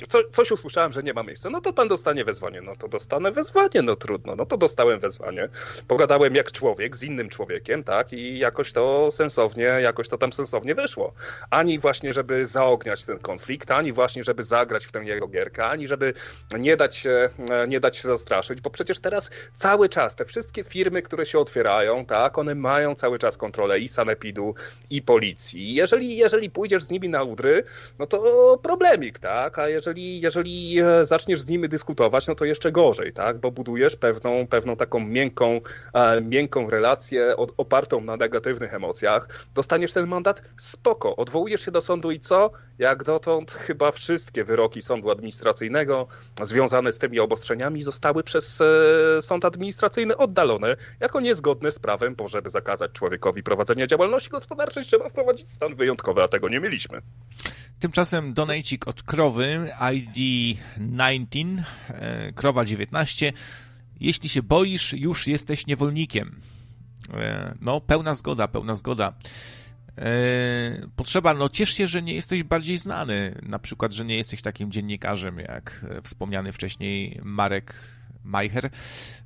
[0.08, 1.50] co, coś usłyszałem, że nie ma miejsca.
[1.50, 2.60] No to pan dostanie wezwanie.
[2.60, 4.36] No to dostanę wezwanie, no trudno.
[4.36, 5.48] No to dostałem wezwanie.
[5.88, 10.74] Pogadałem jak człowiek z innym człowiekiem, tak, i jakoś to sensownie, jakoś to tam sensownie
[10.74, 11.12] wyszło.
[11.50, 15.88] Ani właśnie, żeby zaogniać ten konflikt, ani właśnie, żeby zagrać w tę jego gierkę, ani
[15.88, 16.14] żeby
[16.58, 17.28] nie dać się,
[17.68, 22.06] nie dać się zastraszyć, bo przecież teraz cały czas te wszystkie firmy, które się otwierają,
[22.06, 24.54] tak, one mają cały czas kontrolę i sanepidu,
[24.90, 25.74] i policji.
[25.74, 27.64] Jeżeli, jeżeli pójdziesz z nimi na udry,
[27.98, 29.58] no to problemik, tak?
[29.58, 33.38] A jeżeli, jeżeli e, zaczniesz z nimi dyskutować, no to jeszcze gorzej, tak?
[33.38, 35.60] Bo budujesz pewną, pewną taką miękką,
[35.94, 39.28] e, miękką relację od, opartą na negatywnych emocjach.
[39.54, 41.16] Dostaniesz ten mandat, spoko.
[41.16, 42.50] Odwołujesz się do sądu i co?
[42.78, 46.06] Jak dotąd chyba wszystkie wyroki sądu administracyjnego
[46.42, 52.28] związane z tymi obostrzeniami zostały przez e, sąd administracyjny oddalone jako niezgodne z prawem, bo
[52.28, 57.02] żeby zakazać człowiekowi prowadzenia działalności gospodarczej, gospodarczej trzeba wprowadzić stan wyjątkowy, a tego nie mieliśmy.
[57.78, 60.16] Tymczasem donajcik od krowy ID
[60.78, 63.32] 19, e, krowa 19.
[64.00, 66.40] Jeśli się boisz, już jesteś niewolnikiem.
[67.14, 69.14] E, no, pełna zgoda, pełna zgoda.
[69.98, 70.12] E,
[70.96, 73.40] potrzeba, no ciesz się, że nie jesteś bardziej znany.
[73.42, 77.74] Na przykład, że nie jesteś takim dziennikarzem, jak wspomniany wcześniej Marek
[78.24, 78.70] Majcher,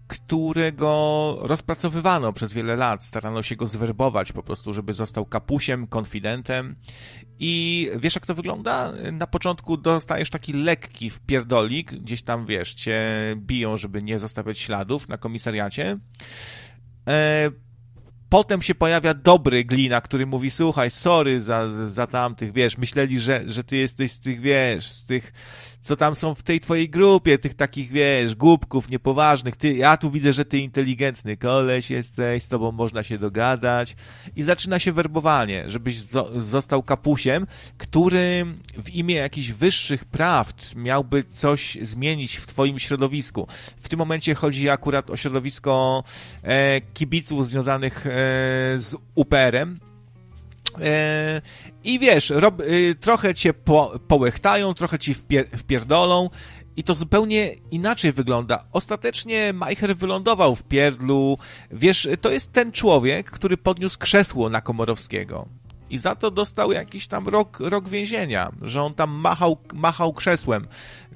[0.07, 3.05] którego rozpracowywano przez wiele lat.
[3.05, 6.77] Starano się go zwerbować po prostu, żeby został kapusiem, konfidentem.
[7.39, 8.93] I wiesz, jak to wygląda?
[9.13, 13.01] Na początku dostajesz taki lekki wpierdolik, gdzieś tam, wiesz, cię
[13.37, 15.99] biją, żeby nie zostawiać śladów na komisariacie.
[17.09, 17.51] E,
[18.29, 23.43] potem się pojawia dobry glina, który mówi, słuchaj, sorry za, za tamtych, wiesz, myśleli, że,
[23.47, 25.33] że ty jesteś z tych, wiesz, z tych
[25.85, 29.57] co tam są w tej twojej grupie, tych takich, wiesz, głupków niepoważnych.
[29.57, 33.97] Ty, ja tu widzę, że ty inteligentny koleś jesteś, z tobą można się dogadać.
[34.37, 35.99] I zaczyna się werbowanie, żebyś
[36.37, 37.47] został kapusiem,
[37.79, 38.47] który
[38.79, 43.47] w imię jakichś wyższych prawd miałby coś zmienić w twoim środowisku.
[43.77, 46.05] W tym momencie chodzi akurat o środowisko
[46.43, 48.11] e, kibiców związanych e,
[48.79, 49.79] z UPR-em,
[50.81, 51.43] E,
[51.85, 56.31] I wiesz, rob, y, trochę cię po, połechtają, trochę ci wpier, wpierdolą
[56.77, 58.65] i to zupełnie inaczej wygląda.
[58.73, 61.39] Ostatecznie Majcher wylądował w pierdlu.
[61.71, 65.49] Wiesz, to jest ten człowiek, który podniósł krzesło na Komorowskiego.
[65.91, 70.67] i za to dostał jakiś tam rok, rok więzienia, że on tam machał, machał krzesłem,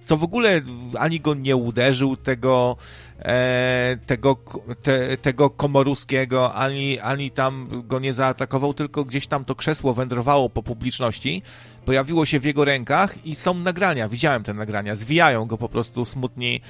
[0.05, 0.61] co w ogóle
[0.99, 2.77] ani go nie uderzył, tego,
[3.19, 4.37] e, tego,
[4.83, 10.51] te, tego Komoruskiego, ani, ani tam go nie zaatakował, tylko gdzieś tam to krzesło wędrowało
[10.51, 11.43] po publiczności,
[11.85, 16.05] pojawiło się w jego rękach i są nagrania, widziałem te nagrania, zwijają go po prostu
[16.05, 16.61] smutni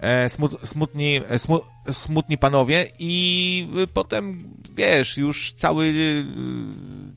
[0.00, 1.60] E, smut, smutni, e, smu,
[1.92, 4.44] smutni panowie i potem,
[4.76, 5.92] wiesz, już cały e,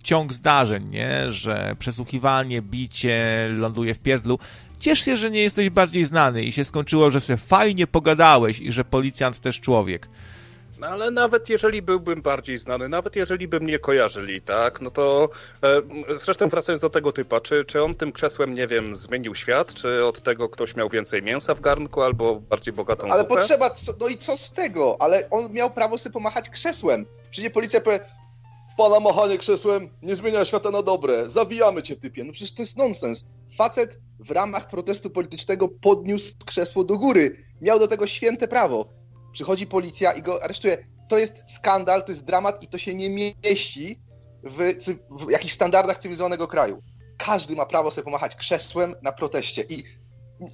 [0.03, 1.31] ciąg zdarzeń, nie?
[1.31, 4.39] Że przesłuchiwanie, bicie, ląduje w pierdlu.
[4.81, 8.71] Ciesz się, że nie jesteś bardziej znany i się skończyło, że sobie fajnie pogadałeś i
[8.71, 10.07] że policjant też człowiek.
[10.79, 15.29] No ale nawet jeżeli byłbym bardziej znany, nawet jeżeli by mnie kojarzyli, tak, no to
[15.63, 15.81] e,
[16.21, 20.05] zresztą wracając do tego typa, czy, czy on tym krzesłem, nie wiem, zmienił świat, czy
[20.05, 23.35] od tego ktoś miał więcej mięsa w garnku albo bardziej bogatą Ale zupę?
[23.35, 24.97] potrzeba, co, no i co z tego?
[24.99, 27.05] Ale on miał prawo sobie pomachać krzesłem.
[27.31, 27.99] Przyjdzie policja powie,
[28.81, 32.23] pana machanie krzesłem nie zmienia świata na dobre, zawijamy cię typie.
[32.23, 33.25] No przecież to jest nonsens.
[33.57, 37.37] Facet w ramach protestu politycznego podniósł krzesło do góry.
[37.61, 38.85] Miał do tego święte prawo.
[39.31, 40.87] Przychodzi policja i go aresztuje.
[41.09, 43.99] To jest skandal, to jest dramat i to się nie mieści
[44.43, 44.57] w,
[45.11, 46.77] w jakichś standardach cywilizowanego kraju.
[47.17, 49.83] Każdy ma prawo sobie pomachać krzesłem na proteście i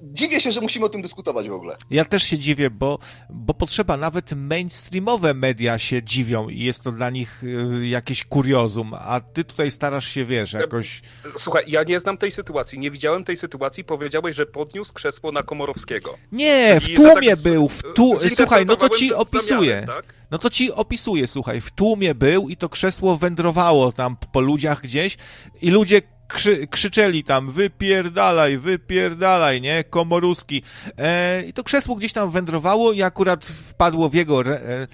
[0.02, 1.76] dziwię się, że musimy o tym dyskutować w ogóle.
[1.90, 2.98] Ja też się dziwię, bo,
[3.30, 8.94] bo potrzeba, nawet mainstreamowe media się dziwią i jest to dla nich y, jakieś kuriozum,
[8.94, 11.02] a ty tutaj starasz się, wiesz, jakoś...
[11.36, 15.42] Słuchaj, ja nie znam tej sytuacji, nie widziałem tej sytuacji, powiedziałeś, że podniósł krzesło na
[15.42, 16.18] Komorowskiego.
[16.32, 18.12] Nie, w tłumie tak był, w tu...
[18.36, 19.84] słuchaj, no to ci opisuję.
[19.86, 20.14] Tak?
[20.30, 24.82] No to ci opisuję, słuchaj, w tłumie był i to krzesło wędrowało tam po ludziach
[24.82, 25.16] gdzieś
[25.62, 30.62] i ludzie krzy, krzyczeli tam, wypierdalaj, wypierdalaj, nie, Komoruski.
[30.98, 34.86] E, I to krzesło gdzieś tam wędrowało i akurat wpadło w jego e,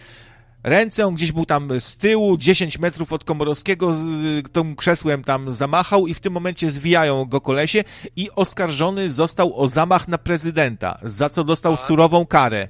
[0.65, 4.03] ręce, on gdzieś był tam z tyłu, 10 metrów od Komorowskiego, z,
[4.53, 7.85] tym krzesłem tam zamachał i w tym momencie zwijają go kolesie
[8.17, 11.87] i oskarżony został o zamach na prezydenta, za co dostał tak.
[11.87, 12.69] surową karę.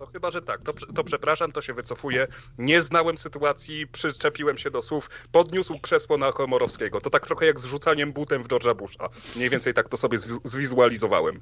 [0.00, 0.62] No chyba, że tak.
[0.62, 2.26] To, to przepraszam, to się wycofuję.
[2.58, 7.00] Nie znałem sytuacji, przyczepiłem się do słów, podniósł krzesło na Komorowskiego.
[7.00, 9.08] To tak trochę jak z rzucaniem butem w George'a Busha.
[9.36, 11.40] Mniej więcej tak to sobie zwizualizowałem.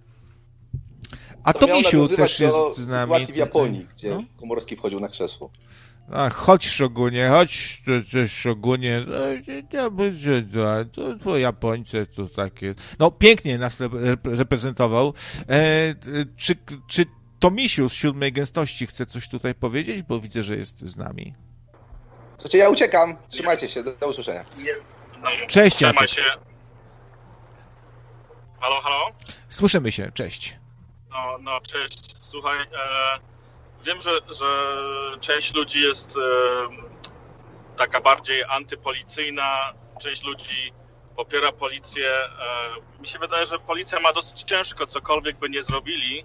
[1.44, 3.12] A to, to Misiu też jest z nami.
[3.12, 4.24] sytuacji w Japonii, gdzie no?
[4.40, 5.50] Komorowski wchodził na krzesło.
[6.10, 7.82] A, chodź Szogunie, chodź
[8.12, 9.06] też Szogunie,
[10.92, 13.78] to, to Japońcy to takie, no pięknie nas
[14.24, 15.14] reprezentował.
[15.48, 15.94] E,
[16.36, 16.56] czy,
[16.86, 17.04] czy
[17.44, 21.34] to Misiu z siódmej gęstości chce coś tutaj powiedzieć, bo widzę, że jest z nami.
[22.36, 23.16] Słuchajcie, ja uciekam.
[23.28, 23.82] Trzymajcie się.
[23.82, 24.44] Do, do usłyszenia.
[25.48, 26.10] Cześć, Trzymaj Jacek.
[26.10, 26.22] się.
[28.60, 29.06] Halo, halo?
[29.48, 30.12] Słyszymy się.
[30.14, 30.56] Cześć.
[31.10, 32.16] No, no cześć.
[32.20, 32.66] Słuchaj, e,
[33.86, 34.46] wiem, że, że
[35.20, 36.20] część ludzi jest e,
[37.76, 40.72] taka bardziej antypolicyjna, część ludzi
[41.16, 42.10] popiera policję.
[42.10, 46.24] E, mi się wydaje, że policja ma dosyć ciężko, cokolwiek by nie zrobili,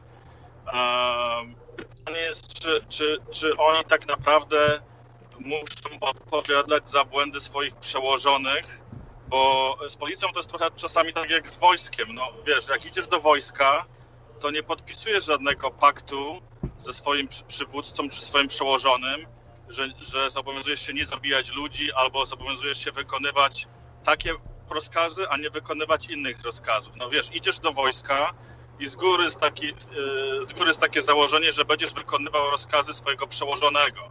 [1.78, 4.80] Pytanie jest, czy, czy, czy oni tak naprawdę
[5.40, 8.82] muszą odpowiadać za błędy swoich przełożonych,
[9.28, 12.14] bo z policją to jest trochę czasami tak jak z wojskiem.
[12.14, 13.86] No wiesz, jak idziesz do wojska,
[14.40, 16.42] to nie podpisujesz żadnego paktu
[16.78, 19.26] ze swoim przywódcą czy swoim przełożonym,
[19.70, 23.68] że, że zobowiązujesz się nie zabijać ludzi albo zobowiązujesz się wykonywać
[24.04, 24.34] takie
[24.70, 26.96] rozkazy, a nie wykonywać innych rozkazów.
[26.96, 28.34] No wiesz, idziesz do wojska,
[28.80, 29.74] i z góry jest, taki, e,
[30.44, 34.02] z góry jest takie założenie, że będziesz wykonywał rozkazy swojego przełożonego.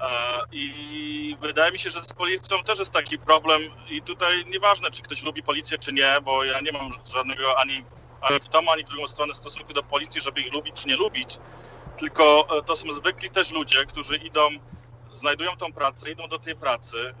[0.00, 0.08] E,
[0.52, 3.62] I wydaje mi się, że z policją też jest taki problem.
[3.90, 7.84] I tutaj nieważne, czy ktoś lubi policję, czy nie, bo ja nie mam żadnego ani,
[8.20, 10.96] ani w tą, ani w drugą stronę stosunku do policji, żeby ich lubić, czy nie
[10.96, 11.38] lubić,
[11.98, 14.48] tylko e, to są zwykli też ludzie, którzy idą,
[15.12, 17.14] znajdują tą pracę, idą do tej pracy,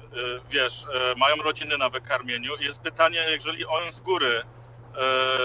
[0.50, 0.86] wiesz,
[1.16, 2.56] mają rodziny na wykarmieniu.
[2.56, 4.42] I jest pytanie, jeżeli oni z góry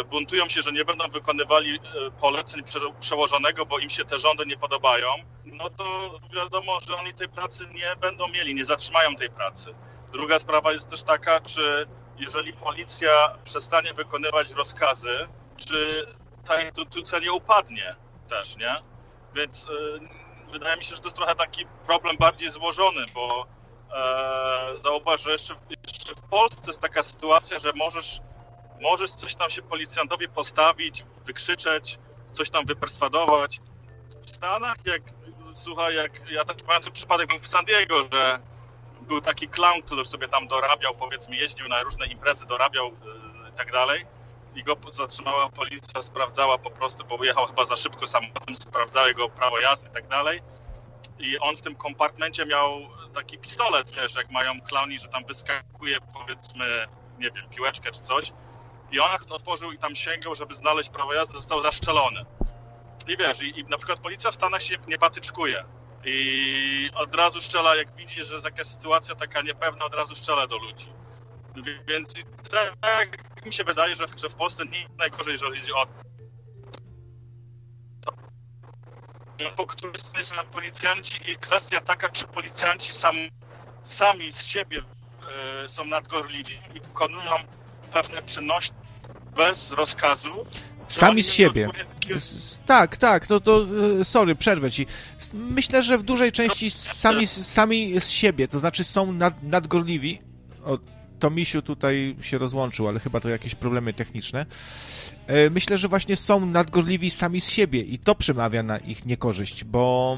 [0.10, 2.64] buntują się, że nie będą wykonywali e, poleceń
[3.00, 5.08] przełożonego, bo im się te rządy nie podobają,
[5.46, 9.74] no to wiadomo, że oni tej pracy nie będą mieli, nie zatrzymają tej pracy.
[10.12, 11.88] Druga sprawa jest też taka, czy
[12.18, 16.06] jeżeli policja przestanie wykonywać rozkazy, czy
[16.46, 17.96] ta instytucja nie upadnie
[18.30, 18.76] też, nie?
[19.36, 23.48] Więc e, wydaje mi się, że to jest trochę taki problem bardziej złożony, bo
[23.96, 25.56] e, zauważ, że jeszcze,
[25.88, 28.22] jeszcze w Polsce jest taka sytuacja, że możesz
[28.82, 32.00] możesz coś tam się policjantowi postawić, wykrzyczeć,
[32.32, 33.62] coś tam wyperswadować.
[34.22, 35.02] W Stanach, jak,
[35.54, 38.40] słuchaj, jak ja taki pamiętam przypadek był w San Diego, że
[39.02, 43.54] był taki clown, który sobie tam dorabiał, powiedzmy, jeździł na różne imprezy, dorabiał yy, i
[43.54, 44.06] tak dalej.
[44.56, 49.30] I go zatrzymała policja, sprawdzała po prostu, bo jechał chyba za szybko samochodem, sprawdzała jego
[49.30, 50.42] prawo jazdy i tak dalej.
[51.20, 52.82] I on w tym kompartmencie miał
[53.14, 56.88] taki pistolet, wiesz, jak mają klauni, że tam wyskakuje powiedzmy,
[57.20, 58.32] nie wiem, piłeczkę czy coś.
[59.28, 62.26] To otworzył i tam sięgał, żeby znaleźć prawo jazdy, został zaszczelony.
[63.08, 65.66] I wiesz, i, i na przykład policja w Stanach się nie patyczkuje.
[66.06, 70.48] I od razu strzela, jak widzi, że jest jakaś sytuacja taka niepewna, od razu strzela
[70.48, 70.94] do ludzi.
[71.88, 72.14] Więc
[72.92, 75.88] tak mi się wydaje, że, że w Polsce nie najgorzej, jeżeli chodzi o
[79.56, 83.16] po której stronie policjanci i kwestia taka, czy policjanci sam,
[83.84, 84.84] sami z siebie
[85.64, 87.32] e, są nadgorliwi i wykonują
[87.94, 88.81] pewne czynności
[89.36, 90.46] bez rozkazu.
[90.90, 91.70] Sami z siebie.
[92.66, 93.66] Tak, tak, no to
[94.02, 94.86] e, sorry, przerwę ci.
[95.34, 100.22] Myślę, że w dużej części sami, sami z siebie, to znaczy są nad, nadgorliwi.
[100.66, 100.78] O,
[101.20, 104.46] to Misiu tutaj się rozłączył, ale chyba to jakieś problemy techniczne.
[105.28, 109.64] E, myślę, że właśnie są nadgorliwi sami z siebie i to przemawia na ich niekorzyść,
[109.64, 110.18] bo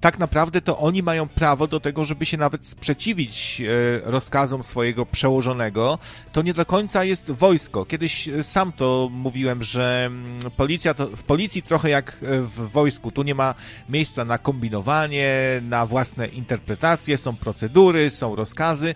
[0.00, 5.06] tak naprawdę to oni mają prawo do tego, żeby się nawet sprzeciwić e, rozkazom swojego
[5.06, 5.98] przełożonego.
[6.32, 7.84] To nie do końca jest wojsko.
[7.84, 13.10] Kiedyś e, sam to mówiłem, że mm, policja to, w policji trochę jak w wojsku.
[13.10, 13.54] Tu nie ma
[13.88, 18.94] miejsca na kombinowanie, na własne interpretacje, są procedury, są rozkazy.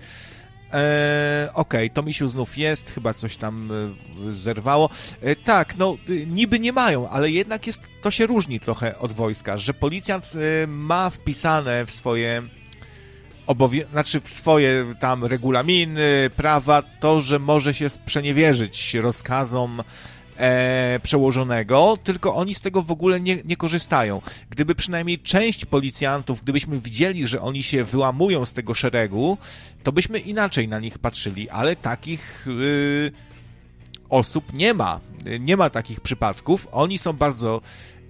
[0.72, 3.70] Eee, Okej, okay, to misiu znów jest, chyba coś tam
[4.28, 4.90] e, zerwało.
[5.20, 9.58] E, tak, no niby nie mają, ale jednak jest, to się różni trochę od wojska,
[9.58, 12.42] że policjant e, ma wpisane w swoje
[13.46, 13.86] obowię...
[13.92, 19.82] znaczy w swoje tam regulaminy, prawa, to, że może się sprzeniewierzyć rozkazom
[20.40, 24.22] e, przełożonego, tylko oni z tego w ogóle nie, nie korzystają.
[24.50, 29.38] Gdyby przynajmniej część policjantów, gdybyśmy widzieli, że oni się wyłamują z tego szeregu,
[29.82, 33.12] to byśmy inaczej na nich patrzyli, ale takich y,
[34.08, 35.00] osób nie ma.
[35.40, 36.68] Nie ma takich przypadków.
[36.72, 37.60] Oni są bardzo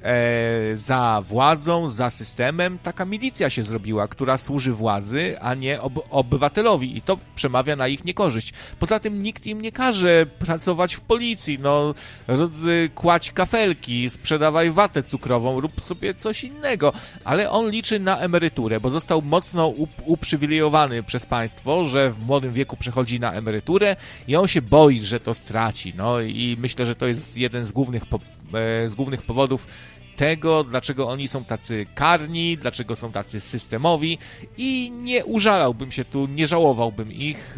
[0.02, 5.92] e, za władzą, za systemem, taka milicja się zrobiła, która służy władzy, a nie ob
[6.10, 8.52] obywatelowi i to przemawia na ich niekorzyść.
[8.78, 11.94] Poza tym nikt im nie każe pracować w policji, no
[12.94, 16.92] kładź kafelki, sprzedawaj watę cukrową, rób sobie coś innego,
[17.24, 22.52] ale on liczy na emeryturę, bo został mocno up uprzywilejowany przez państwo, że w młodym
[22.52, 23.96] wieku przechodzi na emeryturę
[24.28, 27.72] i on się boi, że to straci, no i myślę, że to jest jeden z
[27.72, 29.66] głównych e, z głównych powodów,
[30.20, 34.18] tego, dlaczego oni są tacy karni, dlaczego są tacy systemowi
[34.56, 37.56] i nie użalałbym się tu, nie żałowałbym ich.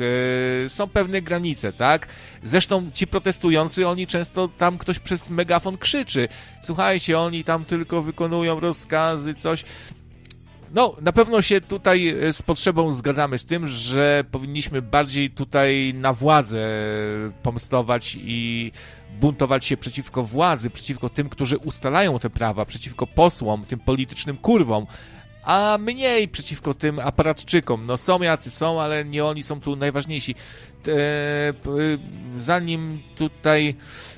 [0.62, 2.08] Yy, są pewne granice, tak?
[2.42, 6.28] Zresztą ci protestujący, oni często tam ktoś przez megafon krzyczy.
[6.62, 9.64] Słuchajcie, oni tam tylko wykonują rozkazy, coś.
[10.74, 15.94] No, na pewno się tutaj e, z potrzebą zgadzamy z tym, że powinniśmy bardziej tutaj
[15.94, 16.68] na władzę
[17.42, 18.72] pomstować i
[19.20, 24.86] buntować się przeciwko władzy, przeciwko tym, którzy ustalają te prawa, przeciwko posłom, tym politycznym kurwom,
[25.42, 27.86] a mniej przeciwko tym aparatczykom.
[27.86, 30.34] No są jacy są, ale nie oni są tu najważniejsi.
[32.38, 34.11] zanim tutaj E,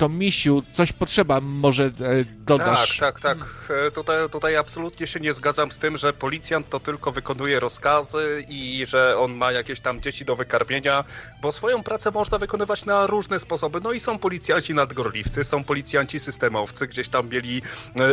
[0.00, 1.90] to Misiu, coś potrzeba może e,
[2.24, 2.98] dodasz.
[2.98, 3.76] Tak, tak, tak.
[3.86, 8.44] E, tutaj, tutaj absolutnie się nie zgadzam z tym, że policjant to tylko wykonuje rozkazy
[8.48, 11.04] i że on ma jakieś tam dzieci do wykarmienia,
[11.42, 13.80] bo swoją pracę można wykonywać na różne sposoby.
[13.80, 17.62] No i są policjanci nadgorliwcy, są policjanci systemowcy, gdzieś tam mieli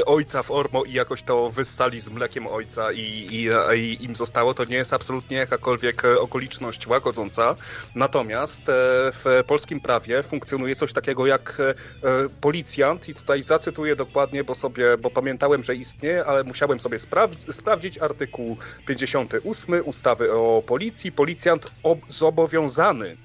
[0.05, 3.01] ojca w Ormo i jakoś to wyssali z mlekiem ojca i,
[3.31, 4.53] i, i im zostało.
[4.53, 7.55] To nie jest absolutnie jakakolwiek okoliczność łagodząca.
[7.95, 11.69] Natomiast w polskim prawie funkcjonuje coś takiego takiego jak e,
[12.09, 16.99] e, policjant i tutaj zacytuję dokładnie, bo sobie, bo pamiętałem, że istnieje, ale musiałem sobie
[17.51, 21.11] sprawdzić artykuł 58 ustawy o policji.
[21.11, 21.71] Policjant
[22.07, 23.17] zobowiązany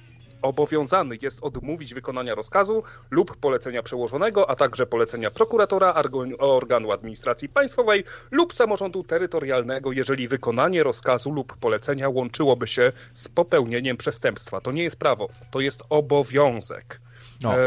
[0.43, 5.95] obowiązany jest odmówić wykonania rozkazu lub polecenia przełożonego, a także polecenia prokuratora,
[6.39, 13.97] organu administracji państwowej lub samorządu terytorialnego, jeżeli wykonanie rozkazu lub polecenia łączyłoby się z popełnieniem
[13.97, 14.61] przestępstwa.
[14.61, 17.01] To nie jest prawo, to jest obowiązek.
[17.43, 17.55] No.
[17.55, 17.59] E,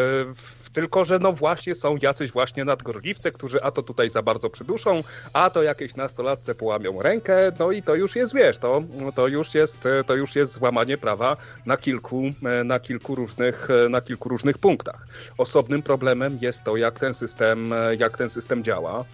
[0.75, 5.03] tylko, że no właśnie są jacyś właśnie nadgorliwce, którzy a to tutaj za bardzo przyduszą,
[5.33, 8.83] a to jakieś nastolatce połamią rękę, no i to już jest, wiesz, to,
[9.15, 13.89] to, już, jest, to już jest złamanie prawa na kilku, e, na kilku różnych, e,
[13.89, 15.07] na kilku różnych punktach.
[15.37, 19.05] Osobnym problemem jest to, jak ten system, jak ten system działa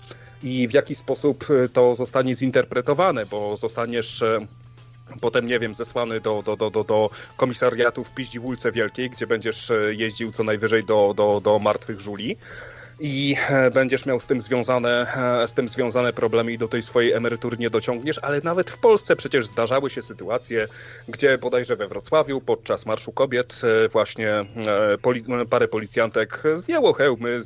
[0.43, 4.23] i w jaki sposób to zostanie zinterpretowane, bo zostaniesz
[5.21, 9.71] Potem, nie wiem, zesłany do, do, do, do, do komisariatu w Piździwólce Wielkiej, gdzie będziesz
[9.71, 12.38] e, jeździł co najwyżej do, do, do martwych żuli.
[13.02, 15.07] I e, będziesz miał z tym związane,
[15.44, 18.78] e, z tym związane problemy i do tej swojej emerytury nie dociągniesz, ale nawet w
[18.78, 20.68] Polsce przecież zdarzały się sytuacje,
[21.07, 23.61] gdzie bodajże we Wrocławiu podczas Marszu Kobiet
[23.91, 24.45] właśnie
[25.02, 27.40] poli parę policjantek zdjęło hełmy,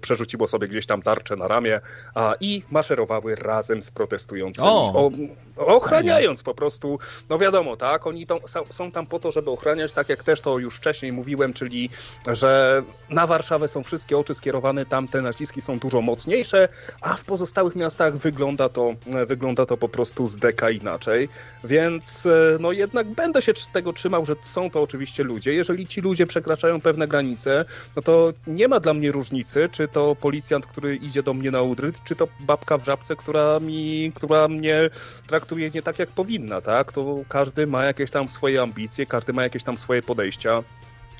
[0.00, 1.80] przerzuciło sobie gdzieś tam tarczę na ramię
[2.14, 4.68] a, i maszerowały razem z protestującymi.
[4.68, 5.10] O,
[5.56, 6.98] ochraniając po prostu,
[7.30, 8.40] no wiadomo, tak, oni to,
[8.70, 11.90] są tam po to, żeby ochraniać, tak jak też to już wcześniej mówiłem, czyli
[12.26, 16.68] że na Warszawę są wszystkie oczy skierowane, tam te naciski są dużo mocniejsze,
[17.00, 18.94] a w pozostałych miastach wygląda to,
[19.26, 21.28] wygląda to po prostu z deka inaczej,
[21.64, 25.54] więc e, no jednak będę się tego trzymał, że są to oczywiście ludzie.
[25.54, 27.64] Jeżeli ci ludzie przekraczają pewne granice,
[27.96, 31.62] no to nie ma dla mnie różnicy, czy to policjant, który idzie do mnie na
[31.62, 34.90] udryt, czy to babka w żabce, która mi, która mnie
[35.26, 36.92] traktuje nie tak, jak powinna, tak?
[36.92, 40.62] To każdy ma jakieś tam swoje ambicje, każdy ma jakieś tam swoje podejścia.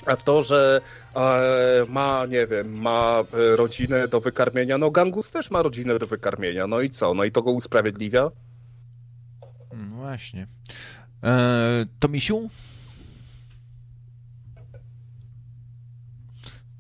[0.07, 0.81] A to, że
[1.17, 6.07] e, ma, nie wiem, ma e, rodzinę do wykarmienia, no Gangus też ma rodzinę do
[6.07, 7.15] wykarmienia, no i co?
[7.15, 8.31] No i to go usprawiedliwia?
[9.73, 10.47] No właśnie.
[11.25, 12.51] E, to misiu?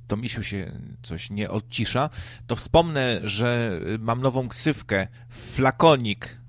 [0.06, 0.72] To się
[1.02, 2.10] coś nie odcisza.
[2.46, 5.08] To wspomnę, że mam nową ksywkę.
[5.28, 6.39] Flakonik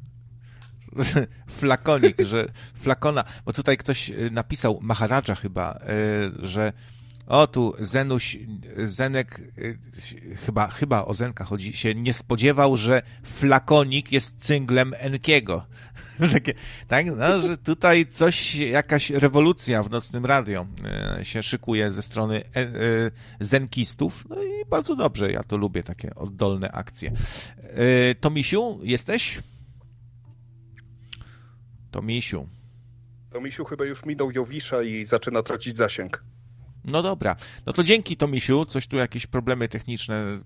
[1.59, 5.80] flakonik, że flakona, bo tutaj ktoś y, napisał, Maharadża chyba,
[6.43, 6.73] y, że
[7.27, 8.38] o tu Zenuś,
[8.85, 9.77] Zenek, y,
[10.45, 15.65] chyba, chyba o Zenka chodzi, się nie spodziewał, że flakonik jest cynglem Enkiego.
[16.34, 16.53] Takie,
[16.88, 20.68] tak, no, że tutaj coś, jakaś rewolucja w nocnym radio
[21.23, 22.43] się szykuje ze strony
[23.39, 24.26] zenkistów.
[24.30, 27.11] No i bardzo dobrze, ja to lubię, takie oddolne akcje.
[28.19, 29.39] Tomisiu, jesteś?
[31.91, 32.47] To Misiu.
[33.30, 36.23] To Misiu chyba już minął Jowisza i zaczyna tracić zasięg.
[36.85, 37.35] No dobra.
[37.65, 38.65] No to dzięki Tomisiu.
[38.65, 40.39] Coś tu jakieś problemy techniczne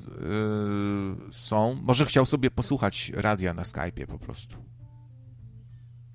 [1.27, 1.77] yy, są.
[1.81, 4.55] Może chciał sobie posłuchać radia na Skype'ie po prostu.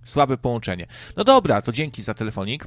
[0.04, 0.86] Słabe połączenie.
[1.16, 2.66] No dobra, to dzięki za telefonik.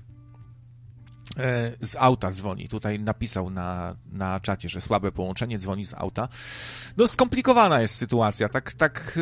[1.38, 2.68] Yy, z auta dzwoni.
[2.68, 6.28] Tutaj napisał na, na czacie, że słabe połączenie dzwoni z auta.
[6.98, 8.50] No skomplikowana jest sytuacja.
[8.50, 9.20] Tak, tak.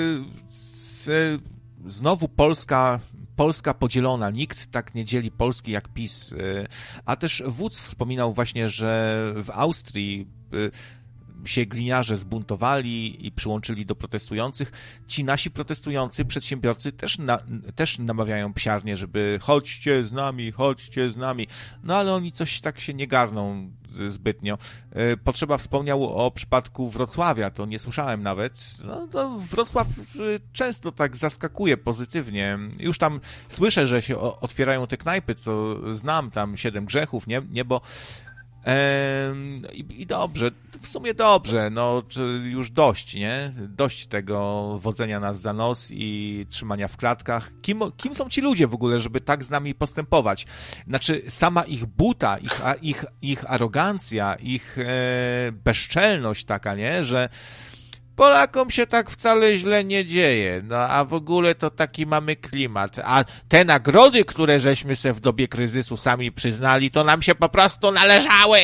[1.08, 1.40] Yy,
[1.86, 3.00] znowu Polska
[3.42, 6.32] Polska podzielona, nikt tak nie dzieli Polski jak PiS.
[6.32, 6.68] Y,
[7.06, 10.72] a też wódz wspominał właśnie, że w Austrii y,
[11.50, 14.72] się gliniarze zbuntowali i przyłączyli do protestujących.
[15.08, 17.40] Ci nasi protestujący, przedsiębiorcy też, na,
[17.76, 21.48] też namawiają psiarnie, żeby chodźcie z nami, chodźcie z nami.
[21.84, 23.72] No ale oni coś tak się nie garną
[24.08, 24.58] zbytnio.
[24.92, 28.54] E, Potrzeba wspomniał o przypadku Wrocławia, to nie słyszałem nawet.
[29.14, 29.92] No, Wrocław e,
[30.54, 32.60] często tak zaskakuje pozytywnie.
[32.80, 33.20] Już tam
[33.50, 37.42] słyszę, że się otwierają te knajpy, co znam, tam Siedem Grzechów, nie?
[37.52, 37.82] Niebo
[39.74, 40.52] i, I, dobrze,
[40.82, 42.04] w sumie dobrze, no
[42.44, 43.54] już dość, nie?
[43.58, 47.52] Dość tego wodzenia nas za nos i trzymania w klatkach.
[47.62, 50.46] Kim, kim są ci ludzie w ogóle, żeby tak z nami postępować?
[50.88, 57.06] Znaczy, sama ich buta, ich, ich, ich arogancja, ich e, bezczelność taka, nie?
[57.06, 57.30] Że
[58.16, 63.00] Polakom się tak wcale źle nie dzieje, no a w ogóle to taki mamy klimat.
[63.04, 67.50] A te nagrody, które żeśmy sobie w dobie kryzysu sami przyznali, to nam się po
[67.50, 68.60] prostu należały.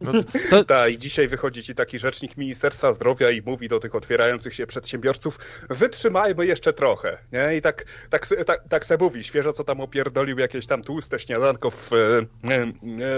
[0.00, 0.64] No to...
[0.64, 4.66] Tak, i dzisiaj wychodzi ci taki rzecznik Ministerstwa Zdrowia i mówi do tych otwierających się
[4.66, 5.38] przedsiębiorców,
[5.70, 7.56] wytrzymajmy jeszcze trochę, nie?
[7.56, 11.70] I tak, tak, tak, tak se mówi, świeżo co tam opierdolił jakieś tam tłuste śniadanko
[11.70, 11.90] w,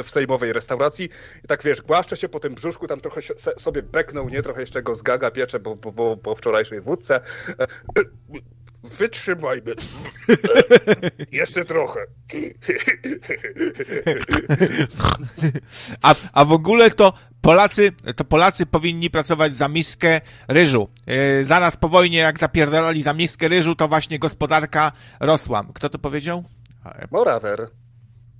[0.05, 1.09] w sejmowej restauracji
[1.45, 3.21] i tak wiesz, głaszcze się po tym brzuszku, tam trochę
[3.59, 4.43] sobie beknął, nie?
[4.43, 7.21] Trochę jeszcze go zgaga piecze bo, bo, po wczorajszej wódce.
[8.83, 9.75] Wytrzymajmy.
[11.33, 12.01] Jeszcze trochę.
[16.03, 20.89] A, a w ogóle to Polacy, to Polacy powinni pracować za miskę ryżu.
[21.07, 25.65] Yy, zaraz po wojnie, jak zapierdalali za miskę ryżu, to właśnie gospodarka rosła.
[25.75, 26.45] Kto to powiedział?
[27.11, 27.69] Morawer.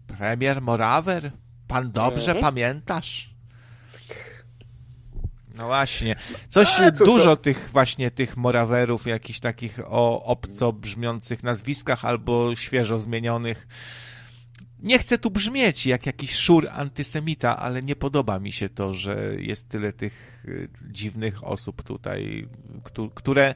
[0.07, 1.31] Premier Morawer?
[1.69, 2.41] Pan dobrze mhm.
[2.41, 3.30] pamiętasz?
[5.61, 6.17] No właśnie.
[6.49, 12.99] Coś A, dużo tych właśnie tych morawerów, jakichś takich o obco brzmiących nazwiskach albo świeżo
[12.99, 13.67] zmienionych.
[14.79, 19.35] Nie chcę tu brzmieć jak jakiś szur antysemita, ale nie podoba mi się to, że
[19.39, 22.49] jest tyle tych y, dziwnych osób tutaj,
[23.15, 23.55] które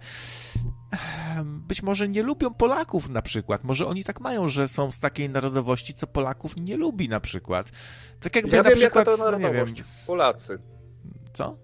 [1.44, 3.64] być może nie lubią Polaków na przykład.
[3.64, 7.70] Może oni tak mają, że są z takiej narodowości, co Polaków nie lubi na przykład.
[8.20, 9.58] Tak jakby ja na wiem, przykład, jaka to narodowość.
[9.58, 9.84] No nie wiem.
[10.06, 10.58] Polacy.
[11.32, 11.63] Co?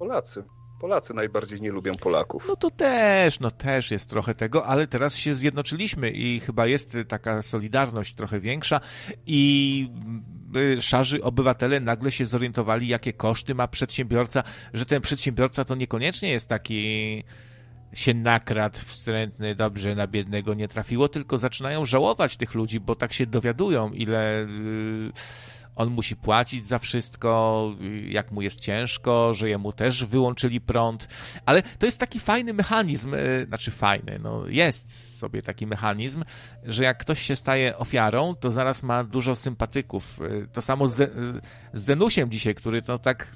[0.00, 0.44] Polacy.
[0.80, 2.44] Polacy najbardziej nie lubią Polaków.
[2.48, 6.96] No to też, no też jest trochę tego, ale teraz się zjednoczyliśmy i chyba jest
[7.08, 8.80] taka solidarność trochę większa
[9.26, 9.90] i
[10.56, 14.42] y, szarzy obywatele nagle się zorientowali, jakie koszty ma przedsiębiorca,
[14.74, 17.24] że ten przedsiębiorca to niekoniecznie jest taki
[17.92, 23.12] się nakradł wstrętny, dobrze na biednego nie trafiło, tylko zaczynają żałować tych ludzi, bo tak
[23.12, 25.12] się dowiadują, ile y,
[25.76, 27.70] on musi płacić za wszystko,
[28.08, 31.08] jak mu jest ciężko, że jemu też wyłączyli prąd,
[31.46, 36.24] ale to jest taki fajny mechanizm, e, znaczy fajny, no jest sobie taki mechanizm,
[36.64, 40.20] że jak ktoś się staje ofiarą, to zaraz ma dużo sympatyków.
[40.20, 41.08] E, to samo z, e,
[41.72, 43.26] z Zenusiem dzisiaj, który to tak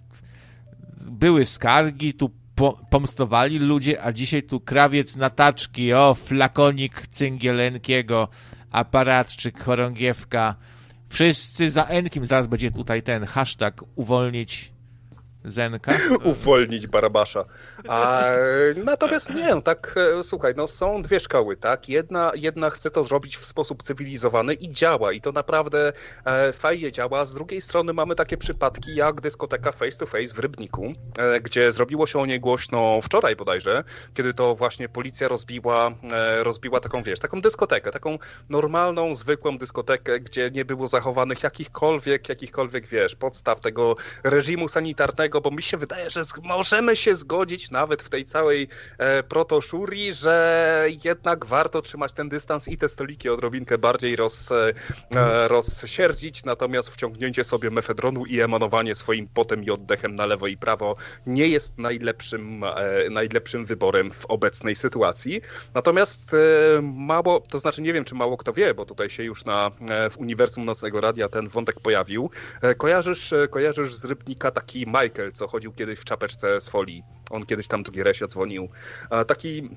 [1.01, 8.28] były skargi, tu po, pomstowali ludzie, a dzisiaj tu krawiec na taczki, o, flakonik cyngielenkiego,
[8.70, 10.56] aparatczyk, chorągiewka,
[11.14, 14.72] Wszyscy za Enkim, zaraz będzie tutaj ten hashtag uwolnić
[15.44, 15.92] Zenka.
[16.24, 17.44] Uwolnić Barabasza.
[17.88, 18.24] A,
[18.84, 21.88] natomiast nie, no tak, e, słuchaj, no są dwie szkoły, tak?
[21.88, 25.92] Jedna, jedna chce to zrobić w sposób cywilizowany i działa, i to naprawdę
[26.24, 27.24] e, fajnie działa.
[27.24, 31.72] Z drugiej strony mamy takie przypadki jak dyskoteka Face to Face w Rybniku, e, gdzie
[31.72, 33.84] zrobiło się o niej głośno wczoraj bodajże,
[34.14, 38.18] kiedy to właśnie policja rozbiła, e, rozbiła taką, wiesz, taką dyskotekę, taką
[38.48, 45.51] normalną, zwykłą dyskotekę, gdzie nie było zachowanych jakichkolwiek, jakichkolwiek, wiesz, podstaw tego reżimu sanitarnego, bo
[45.51, 51.47] mi się wydaje, że możemy się zgodzić nawet w tej całej e, protoszurii, że jednak
[51.47, 54.74] warto trzymać ten dystans i te stoliki odrobinkę bardziej roz, e,
[55.15, 60.56] e, rozsierdzić, natomiast wciągnięcie sobie mefedronu i emanowanie swoim potem i oddechem na lewo i
[60.56, 60.97] prawo
[61.27, 65.40] nie jest najlepszym, e, najlepszym wyborem w obecnej sytuacji.
[65.74, 66.36] Natomiast e,
[66.82, 70.11] mało, to znaczy nie wiem, czy mało kto wie, bo tutaj się już na, e,
[70.11, 72.31] w Uniwersum Nocnego Radia ten wątek pojawił.
[72.78, 77.02] kojarzysz, kojarzysz z Rybnika taki Michael co chodził kiedyś w czapeczce z folii.
[77.30, 78.68] On kiedyś tam do Gieresia dzwonił.
[79.26, 79.70] Taki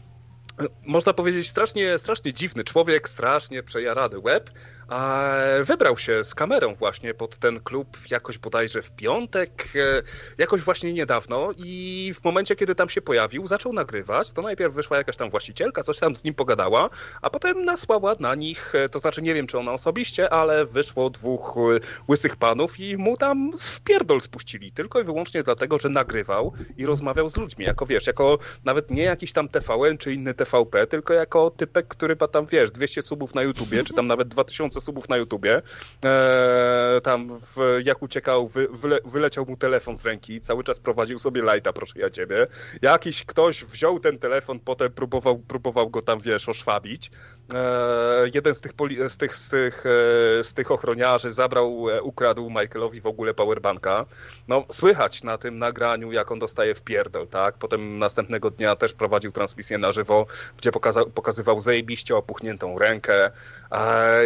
[0.81, 4.51] można powiedzieć, strasznie, strasznie dziwny człowiek, strasznie przejarany łeb,
[4.87, 5.31] a
[5.63, 10.01] wybrał się z kamerą właśnie pod ten klub jakoś bodajże w piątek, e,
[10.37, 14.97] jakoś właśnie niedawno i w momencie, kiedy tam się pojawił, zaczął nagrywać, to najpierw wyszła
[14.97, 16.89] jakaś tam właścicielka, coś tam z nim pogadała,
[17.21, 21.09] a potem nasłała na nich, e, to znaczy nie wiem, czy ona osobiście, ale wyszło
[21.09, 25.89] dwóch e, łysych panów i mu tam w pierdol spuścili, tylko i wyłącznie dlatego, że
[25.89, 30.33] nagrywał i rozmawiał z ludźmi, jako wiesz, jako nawet nie jakiś tam TVN czy inny
[30.33, 34.27] TVP, tylko jako typek, który ma tam, wiesz, 200 subów na YouTubie, czy tam nawet
[34.27, 35.61] 2000 subów na YouTubie.
[36.03, 41.19] Eee, tam w, jak uciekał, wy, wyle, wyleciał mu telefon z ręki, cały czas prowadził
[41.19, 42.47] sobie lighta, proszę ja ciebie.
[42.81, 47.11] Jakiś ktoś wziął ten telefon, potem próbował, próbował go tam, wiesz, oszwabić.
[47.53, 48.71] Eee, jeden z tych,
[49.07, 54.05] z, tych, z, tych, e, z tych ochroniarzy zabrał, e, ukradł Michaelowi w ogóle powerbanka.
[54.47, 57.57] No, słychać na tym nagraniu, jak on dostaje w pierdol, tak?
[57.57, 60.25] Potem następnego dnia też prowadził transmisję na żywo,
[60.57, 63.31] gdzie pokazał, pokazywał zajebiście opuchniętą rękę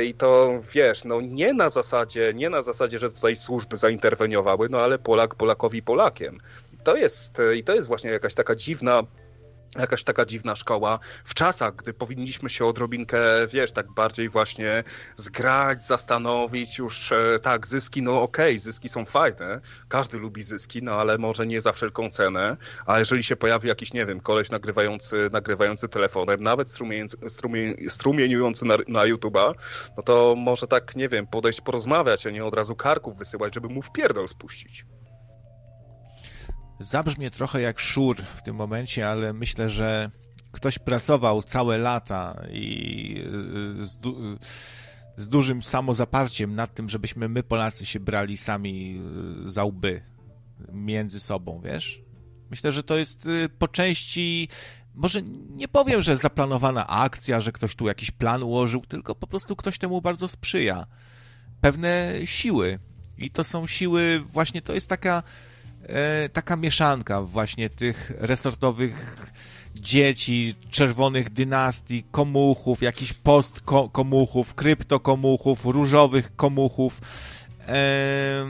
[0.03, 4.81] i to, wiesz, no nie na zasadzie, nie na zasadzie, że tutaj służby zainterweniowały, no
[4.81, 6.39] ale Polak Polakowi Polakiem.
[6.83, 9.03] To jest, i to jest właśnie jakaś taka dziwna
[9.79, 10.99] jakaś taka dziwna szkoła.
[11.25, 13.17] W czasach, gdy powinniśmy się odrobinkę,
[13.47, 14.83] wiesz, tak bardziej właśnie
[15.15, 20.83] zgrać, zastanowić już, e, tak, zyski, no okej, okay, zyski są fajne, każdy lubi zyski,
[20.83, 24.49] no ale może nie za wszelką cenę, a jeżeli się pojawi jakiś, nie wiem, koleś
[24.49, 26.69] nagrywający, nagrywający telefonem, nawet
[27.87, 29.53] strumieniujący na, na YouTube'a,
[29.97, 33.69] no to może tak, nie wiem, podejść porozmawiać, a nie od razu karków wysyłać, żeby
[33.69, 34.85] mu w pierdol spuścić
[36.83, 40.11] zabrzmie trochę jak szur w tym momencie, ale myślę, że
[40.51, 43.23] ktoś pracował całe lata i
[43.79, 44.37] y, z, du
[45.17, 49.01] z dużym samozaparciem nad tym, żebyśmy my Polacy się brali sami
[49.45, 50.01] y, za łby
[50.71, 52.01] między sobą, wiesz?
[52.49, 54.47] Myślę, że to jest y, po części
[54.95, 59.55] może nie powiem, że zaplanowana akcja, że ktoś tu jakiś plan ułożył, tylko po prostu
[59.55, 60.87] ktoś temu bardzo sprzyja.
[61.61, 62.79] Pewne siły.
[63.17, 65.23] I to są siły, właśnie to jest taka
[66.33, 69.15] taka mieszanka właśnie tych resortowych
[69.75, 77.01] dzieci, czerwonych dynastii, komuchów, jakichś postkomuchów, kryptokomuchów, różowych komuchów,
[77.67, 78.45] e,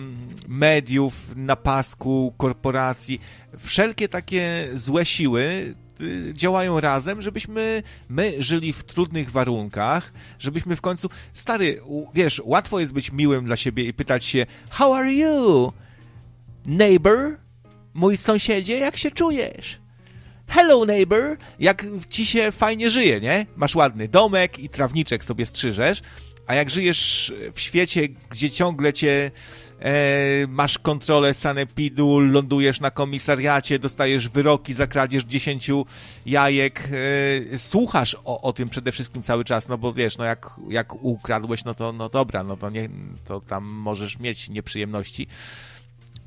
[0.47, 3.21] mediów na pasku, korporacji.
[3.57, 10.81] Wszelkie takie złe siły y, działają razem, żebyśmy my żyli w trudnych warunkach, żebyśmy w
[10.81, 11.81] końcu, stary,
[12.13, 15.73] wiesz, łatwo jest być miłym dla siebie i pytać się, how are you?
[16.65, 17.37] Neighbor,
[17.93, 19.79] mój sąsiedzie, jak się czujesz?
[20.47, 23.45] Hello neighbor, jak ci się fajnie żyje, nie?
[23.55, 26.01] Masz ładny domek i trawniczek sobie strzyżesz,
[26.47, 29.31] A jak żyjesz w świecie, gdzie ciągle cię
[29.79, 35.69] e, masz kontrolę sanepidu, lądujesz na komisariacie, dostajesz wyroki za kradzież 10
[36.25, 36.89] jajek,
[37.53, 41.03] e, słuchasz o, o tym przede wszystkim cały czas, no bo wiesz, no jak, jak
[41.03, 42.89] ukradłeś, no to no dobra, no to, nie,
[43.25, 45.27] to tam możesz mieć nieprzyjemności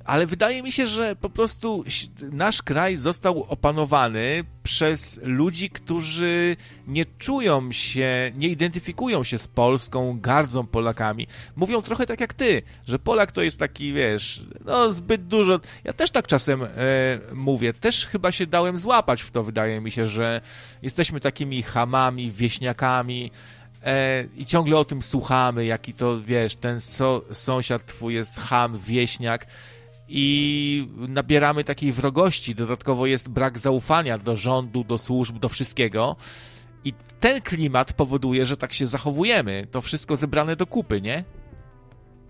[0.05, 1.85] ale wydaje mi się, że po prostu
[2.33, 6.57] nasz kraj został opanowany przez ludzi, którzy
[6.87, 11.27] nie czują się, nie identyfikują się z Polską, gardzą Polakami.
[11.57, 15.61] Mówią trochę tak jak ty, że Polak to jest taki, wiesz, no zbyt dużo.
[15.85, 16.69] Ja też tak czasem e,
[17.33, 20.41] mówię, też chyba się dałem złapać w to, wydaje mi się, że
[20.83, 23.31] jesteśmy takimi hamami, wieśniakami,
[23.85, 28.79] e, i ciągle o tym słuchamy, jaki to, wiesz, ten so, sąsiad twój jest ham,
[28.79, 29.47] wieśniak
[30.09, 32.55] i nabieramy takiej wrogości.
[32.55, 36.17] Dodatkowo jest brak zaufania do rządu, do służb, do wszystkiego.
[36.85, 39.67] I ten klimat powoduje, że tak się zachowujemy.
[39.71, 41.25] To wszystko zebrane do kupy, nie?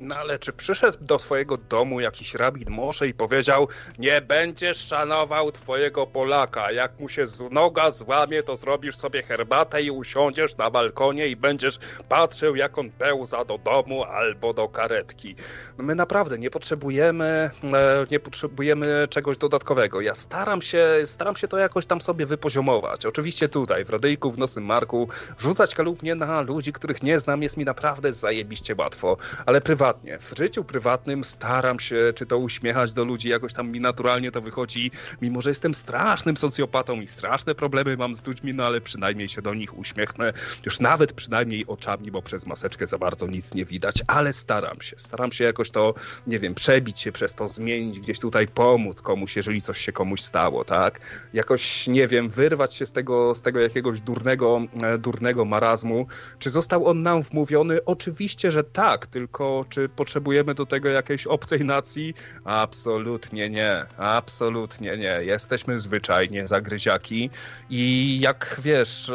[0.05, 3.69] No ale czy przyszedł do swojego domu jakiś rabin Mosze i powiedział
[3.99, 9.91] nie będziesz szanował twojego Polaka, jak mu się noga złamie, to zrobisz sobie herbatę i
[9.91, 11.79] usiądziesz na balkonie i będziesz
[12.09, 15.37] patrzył jak on pełza do domu albo do karetki.
[15.79, 20.01] My naprawdę nie potrzebujemy, e, nie potrzebujemy czegoś dodatkowego.
[20.01, 23.07] Ja staram się, staram się to jakoś tam sobie wypoziomować.
[23.07, 25.09] Oczywiście tutaj, w Radyjku, w Nosym Marku,
[25.39, 29.17] rzucać kalubnie na ludzi, których nie znam jest mi naprawdę zajebiście łatwo,
[29.47, 30.19] ale prywatnie prywatnie.
[30.19, 34.41] W życiu prywatnym staram się, czy to uśmiechać do ludzi, jakoś tam mi naturalnie to
[34.41, 34.91] wychodzi,
[35.23, 39.43] mimo że jestem strasznym socjopatą i straszne problemy mam z ludźmi, no ale przynajmniej się
[39.43, 40.33] do nich uśmiechnę,
[40.65, 44.97] już nawet przynajmniej oczami, bo przez maseczkę za bardzo nic nie widać, ale staram się,
[44.99, 45.95] staram się jakoś to,
[46.27, 50.21] nie wiem, przebić się przez to, zmienić, gdzieś tutaj pomóc komuś, jeżeli coś się komuś
[50.21, 51.01] stało, tak?
[51.35, 56.07] Jakoś, nie wiem, wyrwać się z tego, z tego jakiegoś durnego, e, durnego marazmu.
[56.39, 57.85] Czy został on nam wmówiony?
[57.85, 62.15] Oczywiście, że tak, tylko czy potrzebujemy do tego jakiejś obcej nacji?
[62.45, 63.87] Absolutnie nie.
[63.97, 65.19] Absolutnie nie.
[65.23, 67.31] Jesteśmy zwyczajnie zagryziaki
[67.71, 69.13] i jak wiesz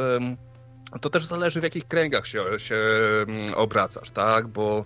[1.01, 2.75] to też zależy w jakich kręgach się, się
[3.27, 4.47] mm, obracasz, tak?
[4.47, 4.83] Bo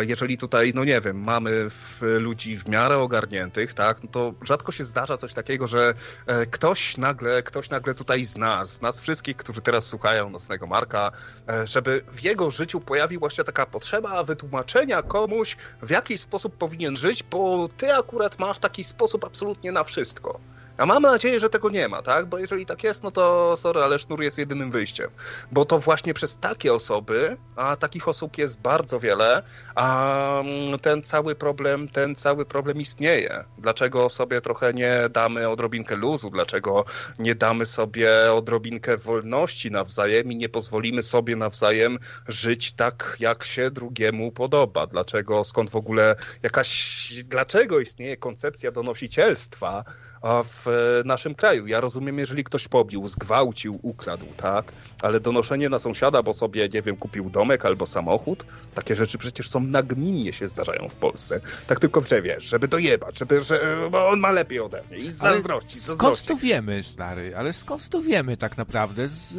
[0.00, 1.68] jeżeli tutaj, no nie wiem, mamy
[2.00, 4.02] ludzi w miarę ogarniętych, tak?
[4.02, 5.94] No to rzadko się zdarza coś takiego, że
[6.26, 10.66] e, ktoś nagle, ktoś nagle tutaj z nas, z nas wszystkich, którzy teraz słuchają Nocnego
[10.66, 11.12] Marka,
[11.48, 16.96] e, żeby w jego życiu pojawiła się taka potrzeba wytłumaczenia komuś, w jaki sposób powinien
[16.96, 20.40] żyć, bo ty akurat masz taki sposób absolutnie na wszystko.
[20.78, 22.26] A mam nadzieję, że tego nie ma, tak?
[22.26, 25.10] Bo jeżeli tak jest, no to sorry, ale sznur jest jedynym wyjściem.
[25.52, 29.42] Bo to właśnie przez takie osoby, a takich osób jest bardzo wiele,
[29.74, 33.44] a mm, ten cały problem, ten cały problem istnieje.
[33.58, 36.30] Dlaczego sobie trochę nie damy odrobinkę luzu?
[36.30, 36.84] Dlaczego
[37.18, 41.98] nie damy sobie odrobinkę wolności nawzajem i nie pozwolimy sobie nawzajem
[42.28, 44.86] żyć tak, jak się drugiemu podoba?
[44.86, 49.84] Dlaczego, skąd w ogóle jakaś, dlaczego istnieje koncepcja donosicielstwa
[50.24, 50.66] w
[51.04, 51.66] naszym kraju?
[51.66, 54.72] Ja rozumiem, jeżeli ktoś pobił, zgwałcił, ukradł, tak?
[55.02, 59.50] Ale donoszenie na sąsiada, bo sobie, nie wiem, kupił domek albo samochód, takie rzeczy przecież
[59.50, 61.40] są nagminnie się zdarzają w Polsce.
[61.66, 65.10] Tak tylko, że wiesz, żeby dojebać, żeby, że, bo on ma lepiej ode mnie i
[65.10, 65.80] zazdrości.
[65.80, 67.36] Skąd to wiemy, stary?
[67.36, 69.34] Ale skąd to wiemy tak naprawdę z,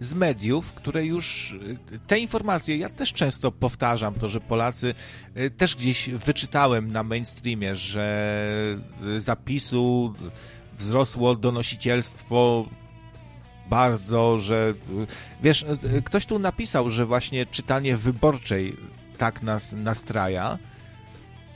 [0.00, 1.54] z mediów, które już
[2.06, 4.94] te informacje, ja też często powtarzam to, że Polacy
[5.56, 8.36] też gdzieś wyczytałem na mainstreamie, że
[9.18, 10.14] zapisu
[10.78, 12.68] wzrosło donosicielstwo
[13.70, 14.74] bardzo, że
[15.42, 15.66] wiesz,
[16.04, 18.76] ktoś tu napisał, że właśnie czytanie wyborczej
[19.18, 20.58] tak nas nastraja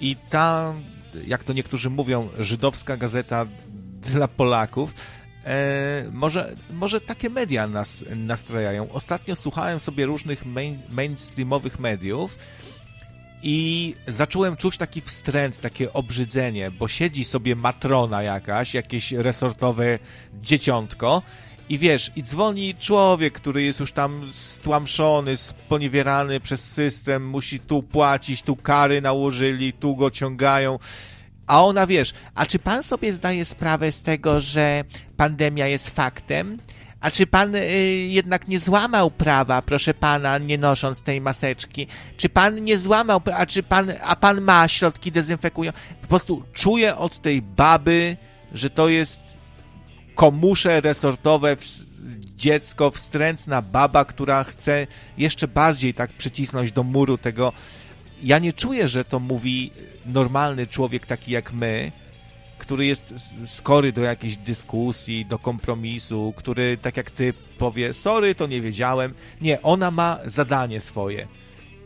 [0.00, 0.74] i ta,
[1.26, 3.46] jak to niektórzy mówią, żydowska gazeta
[4.02, 4.94] dla Polaków,
[5.44, 8.92] e, może, może takie media nas nastrajają.
[8.92, 12.38] Ostatnio słuchałem sobie różnych main, mainstreamowych mediów
[13.42, 19.98] i zacząłem czuć taki wstręt, takie obrzydzenie, bo siedzi sobie matrona jakaś, jakieś resortowe
[20.42, 21.22] dzieciątko
[21.68, 27.82] i wiesz, i dzwoni człowiek, który jest już tam stłamszony, sponiewierany przez system, musi tu
[27.82, 30.78] płacić, tu kary nałożyli, tu go ciągają.
[31.46, 34.84] A ona wiesz, a czy pan sobie zdaje sprawę z tego, że
[35.16, 36.58] pandemia jest faktem?
[37.00, 37.60] A czy pan y,
[38.08, 41.86] jednak nie złamał prawa, proszę pana, nie nosząc tej maseczki?
[42.16, 45.72] Czy pan nie złamał, a czy pan, a pan ma środki dezynfekują?
[46.02, 48.16] Po prostu czuję od tej baby,
[48.52, 49.20] że to jest
[50.14, 51.56] komusze resortowe,
[52.36, 54.86] dziecko, wstrętna baba, która chce
[55.18, 57.52] jeszcze bardziej tak przycisnąć do muru tego.
[58.24, 59.70] Ja nie czuję, że to mówi
[60.06, 61.92] normalny człowiek taki jak my,
[62.58, 63.14] który jest
[63.46, 69.14] skory do jakiejś dyskusji, do kompromisu, który tak jak ty powie, sorry, to nie wiedziałem.
[69.40, 71.26] Nie, ona ma zadanie swoje.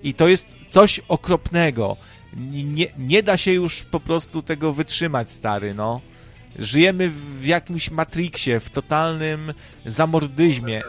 [0.02, 1.96] I to jest coś okropnego.
[2.36, 6.00] Nie, nie da się już po prostu tego wytrzymać, stary, no.
[6.58, 9.54] Żyjemy w jakimś Matrixie, w totalnym
[9.86, 10.82] zamordyzmie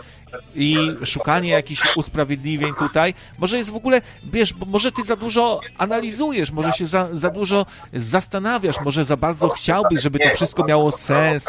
[0.56, 6.52] i szukanie jakichś usprawiedliwień tutaj, może jest w ogóle, wiesz, może ty za dużo analizujesz,
[6.52, 11.46] może się za, za dużo zastanawiasz, może za bardzo chciałbyś, żeby to wszystko miało sens.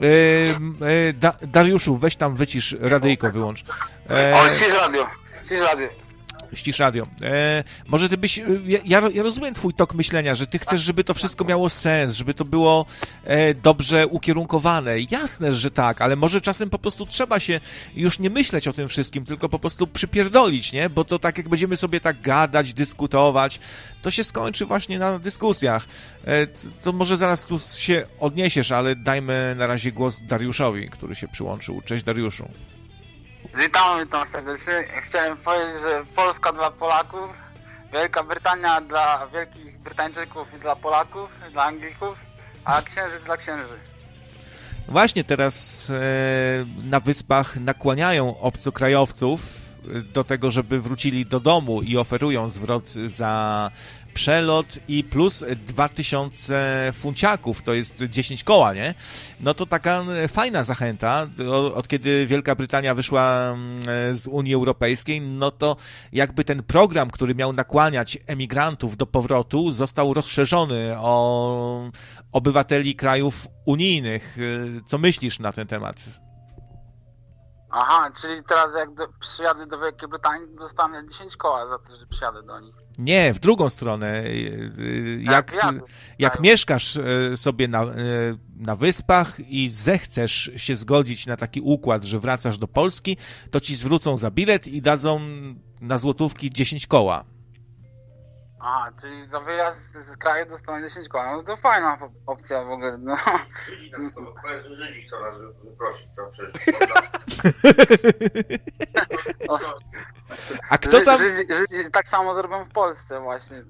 [0.00, 3.60] Yy, yy, da, Dariuszu, weź tam wycisz radyjko, wyłącz.
[3.60, 5.06] Yy, ścisz radio,
[5.44, 6.09] ścisz radio
[6.54, 7.06] ścisz radio.
[7.22, 8.40] E, może ty byś.
[8.84, 12.34] Ja, ja rozumiem twój tok myślenia, że ty chcesz, żeby to wszystko miało sens, żeby
[12.34, 12.86] to było
[13.24, 15.00] e, dobrze ukierunkowane.
[15.10, 17.60] Jasne, że tak, ale może czasem po prostu trzeba się
[17.96, 20.90] już nie myśleć o tym wszystkim, tylko po prostu przypierdolić, nie?
[20.90, 23.60] Bo to tak jak będziemy sobie tak gadać, dyskutować,
[24.02, 25.86] to się skończy właśnie na dyskusjach.
[26.24, 31.14] E, to, to może zaraz tu się odniesiesz, ale dajmy na razie głos Dariuszowi, który
[31.14, 31.82] się przyłączył.
[31.84, 32.48] Cześć Dariuszu.
[33.54, 34.84] Witam, witam serdecznie.
[35.02, 37.30] Chciałem powiedzieć, że Polska dla Polaków,
[37.92, 42.18] Wielka Brytania dla Wielkich Brytańczyków i dla Polaków, dla Anglików,
[42.64, 43.74] a Księżyc dla Księży.
[44.88, 45.94] Właśnie teraz e,
[46.84, 49.40] na wyspach nakłaniają obcokrajowców
[50.12, 53.70] do tego, żeby wrócili do domu i oferują zwrot za
[54.14, 58.94] przelot i plus 2000 funciaków, to jest 10 koła, nie?
[59.40, 61.26] No to taka fajna zachęta.
[61.74, 65.76] Od kiedy Wielka Brytania wyszła mm, z Unii Europejskiej, no to
[66.12, 71.90] jakby ten program, który miał nakłaniać emigrantów do powrotu, został rozszerzony o
[72.32, 74.36] obywateli krajów unijnych.
[74.86, 75.96] Co myślisz na ten temat?
[77.70, 82.06] Aha, czyli teraz jak do, przyjadę do Wielkiej Brytanii, dostanę 10 koła za to, że
[82.06, 82.74] przyjadę do nich.
[82.98, 84.24] Nie, w drugą stronę.
[85.18, 85.74] Jak, jak,
[86.18, 86.42] jak tak.
[86.42, 87.92] mieszkasz e, sobie na, e,
[88.56, 93.16] na wyspach i zechcesz się zgodzić na taki układ, że wracasz do Polski,
[93.50, 95.20] to ci zwrócą za bilet i dadzą
[95.80, 97.24] na złotówki 10 koła.
[98.62, 101.36] Aha, czyli za wyjazd z kraju dostanę 10 koła.
[101.36, 102.98] No to fajna opcja w ogóle.
[102.98, 103.16] No.
[103.68, 104.00] Żydzi, tak,
[104.70, 105.34] Żydzi chcą nas
[105.64, 106.76] wyprosić, co przecież.
[110.70, 111.18] A kto tam...
[111.18, 113.64] Żydzi, Żydzi tak samo zrobią w Polsce właśnie.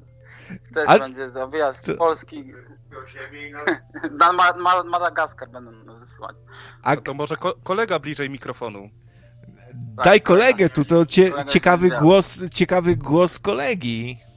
[0.75, 0.99] Też A...
[0.99, 2.55] będzie za wyjazd z Polski.
[4.11, 6.37] Na Ma Madagaskar będą wysyłać.
[6.83, 8.91] A no to może ko kolega bliżej mikrofonu.
[10.05, 14.30] Daj kolegę tu, to cie, ciekawy głos, ciekawy głos kolegi.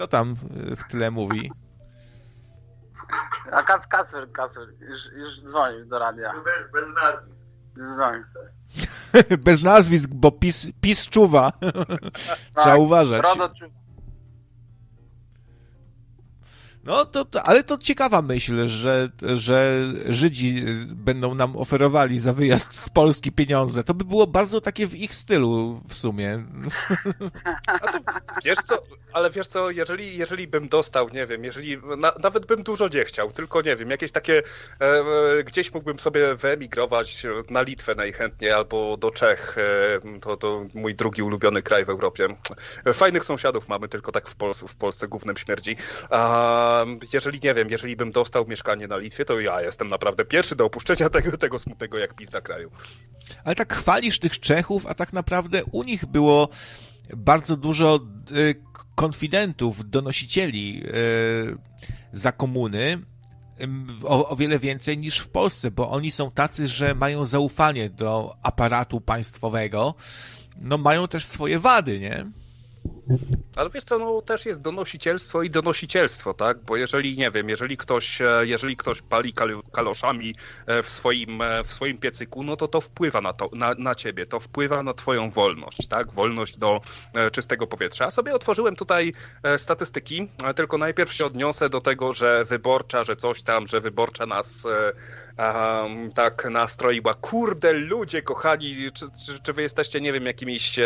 [0.00, 0.36] Kto tam
[0.72, 1.52] y, w tle mówi?
[3.52, 6.32] A Kac, Kacper, Kacper, już, już dzwonił do radia.
[6.32, 7.36] Bez, bez nazwisk.
[7.92, 8.24] Dzwonił.
[9.46, 11.52] bez nazwisk, bo PiS, PiS czuwa.
[12.56, 13.22] Trzeba tak, uważać.
[13.22, 13.74] Rodo czuwa.
[16.84, 22.78] No, to, to, ale to ciekawa myśl, że, że Żydzi będą nam oferowali za wyjazd
[22.78, 23.84] z Polski pieniądze.
[23.84, 26.44] To by było bardzo takie w ich stylu w sumie.
[28.44, 28.82] wiesz co,
[29.12, 33.04] ale wiesz co, jeżeli, jeżeli bym dostał, nie wiem, jeżeli na, nawet bym dużo nie
[33.04, 34.42] chciał, tylko nie wiem, jakieś takie,
[34.80, 34.84] e,
[35.38, 40.94] e gdzieś mógłbym sobie wyemigrować na Litwę najchętniej albo do Czech, e, to, to mój
[40.94, 42.28] drugi ulubiony kraj w Europie.
[42.94, 45.76] Fajnych sąsiadów mamy, tylko tak w Polsce, w Polsce głównym śmierdzi.
[46.10, 46.69] A
[47.12, 50.64] jeżeli nie wiem, jeżeli bym dostał mieszkanie na Litwie, to ja jestem naprawdę pierwszy do
[50.64, 52.70] opuszczenia tego, tego smutnego jak pizda kraju.
[53.44, 56.48] Ale tak chwalisz tych Czechów, a tak naprawdę u nich było
[57.16, 58.00] bardzo dużo
[58.36, 58.54] y,
[58.94, 61.56] konfidentów, donosicieli y,
[62.12, 62.98] za komuny,
[64.04, 68.36] o, o, wiele więcej niż w Polsce, bo oni są tacy, że mają zaufanie do
[68.42, 69.94] aparatu państwowego,
[70.60, 72.26] no mają też swoje wady, nie?
[73.56, 76.58] Ale wiesz co, no też jest donosicielstwo i donosicielstwo, tak?
[76.58, 80.34] Bo jeżeli, nie wiem, jeżeli ktoś, e, jeżeli ktoś pali kal kaloszami
[80.66, 83.94] e, w swoim, e, w swoim piecyku, no to to wpływa na, to, na, na
[83.94, 86.12] ciebie, to wpływa na twoją wolność, tak?
[86.12, 86.80] Wolność do
[87.32, 88.04] czystego powietrza.
[88.04, 89.12] Ja sobie otworzyłem tutaj
[89.56, 94.66] statystyki, tylko najpierw się odniosę do tego, że wyborcza, że coś tam, że wyborcza nas
[94.66, 97.14] um, tak nastroiła.
[97.14, 100.76] Kurde, ludzie kochani, czy, czy, czy wy jesteście, nie wiem, jakimiś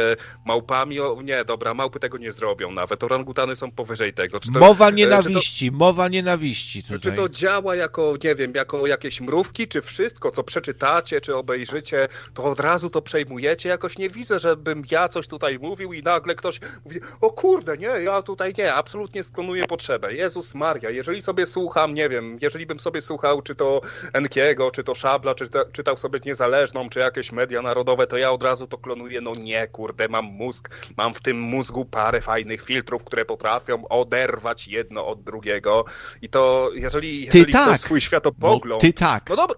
[0.45, 1.01] małpami?
[1.01, 3.05] O, nie, dobra, małpy tego nie zrobią nawet.
[3.05, 4.41] Orangutany są powyżej tego.
[4.41, 7.01] To, mowa nienawiści, to, mowa nienawiści tutaj.
[7.01, 12.09] Czy to działa jako, nie wiem, jako jakieś mrówki, czy wszystko, co przeczytacie, czy obejrzycie,
[12.35, 13.69] to od razu to przejmujecie?
[13.69, 17.87] Jakoś nie widzę, żebym ja coś tutaj mówił i nagle ktoś mówi, o kurde, nie,
[17.87, 20.15] ja tutaj nie, absolutnie sklonuję potrzebę.
[20.15, 23.81] Jezus Maria, jeżeli sobie słucham, nie wiem, jeżeli bym sobie słuchał, czy to
[24.13, 28.33] Enkiego, czy to Szabla, czy to, czytał sobie Niezależną, czy jakieś media narodowe, to ja
[28.33, 32.21] od razu to klonuję, no nie, kurde, mam mózg, mam w tym mózgu parę parę
[32.21, 35.85] fajnych filtrów, które potrafią oderwać jedno od drugiego.
[36.23, 37.81] I to, jeżeli, jeżeli ty tak.
[37.81, 38.83] swój światopogląd...
[38.83, 39.31] No, ty tak.
[39.31, 39.57] No dobra.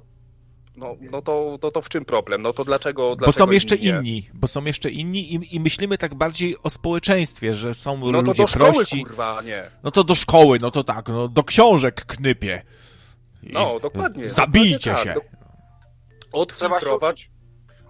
[0.77, 2.43] No, no to, to, to w czym problem?
[2.43, 3.16] No to dlaczego.
[3.16, 3.89] Bo są jeszcze nie?
[3.89, 4.31] inni.
[4.35, 8.35] Bo są jeszcze inni i, i myślimy tak bardziej o społeczeństwie, że są no ludzie
[8.35, 9.05] to do szkoły, prości.
[9.05, 9.62] Kurwa, nie.
[9.82, 12.62] No to do szkoły, no to tak, no do książek knypie.
[13.43, 14.28] I no, dokładnie.
[14.28, 15.20] Zabijcie dokładnie się.
[15.20, 15.36] Tak.
[16.32, 17.31] Odfiltrować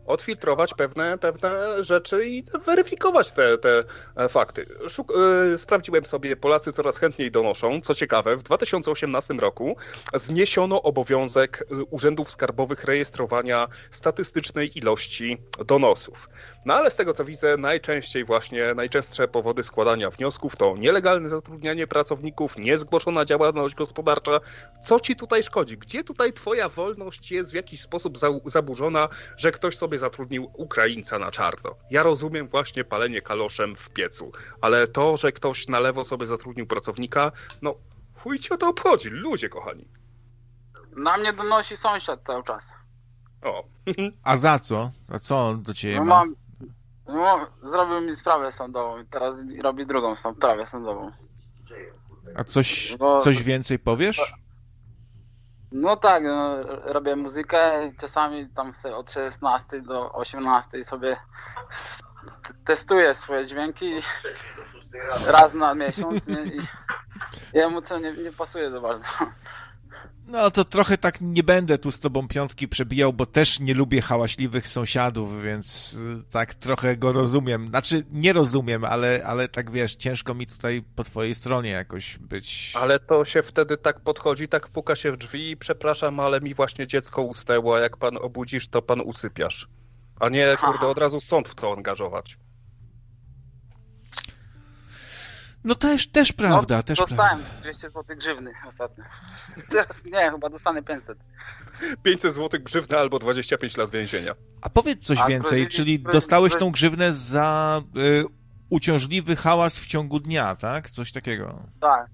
[0.07, 3.85] odfiltrować pewne, pewne rzeczy i weryfikować te, te
[4.17, 4.67] e, fakty.
[4.89, 5.13] Szuk
[5.51, 7.81] yy, sprawdziłem sobie, Polacy coraz chętniej donoszą.
[7.81, 9.77] Co ciekawe, w 2018 roku
[10.15, 16.29] zniesiono obowiązek e, urzędów skarbowych rejestrowania statystycznej ilości donosów.
[16.65, 21.87] No ale z tego co widzę, najczęściej właśnie, najczęstsze powody składania wniosków to nielegalne zatrudnianie
[21.87, 24.41] pracowników, niezgłoszona działalność gospodarcza.
[24.83, 25.79] Co ci tutaj szkodzi?
[25.79, 31.19] Gdzie tutaj twoja wolność jest w jakiś sposób za zaburzona, że ktoś sobie zatrudnił Ukraińca
[31.19, 31.71] na czarno?
[31.91, 36.67] Ja rozumiem właśnie palenie kaloszem w piecu, ale to, że ktoś na lewo sobie zatrudnił
[36.67, 37.33] pracownika,
[37.63, 37.75] no
[38.15, 39.89] chuj ci o to obchodzi, ludzie kochani.
[40.97, 42.73] Na mnie donosi sąsiad cały czas.
[43.43, 43.65] O.
[44.23, 44.91] A za co?
[45.09, 46.25] A co on do ciebie no ma?
[46.25, 46.37] Mam,
[47.09, 51.13] no, zrobił mi sprawę sądową i teraz robi drugą sprawę sądową.
[52.35, 54.35] A coś, no, coś więcej powiesz?
[55.81, 61.17] No tak, no, robię muzykę czasami tam sobie od 16 do 18 sobie
[62.67, 64.03] testuję swoje dźwięki
[65.27, 66.43] raz na miesiąc nie?
[66.43, 66.61] i
[67.53, 69.09] jemu to nie, nie pasuje za bardzo.
[70.27, 74.03] No to trochę tak nie będę tu z tobą piątki przebijał, bo też nie lubię
[74.03, 77.69] hałaśliwych sąsiadów, więc y, tak trochę go rozumiem.
[77.69, 82.73] Znaczy nie rozumiem, ale, ale tak wiesz, ciężko mi tutaj po twojej stronie jakoś być.
[82.75, 86.55] Ale to się wtedy tak podchodzi, tak puka się w drzwi i przepraszam, ale mi
[86.55, 89.69] właśnie dziecko ustęło, a jak pan obudzisz, to pan usypiasz.
[90.21, 92.39] A nie, kurde, od razu sąd w to angażować.
[95.67, 97.61] No też, też prawda, no, też dostałem prawda.
[97.61, 99.05] 200 zł grzywny ostatnio.
[99.71, 101.19] Teraz nie, chyba dostanę 500.
[102.03, 104.33] 500 zł grzywny albo 25 lat więzienia.
[104.63, 108.25] A powiedz coś A więcej, grozili- czyli dostałeś tą grzywnę za y,
[108.71, 110.91] uciążliwy hałas w ciągu dnia, tak?
[110.91, 111.63] Coś takiego.
[111.81, 112.07] Tak.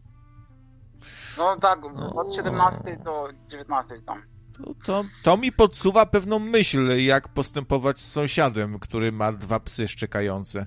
[1.39, 1.79] No tak,
[2.15, 4.23] od 17 do 19 tam.
[4.53, 9.89] To, to, to mi podsuwa pewną myśl, jak postępować z sąsiadem, który ma dwa psy
[9.89, 10.67] szczekające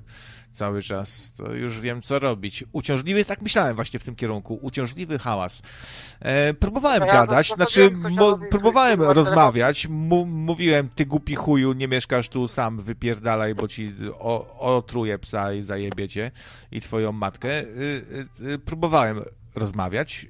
[0.56, 1.34] cały czas.
[1.38, 2.64] To już wiem, co robić.
[2.72, 5.61] Uciążliwy, tak myślałem właśnie w tym kierunku, uciążliwy hałas.
[6.19, 9.88] E, próbowałem No ja gadać, to- znaczy zostawiłem mo, próbowałem rozmawiać,
[10.26, 15.64] mówiłem, ty głupi chuju, nie mieszkasz tu sam, wypierdalaj, bo ci o, otruje psa i
[15.64, 16.32] zajebie cię
[16.72, 17.61] i twoją matkę.
[17.61, 19.22] Y, y, próbowałem
[19.56, 20.27] rozmawiać.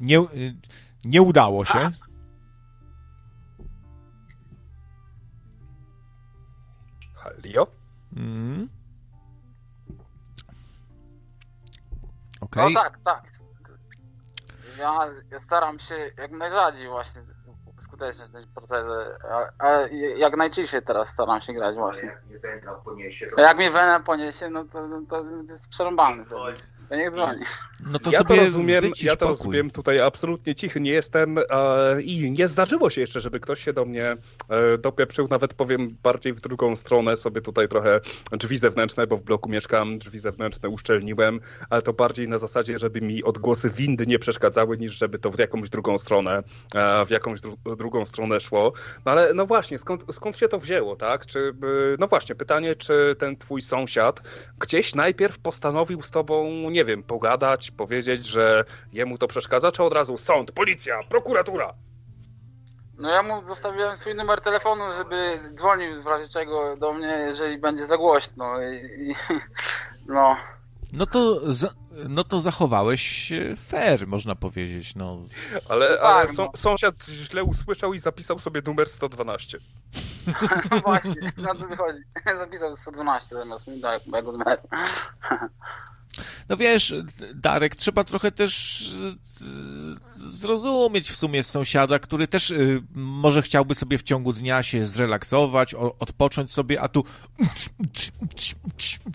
[0.00, 0.18] Nie,
[1.04, 1.90] nie udało się.
[7.14, 7.81] Halio?
[8.16, 8.68] Mm.
[12.40, 12.74] Okej.
[12.74, 13.22] No tak, tak.
[14.78, 17.22] Ja, ja staram się jak najrzadziej właśnie
[17.78, 22.16] uskuteczniać ten protezę, a, a jak najczęściej teraz staram się grać właśnie.
[23.36, 26.24] A jak mnie wena poniesie, no to, no to jest przerąbany.
[26.24, 26.40] wtedy.
[26.92, 27.44] To niech dzwoni.
[27.86, 31.42] No to ja sobie to rozumiem, ja to rozumiem, tutaj absolutnie cichy nie jestem e,
[32.02, 34.04] i nie zdarzyło się jeszcze, żeby ktoś się do mnie
[34.48, 38.00] e, dopieprzył, nawet powiem bardziej w drugą stronę, sobie tutaj trochę
[38.32, 41.40] drzwi zewnętrzne, bo w bloku mieszkam, drzwi zewnętrzne uszczelniłem,
[41.70, 45.38] ale to bardziej na zasadzie, żeby mi odgłosy windy nie przeszkadzały, niż żeby to w
[45.38, 46.42] jakąś drugą stronę,
[46.74, 48.72] e, w jakąś dru drugą stronę szło.
[49.04, 51.26] No ale no właśnie, skąd, skąd się to wzięło, tak?
[51.26, 54.22] Czy, e, no właśnie, pytanie, czy ten twój sąsiad
[54.58, 59.92] gdzieś najpierw postanowił z tobą, nie wiem, pogadać, powiedzieć, że jemu to przeszkadza, czy od
[59.92, 61.74] razu sąd, policja, prokuratura?
[62.98, 67.58] No ja mu zostawiłem swój numer telefonu, żeby dzwonił w razie czego do mnie, jeżeli
[67.58, 68.62] będzie za głośno.
[68.62, 69.14] I, i,
[70.14, 70.36] no.
[70.92, 71.68] No to, za,
[72.08, 74.94] no to zachowałeś fair, można powiedzieć.
[74.94, 75.18] No.
[75.68, 76.50] Ale, No ale tak, są, no.
[76.56, 79.58] sąsiad źle usłyszał i zapisał sobie numer 112.
[80.70, 81.98] no właśnie, na to wychodzi.
[82.38, 84.62] Zapisał 112 zamiast mi tak, mojego numeru.
[86.48, 86.94] No wiesz,
[87.34, 89.48] Darek, trzeba trochę też e,
[90.16, 92.56] zrozumieć w sumie sąsiada, który też e,
[92.94, 97.04] może chciałby sobie w ciągu dnia się zrelaksować, odpocząć sobie, a tu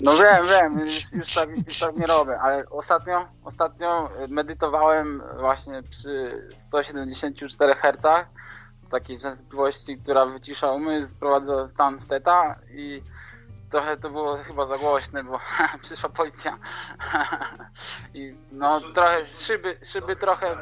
[0.02, 5.84] No wiem, wiem, już, już, tak, już tak nie robię, ale ostatnio, ostatnio medytowałem właśnie
[5.84, 8.28] przy 174 Hz
[8.92, 13.02] takiej częstotliwości, która wycisza umysł, sprowadza stan steta i
[13.70, 15.40] trochę to było chyba za głośne, bo
[15.82, 16.58] przyszła policja
[18.14, 20.56] i no trochę szyby, szyby trochę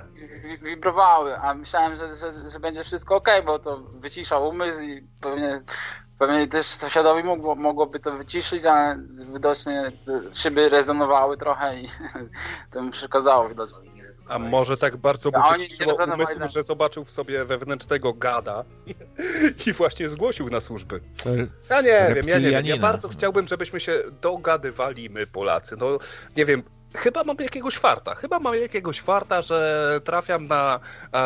[0.43, 5.07] wi- wibrowały, a myślałem, że, że, że będzie wszystko ok, bo to wycisza umysł i
[5.21, 5.61] pewnie
[6.17, 8.97] Pewnie też sąsiadowi mogło, mogłoby to wyciszyć, ale
[9.33, 9.91] widocznie
[10.37, 11.89] szyby rezonowały trochę i
[12.71, 13.94] to mu przeszkadzało widocznie.
[14.27, 18.63] A może tak bardzo mu wyciszyło umysł, że zobaczył w sobie wewnętrznego gada
[19.67, 21.01] i właśnie zgłosił na służby.
[21.69, 22.65] Ja nie wiem, ja nie wiem.
[22.65, 25.75] Ja bardzo chciałbym, żebyśmy się dogadywali my Polacy.
[25.79, 25.99] No
[26.37, 26.63] nie wiem,
[26.97, 28.15] chyba mam jakiegoś farta.
[28.15, 30.79] Chyba mam jakiegoś farta, że trafiam na,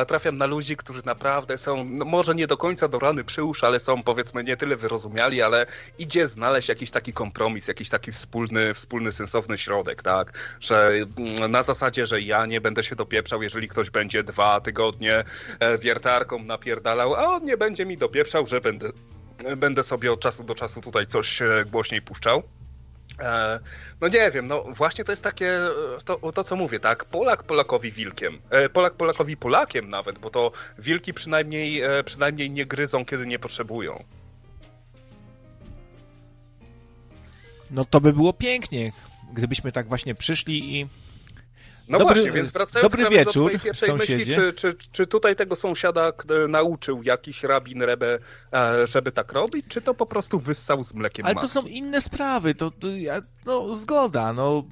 [0.07, 3.79] trafiam na ludzi, którzy naprawdę są, no może nie do końca do rany przyłóż, ale
[3.79, 5.65] są powiedzmy nie tyle wyrozumiali, ale
[5.97, 10.57] idzie znaleźć jakiś taki kompromis, jakiś taki wspólny, wspólny sensowny środek, tak?
[10.59, 15.23] Że mm, na zasadzie, że ja nie będę się dopieprzał, jeżeli ktoś będzie dwa tygodnie
[15.59, 18.89] e, wiertarką napierdalał, a on nie będzie mi dopieprzał, że będę,
[19.57, 22.43] będę sobie od czasu do czasu tutaj coś e, głośniej puszczał.
[23.19, 23.59] E,
[24.01, 25.69] no nie wiem, no właśnie to jest takie, e,
[26.05, 30.51] to, to co mówię, tak, Polak Polakowi wilkiem, e, Polak Polakowi Polakiem nawet, bo to
[30.79, 34.03] wilki przynajmniej, przynajmniej nie gryzą, kiedy nie potrzebują.
[37.71, 38.91] No to by było pięknie,
[39.33, 40.87] gdybyśmy tak właśnie przyszli i
[41.89, 44.15] no dobry, właśnie, więc wracając dobry wieczór, do pierwszej sąsiedzie.
[44.15, 46.11] myśli, czy, czy, czy tutaj tego sąsiada
[46.49, 48.19] nauczył jakiś rabin Rebe,
[48.53, 51.47] e, żeby tak robić, czy to po prostu wyssał z mlekiem Ale matki?
[51.47, 52.87] to są inne sprawy, to, to
[53.45, 54.63] no zgoda, no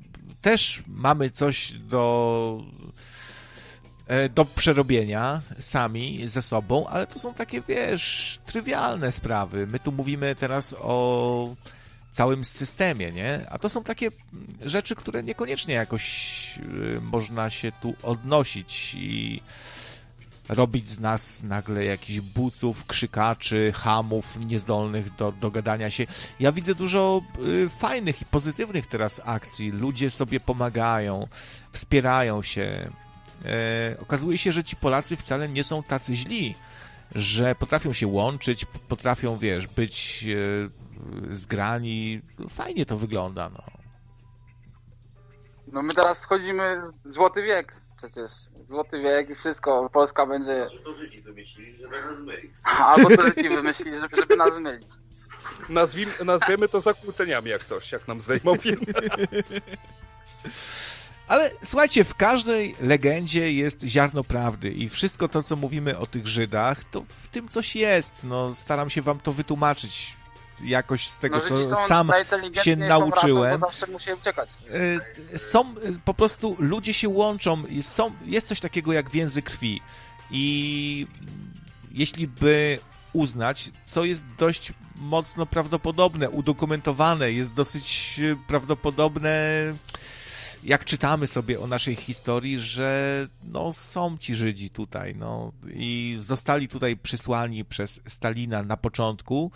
[0.42, 2.64] też mamy coś do
[4.08, 9.68] e, do przerobienia sami ze sobą, ale to są takie, wiesz, trywialne sprawy.
[9.68, 11.56] My tu mówimy teraz o
[12.18, 13.46] całym systemie, nie?
[13.50, 14.12] A to są takie
[14.62, 16.06] rzeczy, które niekoniecznie jakoś
[16.58, 19.42] y, można się tu odnosić i
[20.50, 26.08] robić z nas nagle jakichś buców, krzykaczy, hamów niezdolnych do dogadania się.
[26.40, 27.22] Ja widzę dużo
[27.66, 29.72] y, fajnych i pozytywnych teraz akcji.
[29.72, 31.28] Ludzie sobie pomagają,
[31.72, 32.92] wspierają się.
[33.46, 36.56] E, okazuje się, że ci Polacy wcale nie są tacy źli,
[37.16, 40.26] że potrafią się łączyć, potrafią, wiesz, być
[40.74, 40.87] e,
[41.30, 42.22] zgrani.
[42.50, 43.64] Fajnie to wygląda, no.
[45.72, 48.32] No my teraz wchodzimy w złoty wiek przecież.
[48.68, 49.90] Złoty wiek i wszystko.
[49.94, 50.68] Polska będzie...
[50.84, 52.52] To Żydzi wymyślili, żeby nas mylić.
[52.64, 54.90] Albo to Żydzi wymyślili, żeby, żeby nas mylić.
[55.70, 58.82] Nazwim, nazwiemy to zakłóceniami jak coś, jak nam zdejmą film.
[61.28, 66.28] Ale słuchajcie, w każdej legendzie jest ziarno prawdy i wszystko to, co mówimy o tych
[66.28, 68.24] Żydach, to w tym coś jest.
[68.24, 70.18] No, staram się wam to wytłumaczyć
[70.64, 72.12] jakoś z tego, no, co sam
[72.64, 73.62] się nauczyłem.
[75.34, 75.76] E, są,
[76.06, 79.82] po prostu ludzie się łączą, są, jest coś takiego jak więzy krwi.
[80.32, 81.08] I
[81.92, 82.80] jeśli by
[83.14, 89.34] uznać, co jest dość mocno prawdopodobne, udokumentowane, jest dosyć prawdopodobne,
[90.64, 96.68] jak czytamy sobie o naszej historii, że no, są ci Żydzi tutaj, no, i zostali
[96.68, 99.52] tutaj przysłani przez Stalina na początku,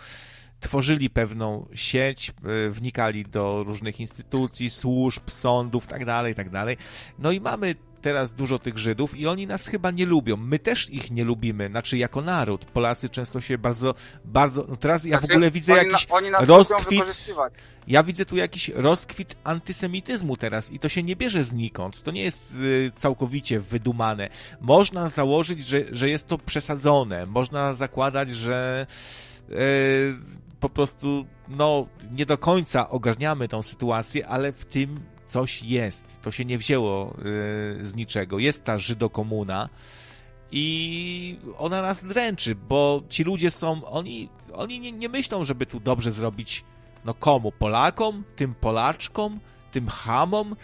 [0.62, 6.76] tworzyli pewną sieć, e, wnikali do różnych instytucji, służb, sądów, tak dalej, tak dalej.
[7.18, 10.36] No i mamy teraz dużo tych Żydów i oni nas chyba nie lubią.
[10.36, 12.64] My też ich nie lubimy, znaczy jako naród.
[12.64, 13.94] Polacy często się bardzo,
[14.24, 17.04] bardzo, no teraz ja w znaczy, ogóle widzę oni, jakiś oni rozkwit,
[17.86, 22.02] ja widzę tu jakiś rozkwit antysemityzmu teraz i to się nie bierze znikąd.
[22.02, 24.28] To nie jest y, całkowicie wydumane.
[24.60, 27.26] Można założyć, że, że jest to przesadzone.
[27.26, 28.86] Można zakładać, że
[29.50, 29.54] y,
[30.62, 36.22] po prostu, no, nie do końca ogarniamy tą sytuację, ale w tym coś jest.
[36.22, 38.38] To się nie wzięło yy, z niczego.
[38.38, 39.68] Jest ta Żydokomuna
[40.52, 45.80] i ona nas dręczy, bo ci ludzie są, oni, oni nie, nie myślą, żeby tu
[45.80, 46.64] dobrze zrobić,
[47.04, 47.52] no komu?
[47.52, 48.24] Polakom?
[48.36, 49.40] Tym Polaczkom?
[49.72, 50.56] Tym Hamom?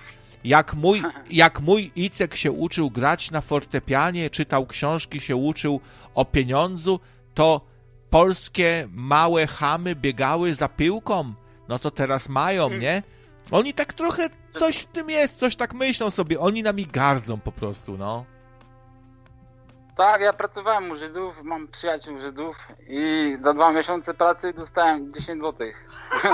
[0.45, 5.81] Jak mój, jak mój Icek się uczył grać na fortepianie, czytał książki, się uczył
[6.15, 7.01] o pieniądzu,
[7.35, 7.61] to
[8.11, 11.35] polskie małe chamy biegały za piłką,
[11.69, 12.81] no to teraz mają, mm.
[12.81, 13.03] nie?
[13.51, 17.53] Oni tak trochę, coś w tym jest, coś tak myślą sobie, oni nami gardzą po
[17.53, 18.25] prostu, no.
[19.97, 22.57] Tak, ja pracowałem u Żydów, mam przyjaciół Żydów
[22.89, 25.89] i za dwa miesiące pracy dostałem 10 złotych.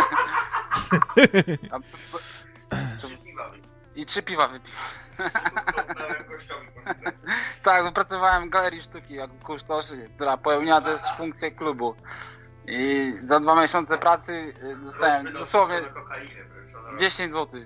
[3.96, 4.78] I trzy piwa wypiłem.
[7.64, 11.94] tak, wypracowałem galerię sztuki jako kustoszy, która pełniła też funkcję klubu.
[12.66, 15.80] I za dwa miesiące pracy y, dostałem dosłownie
[16.98, 17.60] 10 zł.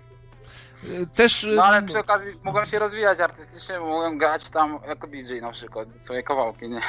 [1.15, 1.47] Też...
[1.57, 5.89] No ale przy okazji mogłem się rozwijać artystycznie, mogłem grać tam jako DJ na przykład,
[6.01, 6.81] swoje kawałki, nie?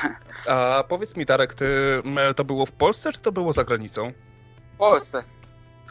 [0.48, 1.65] A powiedz mi Darek, ty,
[2.36, 4.11] to było w Polsce, czy to było za granicą?
[4.73, 5.23] W Polsce.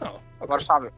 [0.01, 0.19] O, okay.
[0.41, 0.91] W Warszawie.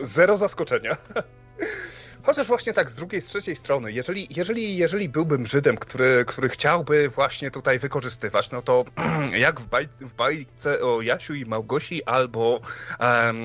[0.00, 0.96] Zero zaskoczenia.
[2.28, 6.48] chociaż właśnie tak z drugiej, z trzeciej strony, jeżeli, jeżeli, jeżeli byłbym Żydem, który, który
[6.48, 8.84] chciałby właśnie tutaj wykorzystywać, no to
[9.46, 12.60] jak w, baj, w bajce o Jasiu i Małgosi albo
[13.00, 13.38] um,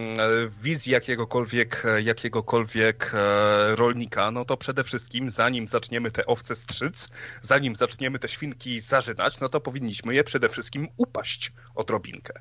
[0.61, 7.09] wizji jakiegokolwiek, jakiegokolwiek e, rolnika, no to przede wszystkim zanim zaczniemy te owce strzyc,
[7.41, 12.33] zanim zaczniemy te świnki zażynać, no to powinniśmy je przede wszystkim upaść odrobinkę.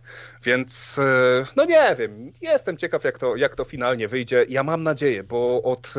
[0.45, 4.47] Więc e, no nie wiem, jestem ciekaw jak to, jak to finalnie wyjdzie.
[4.49, 5.95] Ja mam nadzieję, bo od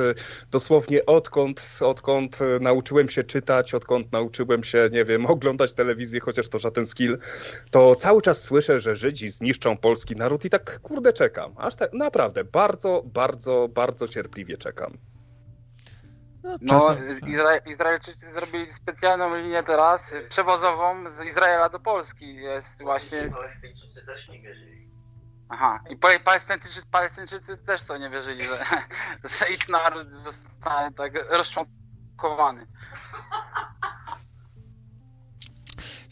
[0.52, 6.60] dosłownie odkąd, odkąd nauczyłem się czytać, odkąd nauczyłem się, nie wiem, oglądać telewizję, chociaż to
[6.60, 7.18] żaden skill,
[7.72, 11.54] to cały czas słyszę, że Żydzi zniszczą polski naród i tak kurde czekam.
[11.58, 14.98] Aż tak naprawdę bardzo, bardzo, bardzo cierpliwie czekam.
[16.44, 16.98] No, no
[17.28, 22.36] Izra Izraelczycy zrobili specjalną linię teraz, przewozową z Izraela do Polski.
[22.36, 23.30] Jest właśnie...
[23.30, 24.83] Palestyńczycy też nie wierzyli.
[25.56, 28.66] Aha, i Palestyńczycy, Palestyńczycy też to nie wierzyli, że,
[29.40, 32.68] że ich naród zostanie tak rozczłonkowany.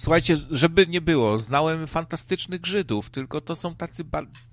[0.01, 4.03] Słuchajcie, żeby nie było, znałem fantastycznych Żydów, tylko to są tacy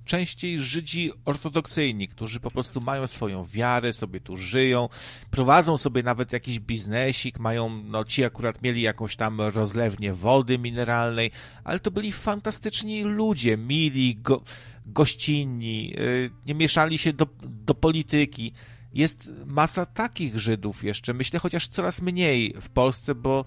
[0.04, 4.88] częściej Żydzi ortodoksyjni, którzy po prostu mają swoją wiarę, sobie tu żyją,
[5.30, 11.30] prowadzą sobie nawet jakiś biznesik, mają, no ci akurat mieli jakąś tam rozlewnię wody mineralnej,
[11.64, 14.42] ale to byli fantastyczni ludzie, mili, go,
[14.88, 18.52] gościnni, y, nie mieszali się do, do polityki.
[18.92, 23.44] Jest masa takich Żydów jeszcze, myślę chociaż coraz mniej w Polsce, bo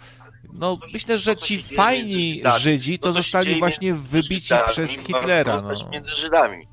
[0.53, 5.53] no, myślę, że ci fajni Żydzi to zostali właśnie wybici przez Hitlera.
[5.53, 5.89] Ma zostać no.
[5.89, 6.67] między Żydami.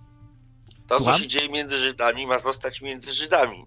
[0.88, 1.14] To, Słucham?
[1.14, 3.64] co się dzieje między Żydami, ma zostać między Żydami.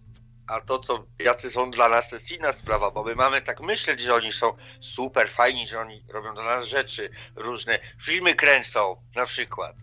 [0.48, 3.62] A to, co jacy są dla nas, to jest inna sprawa, bo my mamy tak
[3.62, 7.80] myśleć, że oni są super fajni, że oni robią dla nas rzeczy różne.
[8.02, 9.76] Filmy kręcą, na przykład.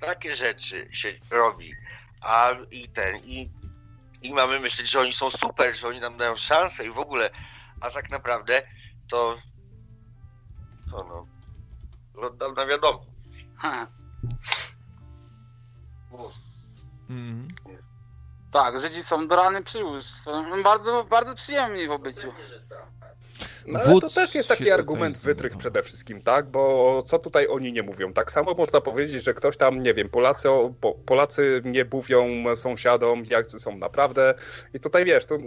[0.00, 1.74] Takie rzeczy się robi.
[2.20, 3.50] A i ten, i,
[4.22, 7.30] i mamy myśleć, że oni są super, że oni nam dają szansę i w ogóle.
[7.80, 8.62] A tak naprawdę
[9.08, 9.38] to
[10.90, 11.26] to no,
[12.26, 13.04] od dawna wiadomo.
[17.10, 17.48] Mm.
[18.52, 20.04] Tak, Żydzi są do rany przyłóż.
[20.04, 22.32] Są bardzo, bardzo przyjemni w obyciu.
[23.72, 26.46] No, ale to też jest taki argument wytrych przede wszystkim, tak?
[26.50, 28.12] Bo co tutaj oni nie mówią?
[28.12, 30.48] Tak samo można powiedzieć, że ktoś tam, nie wiem, Polacy,
[31.06, 34.34] Polacy nie mówią sąsiadom, jak są naprawdę.
[34.74, 35.38] I tutaj wiesz, to,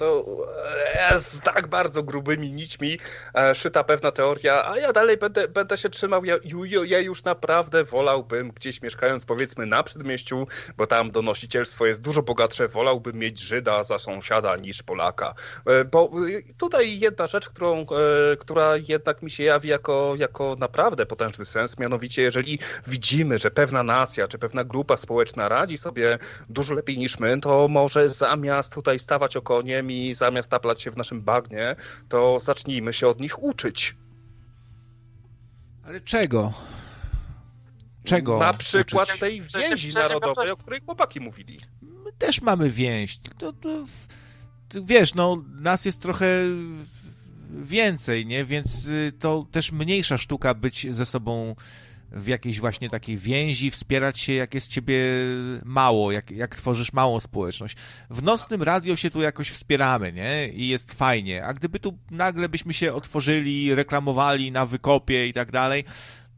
[0.00, 0.24] to
[1.10, 2.98] jest tak bardzo grubymi nićmi
[3.34, 6.24] e, szyta pewna teoria, a ja dalej będę, będę się trzymał.
[6.24, 6.34] Ja,
[6.86, 10.46] ja już naprawdę wolałbym gdzieś mieszkając powiedzmy na przedmieściu,
[10.76, 15.34] bo tam donosicielstwo jest dużo bogatsze, wolałbym mieć Żyda za sąsiada niż Polaka.
[15.66, 16.10] E, bo
[16.58, 17.86] tutaj jedna rzecz, którą, e,
[18.38, 23.82] która jednak mi się jawi jako, jako naprawdę potężny sens, mianowicie jeżeli widzimy, że pewna
[23.82, 28.98] nacja czy pewna grupa społeczna radzi sobie dużo lepiej niż my, to może zamiast tutaj
[28.98, 31.76] stawać okoniem i zamiast taplać się w naszym bagnie,
[32.08, 33.96] to zacznijmy się od nich uczyć.
[35.84, 36.52] Ale czego?
[38.04, 38.38] Czego?
[38.38, 39.20] Na przykład uczyć?
[39.20, 41.58] tej więzi narodowej, o której chłopaki mówili.
[41.82, 43.18] My też mamy więź.
[43.18, 43.52] To, to,
[44.68, 46.26] to, wiesz, no, nas jest trochę
[47.50, 48.44] więcej, nie?
[48.44, 51.56] Więc y, to też mniejsza sztuka być ze sobą
[52.12, 55.00] w jakiejś właśnie takiej więzi, wspierać się, jak jest ciebie
[55.64, 57.76] mało, jak, jak tworzysz małą społeczność.
[58.10, 60.48] W nocnym radio się tu jakoś wspieramy, nie?
[60.48, 61.44] I jest fajnie.
[61.44, 65.84] A gdyby tu nagle byśmy się otworzyli, reklamowali na wykopie i tak dalej,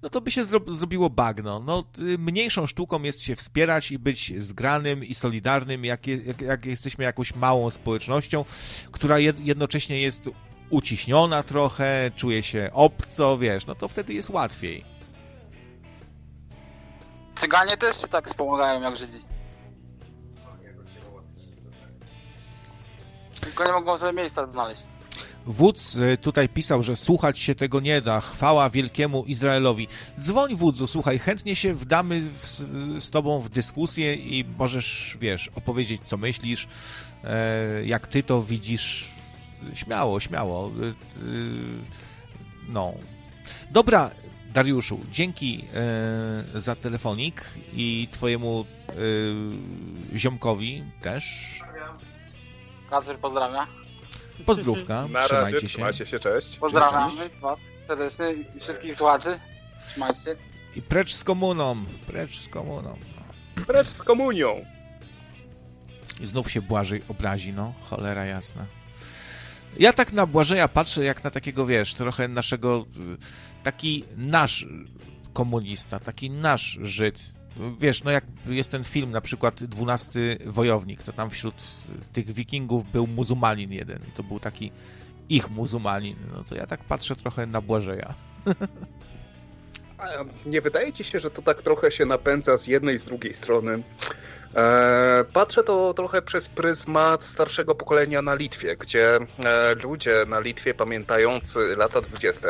[0.03, 1.61] no to by się zro zrobiło bagno.
[1.61, 1.85] No,
[2.19, 7.05] mniejszą sztuką jest się wspierać i być zgranym i solidarnym, jak, je, jak, jak jesteśmy
[7.05, 8.45] jakąś małą społecznością,
[8.91, 10.31] która jed jednocześnie jest
[10.71, 14.85] uciśniona trochę, czuje się obco, wiesz, no to wtedy jest łatwiej.
[17.43, 19.25] Cyganie też się tak wspomagają jak Żydzi.
[23.41, 24.83] Tylko nie mogą sobie miejsca znaleźć.
[25.47, 28.21] Wódz e, tutaj pisał, że słuchać się tego nie da.
[28.21, 29.89] Chwała wielkiemu Izraelowi.
[30.21, 32.65] Dzwoń wódzu, słuchaj, chętnie się wdamy w,
[33.01, 36.69] z tobą w dyskusję i możesz, wiesz, opowiedzieć, co myślisz,
[37.25, 39.09] e, jak ty to widzisz.
[39.75, 40.67] Śmiało, śmiało.
[40.67, 40.71] E,
[42.69, 42.95] no.
[43.71, 44.11] Dobra,
[44.55, 45.65] Dariuszu, dzięki
[46.55, 51.59] e, za telefonik i twojemu e, ziomkowi też.
[52.91, 53.67] Kacper pozdrawia.
[54.47, 55.67] Pozdrówka, Na trzymajcie razie, się.
[55.67, 56.57] trzymajcie się, cześć.
[56.59, 59.39] Pozdrawiamy was serdecznie i wszystkich słuchaczy.
[59.91, 60.37] Trzymajcie się.
[60.77, 62.97] I precz z komuną, precz z komuną.
[63.67, 64.65] Precz z komunią.
[66.21, 68.67] I znów się Błażej obrazi, no, cholera jasna.
[69.79, 72.85] Ja tak na Błażeja patrzę jak na takiego, wiesz, trochę naszego
[73.63, 74.67] taki nasz
[75.33, 77.19] komunista, taki nasz Żyd,
[77.81, 81.55] wiesz, no jak jest ten film, na przykład 12 Wojownik, to tam wśród
[82.13, 83.99] tych wikingów był muzułmanin jeden.
[84.17, 84.71] To był taki
[85.29, 86.17] ich muzułmanin.
[86.33, 88.15] No to ja tak patrzę trochę na Błażeja.
[90.47, 93.35] Nie wydaje ci się, że to tak trochę się napędza z jednej i z drugiej
[93.35, 93.83] strony?
[94.57, 100.75] E, patrzę to trochę przez pryzmat starszego pokolenia na Litwie, gdzie e, ludzie na Litwie
[100.75, 102.49] pamiętający lata 20.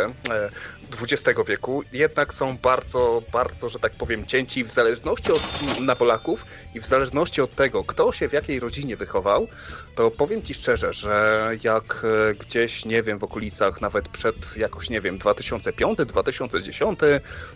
[1.02, 5.42] XX e, wieku jednak są bardzo, bardzo, że tak powiem, cięci w zależności od,
[5.80, 9.48] na Polaków i w zależności od tego, kto się w jakiej rodzinie wychował,
[9.94, 12.06] to powiem ci szczerze, że jak
[12.38, 16.98] gdzieś, nie wiem, w okolicach nawet przed jakoś, nie wiem, 2005, 2010,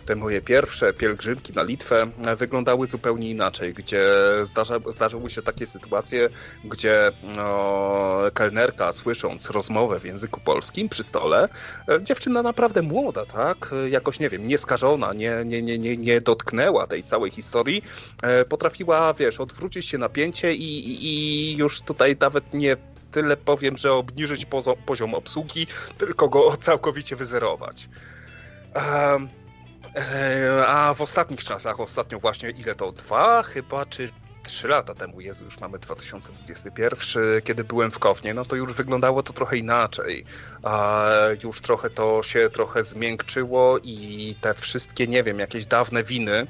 [0.05, 2.07] te moje pierwsze pielgrzymki na Litwę
[2.37, 4.05] wyglądały zupełnie inaczej, gdzie
[4.43, 6.29] zdarza, zdarzyły się takie sytuacje,
[6.65, 11.49] gdzie no, kelnerka słysząc rozmowę w języku polskim przy stole,
[11.89, 16.87] e, dziewczyna naprawdę młoda, tak, jakoś nie wiem, nieskażona, nie, nie, nie, nie, nie dotknęła
[16.87, 17.83] tej całej historii,
[18.21, 22.77] e, potrafiła, wiesz, odwrócić się napięcie i, i, i już tutaj nawet nie
[23.11, 24.45] tyle powiem, że obniżyć
[24.85, 27.89] poziom obsługi, tylko go całkowicie wyzerować.
[28.75, 29.29] Um,
[30.67, 32.91] a w ostatnich czasach, ostatnio właśnie ile to?
[32.91, 34.09] Dwa chyba, czy
[34.43, 39.23] trzy lata temu, Jezu, już mamy 2021, kiedy byłem w Kownie, no to już wyglądało
[39.23, 40.25] to trochę inaczej.
[40.63, 41.05] A
[41.43, 46.47] już trochę to się trochę zmiękczyło i te wszystkie, nie wiem, jakieś dawne winy,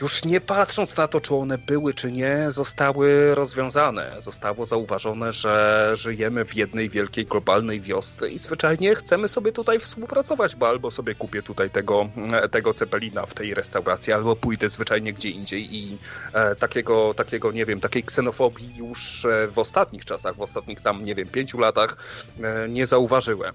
[0.00, 4.16] już nie patrząc na to, czy one były, czy nie, zostały rozwiązane.
[4.18, 10.56] Zostało zauważone, że żyjemy w jednej wielkiej globalnej wiosce i zwyczajnie chcemy sobie tutaj współpracować,
[10.56, 12.08] bo albo sobie kupię tutaj tego,
[12.50, 15.98] tego cepelina w tej restauracji, albo pójdę zwyczajnie gdzie indziej i
[16.32, 21.04] e, takiego, takiego, nie wiem, takiej ksenofobii już e, w ostatnich czasach, w ostatnich tam,
[21.04, 21.96] nie wiem, pięciu latach
[22.42, 23.54] e, nie zauważyłem.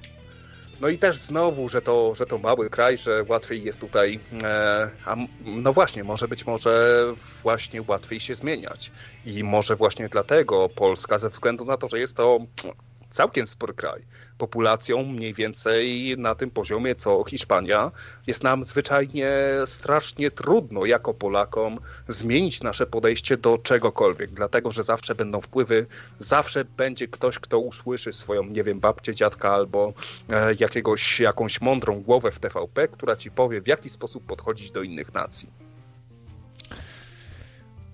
[0.79, 4.91] No i też znowu, że to, że to mały kraj, że łatwiej jest tutaj, e,
[5.05, 7.05] a no właśnie, może być może
[7.43, 8.91] właśnie łatwiej się zmieniać.
[9.23, 12.39] I może właśnie dlatego Polska, ze względu na to, że jest to
[13.13, 14.05] całkiem spory kraj,
[14.37, 17.91] populacją mniej więcej na tym poziomie co Hiszpania,
[18.27, 19.31] jest nam zwyczajnie
[19.65, 25.85] strasznie trudno jako Polakom zmienić nasze podejście do czegokolwiek, dlatego że zawsze będą wpływy,
[26.19, 29.93] zawsze będzie ktoś, kto usłyszy swoją, nie wiem, babcię, dziadka albo
[30.29, 34.83] e, jakiegoś, jakąś mądrą głowę w TVP, która ci powie, w jaki sposób podchodzić do
[34.83, 35.49] innych nacji.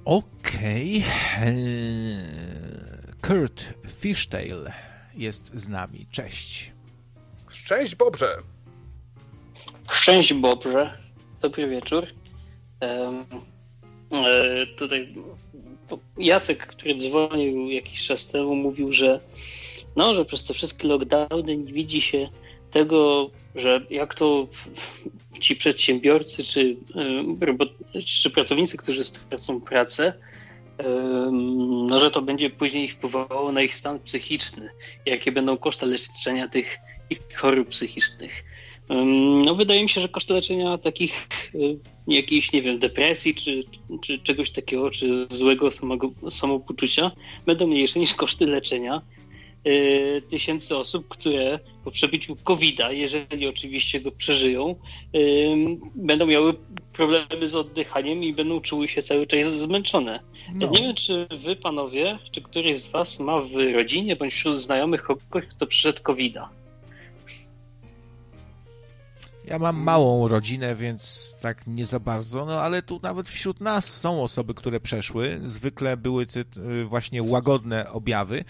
[0.06, 1.03] Okej.
[1.35, 1.59] Okay.
[3.22, 4.72] Kurt Fishtail
[5.13, 6.07] jest z nami.
[6.11, 6.71] Cześć.
[7.49, 8.35] Szczęść Bobrze.
[9.91, 10.97] Szczęść Bobrze.
[11.41, 12.07] Dobry wieczór.
[12.81, 13.25] Um,
[14.11, 15.15] e, tutaj
[16.17, 19.19] Jacek, który dzwonił jakiś czas temu, mówił, że
[19.95, 22.29] no, że przez te wszystkie lockdowny nie widzi się
[22.71, 24.47] tego, że jak to
[25.39, 26.77] ci przedsiębiorcy czy,
[28.05, 30.13] czy pracownicy, którzy stracą pracę,
[31.88, 34.69] no, że to będzie później wpływało na ich stan psychiczny,
[35.06, 36.77] jakie będą koszty leczenia tych
[37.09, 38.43] ich chorób psychicznych.
[39.45, 41.77] No, wydaje mi się, że koszty leczenia takich y,
[42.08, 43.64] jakiejś, nie wiem, depresji czy,
[44.01, 47.11] czy czegoś takiego, czy złego samego, samopoczucia
[47.45, 49.01] będą mniejsze niż koszty leczenia
[49.67, 54.75] Y, tysięcy osób, które po przebiciu COVID-a, jeżeli oczywiście go przeżyją,
[55.16, 55.56] y,
[55.95, 56.53] będą miały
[57.00, 60.19] problemy z oddychaniem i będą czuły się cały czas zmęczone.
[60.53, 60.69] No.
[60.69, 65.03] Nie wiem, czy wy, panowie, czy któryś z was ma w rodzinie bądź wśród znajomych
[65.03, 66.50] kogoś, kto przyszedł COVID-a.
[69.45, 73.86] Ja mam małą rodzinę, więc tak nie za bardzo, no ale tu nawet wśród nas
[73.86, 75.40] są osoby, które przeszły.
[75.45, 76.44] Zwykle były te
[76.86, 78.44] właśnie łagodne objawy,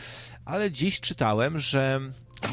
[0.45, 1.99] ale dziś czytałem, że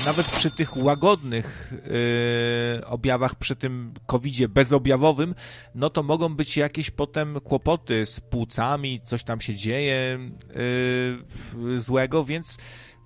[0.05, 5.35] nawet przy tych łagodnych yy, objawach, przy tym covidzie bezobjawowym,
[5.75, 10.19] no to mogą być jakieś potem kłopoty z płucami, coś tam się dzieje
[11.57, 12.59] yy, złego, więc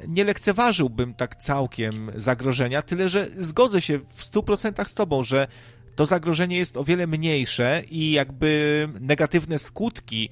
[0.08, 5.48] nie lekceważyłbym tak całkiem zagrożenia, tyle że zgodzę się w 100% z Tobą, że
[5.96, 10.30] to zagrożenie jest o wiele mniejsze i jakby negatywne skutki,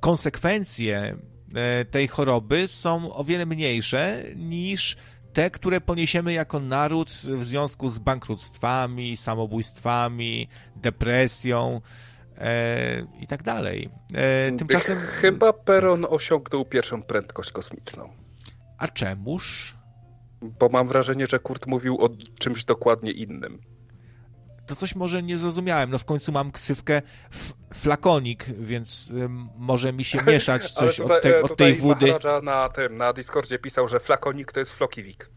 [0.00, 1.16] konsekwencje
[1.54, 4.96] e, tej choroby są o wiele mniejsze niż
[5.36, 11.80] te, które poniesiemy jako naród w związku z bankructwami, samobójstwami, depresją
[12.38, 13.90] e, i tak dalej.
[14.14, 14.98] E, tymczasem...
[14.98, 18.08] Chyba Peron osiągnął pierwszą prędkość kosmiczną.
[18.78, 19.76] A czemuż?
[20.42, 22.08] Bo mam wrażenie, że Kurt mówił o
[22.38, 23.60] czymś dokładnie innym.
[24.66, 25.90] To coś może nie zrozumiałem.
[25.90, 27.02] No w końcu mam ksywkę
[27.74, 29.12] flakonik, więc
[29.56, 32.14] może mi się mieszać coś tutaj, od, te, od tej wody.
[32.42, 35.30] na tym, na Discordzie pisał, że flakonik to jest flokiwik.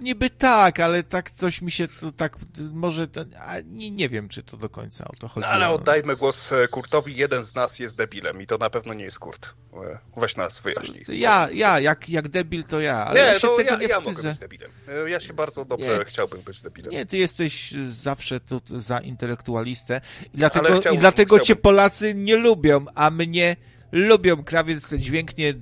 [0.00, 2.36] Niby tak, ale tak coś mi się to tak,
[2.72, 3.06] może,
[3.40, 5.46] a nie, nie wiem, czy to do końca o to chodzi.
[5.46, 8.94] No, ale oddajmy głos e, Kurtowi, jeden z nas jest debilem i to na pewno
[8.94, 9.54] nie jest Kurt.
[9.74, 11.02] E, weź nas wyjaśnij.
[11.08, 13.86] Ja, ja, jak, jak debil to ja, ale nie, ja się to tego ja, nie
[13.86, 14.70] ja mogę być debilem.
[15.06, 16.04] E, Ja się bardzo dobrze Nie.
[16.04, 16.92] chciałbym być debilem.
[16.92, 20.00] Nie, ty jesteś zawsze tu za intelektualistę
[20.34, 21.56] i dlatego, Ale chciałbym- i dlatego cię.
[21.56, 23.56] Polacy nie lubią, a mnie
[23.92, 24.44] lubią.
[24.44, 25.54] Krawiec dźwięknie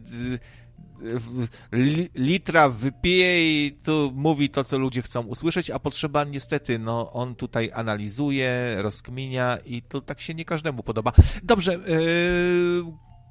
[2.14, 7.34] litra wypije i tu mówi to, co ludzie chcą usłyszeć, a potrzeba niestety, no on
[7.34, 11.12] tutaj analizuje, rozkminia i to tak się nie każdemu podoba.
[11.42, 12.84] Dobrze, yy,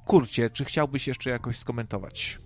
[0.06, 2.38] Kurcie, czy chciałbyś jeszcze jakoś skomentować?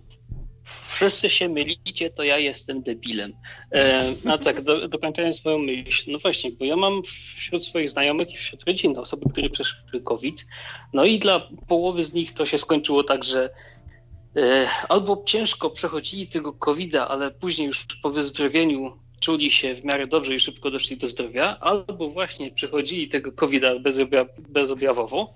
[0.64, 3.34] Wszyscy się mylicie, to ja jestem debilem.
[3.72, 7.04] E, a tak, do, dokończając swoją myśl, no właśnie, bo ja mam
[7.36, 10.46] wśród swoich znajomych i wśród rodziny osoby, które przeszły COVID,
[10.94, 13.50] no i dla połowy z nich to się skończyło tak, że
[14.90, 20.36] albo ciężko przechodzili tego COVID-a, ale później już po wyzdrowieniu czuli się w miarę dobrze
[20.36, 25.34] i szybko doszli do zdrowia, albo właśnie przechodzili tego COVID-a bezobja- bezobjawowo,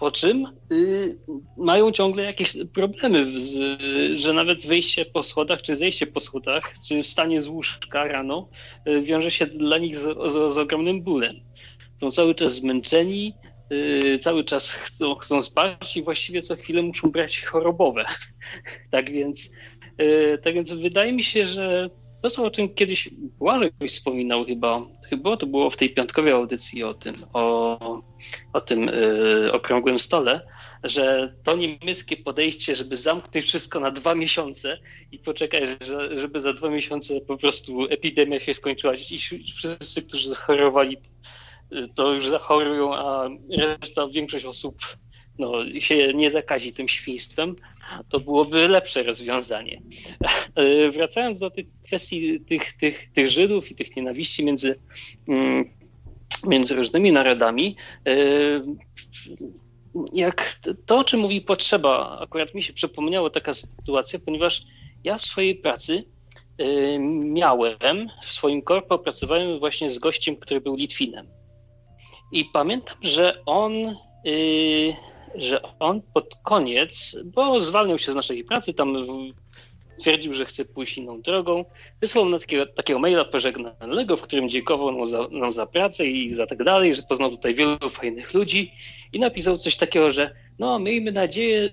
[0.00, 1.18] po czym y,
[1.56, 3.80] mają ciągle jakieś problemy, z,
[4.20, 8.48] że nawet wyjście po schodach, czy zejście po schodach, czy wstanie z łóżka rano
[8.88, 11.36] y, wiąże się dla nich z, z, z ogromnym bólem.
[11.96, 13.34] Są cały czas zmęczeni,
[14.20, 18.04] cały czas chcą, chcą spać i właściwie co chwilę muszą brać chorobowe.
[18.90, 19.50] tak, więc,
[20.00, 21.90] y, tak więc wydaje mi się, że
[22.22, 26.84] to, co o czym kiedyś Błażej wspominał chyba, chyba to było w tej piątkowej audycji
[26.84, 28.02] o tym, o,
[28.52, 30.40] o tym y, okrągłym stole,
[30.84, 34.78] że to niemieckie podejście, żeby zamknąć wszystko na dwa miesiące
[35.12, 39.18] i poczekać, że, żeby za dwa miesiące po prostu epidemia się skończyła i
[39.54, 41.00] wszyscy, którzy zachorowali, y,
[41.94, 43.28] to już zachorują, a
[43.58, 44.76] reszta, większość osób
[45.38, 47.56] no, się nie zakazi tym świństwem,
[48.08, 49.82] to byłoby lepsze rozwiązanie.
[50.58, 54.78] Y, Wracając do tych kwestii tych, tych, tych Żydów i tych nienawiści między,
[55.28, 55.70] mm,
[56.46, 57.76] między różnymi narodami,
[58.08, 58.62] y,
[60.12, 64.62] jak to, o czym mówi potrzeba, akurat mi się przypomniała taka sytuacja, ponieważ
[65.04, 66.04] ja w swojej pracy
[66.60, 71.26] y, miałem, w swoim korpo pracowałem właśnie z gościem, który był Litwinem.
[72.32, 73.72] I pamiętam, że on,
[74.26, 74.94] y,
[75.34, 79.30] że on pod koniec, bo zwalniał się z naszej pracy, tam w-
[79.96, 81.64] stwierdził, że chce pójść inną drogą,
[82.00, 86.30] wysłał nam takiego, takiego maila pożegnalnego, w którym dziękował nam za, nam za pracę i
[86.34, 88.72] za tak dalej, że poznał tutaj wielu fajnych ludzi
[89.12, 91.70] i napisał coś takiego, że no miejmy nadzieję,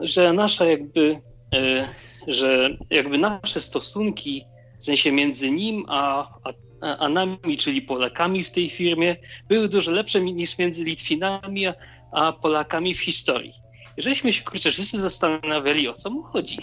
[0.00, 1.20] że nasza jakby,
[1.54, 1.88] e,
[2.26, 4.44] że jakby nasze stosunki,
[4.80, 9.16] w sensie między nim a, a, a nami, czyli Polakami w tej firmie,
[9.48, 11.66] były dużo lepsze niż między Litwinami
[12.12, 13.52] a, Polakami w historii.
[13.98, 16.58] Żeśmy się kurczę wszyscy zastanawiali, o co mu chodzi.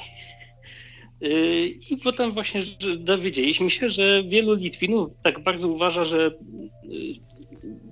[1.22, 2.62] Yy, I potem właśnie
[2.98, 6.32] dowiedzieliśmy się, że wielu Litwinów tak bardzo uważa, że
[6.84, 7.16] yy,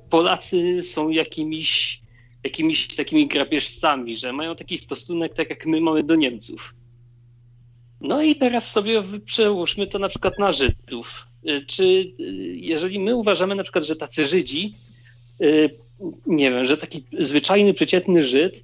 [0.10, 2.02] Polacy są jakimiś,
[2.44, 6.76] jakimiś takimi grabieżcami, że mają taki stosunek tak jak my mamy do Niemców.
[8.02, 11.28] No i teraz sobie przełóżmy to na przykład na Żydów.
[11.44, 14.74] Yy, Czy yy, jeżeli my uważamy na przykład, że tacy Żydzi,
[15.40, 15.70] yy,
[16.26, 18.64] nie wiem, że taki zwyczajny, przeciętny Żyd,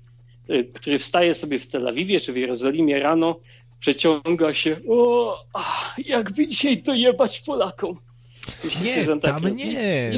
[0.73, 3.39] który wstaje sobie w Tel Awiwie czy w Jerozolimie rano,
[3.79, 7.95] przeciąga się, o, ach, jakby dzisiaj to jebać Polakom.
[8.63, 9.65] Myślicie, Nie, tak tam nie.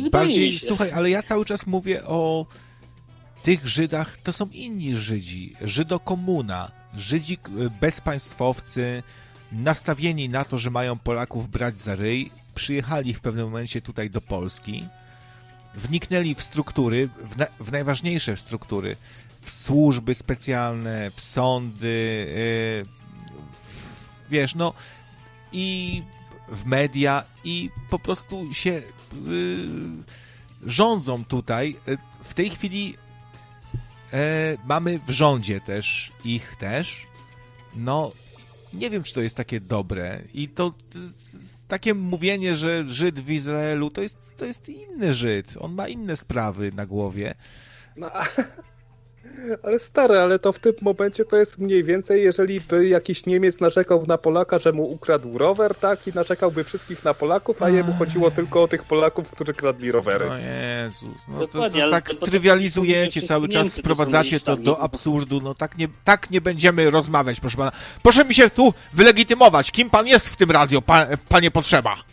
[0.01, 2.45] nie Bardziej, słuchaj, ale ja cały czas mówię o
[3.43, 5.53] tych Żydach, to są inni Żydzi.
[5.61, 7.38] Żydokomuna, Żydzi
[7.81, 9.03] bezpaństwowcy,
[9.51, 14.21] nastawieni na to, że mają Polaków brać za ryj, przyjechali w pewnym momencie tutaj do
[14.21, 14.88] Polski,
[15.75, 18.97] wniknęli w struktury, w, na, w najważniejsze struktury,
[19.41, 22.85] w służby specjalne, w sądy, yy,
[23.53, 24.73] w, wiesz, no
[25.51, 26.03] i
[26.47, 29.67] w media i po prostu się yy,
[30.65, 31.75] rządzą tutaj.
[31.88, 32.97] Yy, W tej chwili
[34.13, 37.07] e, mamy w rządzie też ich też.
[37.75, 38.11] No,
[38.73, 40.21] nie wiem, czy to jest takie dobre.
[40.33, 40.73] I to
[41.72, 45.53] takie mówienie, że Żyd w Izraelu to jest, to jest inny Żyd.
[45.59, 47.33] On ma inne sprawy na głowie.
[47.98, 48.27] No, a-
[49.63, 53.59] ale stary, ale to w tym momencie to jest mniej więcej, jeżeli by jakiś Niemiec
[53.59, 56.07] narzekał na Polaka, że mu ukradł rower, tak?
[56.07, 60.25] I narzekałby wszystkich na Polaków, a jemu chodziło tylko o tych Polaków, którzy kradli rowery.
[60.25, 65.55] No Jezus, no to, to tak trywializujecie to- cały czas, sprowadzacie to do absurdu, no
[65.55, 67.71] tak nie, tak nie będziemy rozmawiać, proszę pana.
[68.03, 72.10] Proszę mi się tu wylegitymować, kim pan jest w tym radio, pa, panie Potrzeba.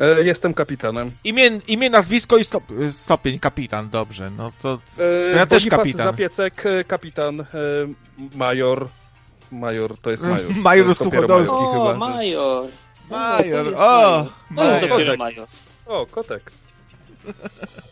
[0.00, 1.10] E, jestem kapitanem.
[1.24, 5.70] Imię, imię nazwisko i stop, stopień, kapitan, dobrze, no to, to E, ja też Bonifacy
[5.70, 6.06] kapitan.
[6.06, 7.44] Zapiecek, e, kapitan, e,
[8.34, 8.88] major.
[9.52, 10.50] Major to jest major.
[10.64, 11.76] Major Suchodolski major.
[11.76, 12.06] O, chyba.
[12.06, 12.68] major.
[13.10, 14.26] Major, to jest o!
[14.56, 14.88] To jest Major.
[14.88, 15.46] dopiero major.
[15.86, 16.52] O, kotek.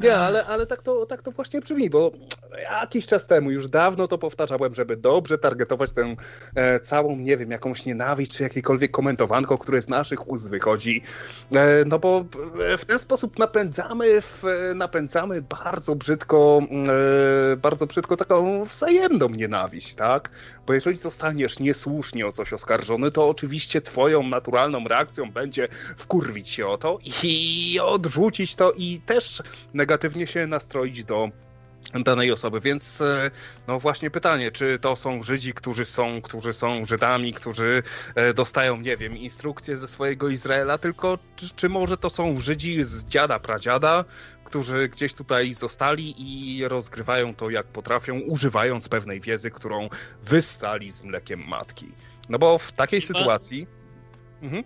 [0.00, 2.12] Nie, ale, ale tak, to, tak to właśnie brzmi, bo
[2.62, 6.16] jakiś czas temu, już dawno to powtarzałem, żeby dobrze targetować tę
[6.54, 11.02] e, całą, nie wiem, jakąś nienawiść, czy jakiekolwiek komentowanko, które z naszych ust wychodzi.
[11.52, 12.24] E, no bo
[12.60, 16.60] e, w ten sposób napędzamy, w, e, napędzamy bardzo brzydko,
[17.52, 20.30] e, bardzo brzydko taką wzajemną nienawiść, tak?
[20.66, 26.66] Bo jeżeli zostaniesz niesłusznie o coś oskarżony, to oczywiście twoją naturalną reakcją będzie wkurwić się
[26.66, 29.42] o to i odrzucić to i też
[29.74, 31.30] negatywnie się nastroić do
[31.92, 33.30] danej osoby, więc e,
[33.68, 37.82] no właśnie pytanie, czy to są Żydzi, którzy są, którzy są Żydami, którzy
[38.14, 42.84] e, dostają, nie wiem, instrukcje ze swojego Izraela, tylko czy, czy może to są Żydzi
[42.84, 44.04] z dziada, pradziada,
[44.54, 49.88] którzy gdzieś tutaj zostali i rozgrywają to jak potrafią, używając pewnej wiedzy, którą
[50.22, 51.86] wyssali z mlekiem matki.
[52.28, 53.66] No bo w takiej sytuacji...
[54.42, 54.64] Mhm.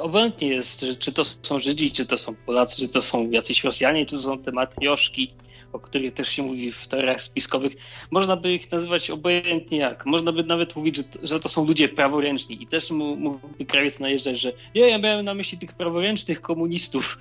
[0.00, 4.06] Obojętnie jest, czy to są Żydzi, czy to są Polacy, czy to są jacyś Rosjanie,
[4.06, 5.30] czy to są te matrioszki,
[5.72, 7.72] o których też się mówi w teoriach spiskowych.
[8.10, 10.06] Można by ich nazywać obojętnie jak.
[10.06, 14.40] Można by nawet mówić, że, że to są ludzie praworęczni i też mógłby krawiec najeżdżać,
[14.40, 17.18] że nie, ja miałem na myśli tych praworęcznych komunistów.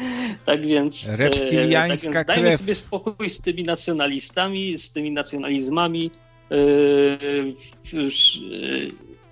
[0.46, 1.08] tak więc...
[1.08, 2.60] e, Reptiliańska tak więc dajmy krew.
[2.60, 6.10] sobie spokój z tymi nacjonalistami, z tymi nacjonalizmami.
[6.50, 6.56] e,
[7.96, 8.36] już,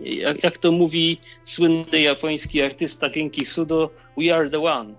[0.00, 4.94] e, jak, jak to mówi słynny japoński artysta Genki Sudo, we are the one.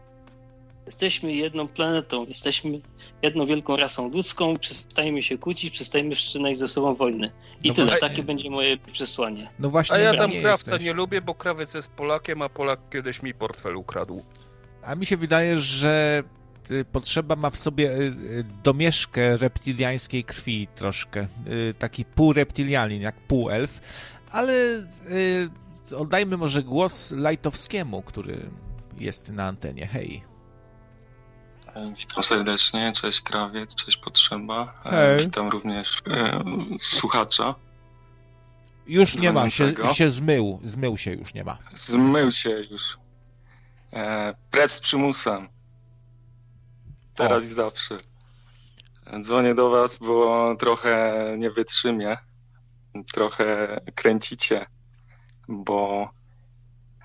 [0.86, 2.80] Jesteśmy jedną planetą, jesteśmy
[3.22, 7.32] jedną wielką rasą ludzką, przestajemy się kłócić, przestajemy wszczynać ze sobą wojny.
[7.64, 9.50] I No tyle, właśnie- takie będzie moje przesłanie.
[9.60, 10.46] No właśnie, A ja nie tam jesteś.
[10.46, 14.24] krawca nie lubię, bo krawiec jest Polakiem, a Polak kiedyś mi portfel ukradł.
[14.90, 16.24] A mi się wydaje, że
[16.72, 21.28] y, potrzeba ma w sobie y, y, domieszkę reptiliańskiej krwi troszkę.
[21.80, 23.82] Taki półreptilianin, jak półelf.
[24.32, 24.54] Ale
[25.98, 28.50] oddajmy może głos Lajtowskiemu, który
[28.98, 29.88] jest na antenie.
[29.88, 30.24] Hej.
[31.76, 34.74] E, Witam serdecznie, cześć krawiec, cześć potrzeba.
[34.86, 35.20] E, Hej.
[35.20, 36.44] Witam również e,
[36.82, 37.56] słuchacza.
[38.88, 40.60] Już nie ma, się, się zmył.
[40.64, 41.58] Zmył się, już nie ma.
[41.76, 42.98] Zmył się już.
[43.94, 45.48] E, precz z przymusem.
[47.16, 47.48] Teraz O.
[47.48, 47.98] i zawsze.
[49.22, 52.18] Dzwonię do was, bo trochę nie wytrzymię.
[53.14, 54.66] Trochę kręcicie,
[55.48, 56.10] bo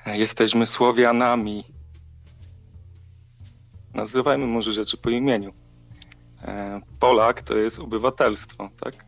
[0.06, 1.64] jesteśmy Słowianami.
[3.94, 5.54] Nazywajmy może rzeczy po imieniu.
[6.42, 9.04] E, Polak to jest obywatelstwo, tak?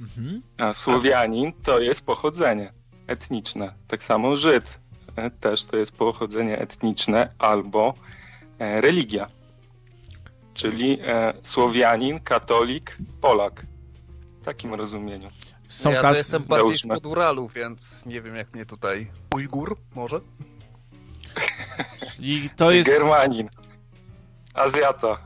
[0.00, 0.42] Mhm.
[0.58, 2.72] A Słowianin to jest pochodzenie
[3.12, 3.72] etniczne.
[3.88, 4.78] Tak samo Żyd
[5.16, 7.94] e, też to jest pochodzenie etniczne albo
[8.58, 9.26] e, religia.
[10.54, 13.66] Czyli e, Słowianin, katolik, Polak.
[14.40, 15.30] W takim rozumieniu.
[15.68, 16.94] Są ja to tacy- jestem bardziej Załóżmy.
[16.96, 19.10] spod Uralu, więc nie wiem jak mnie tutaj...
[19.34, 20.20] Ujgur może?
[22.20, 22.90] I to jest...
[22.90, 23.48] Germanin.
[24.54, 25.18] Azjata.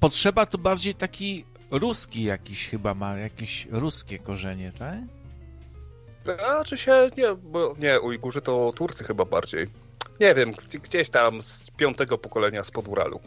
[0.00, 4.98] Potrzeba to bardziej taki ruski jakiś chyba ma, jakieś ruskie korzenie, tak?
[6.36, 9.66] Znaczy się, nie, bo nie, Ujgurzy to Turcy chyba bardziej.
[10.20, 13.20] Nie wiem, gdzie- gdzieś tam z piątego pokolenia spod Uralu.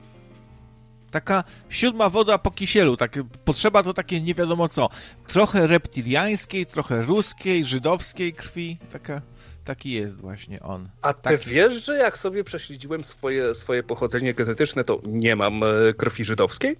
[1.12, 4.90] Taka siódma woda po kisielu, tak, potrzeba to takie nie wiadomo co.
[5.28, 9.22] Trochę reptiliańskiej, trochę ruskiej, żydowskiej krwi, taka,
[9.66, 10.90] taki jest właśnie on.
[11.02, 15.68] A ty wiesz, że jak sobie prześledziłem swoje, swoje pochodzenie genetyczne, to nie mam e,
[15.98, 16.78] krwi żydowskiej?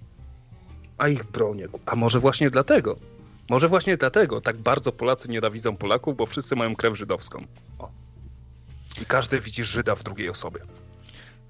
[0.98, 1.68] A ich bronię.
[1.86, 2.96] A może właśnie dlatego?
[3.52, 7.46] Może właśnie dlatego tak bardzo Polacy nienawidzą Polaków, bo wszyscy mają krew żydowską.
[7.78, 7.90] O.
[9.02, 10.60] I każdy widzi Żyda w drugiej osobie.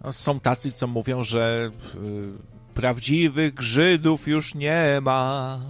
[0.05, 5.60] No, są tacy, co mówią, że y, prawdziwych Żydów już nie ma.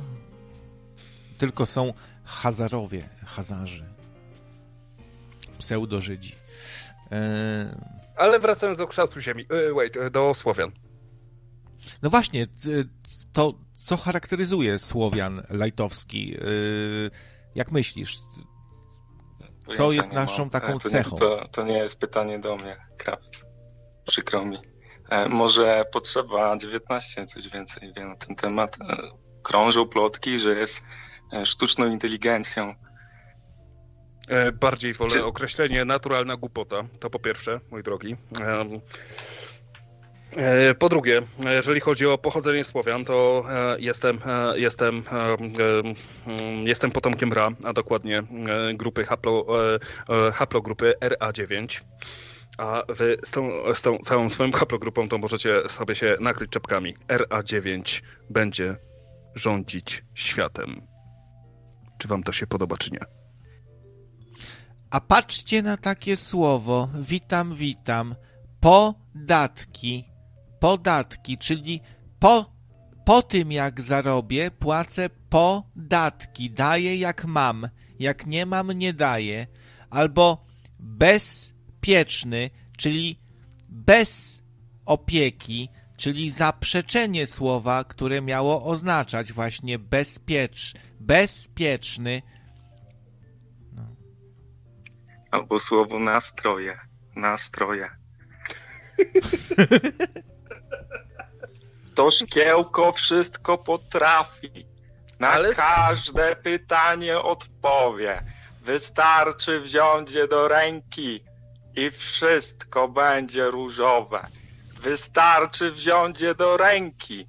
[1.39, 1.95] Tylko są
[2.25, 3.85] Hazarowie, Hazarzy.
[5.59, 6.35] Pseudo-Żydzi.
[7.13, 7.77] E,
[8.17, 10.73] Ale wracając do kształtu ziemi, e, wait, e, do Słowian.
[12.03, 12.47] No właśnie,
[13.33, 16.37] to co charakteryzuje Słowian lajtowski?
[16.37, 17.11] Y,
[17.55, 18.19] Jak myślisz?
[19.77, 20.51] Co jest naszą mam.
[20.51, 21.11] taką E, to cechą?
[21.11, 23.45] Nie, to, to nie jest pytanie do mnie, krawiec.
[24.07, 24.59] Przykro mi.
[25.11, 28.79] E, może potrzeba 19 coś więcej wie na ten temat.
[28.81, 28.97] E,
[29.43, 30.87] krążą plotki, że jest
[31.33, 32.75] e, sztuczną inteligencją.
[34.29, 36.83] E, Bardziej wolę Czy- określenie naturalna głupota.
[37.01, 38.17] To po pierwsze, mój drogi.
[40.37, 45.53] E, Po drugie, jeżeli chodzi o pochodzenie Słowian, to e, jestem, e, jestem, em,
[46.27, 48.23] em, jestem potomkiem Ra, a dokładnie
[48.75, 49.47] grupy haplo,
[50.33, 51.81] haplogrupy RA9.
[52.59, 56.97] A wy z tą, z tą całą swoją haplogrupą to możecie sobie się nakryć czepkami.
[57.09, 58.77] RA9 będzie
[59.35, 60.83] rządzić światem.
[61.99, 63.01] czy wam to się podoba, czy nie.
[64.91, 68.15] A patrzcie na takie słowo, witam, witam,
[68.61, 70.12] podatki,
[70.63, 71.81] podatki, czyli
[72.19, 72.53] po,
[73.05, 77.69] po tym jak zarobię, płacę podatki, daję jak mam,
[77.99, 79.47] jak nie mam, nie daję,
[79.91, 80.45] albo
[80.79, 83.21] bezpieczny, czyli
[83.69, 84.43] bez
[84.85, 92.23] opieki, czyli zaprzeczenie słowa, które miało oznaczać właśnie bezpiecz, bezpieczny.
[93.73, 93.83] No.
[95.31, 96.79] Albo słowo nastroje,
[97.17, 97.89] nastroje.
[101.95, 104.67] To szkiełko wszystko potrafi.
[105.21, 105.55] Na Ale...
[105.55, 108.23] każde pytanie odpowie.
[108.63, 111.25] Wystarczy wziąć je do ręki
[111.77, 114.27] i wszystko będzie różowe.
[114.81, 117.27] Wystarczy wziąć je do ręki,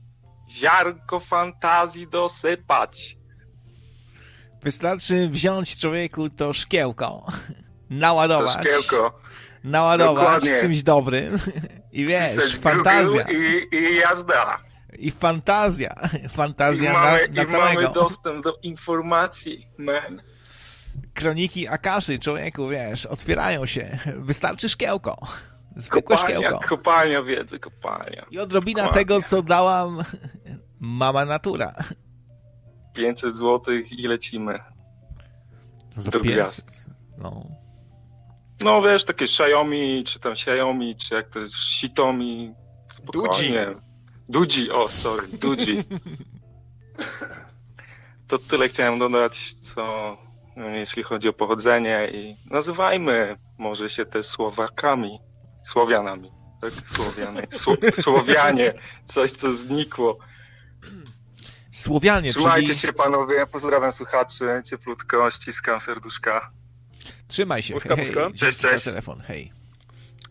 [0.49, 3.17] ziarnko fantazji dosypać.
[4.63, 7.25] Wystarczy wziąć człowieku to szkiełko,
[7.89, 8.55] naładować.
[8.55, 9.19] To szkiełko.
[9.63, 10.61] Naładować Dokładnie.
[10.61, 11.39] czymś dobrym
[11.93, 13.25] i wiesz, Pisać fantazja.
[13.31, 14.57] I, I jazda.
[14.99, 15.95] I fantazja.
[16.29, 17.81] Fantazja I mamy, na, na i całego.
[17.81, 20.21] mamy dostęp do informacji, man.
[21.13, 23.99] Kroniki Akaszy, człowieku, wiesz, otwierają się.
[24.17, 25.27] Wystarczy szkiełko.
[25.75, 26.67] Zwykłe kopalnia, szkiełko.
[26.67, 28.25] Kopalnia wiedzy, kopalnia.
[28.31, 28.93] I odrobina kopalnia.
[29.05, 30.03] tego, co dałam
[30.79, 31.73] mama natura.
[32.93, 34.59] 500 zł i lecimy.
[35.97, 36.21] Za do 500.
[36.21, 36.85] gwiazd.
[37.17, 37.62] No.
[38.63, 42.53] No wiesz, takie Xiaomi, czy tam Xiaomi, czy jak to jest, Xiaomi.
[42.89, 43.67] Spokojnie.
[44.29, 45.83] Dudzi, o sorry, Dudzi.
[48.27, 50.17] To tyle chciałem dodać, co
[50.57, 55.19] jeśli chodzi o pochodzenie i nazywajmy może się też Słowakami,
[55.63, 56.73] Słowianami, tak?
[56.87, 58.73] Słowianie, Sło, Słowianie,
[59.05, 60.17] coś co znikło.
[61.71, 62.79] Słowianie, Trzymajcie czyli...
[62.79, 66.51] się panowie, pozdrawiam słuchaczy, cieplutko, ściskam serduszka.
[67.27, 68.21] Trzymaj się, Puszka, hej, puszka.
[68.23, 68.33] hej.
[68.33, 68.83] Cześć, cześć.
[68.83, 69.51] za telefon, hej.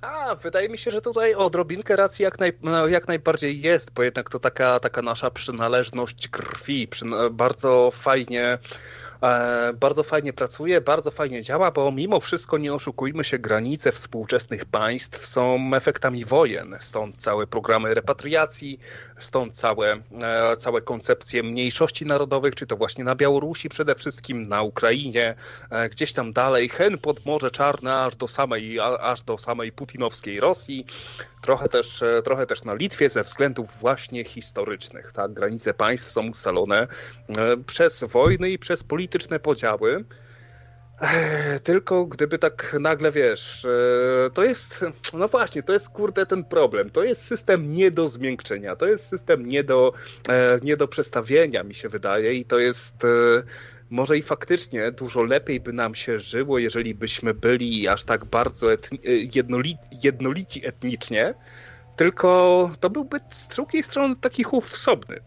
[0.01, 4.03] A, wydaje mi się, że tutaj odrobinkę racji jak, naj, no, jak najbardziej jest, bo
[4.03, 8.59] jednak to taka, taka nasza przynależność krwi, przyna- bardzo fajnie
[9.75, 15.27] bardzo fajnie pracuje, bardzo fajnie działa, bo mimo wszystko nie oszukujmy się, granice współczesnych państw
[15.27, 18.79] są efektami wojen, stąd całe programy repatriacji,
[19.19, 24.63] stąd całe, e, całe koncepcje mniejszości narodowych, czy to właśnie na Białorusi przede wszystkim, na
[24.63, 25.35] Ukrainie,
[25.71, 30.41] e, gdzieś tam dalej, hen pod Morze Czarne, aż do samej, aż do samej putinowskiej
[30.41, 30.87] Rosji,
[31.43, 35.13] trochę też, e, trochę też na Litwie ze względów właśnie historycznych.
[35.13, 35.33] Tak?
[35.33, 36.87] Granice państw są ustalone
[37.29, 40.05] e, przez wojny i przez polityczne podziały.
[41.65, 44.85] Tylko gdyby tak nagle wiesz, e, to jest,
[45.15, 46.91] no właśnie, to jest kurde ten problem.
[46.91, 49.93] To jest system nie do zmiękczenia, to jest system nie do,
[50.29, 53.05] e, nie do przestawienia, mi się wydaje, i to jest.
[53.05, 53.09] e,
[53.91, 58.67] Może i faktycznie dużo lepiej by nam się żyło, jeżeli byśmy byli aż tak bardzo
[58.67, 61.35] etni- jednoli- jednolici etnicznie,
[61.97, 65.21] tylko to byłby z drugiej strony taki chów wsobny.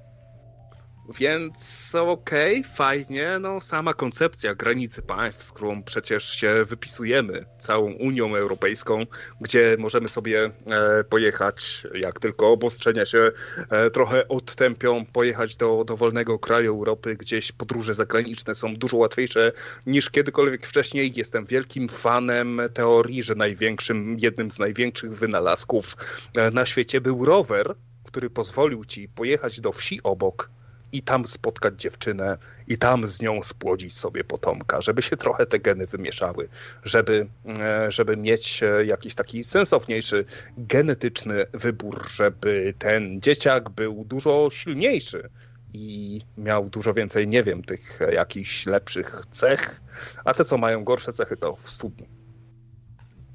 [1.09, 8.35] Więc okej, fajnie, no sama koncepcja granicy państw, z którą przecież się wypisujemy całą Unią
[8.35, 9.05] Europejską,
[9.41, 13.31] gdzie możemy sobie e, pojechać, jak tylko obostrzenia się
[13.69, 19.51] e, trochę odtępią, pojechać do dowolnego kraju Europy, gdzieś podróże zagraniczne są dużo łatwiejsze
[19.85, 21.13] niż kiedykolwiek wcześniej.
[21.15, 25.97] Jestem wielkim fanem teorii, że największym, jednym z największych wynalazków
[26.35, 30.49] e, na świecie był rower, który pozwolił ci pojechać do wsi obok
[30.95, 35.59] i tam spotkać dziewczynę i tam z nią spłodzić sobie potomka, żeby się trochę te
[35.59, 36.49] geny wymieszały,
[36.83, 37.27] żeby,
[37.59, 40.25] e, żeby mieć e, jakiś taki sensowniejszy
[40.57, 45.29] genetyczny wybór, żeby ten dzieciak był dużo silniejszy
[45.73, 49.81] i miał dużo więcej, nie wiem, tych jakichś lepszych cech,
[50.25, 52.07] a te, co mają gorsze cechy, to w studni.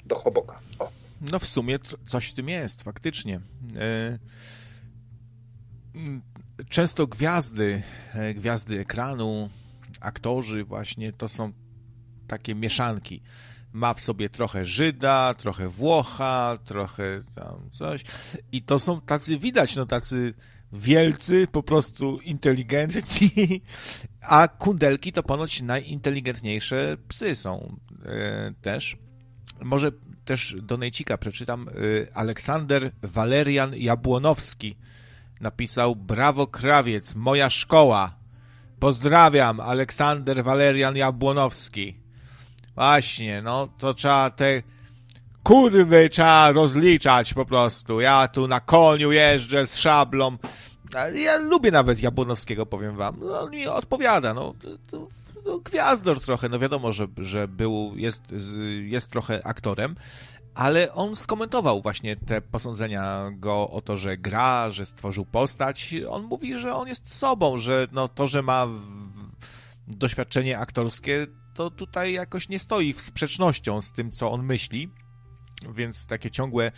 [0.04, 0.58] Do choboka.
[0.78, 0.90] O.
[1.30, 3.40] No w sumie coś w tym jest, faktycznie.
[3.76, 4.18] E,
[6.68, 7.82] Często gwiazdy,
[8.14, 9.50] e, gwiazdy ekranu,
[10.00, 11.52] aktorzy właśnie, to są
[12.26, 13.22] takie mieszanki.
[13.72, 18.04] Ma w sobie trochę Żyda, trochę Włocha, trochę tam coś.
[18.52, 20.34] I to są tacy, widać, no tacy
[20.72, 23.30] wielcy, po prostu inteligentni,
[24.20, 28.96] a kundelki to ponoć najinteligentniejsze psy są e, też.
[29.62, 29.92] Może
[30.24, 31.68] też do Nejcika przeczytam.
[31.68, 31.72] E,
[32.16, 34.76] Aleksander Walerian Jabłonowski
[35.40, 38.14] napisał Brawo Krawiec, moja szkoła.
[38.80, 41.96] Pozdrawiam, Aleksander Walerian Jabłonowski.
[42.74, 44.62] Właśnie, no to trzeba te
[45.42, 48.00] kurwy trzeba rozliczać po prostu.
[48.00, 50.36] Ja tu na koniu jeżdżę z szablą.
[51.14, 53.16] Ja lubię nawet Jabłonowskiego, powiem wam.
[53.20, 54.54] No, on mi odpowiada, no.
[54.60, 55.08] To, to
[55.44, 58.22] no, gwiazdor trochę, no wiadomo, że, że był, jest,
[58.80, 59.94] jest trochę aktorem,
[60.54, 65.94] ale on skomentował właśnie te posądzenia go o to, że gra, że stworzył postać.
[66.08, 68.68] On mówi, że on jest sobą, że no, to, że ma
[69.88, 74.90] doświadczenie aktorskie, to tutaj jakoś nie stoi w sprzecznością z tym, co on myśli.
[75.74, 76.72] Więc takie ciągłe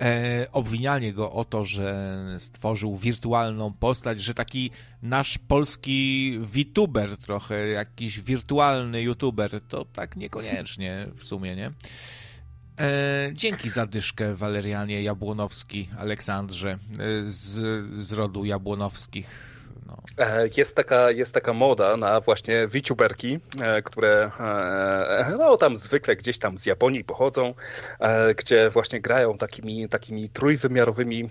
[0.00, 4.70] e, obwinianie go o to, że stworzył wirtualną postać, że taki
[5.02, 11.72] nasz polski VTuber trochę, jakiś wirtualny YouTuber, to tak niekoniecznie w sumie, nie?
[12.80, 16.76] E, dzięki za dyszkę, Walerianie Jabłonowski, Aleksandrze, e,
[17.26, 17.60] z,
[18.00, 19.30] z rodu Jabłonowskich.
[19.86, 19.96] No.
[20.18, 24.30] E, jest, taka, jest taka moda na właśnie VTuberki, e, które
[25.38, 27.54] no, tam zwykle gdzieś tam z Japonii pochodzą,
[28.36, 31.30] gdzie właśnie grają takimi, takimi trójwymiarowymi,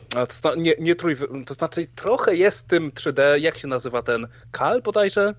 [0.57, 5.33] nie, nie trójwy, to znaczy trochę jest tym 3D, jak się nazywa ten KAL bodajże?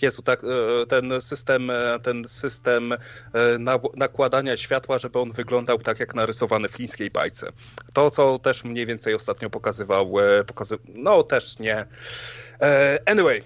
[0.00, 2.98] Jezu, tak, e, ten system, e, ten system e,
[3.96, 7.52] nakładania światła, żeby on wyglądał tak jak narysowany w chińskiej bajce.
[7.92, 10.14] To, co też mniej więcej ostatnio pokazywał,
[10.46, 10.78] pokazy...
[10.88, 11.86] no też nie.
[13.06, 13.42] Anyway,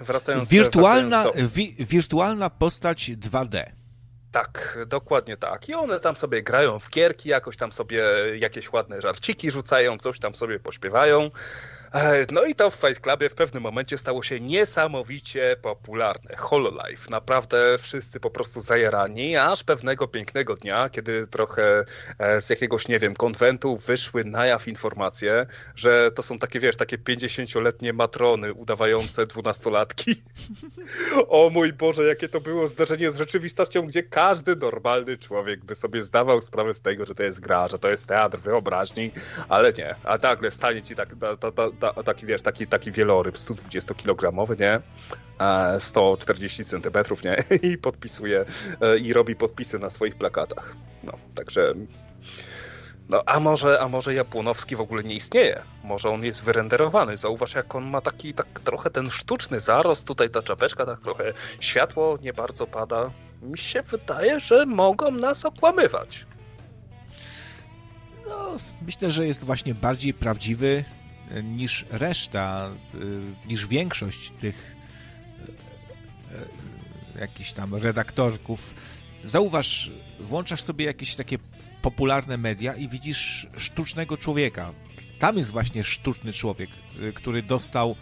[0.00, 1.54] wracając, wirtualna, wracając do...
[1.56, 3.64] wi wirtualna postać 2D.
[4.32, 5.68] Tak, dokładnie tak.
[5.68, 8.02] I one tam sobie grają w gierki, jakoś tam sobie
[8.38, 11.30] jakieś ładne żarciki rzucają, coś tam sobie pośpiewają.
[11.94, 16.36] E, no i to w Fight Clubie w pewnym momencie stało się niesamowicie popularne.
[16.36, 17.10] Hololive.
[17.10, 21.84] Naprawdę wszyscy po prostu zajarani, aż pewnego pięknego dnia, kiedy trochę
[22.18, 26.76] e, z jakiegoś, nie wiem, konwentu wyszły na jaw informacje, że to są takie, wiesz,
[26.76, 30.22] takie 50-letnie matrony udawające dwunastolatki.
[31.28, 36.02] o mój Boże, jakie to było zdarzenie z rzeczywistością, gdzie każdy normalny człowiek by sobie
[36.02, 39.10] zdawał sprawę z tego, że to jest gra, że to jest teatr wyobraźni,
[39.48, 39.94] ale nie.
[40.04, 44.60] A nagle stanie ci tak, ta, ta, ta, ta, taki, wiesz, taki, taki wieloryb 120-kilogramowy,
[44.60, 44.80] nie?
[45.78, 47.36] 140 centymetrów, nie?
[47.70, 48.44] I podpisuje
[48.80, 50.76] e, i robi podpisy na swoich plakatach.
[51.04, 51.74] No, także
[53.08, 55.62] no, a może, a może Jabłonowski w ogóle nie istnieje?
[55.84, 57.16] Może on jest wyrenderowany?
[57.16, 61.32] Zauważ, jak on ma taki, tak trochę ten sztuczny zarost, tutaj ta czapeczka, tak trochę
[61.60, 63.10] światło nie bardzo pada.
[63.42, 66.26] Mi się wydaje, że mogą nas okłamywać.
[68.28, 70.84] No, myślę, że jest właśnie bardziej prawdziwy,
[71.42, 74.76] niż reszta, y, niż większość tych
[77.14, 78.74] y, y, jakichś tam redaktorków.
[79.24, 79.90] Zauważ,
[80.20, 81.38] włączasz sobie jakieś takie
[81.82, 84.72] popularne media i widzisz sztucznego człowieka.
[85.18, 86.70] Tam jest właśnie sztuczny człowiek,
[87.14, 87.96] który dostał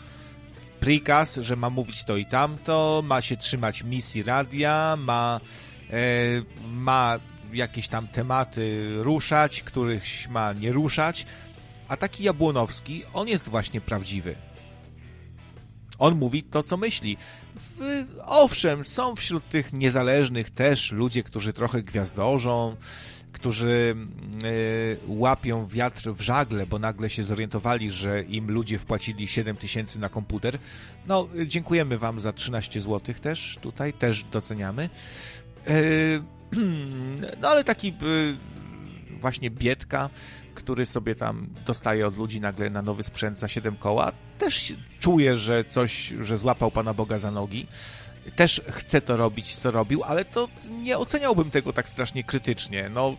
[0.80, 5.40] prikaz, że ma mówić to i tamto, ma się trzymać misji radia, ma,
[5.90, 5.96] e,
[6.72, 7.18] ma
[7.52, 11.26] jakieś tam tematy ruszać, których ma nie ruszać.
[11.88, 14.34] A taki Jabłonowski, on jest właśnie prawdziwy.
[15.98, 17.16] On mówi to, co myśli.
[17.56, 22.76] W, owszem, są wśród tych niezależnych też ludzie, którzy trochę gwiazdorzą,
[23.32, 23.96] którzy
[24.44, 29.98] y, łapią wiatr w żagle, bo nagle się zorientowali, że im ludzie wpłacili 7 tysięcy
[29.98, 30.58] na komputer.
[31.06, 34.90] No, dziękujemy Wam za 13 zł też, tutaj też doceniamy.
[35.68, 36.22] Y,
[37.40, 40.10] no, ale taki y, właśnie Bietka,
[40.66, 45.36] który sobie tam dostaje od ludzi nagle na nowy sprzęt za 7 koła, też czuje,
[45.36, 47.66] że coś, że złapał Pana Boga za nogi.
[48.36, 50.48] Też chce to robić, co robił, ale to
[50.82, 52.90] nie oceniałbym tego tak strasznie krytycznie.
[52.94, 53.16] No,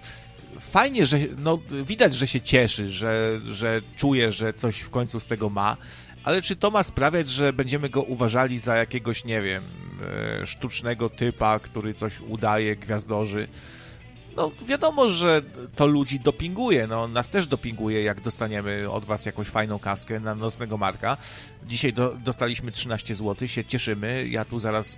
[0.59, 5.25] fajnie, że no, widać, że się cieszy, że, że czuje, że coś w końcu z
[5.25, 5.77] tego ma,
[6.23, 9.63] ale czy to ma sprawiać, że będziemy go uważali za jakiegoś, nie wiem,
[10.41, 13.47] e, sztucznego typa, który coś udaje, gwiazdorzy?
[14.37, 15.41] No wiadomo, że
[15.75, 20.35] to ludzi dopinguje, no nas też dopinguje, jak dostaniemy od was jakąś fajną kaskę na
[20.35, 21.17] nocnego marka.
[21.65, 24.97] Dzisiaj do, dostaliśmy 13 zł, się cieszymy, ja tu zaraz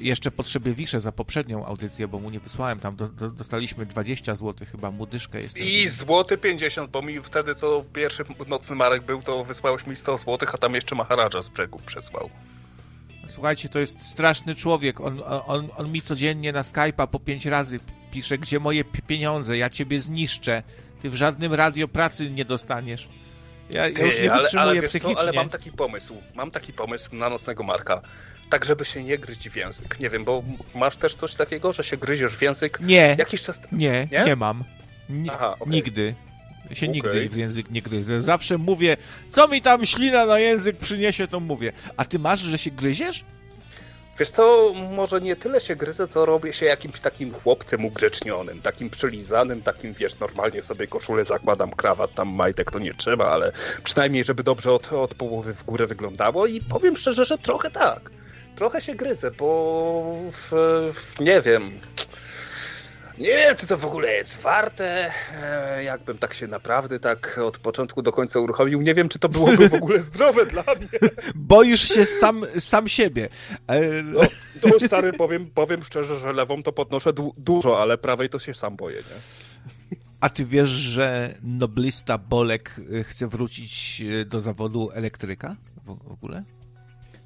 [0.00, 4.34] jeszcze potrzeby wiszę za poprzednią audycję, bo mu nie wysłałem tam, do, do, dostaliśmy 20
[4.34, 5.58] zł chyba, mudyszkę jest.
[5.58, 10.18] I złoty 50, bo mi wtedy co pierwszy nocny marek był, to wysłałeś mi 100
[10.18, 12.30] zł, a tam jeszcze Maharadża z brzegu przesłał.
[13.28, 15.00] Słuchajcie, to jest straszny człowiek.
[15.00, 17.80] On, on, on mi codziennie na Skype'a po pięć razy
[18.18, 20.62] pisze, gdzie moje pieniądze, ja ciebie zniszczę.
[21.02, 23.08] Ty w żadnym radio pracy nie dostaniesz.
[23.70, 25.14] Ja, ja już nie wytrzymuję ale, ale psychicznie.
[25.14, 28.00] Co, ale mam taki pomysł, mam taki pomysł na nocnego Marka.
[28.50, 30.00] Tak, żeby się nie gryźć w język.
[30.00, 30.42] Nie wiem, bo
[30.74, 32.80] masz też coś takiego, że się gryziesz w język?
[32.80, 33.60] Nie, Jakiś czas...
[33.72, 34.64] nie, nie, nie mam.
[35.30, 35.74] Aha, okay.
[35.74, 36.14] Nigdy
[36.72, 36.94] się okay.
[36.94, 38.22] nigdy w język nie gryzę.
[38.22, 38.96] Zawsze mówię,
[39.30, 41.72] co mi tam ślina na język przyniesie, to mówię.
[41.96, 43.24] A ty masz, że się gryziesz?
[44.18, 48.90] Wiesz co, może nie tyle się gryzę, co robię się jakimś takim chłopcem ugrzecznionym, takim
[48.90, 53.52] przylizanym, takim, wiesz, normalnie sobie koszulę zakładam, krawat, tam majtek to nie trzeba, ale
[53.84, 58.10] przynajmniej, żeby dobrze od, od połowy w górę wyglądało i powiem szczerze, że trochę tak
[58.58, 60.48] trochę się gryzę, bo w,
[60.92, 61.80] w, nie wiem.
[63.20, 65.10] Nie wiem, czy to w ogóle jest warte.
[65.42, 69.28] E, jakbym tak się naprawdę tak od początku do końca uruchomił, nie wiem, czy to
[69.28, 70.88] byłoby w ogóle zdrowe dla mnie.
[71.34, 73.28] Boisz się sam, sam siebie.
[73.66, 74.20] E, No,
[74.60, 78.54] to stary, powiem, powiem szczerze, że lewą to podnoszę du dużo, ale prawej to się
[78.54, 79.96] sam boję, nie?
[80.20, 85.56] A ty wiesz, że noblista Bolek y, chce wrócić do zawodu elektryka
[85.86, 86.42] w, w ogóle?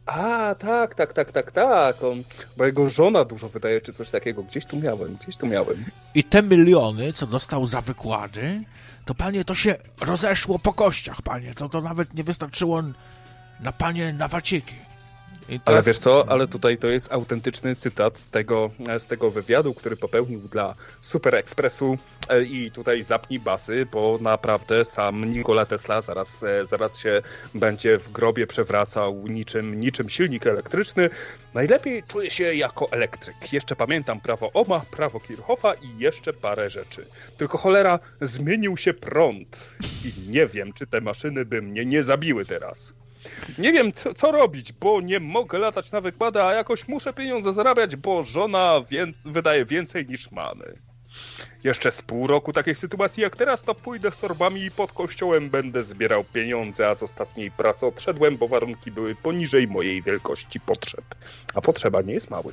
[0.07, 2.03] A, tak, tak, tak, tak, tak.
[2.03, 2.23] On,
[2.57, 4.43] bo jego żona dużo wydaje, czy coś takiego.
[4.43, 5.85] Gdzieś tu miałem, gdzieś tu miałem.
[6.15, 8.63] I te miliony, co dostał za wykłady,
[9.05, 11.55] to panie, to się rozeszło po kościach, panie.
[11.55, 12.83] To, to nawet nie wystarczyło
[13.61, 14.75] na panie na waciki.
[15.53, 19.31] I Ale teraz- wiesz co, ale tutaj to jest autentyczny cytat z tego, z tego
[19.31, 21.99] wywiadu, który popełnił dla Super Expressu
[22.29, 27.23] E, i tutaj zapnij basy, bo naprawdę sam Nikola Tesla zaraz, e, zaraz się
[27.55, 31.11] będzie w grobie przewracał niczym, niczym silnik elektryczny.
[31.55, 33.53] Najlepiej czuję się jako elektryk.
[33.53, 37.07] Jeszcze pamiętam prawo Ohma, prawo Kirchhoffa i jeszcze parę rzeczy.
[37.39, 39.69] Tylko cholera, zmienił się prąd
[40.05, 42.95] i nie wiem, czy te maszyny by mnie nie zabiły teraz.
[43.59, 47.53] Nie wiem, co, co robić, bo nie mogę latać na wykłady, a jakoś muszę pieniądze
[47.53, 50.75] zarabiać, bo żona więc, wydaje więcej niż mamy.
[51.65, 55.51] Jeszcze z pół roku takiej sytuacji jak teraz, to pójdę z torbami i pod kościołem
[55.51, 61.05] będę zbierał pieniądze, a z ostatniej pracy odszedłem, bo warunki były poniżej mojej wielkości potrzeb.
[61.55, 62.53] A potrzeba nie jest mały.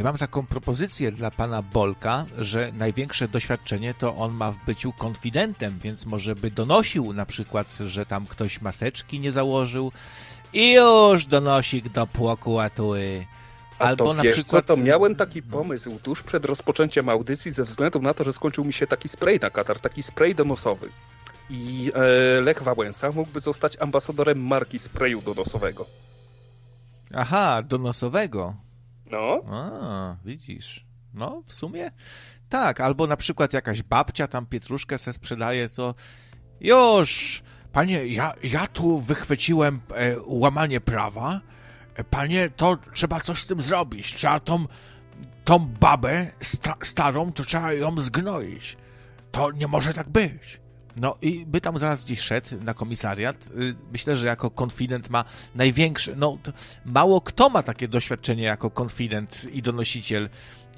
[0.00, 5.78] Mam taką propozycję dla pana Bolka, że największe doświadczenie to on ma w byciu konfidentem,
[5.82, 9.92] więc może by donosił na przykład, że tam ktoś maseczki nie założył
[10.52, 13.26] i już donosik do prokuratury.
[13.78, 14.66] Albo to na wiesz przykład...
[14.66, 18.64] co, to miałem taki pomysł tuż przed rozpoczęciem audycji ze względu na to, że skończył
[18.64, 20.88] mi się taki spray na katar, taki spray donosowy.
[21.50, 25.86] I e, Lech Wałęsa mógłby zostać ambasadorem marki sprayu donosowego.
[27.14, 28.54] Aha, donosowego.
[29.12, 29.42] No.
[29.50, 30.86] A, widzisz.
[31.14, 31.90] No, w sumie
[32.48, 32.80] tak.
[32.80, 35.94] Albo na przykład jakaś babcia tam pietruszkę se sprzedaje, to
[36.60, 37.42] już,
[37.72, 41.40] panie, ja, ja tu wychwyciłem e, łamanie prawa.
[41.94, 44.14] E, Panie, to trzeba coś z tym zrobić.
[44.14, 44.66] Trzeba tą,
[45.44, 48.76] tą babę sta, starą, to trzeba ją zgnoić.
[49.32, 50.60] To nie może tak być.
[50.96, 53.46] No i by tam zaraz gdzieś szedł na komisariat.
[53.46, 56.12] Y, Myślę, że jako konfident ma największe.
[56.16, 56.38] No,
[56.84, 60.28] mało kto ma takie doświadczenie jako konfident i donosiciel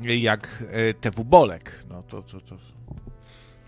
[0.07, 1.85] y, jak y, TW Bolek.
[1.89, 2.57] No to, to, to.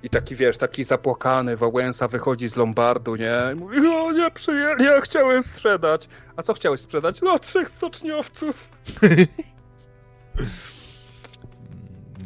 [0.03, 3.33] I taki, wiesz, taki zapłakany Wałęsa wychodzi z Lombardu, nie?
[3.53, 6.09] I mówi, o nie przyjęli, ja chciałem sprzedać.
[6.37, 7.23] A co chciałeś sprzedać?
[7.23, 8.71] No, trzech stoczniowców.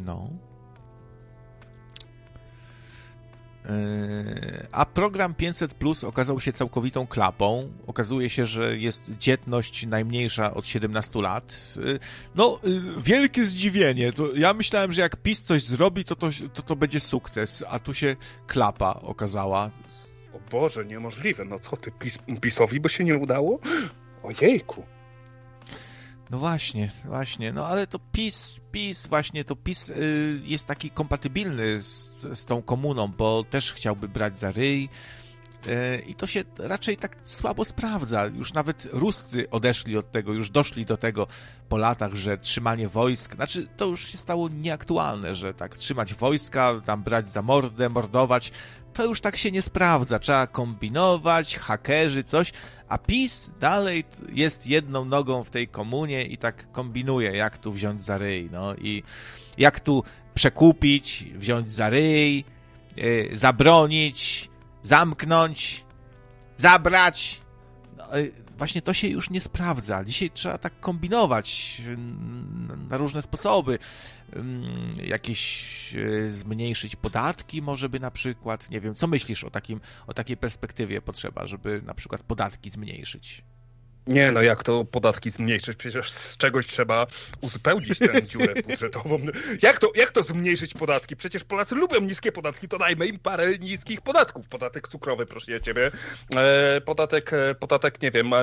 [0.05, 0.29] No.
[4.71, 7.69] A program 500 Plus okazał się całkowitą klapą.
[7.87, 11.75] Okazuje się, że jest dzietność najmniejsza od 17 lat.
[11.85, 11.99] Yy,
[12.35, 14.13] No, yy, wielkie zdziwienie.
[14.13, 17.79] To ja myślałem, że jak PiS coś zrobi, to to, to to będzie sukces, a
[17.79, 18.15] tu się
[18.47, 19.71] klapa okazała.
[20.33, 21.45] O Boże, niemożliwe.
[21.45, 23.59] No co ty, PiS, PiSowi by się nie udało?
[24.23, 24.83] Ojejku.
[26.31, 31.81] No właśnie, właśnie, no ale to PiS, PiS, właśnie to PiS y, jest taki kompatybilny
[31.81, 34.89] z, z tą komuną, bo też chciałby brać za ryj
[35.67, 38.25] y, i to się raczej tak słabo sprawdza.
[38.25, 41.27] Już nawet Ruscy odeszli od tego, już doszli do tego
[41.69, 46.81] po latach, że trzymanie wojsk, znaczy to już się stało nieaktualne, że tak trzymać wojska,
[46.85, 48.51] tam brać za mordę, mordować,
[48.93, 50.19] to już tak się nie sprawdza.
[50.19, 52.51] Trzeba kombinować, hakerzy, coś,
[52.91, 54.03] a PiS dalej
[54.33, 58.75] jest jedną nogą w tej komunie i tak kombinuje, jak tu wziąć za ryj, no
[58.75, 59.03] i
[59.57, 60.03] jak tu
[60.33, 62.43] przekupić, wziąć za ryj,
[62.95, 64.49] yy, zabronić,
[64.83, 65.85] zamknąć,
[66.57, 67.41] zabrać.
[67.97, 70.03] No, yy, właśnie to się już nie sprawdza.
[70.03, 71.81] Dzisiaj trzeba tak kombinować
[72.89, 73.79] na różne sposoby.
[75.03, 80.13] Jakieś yy, zmniejszyć podatki może by na przykład, nie wiem, co myślisz o, takim, o
[80.13, 83.43] takiej perspektywie potrzeba, żeby na przykład podatki zmniejszyć?
[84.07, 85.77] Nie, no jak to podatki zmniejszyć?
[85.77, 87.07] Przecież z czegoś trzeba
[87.41, 89.19] uzupełnić tę dziurę budżetową.
[89.61, 91.15] Jak to, jak to zmniejszyć podatki?
[91.15, 94.47] Przecież Polacy lubią niskie podatki, to dajmy im parę niskich podatków.
[94.47, 95.91] Podatek cukrowy, proszę ciebie.
[96.35, 98.41] E, podatek, e, podatek, nie wiem, e,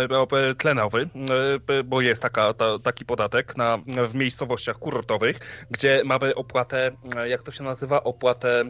[0.58, 1.08] tlenowy,
[1.84, 3.78] bo jest taka, ta, taki podatek na,
[4.08, 6.90] w miejscowościach kurortowych, gdzie mamy opłatę,
[7.26, 8.64] jak to się nazywa, opłatę,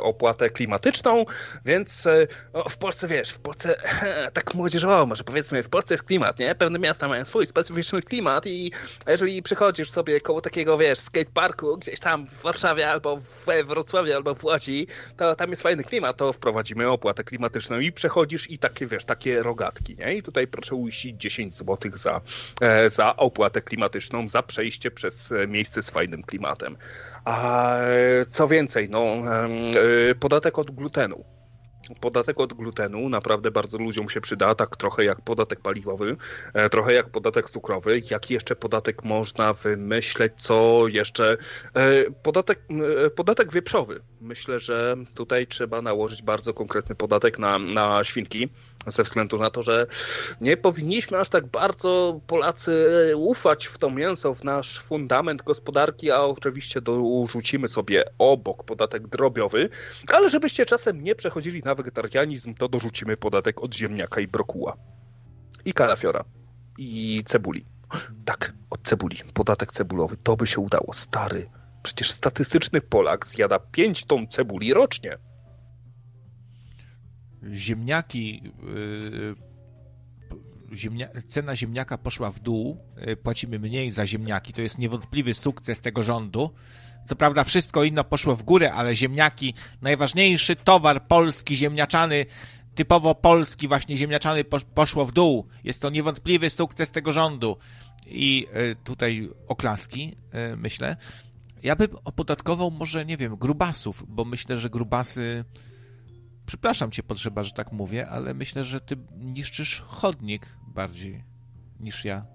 [0.00, 1.24] opłatę klimatyczną,
[1.64, 2.08] więc
[2.70, 3.74] w Polsce, wiesz, w Polsce
[4.34, 6.54] tak młodzieżowo, może powiedzmy, w Polsce jest klimat klimat, nie?
[6.54, 8.72] Pewne miasta mają swój specyficzny klimat i
[9.06, 14.34] jeżeli przychodzisz sobie koło takiego, wiesz, skateparku gdzieś tam w Warszawie albo we Wrocławiu albo
[14.34, 18.86] w Łodzi, to tam jest fajny klimat, to wprowadzimy opłatę klimatyczną i przechodzisz i takie,
[18.86, 20.14] wiesz, takie rogatki, nie?
[20.14, 22.20] I tutaj proszę uiścić 10 zł za,
[22.60, 26.76] e, za opłatę klimatyczną, za przejście przez e, miejsce z fajnym klimatem.
[27.24, 29.06] A e, co więcej, no,
[30.20, 31.35] podatek od glutenu
[32.00, 36.16] podatek od glutenu naprawdę bardzo ludziom się przyda, tak trochę jak podatek paliwowy,
[36.54, 38.02] e, trochę jak podatek cukrowy.
[38.10, 41.36] Jaki jeszcze podatek można wymyśleć, co jeszcze?
[41.74, 42.58] E, podatek,
[43.06, 44.00] e, podatek wieprzowy.
[44.20, 48.48] Myślę, że tutaj trzeba nałożyć bardzo konkretny podatek na, na świnki,
[48.86, 49.86] ze względu na to, że
[50.40, 52.86] nie powinniśmy aż tak bardzo Polacy
[53.16, 59.68] ufać w to mięso, w nasz fundament gospodarki, a oczywiście dorzucimy sobie obok podatek drobiowy,
[60.08, 64.76] ale żebyście czasem nie przechodzili na wegetarianizm, to dorzucimy podatek od ziemniaka i brokuła.
[65.64, 66.24] I kalafiora.
[66.78, 67.64] I cebuli.
[68.24, 69.16] Tak, od cebuli.
[69.34, 70.16] Podatek cebulowy.
[70.16, 70.92] To by się udało.
[70.92, 71.50] Stary.
[71.86, 75.18] Przecież statystyczny Polak zjada 5 ton cebuli rocznie.
[77.52, 78.42] Ziemniaki.
[80.72, 82.78] Yy, ziemnia, cena ziemniaka poszła w dół.
[83.06, 84.52] Yy, płacimy mniej za ziemniaki.
[84.52, 86.50] To jest niewątpliwy sukces tego rządu.
[87.06, 92.26] Co prawda wszystko inno poszło w górę, ale ziemniaki, najważniejszy towar polski, ziemniaczany,
[92.74, 95.46] typowo polski właśnie ziemniaczany poszło w dół.
[95.64, 97.56] Jest to niewątpliwy sukces tego rządu.
[98.06, 100.96] I e, tutaj oklaski, e, myślę.
[101.66, 105.44] Ja bym opodatkował może, nie wiem, grubasów, bo myślę, że grubasy...
[106.46, 111.24] Przepraszam cię, potrzeba, że tak mówię, ale myślę, że ty niszczysz chodnik bardziej
[111.80, 112.26] niż ja.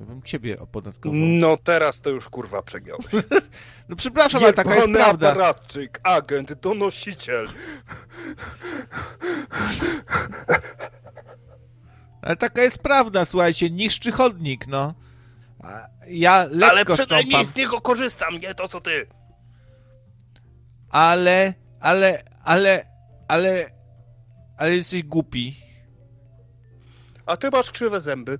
[0.00, 1.18] Ja bym ciebie opodatkował.
[1.20, 3.06] No teraz to już kurwa przegiąłeś.
[3.88, 5.30] no przepraszam, ale taka jest prawda.
[5.30, 7.46] aparatczyk, agent, donosiciel.
[12.22, 14.94] Ale taka jest prawda, słuchajcie, niszczy chodnik, no.
[16.08, 17.52] Ja lekko Ale przynajmniej stąpam.
[17.52, 19.06] z niego korzystam, nie to co ty.
[20.90, 22.84] Ale, ale, ale,
[23.28, 23.70] ale,
[24.58, 25.56] ale jesteś głupi.
[27.26, 28.38] A ty masz krzywe zęby.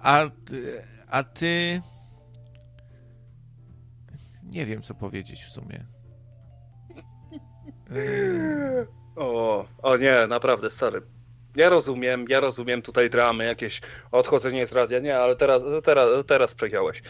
[0.00, 0.22] A,
[1.08, 1.80] a ty.
[4.42, 5.86] Nie wiem, co powiedzieć w sumie.
[9.16, 11.02] O, o nie, naprawdę stary.
[11.56, 13.80] Ja rozumiem, ja rozumiem tutaj dramy, jakieś
[14.12, 17.02] odchodzenie z radia, nie, ale teraz, teraz, teraz przegiąłeś.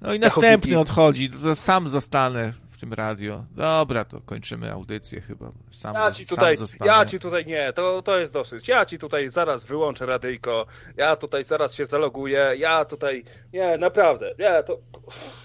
[0.00, 3.44] No i następny odchodzi, to sam zostanę w tym radio.
[3.50, 5.52] Dobra, to kończymy audycję chyba.
[5.70, 8.68] Sam, ja ci tutaj, ja ci tutaj nie, to, to jest dosyć.
[8.68, 14.34] Ja ci tutaj zaraz wyłączę radyjko, ja tutaj zaraz się zaloguję, ja tutaj, nie, naprawdę,
[14.38, 14.78] nie, to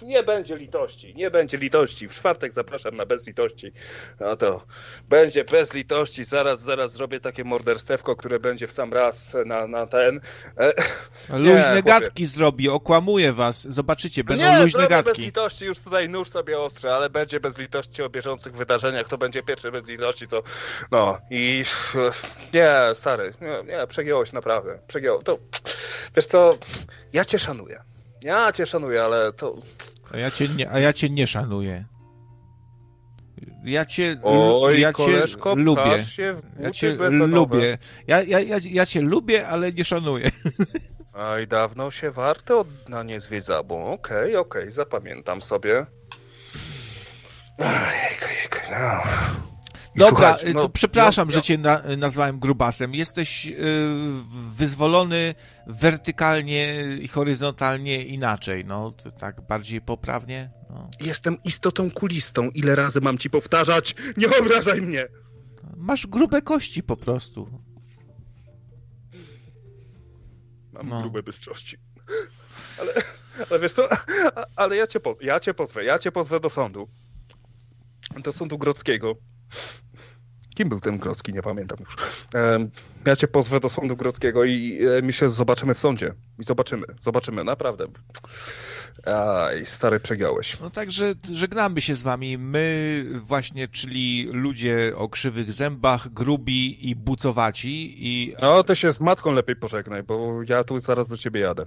[0.02, 2.08] nie będzie litości, nie będzie litości.
[2.08, 3.72] W czwartek zapraszam na bez litości.
[4.20, 4.64] No to
[5.08, 9.86] będzie bez litości, zaraz, zaraz zrobię takie morderstewko, które będzie w sam raz na, na
[9.86, 10.20] ten.
[10.58, 10.72] E,
[11.28, 13.62] luźne nie, gadki zrobi, okłamuje was.
[13.62, 15.10] Zobaczycie, będą nie, luźne gadki.
[15.10, 19.08] bez litości, już tutaj nóż sobie ostrzy, ale będzie bez litości o bieżących wydarzeniach.
[19.08, 20.42] To będzie pierwsze bez litości, co.
[20.90, 21.64] No i.
[22.54, 24.78] Nie, stary, nie, nie przegiąłeś naprawdę.
[24.86, 25.22] Przegiął.
[25.22, 25.38] To.
[26.16, 26.58] Wiesz co,
[27.12, 27.82] ja cię szanuję.
[28.22, 29.56] Ja cię szanuję, ale to.
[30.12, 31.84] A ja cię nie, a ja cię nie szanuję.
[33.64, 35.24] Ja cię, Oj, ja cię
[35.56, 36.04] lubię.
[36.60, 37.78] ja cię lubię.
[38.06, 40.30] Ja, ja, ja, ja cię lubię, ale nie szanuję.
[41.12, 43.92] Aj, dawno się warto na nie zwiedzało.
[43.92, 45.86] Okej, okay, okej, okay, zapamiętam sobie.
[47.64, 49.02] Ojejku, no.
[49.96, 52.94] Dobra, no, przepraszam, no, że cię na, nazwałem grubasem.
[52.94, 53.54] Jesteś y,
[54.56, 55.34] wyzwolony
[55.66, 60.50] wertykalnie i horyzontalnie inaczej, no, tak bardziej poprawnie.
[60.70, 60.90] No.
[61.00, 62.50] Jestem istotą kulistą.
[62.50, 63.94] Ile razy mam ci powtarzać?
[64.16, 65.06] Nie obrażaj mnie!
[65.76, 67.62] Masz grube kości po prostu.
[70.72, 71.00] Mam no.
[71.00, 71.76] grube bystrości.
[72.80, 72.92] Ale,
[73.50, 73.88] ale wiesz co,
[74.56, 76.88] ale ja cię, po, ja cię pozwę, ja cię pozwę do sądu.
[78.24, 79.14] Do sądu grodzkiego.
[80.54, 81.32] Kim był ten Grodzki?
[81.32, 81.96] Nie pamiętam już.
[83.04, 86.14] Ja cię pozwę do sądu grodzkiego i e, my się zobaczymy w sądzie.
[86.38, 87.86] I zobaczymy, zobaczymy, naprawdę.
[89.06, 90.60] Aj, stary, przegiałeś.
[90.60, 92.38] No także żegnamy się z wami.
[92.38, 98.34] My właśnie, czyli ludzie o krzywych zębach, grubi i bucowaci i...
[98.42, 101.66] No, ty się z matką lepiej pożegnaj, bo ja tu zaraz do ciebie jadę.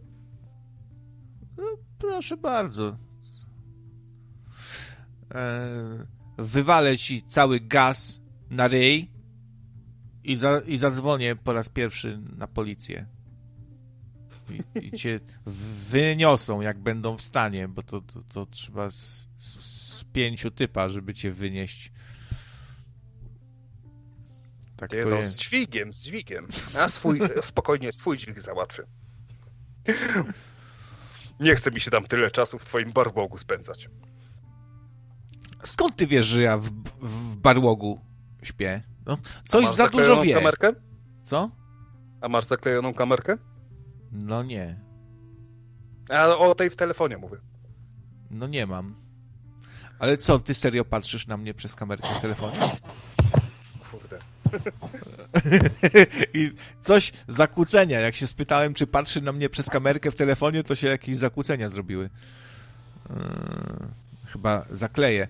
[1.58, 1.64] No,
[2.00, 2.98] proszę bardzo.
[5.34, 9.12] E, wywalę ci cały gaz na ryj
[10.24, 13.06] i, za, i zadzwonię po raz pierwszy na policję.
[14.50, 15.20] I, i cię
[15.90, 19.60] wyniosą, jak będą w stanie, bo to, to, to trzeba z, z,
[19.98, 21.92] z pięciu typa, żeby cię wynieść.
[24.78, 25.32] Tak to no, jest.
[25.32, 26.48] z dźwigiem, z dźwigiem.
[26.80, 28.84] A swój, spokojnie, swój dźwig załatwię.
[31.40, 33.90] Nie chce mi się tam tyle czasu w twoim barbogu spędzać.
[35.66, 36.70] Skąd ty wiesz, że ja w,
[37.02, 38.00] w barłogu
[38.44, 38.82] śpię?
[39.06, 40.34] No, coś za dużo wie.
[40.34, 40.74] kamerkę?
[41.24, 41.50] Co?
[42.22, 43.38] A masz zaklejoną kamerkę?
[44.12, 44.80] No nie.
[46.10, 47.38] A o tej w telefonie mówię.
[48.32, 48.96] No nie mam.
[50.00, 52.60] Ale co, ty serio patrzysz na mnie przez kamerkę w telefonie?
[53.92, 54.20] Kurde.
[56.34, 58.00] I coś, zakłócenia.
[58.00, 61.70] Jak się spytałem, czy patrzy na mnie przez kamerkę w telefonie, to się jakieś zakłócenia
[61.70, 62.10] zrobiły.
[63.10, 63.16] Yy,
[64.26, 65.28] chyba zakleję.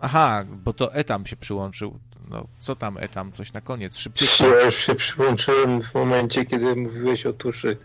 [0.00, 1.98] Aha, bo to Etam się przyłączył.
[2.30, 3.32] No, co tam Etam?
[3.32, 3.96] Coś na koniec.
[3.96, 4.46] Szybciutko.
[4.54, 7.76] Ja już się przyłączyłem w momencie, kiedy mówiłeś o tuszy,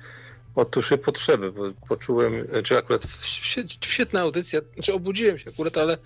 [0.55, 5.97] o tuszy potrzeby, bo poczułem, czy akurat świe- świetna audycja, znaczy obudziłem się akurat, ale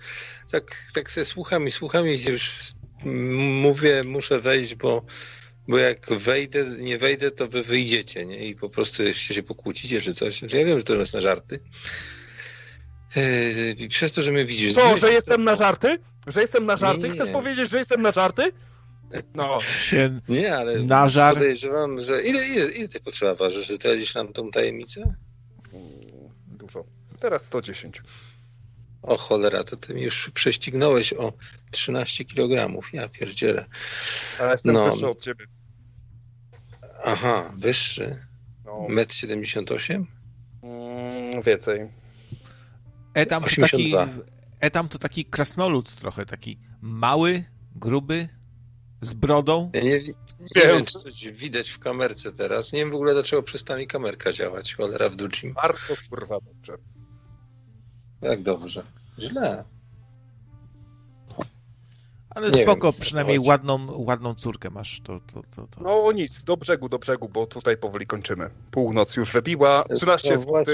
[0.52, 2.72] tak, tak sobie słucham i słucham i już
[3.62, 5.02] mówię, muszę wejść, bo,
[5.68, 8.46] bo jak wejdę, nie wejdę, to wy wyjdziecie, nie?
[8.46, 10.38] I po prostu jeszcze się pokłócicie czy coś.
[10.38, 11.60] Znaczy, Ja wiem, że to jest na żarty.
[13.16, 14.74] Yy, przez to, że mnie widzisz.
[14.74, 15.98] Co, że jestem na żarty?
[16.26, 17.08] Że jestem na żarty?
[17.08, 17.14] Nie.
[17.14, 18.52] Chcesz powiedzieć, że jestem na żarty?
[19.34, 19.58] No.
[20.28, 21.34] Nie, ale nażar.
[21.34, 22.22] podejrzewam, że...
[22.22, 23.66] Ile, ile, ile ty potrzeba ważysz?
[23.66, 25.14] że Zdradzisz nam tą tajemnicę?
[26.46, 26.84] Dużo.
[27.20, 28.02] Teraz 110.
[29.02, 31.32] O cholera, to ty mi już prześcignąłeś o
[31.70, 32.80] 13 kg.
[32.92, 33.64] Ja pierdzielę.
[34.40, 34.90] A jestem No.
[34.90, 35.44] wyższy od ciebie.
[37.04, 38.16] Aha, wyższy.
[38.64, 38.86] No.
[38.88, 40.06] 1,78 m?
[40.62, 41.88] Mm, więcej.
[43.14, 44.08] Etam to, taki, 82.
[44.60, 48.28] Etam to taki krasnolud trochę, taki mały, gruby,
[49.00, 49.70] z brodą.
[49.74, 50.00] Ja nie,
[50.40, 52.72] nie wiem, czy coś widać w kamerce teraz.
[52.72, 54.74] Nie wiem w ogóle, dlaczego przestała mi kamerka działać.
[54.74, 55.54] Cholera w Ducim.
[55.54, 56.78] Bardzo kurwa dobrze.
[58.22, 58.82] Jak dobrze.
[59.18, 59.64] Źle.
[62.34, 65.00] Ale Nie spoko, wiem, przynajmniej ładną, ładną córkę masz.
[65.00, 65.80] To, to, to, to.
[65.80, 68.50] No nic, do brzegu, do brzegu, bo tutaj powoli kończymy.
[68.70, 69.84] Północ już wybiła.
[69.96, 70.64] 13 No zł.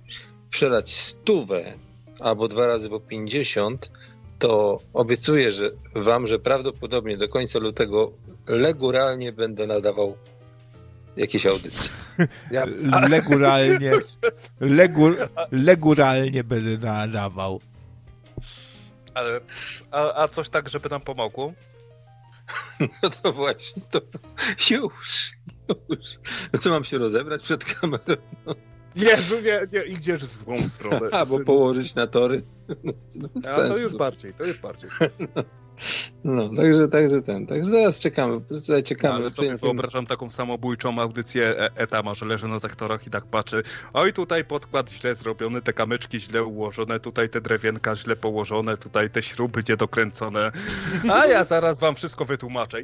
[0.50, 1.72] przelać stówę
[2.20, 3.90] albo dwa razy po 50,
[4.38, 8.12] to obiecuję że wam, że prawdopodobnie do końca lutego
[8.46, 10.16] leguralnie będę nadawał
[11.16, 11.90] jakieś audycje.
[13.10, 13.92] Leguralnie,
[14.60, 15.16] legur,
[15.52, 17.60] leguralnie będę nadawał.
[19.18, 19.40] Ale,
[19.90, 21.52] a, a coś tak, żeby nam pomogło?
[23.02, 24.00] No to właśnie, to
[24.70, 25.32] już,
[25.90, 26.18] już.
[26.52, 28.16] No co mam się rozebrać przed kamerą?
[28.96, 31.10] Jezu, nie, nie, idziesz w złą stronę.
[31.12, 32.42] Albo położyć na tory.
[32.84, 33.82] No, no, to sensu.
[33.82, 34.90] już bardziej, to już bardziej.
[35.36, 35.42] No,
[36.56, 39.14] także, także ten, także zaraz czekamy, zaraz czekamy.
[39.14, 43.62] Ale sobie wyobrażam taką samobójczą audycję e- Etama, że leży na sektorach i tak patrzy.
[43.92, 49.10] Oj, tutaj podkład źle zrobiony, te kamyczki źle ułożone, tutaj te drewienka źle położone, tutaj
[49.10, 50.52] te śruby niedokręcone.
[51.12, 52.78] A ja zaraz wam wszystko wytłumaczę.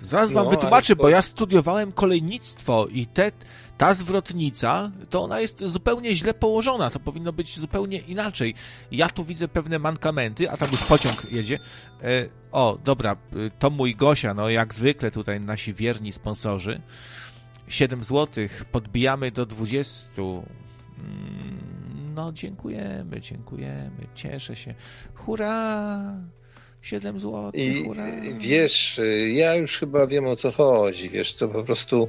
[0.00, 3.32] Zaraz wam No, wytłumaczę, to- bo ja studiowałem kolejnictwo i te,
[3.78, 8.54] ta zwrotnica, to ona jest zupełnie źle położona, to powinno być zupełnie inaczej.
[8.92, 11.58] Ja tu widzę pewne mankamenty, a tam już pociąg jedzie.
[12.02, 16.80] E, o, dobra, y, to mój Gosia, no jak zwykle tutaj nasi wierni sponsorzy.
[17.68, 20.22] 7 zł, podbijamy do 20.
[20.22, 20.44] Mm,
[22.14, 24.74] No, dziękujemy, dziękujemy, cieszę się.
[25.14, 26.14] Hurra!
[26.82, 27.50] 7 zł.
[27.54, 27.84] I
[28.38, 29.00] wiesz,
[29.34, 31.10] ja już chyba wiem o co chodzi.
[31.10, 32.08] Wiesz, to po prostu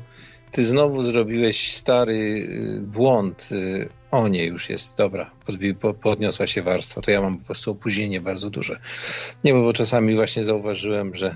[0.56, 3.50] ty znowu zrobiłeś stary y, błąd.
[3.52, 5.32] Y, o nie, już jest, dobra,
[6.02, 8.80] podniosła się warstwa, to ja mam po prostu opóźnienie bardzo duże.
[9.44, 11.36] Nie, bo czasami właśnie zauważyłem, że,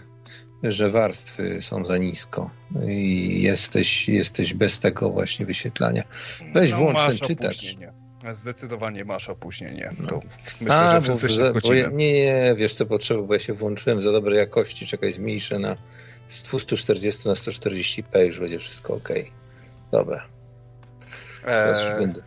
[0.64, 2.50] że warstwy są za nisko
[2.88, 6.04] i jesteś, jesteś bez tego właśnie wyświetlania.
[6.54, 7.76] Weź No, włącz ten czytacz.
[8.32, 9.92] Zdecydowanie masz opóźnienie.
[10.00, 10.20] No.
[10.62, 13.54] Myślę, A, że bo, za- bo ja, nie, nie, wiesz co potrzeba, bo ja się
[13.54, 14.86] włączyłem za dobrej jakości.
[14.86, 15.76] Czekaj, zmniejszę na
[16.30, 19.10] z 240 na 140p, już będzie wszystko ok.
[19.92, 20.28] Dobra.
[21.46, 22.22] Eee, będę.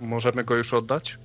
[0.00, 1.18] możemy go już oddać?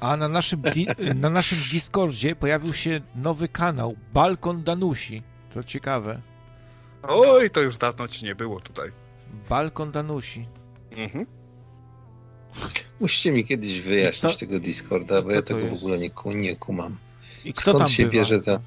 [0.00, 0.62] A na naszym,
[1.14, 5.22] na naszym Discordzie pojawił się nowy kanał, Balkon Danusi.
[5.54, 6.20] To ciekawe.
[7.02, 8.92] Oj, to już dawno ci nie było tutaj.
[9.48, 10.48] Balkon Danusi.
[10.90, 11.26] Mhm.
[13.00, 15.82] Musicie mi kiedyś wyjaśnić tego Discorda, bo ja tego w jest?
[15.82, 16.96] ogóle nie, nie kumam.
[17.44, 18.12] I kto Skąd tam się bywa?
[18.14, 18.60] bierze ta...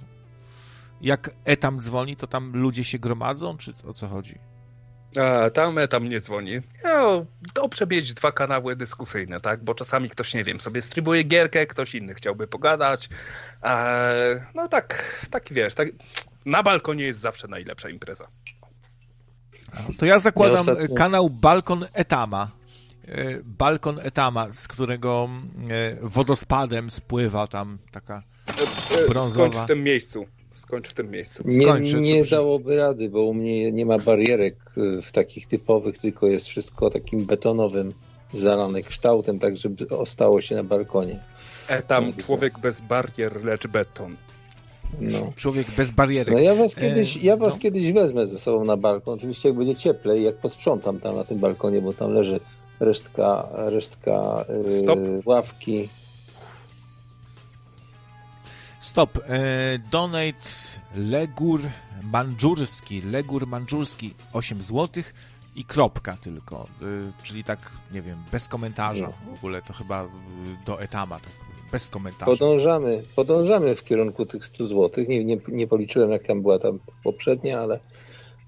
[1.01, 4.39] Jak Etam dzwoni, to tam ludzie się gromadzą, czy o co chodzi?
[5.21, 6.61] A, tam, tam nie dzwoni.
[6.83, 9.63] No, dobrze mieć dwa kanały dyskusyjne, tak?
[9.63, 13.09] Bo czasami ktoś, nie wiem, sobie streamuje gierkę, ktoś inny chciałby pogadać.
[13.63, 15.87] Eee, no tak, tak wiesz, tak,
[16.45, 18.27] na balkonie jest zawsze najlepsza impreza.
[19.99, 22.51] To ja zakładam Ja kanał Balkon Etama.
[23.07, 25.29] E, Balkon Etama, z którego
[25.69, 29.49] e, wodospadem spływa tam taka E, brązowa.
[29.49, 30.25] Skończ w tym miejscu.
[30.55, 31.43] Skończ w tym miejscu.
[31.45, 32.35] Nie, Skończę, nie dobrze.
[32.35, 36.89] dałoby rady, bo u mnie nie ma barierek y, w takich typowych, tylko jest wszystko
[36.89, 37.93] takim betonowym,
[38.31, 41.19] zalane kształtem, tak żeby ostało się na balkonie.
[41.69, 44.15] E, tam człowiek bez barier, lecz beton.
[45.01, 45.33] No.
[45.35, 46.33] Człowiek bez barierek.
[46.33, 47.59] No ja was E, kiedyś, ja was no.
[47.61, 49.13] kiedyś wezmę ze sobą na balkon.
[49.13, 52.39] Oczywiście jak będzie cieplej, jak posprzątam tam na tym balkonie, bo tam leży
[52.79, 54.99] resztka, resztka y, Stop.
[55.25, 55.89] ławki.
[58.85, 59.17] Stop.
[59.17, 60.49] E, donate
[60.95, 61.61] Legur
[62.03, 63.01] Mandżurski.
[63.01, 65.03] Legur Mandżurski 8 zł
[65.55, 66.67] i kropka tylko.
[66.81, 66.85] E,
[67.23, 67.59] czyli tak,
[67.91, 69.61] nie wiem, bez komentarza w ogóle.
[69.61, 70.07] To chyba e,
[70.65, 71.19] do Etama.
[71.19, 71.25] To
[71.71, 72.25] bez komentarza.
[72.25, 75.05] Podążamy, podążamy w kierunku tych 100 zł.
[75.07, 76.69] Nie, nie, nie policzyłem, jak tam była ta
[77.03, 77.79] poprzednia, ale,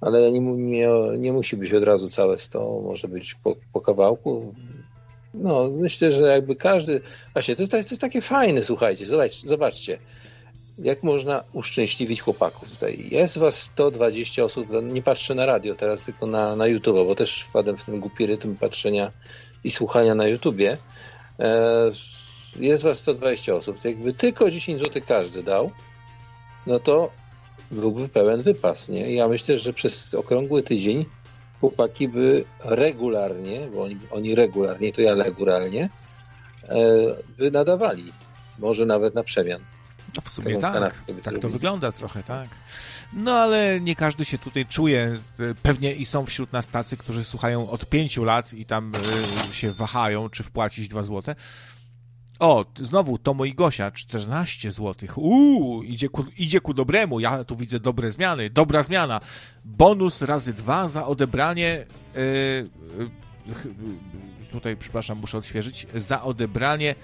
[0.02, 4.56] ale nie, nie, nie musi być od razu całe 100, może być po, po kawałku.
[5.34, 7.02] No, myślę, że jakby każdy.
[7.34, 10.00] Właśnie, to jest, to jest takie fajne, słuchajcie, zobacz, zobaczcie.
[10.78, 13.08] Jak można uszczęśliwić chłopaków tutaj?
[13.12, 17.16] Jest was 120 osób, no, nie patrzę na radio teraz, tylko na, na YouTube, bo
[17.16, 19.12] też wpadłem w ten głupi rytm patrzenia
[19.64, 20.78] i słuchania na YouTubie.
[21.40, 21.92] E,
[22.56, 25.72] jest was 120 osób, jakby tylko 10 zł każdy dał,
[26.68, 27.12] no to
[27.72, 29.14] byłby pełen wypas, nie?
[29.14, 31.06] Ja myślę, że przez okrągły tydzień
[31.60, 35.90] chłopaki by regularnie, bo oni, oni regularnie, to ja regularnie,
[36.70, 36.86] e,
[37.38, 38.04] by nadawali.
[38.60, 39.62] Może nawet na przemian.
[40.16, 42.48] No w sumie tak, tak to wygląda trochę, tak.
[43.14, 45.18] No ale nie każdy się tutaj czuje.
[45.40, 48.92] E, Pewnie i są wśród nas tacy, którzy słuchają od pięciu lat i tam
[49.50, 51.36] e, się wahają, czy wpłacić dwa złote.
[52.40, 55.10] O, znowu Tomo i Gosia, 14 zł.
[55.16, 57.20] Uuu, idzie ku, idzie ku dobremu.
[57.20, 58.50] Ja tu widzę dobre zmiany.
[58.50, 59.20] Dobra zmiana.
[59.66, 61.86] Bonus razy dwa za odebranie.
[62.16, 63.68] e, ch-
[64.52, 65.88] tutaj, przepraszam, muszę odświeżyć.
[65.96, 66.96] Za odebranie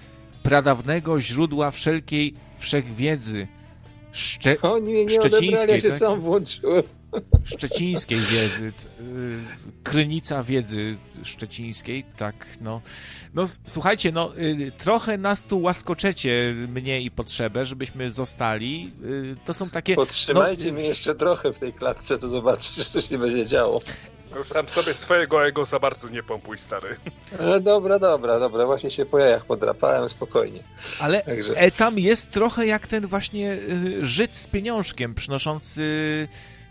[0.44, 3.48] pradawnego źródła wszelkiej wszechwiedzy.
[4.12, 4.56] Szcze...
[4.62, 6.00] O nie, nie Szczecińskiej, się tak?
[6.00, 6.84] sam włączyłem.
[7.44, 9.38] szczecińskiej wiedzy, y,
[9.84, 12.82] krynica wiedzy szczecińskiej, tak, no.
[13.34, 18.92] No, słuchajcie, no, y, trochę nas tu łaskoczecie, mnie i potrzebę, żebyśmy zostali.
[19.04, 19.96] Y, To są takie...
[19.96, 23.82] Podtrzymajcie no, mnie jeszcze trochę w tej klatce, to zobaczysz, co się będzie działo.
[24.54, 26.96] Tam sobie swojego ego za bardzo nie pompuj, stary.
[27.40, 30.60] E, dobra, dobra, dobra, właśnie się po jajach podrapałem, spokojnie.
[31.02, 35.84] Ale Także- etam jest trochę jak ten właśnie y, Żyd z pieniążkiem przynoszący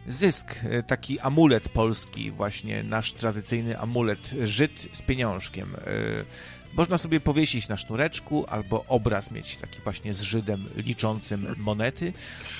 [0.08, 0.46] zysk.
[0.64, 5.76] Y, Taki amulet polski, właśnie nasz tradycyjny amulet Żyd z pieniążkiem.
[6.74, 12.12] Można sobie powiesić na sznureczku albo obraz mieć taki właśnie z Żydem liczącym monety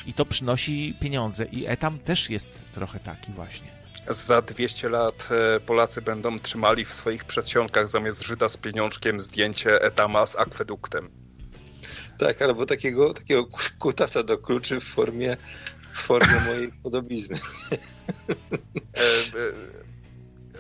[0.07, 1.45] i to przynosi pieniądze.
[1.45, 3.82] I etam też jest trochę taki właśnie.
[4.11, 9.83] Za 200 lat e, Polacy będą trzymali w swoich przedsionkach zamiast Żyda z pieniążkiem zdjęcie
[9.83, 11.11] Etama z akweduktem.
[12.19, 15.37] Tak, albo takiego, takiego ku- kutasa do kluczy w formie,
[15.93, 17.39] w formie mojej podobizny.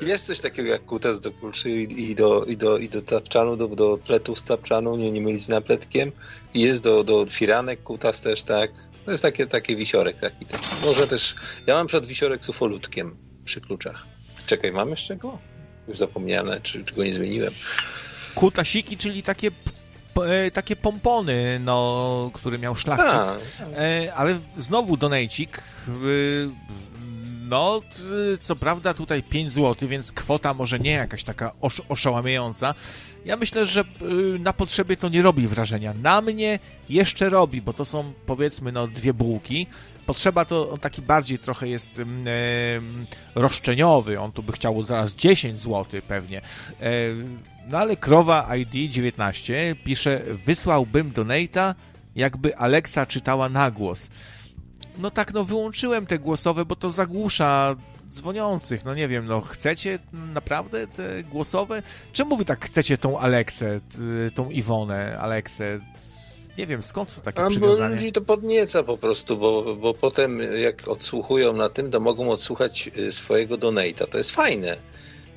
[0.00, 3.56] Jest coś takiego jak kutas do kluczy i, i, do, i, do, i do tapczanu,
[3.56, 6.12] do, do pletów z tapczanu, nie, nie mylić z napletkiem.
[6.54, 8.70] I jest do, do firanek kutas też, tak.
[9.04, 10.66] To jest takie, takie wisiorek taki, taki.
[10.84, 11.34] Może też,
[11.66, 14.06] ja mam przed wisiorek z ufolutkiem przy kluczach.
[14.46, 15.38] Czekaj, mam jeszcze go?
[15.88, 17.52] Już zapomniałem, czy, czy go nie zmieniłem.
[18.34, 19.50] Kutasiki, czyli takie
[20.26, 23.42] e, takie pompony, no, który miał szlachcic.
[23.76, 25.62] E, ale znowu donejcik.
[27.48, 27.80] No,
[28.40, 32.74] co prawda tutaj 5 zł, więc kwota może nie jakaś taka osz oszałamiająca.
[33.24, 33.84] Ja myślę, że
[34.38, 35.94] na potrzebie to nie robi wrażenia.
[36.02, 39.66] Na mnie jeszcze robi, bo to są powiedzmy no dwie bułki.
[40.06, 42.02] Potrzeba to taki bardziej trochę jest e,
[43.34, 44.20] roszczeniowy.
[44.20, 46.38] On tu by chciał zaraz 10 zł pewnie.
[46.38, 46.90] E,
[47.68, 51.74] no ale Krowa ID 19 pisze, wysłałbym donata,
[52.16, 54.10] jakby Alexa czytała na głos.
[54.98, 57.76] No tak, no wyłączyłem te głosowe, bo to zagłusza
[58.10, 58.84] dzwoniących.
[58.84, 61.82] No nie wiem, no chcecie naprawdę te głosowe?
[62.12, 63.80] Czemu wy tak chcecie tą Aleksę,
[64.34, 65.80] tą Iwonę, Aleksę?
[66.58, 67.94] Nie wiem, skąd to takie A, przywiązanie?
[67.94, 72.30] Bo ludzi to podnieca po prostu, bo, bo potem jak odsłuchują na tym, to mogą
[72.30, 74.06] odsłuchać y, swojego donata.
[74.06, 74.76] To jest fajne.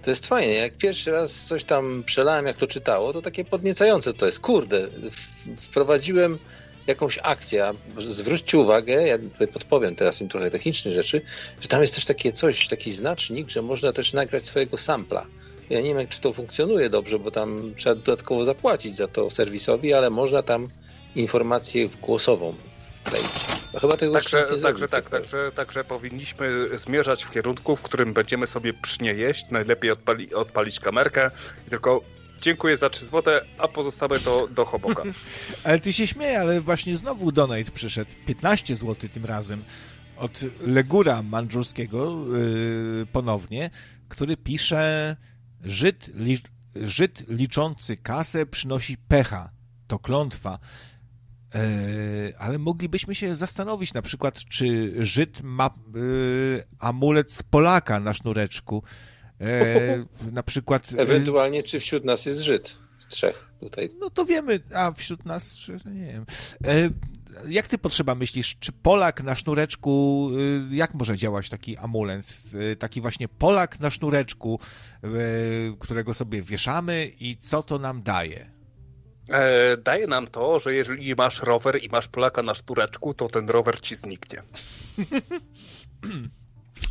[0.01, 0.53] To jest fajne.
[0.53, 4.39] Jak pierwszy raz coś tam przelałem, jak to czytało, to takie podniecające to jest.
[4.39, 4.87] Kurde,
[5.57, 6.39] wprowadziłem
[6.87, 7.73] jakąś akcję.
[7.97, 9.17] Zwróćcie uwagę, ja
[9.53, 11.21] podpowiem teraz im trochę techniczne rzeczy,
[11.61, 15.25] że tam jest też takie coś, taki znacznik, że można też nagrać swojego sampla.
[15.69, 19.93] Ja nie wiem, czy to funkcjonuje dobrze, bo tam trzeba dodatkowo zapłacić za to serwisowi,
[19.93, 20.69] ale można tam
[21.15, 23.25] informację głosową wkleić.
[23.73, 28.47] No chyba tego także, także, tak, także, także powinniśmy zmierzać w kierunku, w którym będziemy
[28.47, 31.31] sobie przy jeść, najlepiej odpali, odpalić kamerkę
[31.67, 32.01] i tylko
[32.41, 35.03] dziękuję za 3 złote, a pozostałe to do Hoboka.
[35.63, 39.63] ale ty się śmieje, ale właśnie znowu donate przyszedł, 15 zł tym razem,
[40.17, 42.25] od Legura Mandżurskiego
[42.99, 43.69] yy, ponownie,
[44.09, 45.15] który pisze
[45.65, 46.39] Żyd, li,
[46.75, 49.49] Żyd liczący kasę przynosi pecha.
[49.87, 50.59] To klątwa.
[51.55, 55.69] E, ale moglibyśmy się zastanowić na przykład, czy Żyd ma e,
[56.79, 58.83] amulet z Polaka na sznureczku.
[59.41, 60.87] E, na przykład.
[60.97, 62.77] Ewentualnie, czy wśród nas jest Żyd?
[63.09, 63.89] Trzech tutaj.
[63.99, 66.25] No to wiemy, a wśród nas, czy, nie wiem.
[67.47, 70.29] Jak ty potrzeba myślisz, czy Polak na sznureczku,
[70.71, 72.25] jak może działać taki amulet?
[72.79, 74.59] Taki właśnie Polak na sznureczku,
[75.79, 78.54] którego sobie wieszamy i co to nam daje?
[79.29, 83.49] E, daje nam to, że jeżeli masz rower i masz Polaka na sztureczku, to ten
[83.49, 84.43] rower ci zniknie.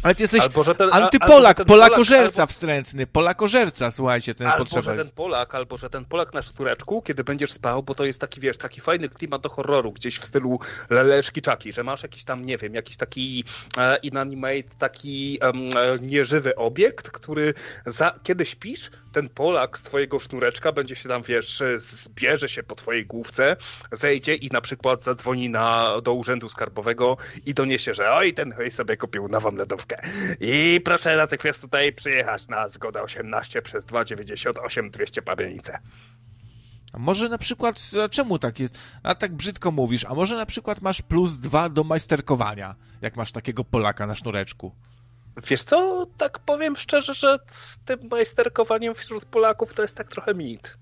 [0.04, 4.82] Ale ty jesteś albo, ten, antypolak, albo, polakożerca albo, wstrętny, polakożerca, słuchajcie, ten albo, potrzeba
[4.82, 8.20] że ten Polak, albo że ten Polak na sztureczku, kiedy będziesz spał, bo to jest
[8.20, 12.24] taki, wiesz, taki fajny klimat do horroru, gdzieś w stylu leleczki czaki, że masz jakiś
[12.24, 13.44] tam, nie wiem, jakiś taki
[13.76, 15.52] e, inanimate, taki e,
[16.00, 17.54] nieżywy obiekt, który
[17.86, 22.74] za, kiedy śpisz, ten Polak z twojego sznureczka będzie się tam, wiesz, zbierze się po
[22.74, 23.56] twojej główce,
[23.92, 28.70] zejdzie i na przykład zadzwoni na, do urzędu skarbowego i doniesie, że oj, ten hej
[28.70, 30.02] sobie kupił nową lodówkę.
[30.40, 35.78] I proszę natychmiast tutaj przyjechać na zgoda 18 przez 298 200 Pabianice.
[36.92, 40.46] A może na przykład, a czemu tak jest, a tak brzydko mówisz, a może na
[40.46, 44.72] przykład masz plus dwa do majsterkowania, jak masz takiego Polaka na sznureczku?
[45.42, 50.34] Wiesz co, tak powiem szczerze, że z tym majsterkowaniem wśród Polaków to jest tak trochę
[50.34, 50.76] mit.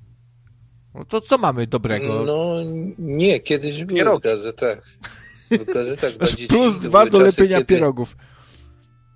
[0.94, 2.24] No to co mamy dobrego?
[2.26, 2.56] No
[2.98, 4.88] nie, kiedyś było w gazetach.
[5.50, 6.46] W gazetach dzieci.
[6.54, 7.74] Plus dwa do lepienia kiedy...
[7.74, 8.16] pierogów.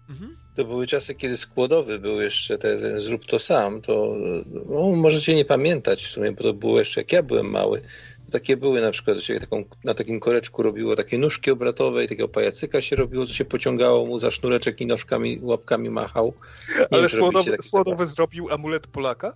[0.09, 0.37] Mhm.
[0.57, 4.15] To były czasy, kiedy składowy był jeszcze ten, ten zrób to sam, to
[4.69, 7.83] no, możecie nie pamiętać w sumie, bo to było jeszcze jak ja byłem mały.
[8.33, 12.09] Takie były na przykład, że się taką, na takim koreczku robiło takie nóżki obratowe i
[12.09, 16.35] takiego pajacyka się robiło, co się pociągało mu za sznureczek i nóżkami, łapkami machał.
[16.79, 17.09] Nie ale
[17.63, 19.35] Słodowy, zrobił amulet Polaka?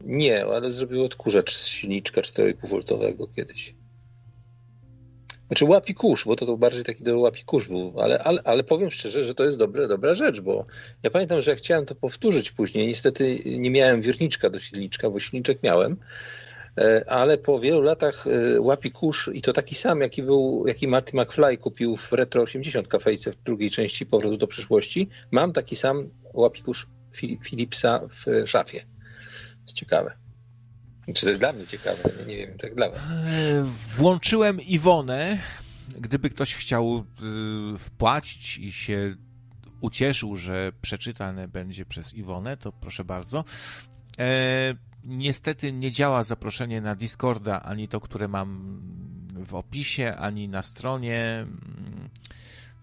[0.00, 3.74] Nie, ale zrobił odkurzacz z silniczka 4,5V kiedyś.
[5.48, 8.64] Znaczy łapi kurz, bo to, to bardziej taki do łapi kurz był, ale, ale, ale
[8.64, 10.64] powiem szczerze, że to jest dobre, dobra rzecz, bo
[11.02, 15.20] ja pamiętam, że ja chciałem to powtórzyć później, niestety nie miałem wirniczka do silniczka, bo
[15.20, 15.96] silniczek miałem,
[17.06, 21.16] ale po wielu latach e, łapi kurz i to taki sam, jaki był, jaki Marty
[21.16, 26.10] McFly kupił w Retro 80 kafejce w drugiej części Powrotu do przyszłości, mam taki sam
[26.34, 26.86] łapi kurz
[27.42, 28.80] Philipsa w szafie.
[28.80, 30.18] To jest ciekawe.
[31.14, 31.98] Czy to jest dla mnie ciekawe?
[32.26, 33.10] Nie wiem, jak dla was.
[33.10, 33.64] E,
[33.96, 35.38] włączyłem Iwonę.
[35.98, 37.04] Gdyby ktoś chciał
[37.74, 39.16] y, wpłacić i się
[39.80, 43.44] ucieszył, że przeczytane będzie przez Iwonę, to proszę bardzo.
[45.04, 48.80] Niestety nie działa zaproszenie na Discorda, ani to, które mam
[49.34, 51.46] w opisie, ani na stronie.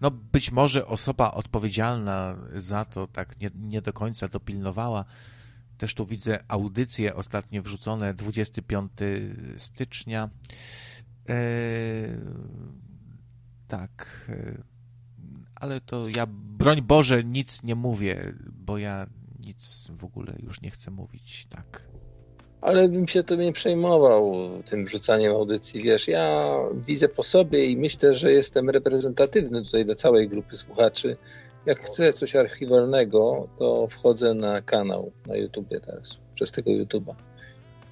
[0.00, 5.04] No, być może osoba odpowiedzialna za to tak nie, nie do końca dopilnowała
[5.78, 8.92] też tu widzę audycje ostatnio wrzucone 25
[9.56, 10.30] stycznia.
[11.28, 11.38] E,
[13.68, 14.62] tak, e,
[15.54, 19.06] ale to ja, broń Boże, nic nie mówię, bo ja
[19.46, 21.95] nic w ogóle już nie chcę mówić, tak.
[22.60, 24.34] Ale bym się to nie przejmował
[24.70, 25.82] tym wrzucaniem audycji.
[25.82, 26.54] Wiesz, ja
[26.86, 31.16] widzę po sobie i myślę, że jestem reprezentatywny tutaj dla całej grupy słuchaczy.
[31.66, 37.14] Jak chcę coś archiwalnego, to wchodzę na kanał na YouTubie teraz, przez tego YouTube'a.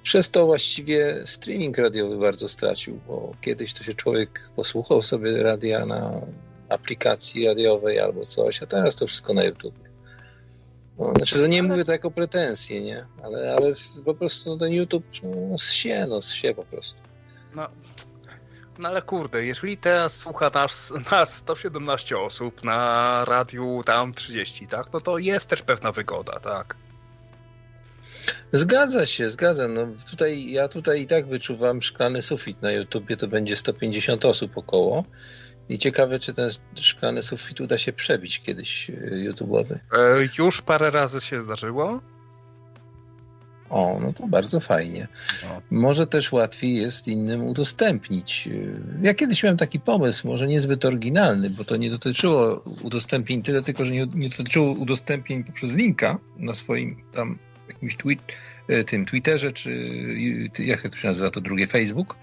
[0.03, 5.87] Przez to właściwie streaming radiowy bardzo stracił, bo kiedyś to się człowiek posłuchał sobie radia
[5.87, 6.21] na
[6.69, 9.94] aplikacji radiowej albo coś, a teraz to wszystko na YouTube.
[10.99, 13.07] No, znaczy, to nie mówię to jako pretensje, nie?
[13.23, 13.73] Ale, ale
[14.05, 17.01] po prostu no, ten YouTube no, zsie, no zsie po prostu.
[17.55, 17.69] No,
[18.79, 24.93] no ale kurde, jeżeli teraz słucha nas, nas 117 osób na radiu tam 30, tak?
[24.93, 26.77] No to jest też pewna wygoda, tak?
[28.53, 29.69] Zgadza się, zgadza.
[29.69, 34.59] No tutaj, ja tutaj i tak wyczuwam szklany sufit na YouTubie, to będzie 150 osób
[34.59, 35.05] około.
[35.69, 39.75] I ciekawe, czy ten szklany sufit uda się przebić kiedyś e, YouTube'owy.
[39.75, 42.01] E, już parę razy się zdarzyło.
[43.71, 45.09] O, no to bardzo fajnie.
[45.43, 45.63] No.
[45.71, 48.49] Może też łatwiej jest innym udostępnić.
[48.49, 48.53] E,
[49.03, 53.85] ja kiedyś miałem taki pomysł, może niezbyt oryginalny, bo to nie dotyczyło udostępnień tyle, tylko
[53.85, 58.21] że nie, nie dotyczyło udostępnień poprzez linka na swoim tam jakimś tweet,
[58.69, 59.71] e, tym Twitterze, czy
[60.59, 62.17] jak to się nazywa to drugie, Facebook,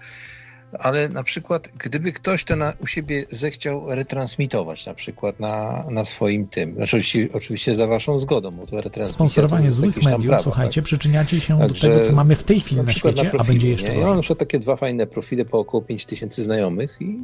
[0.78, 6.04] ale na przykład gdyby ktoś to na, u siebie zechciał retransmitować na przykład na, na
[6.04, 10.26] swoim tym, znaczy oczywiście, oczywiście za waszą zgodą, bo to retransmisja Sponsorowanie to złych mediów,
[10.26, 10.84] prawo, słuchajcie, tak?
[10.84, 13.40] przyczyniacie się Także, do tego, co mamy w tej chwili na, na świecie, na profili,
[13.40, 14.00] a będzie jeszcze gorzej.
[14.00, 17.18] Ja mam na przykład takie dwa fajne profile po około 5000 znajomych i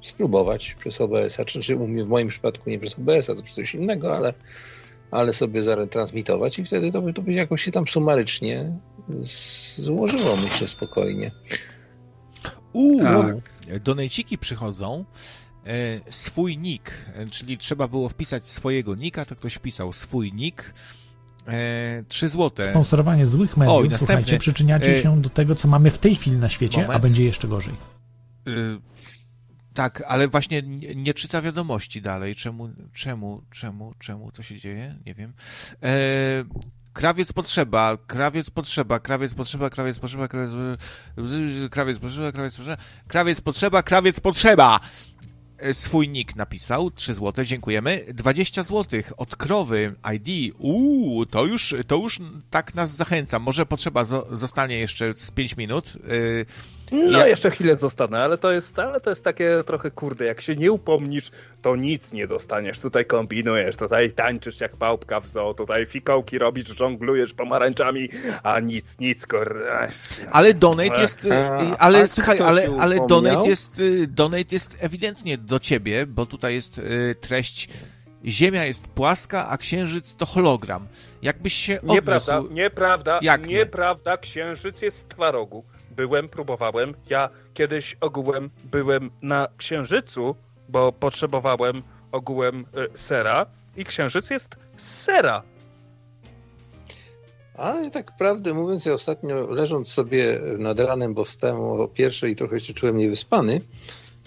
[0.00, 4.16] spróbować przez OBS-a, czy, czy w moim przypadku nie przez OBS-a, to przez coś innego,
[4.16, 4.34] ale
[5.10, 8.72] ale sobie zaretransmitować i wtedy to by, to by jakoś się tam sumarycznie
[9.76, 11.30] złożyło, myślę, spokojnie.
[12.72, 13.80] Uuu, tak.
[13.80, 15.04] donejciki przychodzą.
[15.66, 20.74] E, swój nick, e, czyli trzeba było wpisać swojego nika, to ktoś wpisał swój nick.
[21.48, 22.70] E, 3 złote.
[22.70, 26.36] Sponsorowanie złych mediów, Oj, słuchajcie, przyczyniacie e, się do tego, co mamy w tej chwili
[26.36, 26.96] na świecie, moment.
[26.96, 27.74] a będzie jeszcze gorzej.
[28.46, 28.50] E,
[29.74, 32.34] tak, ale właśnie nie, nie, czyta wiadomości dalej.
[32.34, 34.98] Czemu, czemu, czemu, czemu, co się dzieje?
[35.06, 35.32] Nie wiem.
[35.82, 36.44] E,
[36.96, 40.50] krawiec potrzeba, krawiec potrzeba, krawiec potrzeba, krawiec potrzeba, krawiec,
[41.98, 42.76] potrzeba, krawiec potrzeba,
[43.08, 44.80] krawiec potrzeba, krawiec potrzeba.
[45.58, 48.04] E, swój nick napisał, 3 zł, dziękujemy.
[48.14, 50.54] 20 zł od krowy ID.
[50.58, 52.18] Uuu, to już, to już
[52.50, 53.38] tak nas zachęca.
[53.38, 55.92] Może potrzeba zostanie jeszcze z 5 minut.
[55.94, 56.46] Yy,
[56.92, 57.26] no, ja...
[57.26, 60.72] jeszcze chwilę zostanę, ale to jest, ale to jest takie trochę kurde, jak się nie
[60.72, 61.30] upomnisz,
[61.62, 62.80] to nic nie dostaniesz.
[62.80, 68.08] Tutaj kombinujesz, tutaj tańczysz jak pałpka w zoo, tutaj fikołki robisz, żonglujesz pomarańczami,
[68.42, 69.88] a nic, nic, kurde.
[70.30, 75.38] Ale donate jest, a, ale a słuchaj, ale, ale donate jest, y, donate jest ewidentnie
[75.38, 77.68] do ciebie, bo tutaj jest y, treść
[78.24, 80.86] Ziemia jest płaska, a księżyc to hologram.
[81.22, 81.94] Jakbyś się odniósł...
[81.94, 84.18] Nieprawda, nieprawda, Jak nieprawda, nie?
[84.18, 85.64] księżyc jest z twarogu
[85.96, 86.94] byłem, próbowałem.
[87.10, 90.36] Ja kiedyś ogółem byłem na Księżycu,
[90.68, 92.60] bo potrzebowałem ogółem
[92.94, 95.42] y, sera i Księżyc jest sera.
[97.54, 102.36] Ale tak prawdę mówiąc, ja ostatnio leżąc sobie nad ranem, bo wstałem o pierwszej i
[102.36, 103.60] trochę się czułem niewyspany,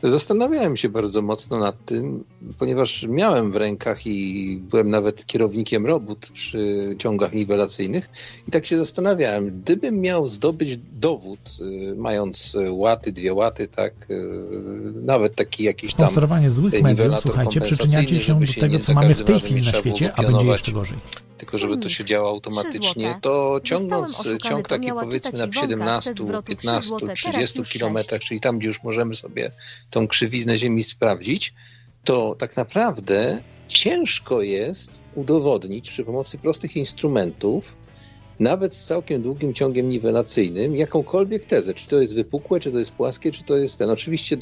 [0.03, 2.23] Zastanawiałem się bardzo mocno nad tym,
[2.57, 8.09] ponieważ miałem w rękach i byłem nawet kierownikiem robót przy ciągach niwelacyjnych
[8.47, 14.39] i tak się zastanawiałem, gdybym miał zdobyć dowód, y, mając łaty, dwie łaty, tak, y,
[15.03, 19.23] nawet taki jakiś tam Sponsorowanie złych mediów, słuchajcie, przyczyniacie się do tego, co mamy w
[19.23, 20.97] tej chwili na świecie, a będzie jeszcze gorzej.
[21.37, 26.13] Tylko żeby to się działo automatycznie, to ciągnąc ciąg taki powiedzmy na 17,
[26.45, 29.51] 15, 30 kilometrach, czyli tam, gdzie już możemy sobie
[29.89, 31.53] tą krzywiznę Ziemi sprawdzić,
[32.03, 37.77] to tak naprawdę ciężko jest udowodnić przy pomocy prostych instrumentów,
[38.39, 41.73] nawet z całkiem długim ciągiem niwelacyjnym, jakąkolwiek tezę.
[41.73, 43.89] Czy to jest wypukłe, czy to jest płaskie, czy to jest ten.
[43.89, 44.37] Oczywiście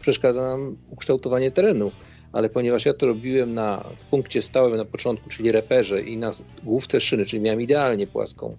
[0.00, 1.90] przeszkadza nam ukształtowanie terenu
[2.32, 6.30] ale ponieważ ja to robiłem na punkcie stałym na początku, czyli reperze i na
[6.62, 8.56] główce szyny, czyli miałem idealnie płaską,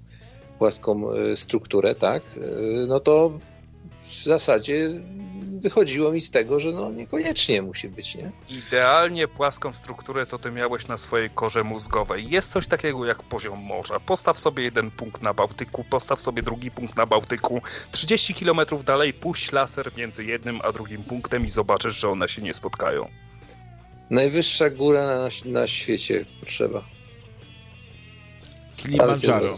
[0.59, 3.39] płaską e, strukturę, tak, e, no to
[4.03, 5.01] w zasadzie
[5.63, 8.31] wychodziło mi z tego, że no niekoniecznie musi być, nie?
[8.49, 12.29] Idealnie płaską strukturę to ty miałeś na swojej korze mózgowej.
[12.29, 13.99] Jest coś takiego jak poziom morza.
[13.99, 17.61] Postaw sobie jeden punkt na Bałtyku, postaw sobie drugi punkt na Bałtyku.
[17.91, 22.41] 30 km dalej puść laser między jednym a drugim punktem i zobaczysz, że one się
[22.41, 23.09] nie spotkają.
[24.09, 26.83] Najwyższa góra na, na świecie potrzeba.
[28.77, 29.53] Kilimandżaro.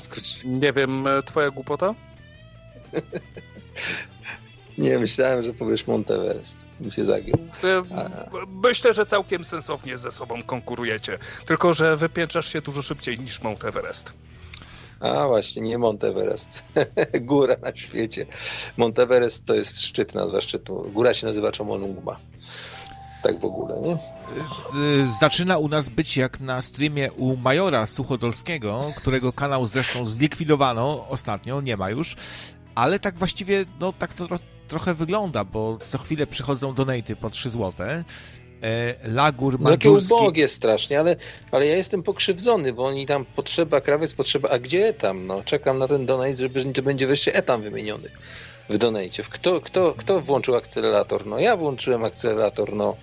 [0.45, 1.95] Nie wiem, e, twoja głupota?
[4.77, 6.65] Nie, myślałem, że powiesz Monteverest.
[6.79, 7.39] Mi się zagiął.
[7.63, 7.83] E,
[8.63, 11.17] myślę, że całkiem sensownie ze sobą konkurujecie.
[11.45, 14.13] Tylko, że wypięczasz się dużo szybciej niż Monteverest.
[14.99, 16.63] A właśnie, nie Monteverest.
[17.21, 18.25] Góra na świecie.
[18.77, 20.91] Monteverest to jest szczyt, nazwa szczytu.
[20.93, 22.17] Góra się nazywa Chomolungma.
[23.23, 23.97] Tak w ogóle, nie?
[25.19, 31.61] Zaczyna u nas być jak na streamie u Majora Suchodolskiego, którego kanał zresztą zlikwidowano ostatnio,
[31.61, 32.15] nie ma już,
[32.75, 34.27] ale tak właściwie, no tak to
[34.67, 38.03] trochę wygląda, bo co chwilę przychodzą donaty po 3 złote
[38.65, 39.59] E, Lagur.
[39.59, 41.15] No jakie ubogie strasznie, ale,
[41.51, 45.27] ale ja jestem pokrzywdzony, bo oni tam potrzeba, krawiec potrzeba, a gdzie etam?
[45.27, 48.09] No, czekam na ten donate, żeby to będzie wreszcie etam wymieniony
[48.69, 49.23] w donate.
[49.29, 51.27] Kto, kto, kto włączył akcelerator?
[51.27, 52.95] No ja włączyłem akcelerator, no.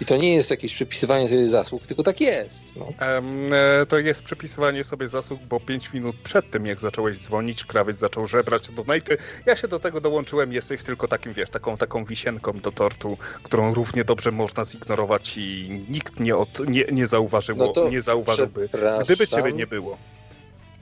[0.00, 2.76] I to nie jest jakieś przypisywanie sobie zasług, tylko tak jest.
[2.76, 2.92] No.
[3.00, 7.98] E, to jest przypisywanie sobie zasług, bo 5 minut przed tym, jak zacząłeś dzwonić, krawiec
[7.98, 9.16] zaczął żebrać do donaty.
[9.46, 13.74] Ja się do tego dołączyłem, jesteś tylko takim, wiesz, taką, taką wisienką do tortu, którą
[13.74, 18.68] równie dobrze można zignorować i nikt nie, od, nie, nie zauważył, no nie zauważyłby,
[19.04, 19.98] gdyby ciebie nie było.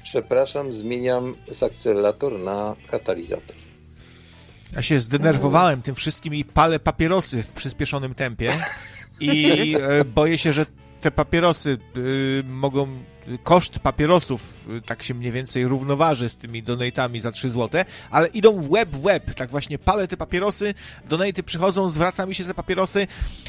[0.02, 3.56] Przepraszam, zmieniam z akcelerator na katalizator.
[4.76, 8.52] Ja się zdenerwowałem tym wszystkim i palę papierosy w przyspieszonym tempie
[9.20, 10.66] i e, boję się, że
[11.00, 12.86] te papierosy y, mogą,
[13.38, 18.28] koszt papierosów y, tak się mniej więcej równoważy z tymi donatami za 3 zł, ale
[18.28, 20.74] idą w web w web, tak właśnie palę te papierosy,
[21.08, 23.06] donaty przychodzą, zwraca mi się za papierosy,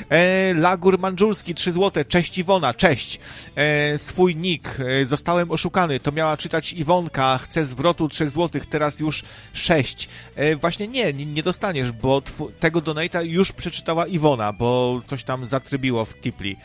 [0.10, 3.20] e, Lagur Mandżurski 3 zł, cześć Iwona, cześć,
[3.56, 9.00] e, swój nick, e, zostałem oszukany, to miała czytać Iwonka, chcę zwrotu 3 zł, teraz
[9.00, 10.10] już 6.
[10.36, 12.22] E, właśnie nie, nie, nie dostaniesz, bo
[12.60, 16.58] tego donata już przeczytała Iwona, bo coś tam zatrybiło w Tipli.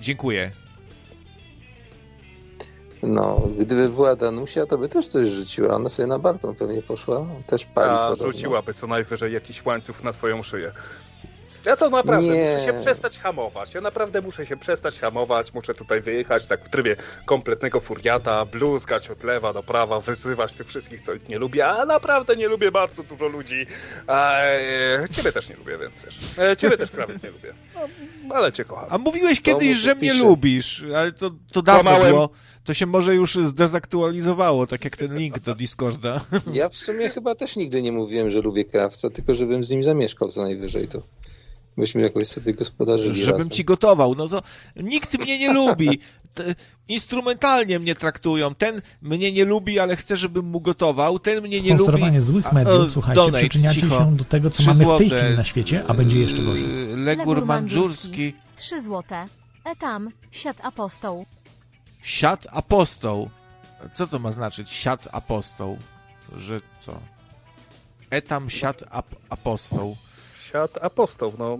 [0.00, 0.50] Dziękuję.
[3.02, 5.74] No, gdyby była Danusia, to by też coś rzuciła.
[5.74, 7.26] Ona sobie na balkon pewnie poszła.
[7.46, 8.32] Też pali A, podobno.
[8.32, 10.72] rzuciłaby co najwyżej jakiś łańcuch na swoją szyję.
[11.64, 12.54] Ja to naprawdę nie.
[12.54, 13.74] muszę się przestać hamować.
[13.74, 15.54] Ja naprawdę muszę się przestać hamować.
[15.54, 20.66] Muszę tutaj wyjechać tak w trybie kompletnego furiata, bluzgać od lewa do prawa, wyzywać tych
[20.66, 21.66] wszystkich, co ich nie lubię.
[21.66, 23.66] A naprawdę nie lubię bardzo dużo ludzi.
[24.06, 26.38] A, e, ciebie też nie lubię, więc wiesz.
[26.38, 27.54] E, ciebie też prawie nie lubię.
[28.24, 28.86] No, ale cię kocham.
[28.90, 30.24] A mówiłeś kiedyś, że mnie pisze.
[30.24, 32.12] lubisz, ale to, to dawno Kłamałem.
[32.12, 32.30] było.
[32.64, 36.20] To się może już zdezaktualizowało, tak jak ten link do Discorda.
[36.52, 39.84] Ja w sumie chyba też nigdy nie mówiłem, że lubię krawca, tylko żebym z nim
[39.84, 40.98] zamieszkał co najwyżej to.
[41.76, 43.50] Byśmy jakoś sobie gospodarzyli Żebym razem.
[43.50, 44.14] ci gotował.
[44.14, 44.42] No to
[44.76, 46.00] nikt mnie nie lubi.
[46.88, 48.54] instrumentalnie mnie traktują.
[48.54, 51.18] Ten mnie nie lubi, ale chce, żebym mu gotował.
[51.18, 52.20] Ten mnie nie lubi.
[52.20, 53.98] złych mediów, słuchajcie, donate, przyczyniacie cicho.
[53.98, 56.68] się do tego, co mamy w tej chwili na świecie, a będzie jeszcze gorzej.
[56.96, 58.34] Legur Mandżurski.
[58.56, 59.26] Trzy złote.
[59.64, 60.10] Etam.
[60.30, 61.26] Siat apostoł.
[62.02, 63.30] Siat apostoł.
[63.94, 64.70] Co to ma znaczyć?
[64.70, 65.78] Siat apostoł.
[66.36, 67.00] Że co?
[68.10, 69.96] Etam siat ap apostoł.
[70.52, 71.58] Siat apostoł, no.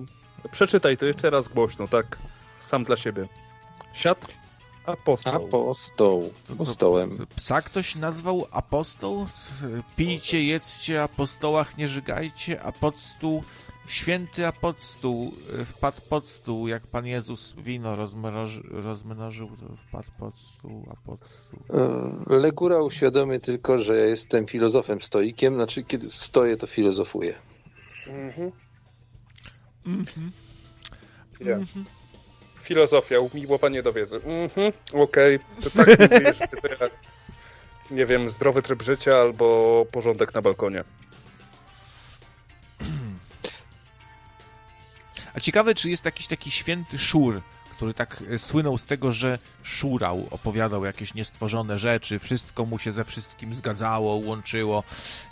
[0.52, 2.18] Przeczytaj to jeszcze raz głośno, tak?
[2.60, 3.28] Sam dla siebie.
[3.94, 4.26] Siat
[4.86, 5.46] apostoł.
[5.46, 6.32] Apostoł.
[6.52, 7.26] Apostołem.
[7.36, 9.26] Psa ktoś nazwał apostoł?
[9.96, 13.42] Pijcie, jedzcie, apostołach nie żygajcie, a pod stół
[13.86, 15.32] święty apostoł
[15.66, 21.20] wpadł pod stół, jak Pan Jezus wino rozmnożył, rozmnożył to wpadł pod stół, a pod
[21.26, 21.60] stół.
[22.30, 27.34] E, Legura uświadomi tylko, że ja jestem filozofem stoikiem, znaczy kiedy stoję, to filozofuję.
[28.06, 28.52] Mhm.
[29.86, 30.31] Mhm.
[31.41, 31.57] Ja.
[31.57, 31.85] Mhm.
[32.62, 34.17] Filozofia, umiłowanie do wiedzy.
[34.17, 35.36] Mhm, okej.
[35.36, 35.62] Okay.
[35.62, 36.93] To tak mówisz, to jak,
[37.91, 40.85] nie wiem, zdrowy tryb życia albo porządek na balkonie.
[45.35, 47.41] A ciekawe, czy jest jakiś taki święty szur,
[47.77, 52.93] który tak e, słynął z tego, że szurał, opowiadał jakieś niestworzone rzeczy, wszystko mu się
[52.93, 54.85] ze wszystkim zgadzało, łączyło.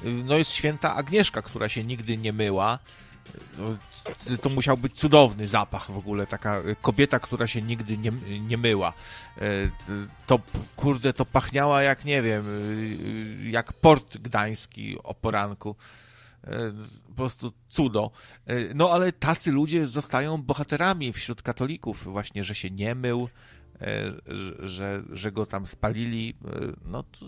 [0.02, 2.78] No jest święta Agnieszka, która się nigdy nie myła
[3.58, 3.76] no,
[4.42, 8.92] to musiał być cudowny zapach w ogóle, taka kobieta, która się nigdy nie, nie myła.
[9.38, 9.42] E,
[10.26, 10.40] to,
[10.76, 12.44] kurde, to pachniała jak, nie wiem,
[13.46, 15.76] e, jak port gdański o poranku.
[16.44, 16.72] E,
[17.08, 18.10] po prostu cudo.
[18.74, 23.28] No ale tacy ludzie zostają bohaterami wśród katolików, właśnie, że się nie mył,
[24.58, 26.34] że, że go tam spalili,
[26.84, 27.26] no to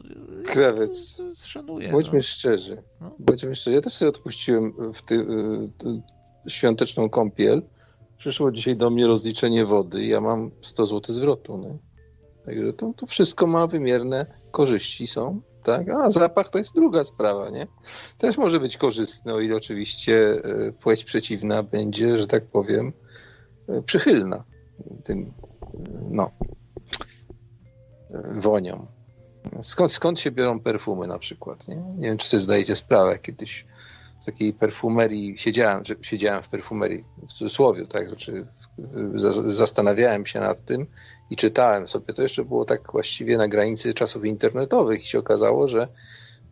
[0.53, 1.23] Krawiec.
[1.45, 1.89] Szanuję.
[1.89, 2.23] Bądźmy no.
[2.23, 2.83] szczerzy.
[3.01, 3.17] No.
[3.19, 3.75] Bądźmy szczerzy.
[3.75, 6.03] Ja też sobie odpuściłem w ty, y,
[6.49, 7.63] świąteczną kąpiel.
[8.17, 11.59] Przyszło dzisiaj do mnie rozliczenie wody i ja mam 100 zł zwrotu.
[11.59, 11.79] Nie?
[12.47, 15.41] Także to, to wszystko ma wymierne korzyści są.
[15.63, 15.89] Tak?
[15.89, 17.67] A zapach to jest druga sprawa, nie?
[18.19, 20.33] Też może być korzystny, o ile oczywiście
[20.69, 22.93] y, płeć przeciwna będzie, że tak powiem,
[23.69, 24.45] y, przychylna
[25.05, 25.33] tym
[26.11, 26.31] no,
[28.35, 28.87] wonią.
[29.63, 31.69] Skąd, skąd się biorą perfumy na przykład?
[31.69, 33.19] Nie, nie wiem, czy sobie zdajecie sprawę.
[33.19, 33.67] Kiedyś
[34.23, 38.47] w takiej perfumerii siedziałem, siedziałem w perfumerii w cudzysłowie, tak, znaczy
[39.47, 40.87] zastanawiałem się nad tym
[41.31, 42.15] i czytałem sobie.
[42.15, 45.89] To jeszcze było tak właściwie na granicy czasów internetowych i się okazało, że,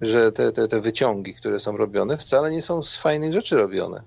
[0.01, 4.03] że te, te, te wyciągi, które są robione, wcale nie są z fajnych rzeczy robione.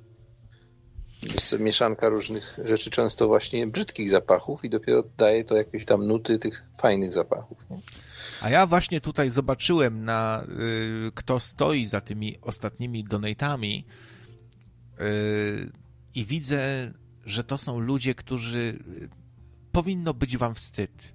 [1.34, 6.40] Jest mieszanka różnych rzeczy, często właśnie brzydkich zapachów i dopiero daje to jakieś tam nuty
[6.40, 7.70] tych fajnych zapachów.
[7.70, 7.78] Nie?
[8.42, 10.44] A ja właśnie tutaj zobaczyłem na
[11.08, 13.86] y, kto stoi za tymi ostatnimi donatami
[15.00, 15.72] y,
[16.16, 16.92] i widzę,
[17.26, 18.80] że to są ludzie, którzy
[19.72, 21.14] powinno być wam wstyd.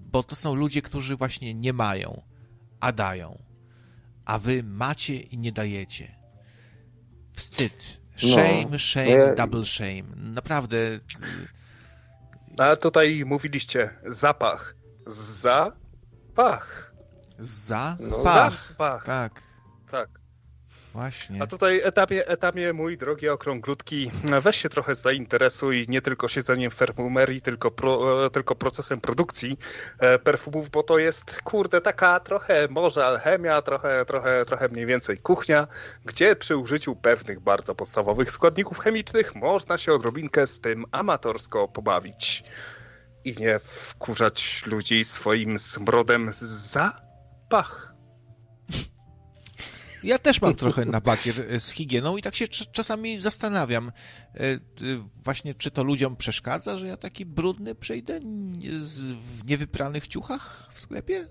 [0.00, 2.22] Bo to są ludzie, którzy właśnie nie mają,
[2.80, 3.42] a dają.
[4.24, 6.14] A wy macie i nie dajecie.
[7.32, 8.05] Wstyd.
[8.22, 8.28] No.
[8.28, 10.02] Shame, no, shame, double shame.
[10.16, 10.76] Naprawdę.
[12.58, 14.74] A tutaj mówiliście zapach.
[15.06, 16.94] Zapach.
[17.38, 17.96] Za?
[18.00, 19.04] No, zapach.
[19.04, 19.42] Tak.
[19.90, 20.08] Tak.
[20.96, 21.42] Właśnie.
[21.42, 24.10] A tutaj etapie, etapie, mój drogi okrąglutki,
[24.42, 29.58] weź się trochę zainteresuj nie tylko siedzeniem w perfumerii, tylko, pro, tylko procesem produkcji
[29.98, 35.18] e, perfumów, bo to jest, kurde, taka trochę może alchemia, trochę, trochę, trochę mniej więcej
[35.18, 35.66] kuchnia,
[36.04, 42.44] gdzie przy użyciu pewnych bardzo podstawowych składników chemicznych można się odrobinkę z tym amatorsko pobawić
[43.24, 47.95] i nie wkurzać ludzi swoim smrodem zapach.
[50.02, 53.92] Ja też mam trochę na bakier e, z higieną i tak się czasami zastanawiam,
[54.34, 54.40] e,
[55.24, 58.20] właśnie czy to ludziom przeszkadza, że ja taki brudny przejdę
[59.38, 61.28] w niewypranych ciuchach w sklepie?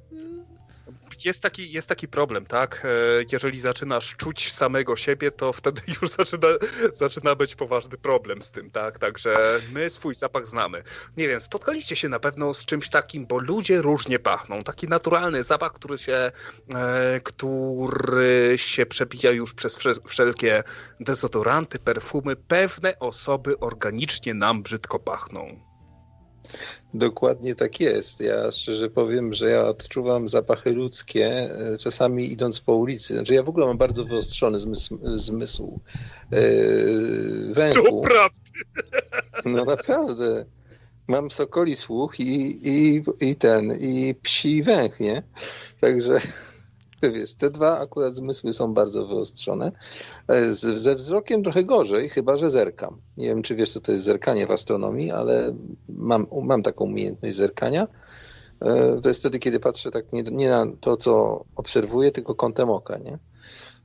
[1.25, 2.85] Jest taki, jest taki problem, tak?
[2.85, 2.87] E,
[3.31, 6.47] jeżeli zaczynasz czuć samego siebie, to wtedy już zaczyna,
[6.93, 8.99] zaczyna być poważny problem z tym, tak?
[8.99, 10.83] Także my swój zapach znamy.
[11.17, 14.63] Nie wiem, spotkaliście się na pewno z czymś takim, bo ludzie różnie pachną.
[14.63, 16.31] Taki naturalny zapach, który się,
[16.75, 20.63] e, który się przebija już przez wszelkie
[20.99, 22.35] dezodoranty, perfumy.
[22.35, 25.74] Pewne osoby organicznie nam brzydko pachną.
[26.93, 28.21] Dokładnie tak jest.
[28.21, 33.13] Ja szczerze powiem, że ja odczuwam zapachy ludzkie e, czasami idąc po ulicy.
[33.13, 35.79] Znaczy ja w ogóle mam bardzo wyostrzony zmysł, zmysł
[36.31, 37.83] yy, węchu.
[37.83, 38.39] To prawda.
[39.45, 40.45] No naprawdę.
[41.07, 45.23] Mam sokoli słuch i, i, i ten, i psi węch, nie?
[45.81, 46.19] Także
[47.11, 49.71] wiesz, te dwa akurat zmysły są bardzo wyostrzone.
[50.27, 53.01] E, z, ze wzrokiem trochę gorzej, chyba że zerkam.
[53.17, 55.55] Nie wiem, czy wiesz, co to jest zerkanie w astronomii, ale
[55.89, 57.87] mam, mam taką umiejętność zerkania.
[58.61, 62.69] E, to jest wtedy, kiedy patrzę tak nie, nie na to, co obserwuję, tylko kątem
[62.69, 63.19] oka, nie?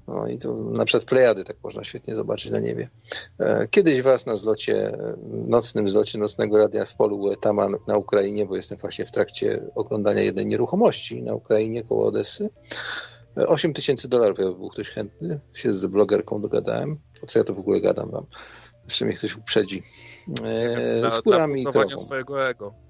[0.08, 2.88] No i to na przykład Plejady tak można świetnie zobaczyć na niebie.
[3.38, 4.92] E, kiedyś was na zlocie,
[5.46, 10.22] nocnym zlocie nocnego radia w polu Tama na Ukrainie, bo jestem właśnie w trakcie oglądania
[10.22, 12.50] jednej nieruchomości na Ukrainie koło Odessy.
[13.36, 15.40] 8 tysięcy dolarów, jakby był ktoś chętny.
[15.52, 16.98] Się z blogerką dogadałem.
[17.20, 18.26] Po co ja to w ogóle gadam wam?
[18.84, 19.82] Jeszcze mnie ktoś uprzedzi.
[21.04, 21.98] E, skórami i krową.
[21.98, 22.89] swojego ego.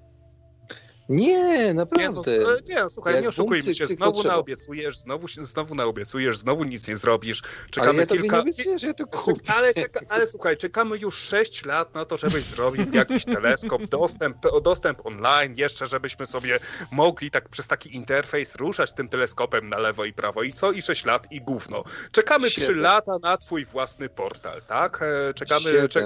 [1.09, 2.31] Nie, naprawdę.
[2.37, 3.85] Nie, no, nie słuchaj, nie oszukujmy się.
[3.85, 7.41] Znowu naobiecujesz, znowu, znowu naobiecujesz, znowu nic nie zrobisz.
[7.71, 8.35] Czekamy ale ja kilka...
[8.35, 9.53] nie obiecuję, że ja to kupię.
[9.55, 9.99] Ale, czeka...
[10.09, 15.53] ale słuchaj, czekamy już 6 lat na to, żebyś zrobił jakiś teleskop, dostęp, dostęp online,
[15.57, 16.59] jeszcze żebyśmy sobie
[16.91, 20.43] mogli tak przez taki interfejs ruszać tym teleskopem na lewo i prawo.
[20.43, 20.71] I co?
[20.71, 21.83] I 6 lat i gówno.
[22.11, 24.99] Czekamy 3 lata na twój własny portal, tak?
[25.01, 25.89] E, czekamy...
[25.89, 26.05] Czek...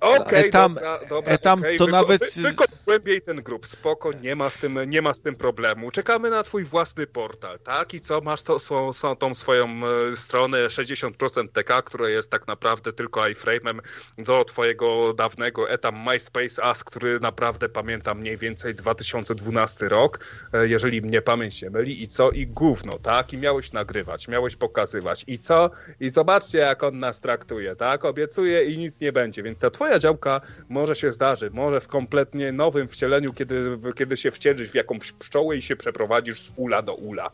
[0.00, 1.76] Okej, okay, etam, dobra, dobra, etam okay.
[1.76, 2.34] to Wyko nawet...
[2.34, 2.54] Wy,
[2.84, 5.90] głębiej ten grup, spoko, nie ma, z tym, nie ma z tym problemu.
[5.90, 7.94] Czekamy na twój własny portal, tak?
[7.94, 12.46] I co, masz to, są, są tą swoją e, stronę 60% TK, która jest tak
[12.46, 13.80] naprawdę tylko iframe'em
[14.18, 20.20] do twojego dawnego etam MySpace As, który naprawdę pamiętam mniej więcej 2012 rok,
[20.52, 22.02] e, jeżeli mnie pamięć nie myli.
[22.02, 22.30] I co?
[22.30, 23.32] I gówno, tak?
[23.32, 25.24] I miałeś nagrywać, miałeś pokazywać.
[25.26, 25.70] I co?
[26.00, 28.04] I zobaczcie, jak on nas traktuje, tak?
[28.04, 31.88] Obiecuje i nic nie będzie, więc ta twoja twoja działka może się zdarzy, może w
[31.88, 36.82] kompletnie nowym wcieleniu, kiedy, kiedy się wcielisz w jakąś pszczołę i się przeprowadzisz z ula
[36.82, 37.30] do ula.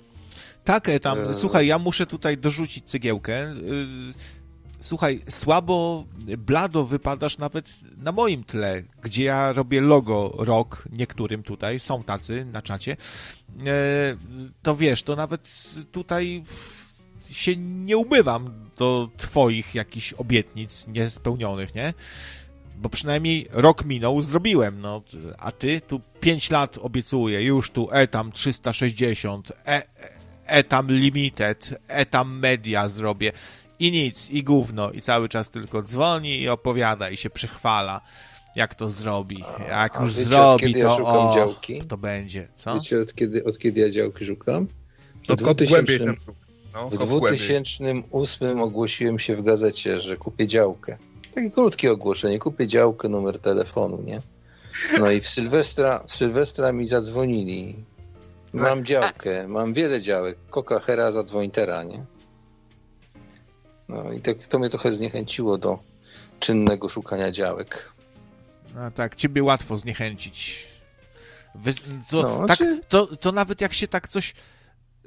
[0.65, 1.34] Tak, e, tam, eee.
[1.34, 3.34] słuchaj, ja muszę tutaj dorzucić cegiełkę.
[3.34, 3.55] E,
[4.81, 6.05] słuchaj, słabo,
[6.39, 12.44] blado wypadasz nawet na moim tle, gdzie ja robię logo rok niektórym tutaj, są tacy
[12.44, 12.97] na czacie.
[13.66, 14.16] E,
[14.62, 15.49] to wiesz, to nawet
[15.92, 16.42] tutaj
[17.31, 21.94] się nie umywam do twoich jakichś obietnic niespełnionych, nie?
[22.76, 25.02] Bo przynajmniej rok minął, zrobiłem, no,
[25.38, 29.82] a ty tu 5 lat obiecuję, już tu etam 360, e,
[30.46, 33.32] etam limited, etam media zrobię
[33.78, 38.00] i nic, i gówno, i cały czas tylko dzwoni i opowiada i się przychwala
[38.54, 39.44] jak to zrobi.
[39.68, 41.82] Jak już wiecie, zrobi, to, ja o, działki?
[41.82, 42.48] to będzie.
[42.54, 42.74] Co?
[42.74, 44.66] Wiecie, od kiedy, od kiedy ja działki szukam?
[45.28, 46.14] Od 2000...
[46.74, 50.98] No, w 2008 ogłosiłem się w gazecie, że kupię działkę.
[51.34, 54.22] Takie krótkie ogłoszenie, kupię działkę, numer telefonu, nie?
[54.98, 57.74] No i w Sylwestra, w Sylwestra mi zadzwonili.
[58.52, 60.38] Mam działkę, mam wiele działek.
[60.50, 62.04] Koka Hera zadzwoń teraz, nie?
[63.88, 65.78] No i tak, to mnie trochę zniechęciło do
[66.40, 67.92] czynnego szukania działek.
[68.78, 70.66] A tak, ciebie łatwo zniechęcić.
[71.54, 71.74] Wy,
[72.10, 72.80] to, no, tak, czy...
[72.88, 74.34] to, to nawet jak się tak coś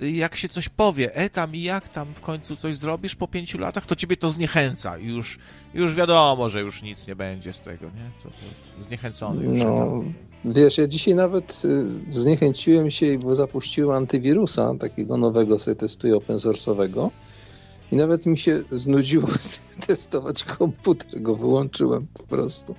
[0.01, 3.57] jak się coś powie, e tam i jak tam w końcu coś zrobisz po pięciu
[3.57, 4.97] latach, to ciebie to zniechęca.
[4.97, 5.39] Już,
[5.73, 8.11] już wiadomo, że już nic nie będzie z tego, nie?
[8.23, 9.59] To, to zniechęcony już.
[9.59, 10.03] No,
[10.45, 16.37] wiesz, ja dzisiaj nawet y, zniechęciłem się, bo zapuściłem antywirusa, takiego nowego sobie testuję open
[16.37, 17.09] source'owego.
[17.91, 19.27] I nawet mi się znudziło
[19.87, 22.75] testować komputer, go wyłączyłem po prostu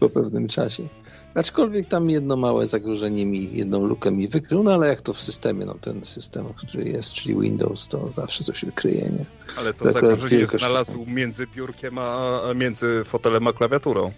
[0.00, 0.88] po pewnym czasie.
[1.34, 5.20] Aczkolwiek tam jedno małe zagrożenie mi, jedną lukę mi wykrył, no ale jak to w
[5.20, 9.24] systemie, no ten system, który jest, czyli Windows, to zawsze coś wykryje, nie?
[9.58, 14.12] Ale to zagrożenie znalazł między biurkiem, a między fotelem a klawiaturą.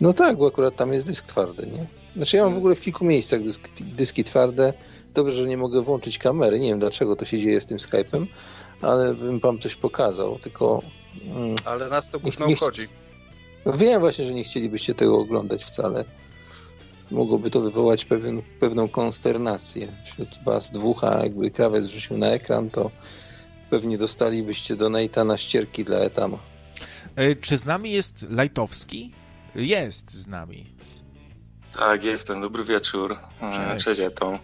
[0.00, 1.86] No tak, bo akurat tam jest dysk twardy, nie?
[2.16, 4.72] Znaczy ja mam w ogóle w kilku miejscach dysk, dyski twarde.
[5.14, 6.60] Dobrze, że nie mogę włączyć kamery.
[6.60, 8.26] Nie wiem dlaczego to się dzieje z tym Skype'em,
[8.82, 10.82] ale bym wam coś pokazał, tylko...
[11.24, 12.88] Mm, ale nas to gówno obchodzi.
[13.66, 16.04] No wiem właśnie, że nie chcielibyście tego oglądać wcale.
[17.10, 22.70] Mogłoby to wywołać pewien, pewną konsternację wśród was dwóch, a jakby krawiec wrzucił na ekran,
[22.70, 22.90] to
[23.70, 26.38] pewnie dostalibyście donate'a na ścierki dla Etama.
[27.16, 29.12] E, czy z nami jest Lajtowski?
[29.54, 30.66] Jest z nami.
[31.76, 32.40] Tak, jestem.
[32.40, 33.16] Dobry wieczór.
[33.42, 34.38] E, cześć, cześć Etom.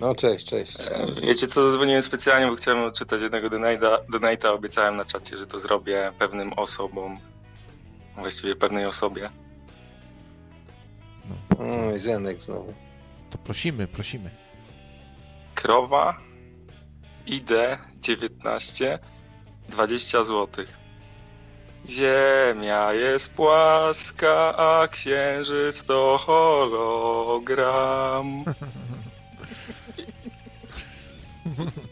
[0.00, 0.80] No cześć, cześć.
[0.80, 4.46] E, wiecie co, zadzwoniłem specjalnie, bo chciałem odczytać jednego donate'a.
[4.46, 7.18] Obiecałem na czacie, że to zrobię pewnym osobom
[8.16, 9.30] właściwie pewnej osobie.
[11.28, 11.36] No.
[11.88, 12.74] Oj, Zenek znowu.
[13.30, 14.30] To prosimy, prosimy.
[15.54, 16.18] Krowa
[17.26, 17.50] ID
[18.00, 18.98] 19
[19.68, 20.64] 20 zł.
[21.88, 27.34] Ziemia jest płaska, a księżyc to hologram.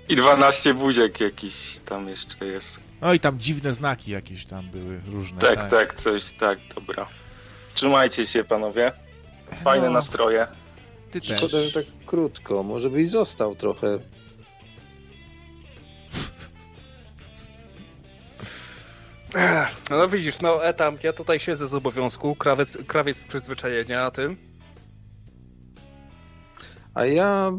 [0.09, 2.81] I 12 buziek jakiś tam jeszcze jest.
[3.05, 5.41] No i tam dziwne znaki jakieś tam były różne.
[5.41, 7.07] Tak, tak, tak coś, tak, dobra.
[7.75, 8.93] Trzymajcie się, panowie.
[9.65, 9.93] Fajne no.
[9.93, 10.47] nastroje.
[11.11, 12.63] Ty Szkoda, że tak krótko.
[12.63, 13.99] Może byś został trochę.
[19.91, 24.37] No widzisz, no etam, ja tutaj siedzę z obowiązku, krawiec, krawiec przyzwyczajenia, a ty?
[26.95, 27.53] A ja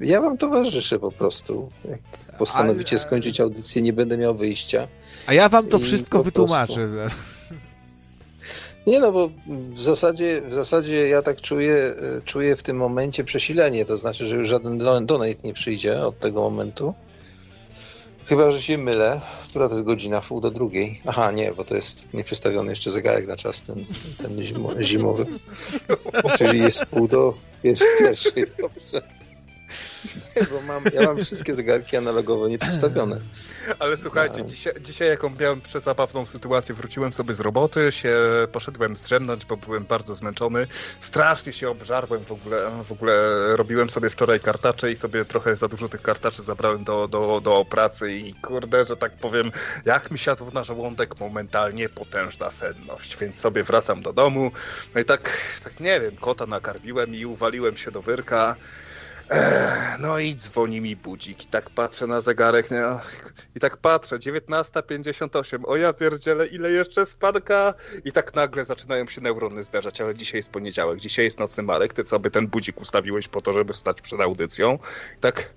[0.00, 1.70] ja wam towarzyszę po prostu.
[1.84, 2.00] Jak
[2.38, 2.98] postanowicie Ale...
[2.98, 4.88] skończyć audycję, nie będę miał wyjścia.
[5.26, 6.88] A ja wam to wszystko wytłumaczę.
[8.86, 9.30] Nie no, bo
[9.72, 11.94] w zasadzie, w zasadzie ja tak czuję,
[12.24, 16.40] czuję w tym momencie przesilenie, to znaczy, że już żaden donate nie przyjdzie od tego
[16.40, 16.94] momentu.
[18.26, 19.20] Chyba, że się mylę.
[19.50, 20.20] Która to jest godzina?
[20.20, 21.00] Pół do drugiej.
[21.06, 23.84] Aha, nie, bo to jest nieprzestawiony jeszcze zegarek na czas ten,
[24.18, 24.42] ten
[24.82, 25.26] zimowy.
[26.38, 28.44] Czyli jest pół do pierwszej.
[28.60, 29.17] Dobrze.
[30.36, 33.20] Nie, bo mam, ja mam wszystkie zegarki analogowo nieprzestawione.
[33.78, 34.48] Ale słuchajcie, no.
[34.48, 38.16] dzisiaj, dzisiaj jaką miałem przezabawną sytuację, wróciłem sobie z roboty, się
[38.52, 40.66] poszedłem zdrzemnąć, bo byłem bardzo zmęczony.
[41.00, 43.12] Strasznie się obżarłem w ogóle, w ogóle
[43.56, 47.64] robiłem sobie wczoraj kartacze i sobie trochę za dużo tych kartaczy zabrałem do, do, do
[47.70, 49.52] pracy i kurde, że tak powiem,
[49.84, 54.52] jak mi siadł na żołądek momentalnie potężna senność, więc sobie wracam do domu,
[54.94, 55.30] no i tak,
[55.64, 58.56] tak nie wiem, kota nakarmiłem i uwaliłem się do wyrka.
[59.98, 62.84] No i dzwoni mi budzik i tak patrzę na zegarek nie?
[63.56, 67.74] i tak patrzę, 19.58, o ja pierdzielę, ile jeszcze spadka
[68.04, 71.92] i tak nagle zaczynają się neurony zdarzać, ale dzisiaj jest poniedziałek, dzisiaj jest nocny Marek,
[71.92, 74.78] ty co by ten budzik ustawiłeś po to, żeby wstać przed audycją?
[75.16, 75.50] I tak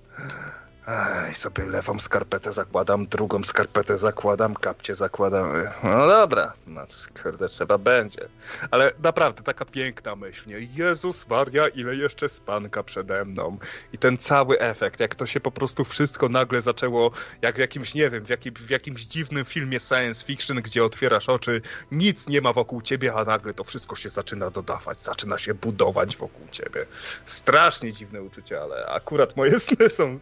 [1.31, 5.53] i sobie lewą skarpetę zakładam, drugą skarpetę zakładam, kapcie zakładam.
[5.83, 6.81] No dobra, no
[7.23, 8.27] kurde, trzeba będzie.
[8.71, 10.57] Ale naprawdę, taka piękna myśl, nie?
[10.59, 13.57] Jezus Maria, ile jeszcze spanka przede mną.
[13.93, 17.11] I ten cały efekt, jak to się po prostu wszystko nagle zaczęło,
[17.41, 21.29] jak w jakimś, nie wiem, w, jakim, w jakimś dziwnym filmie science fiction, gdzie otwierasz
[21.29, 21.61] oczy,
[21.91, 26.17] nic nie ma wokół ciebie, a nagle to wszystko się zaczyna dodawać, zaczyna się budować
[26.17, 26.85] wokół ciebie.
[27.25, 30.19] Strasznie dziwne uczucie, ale akurat moje sny są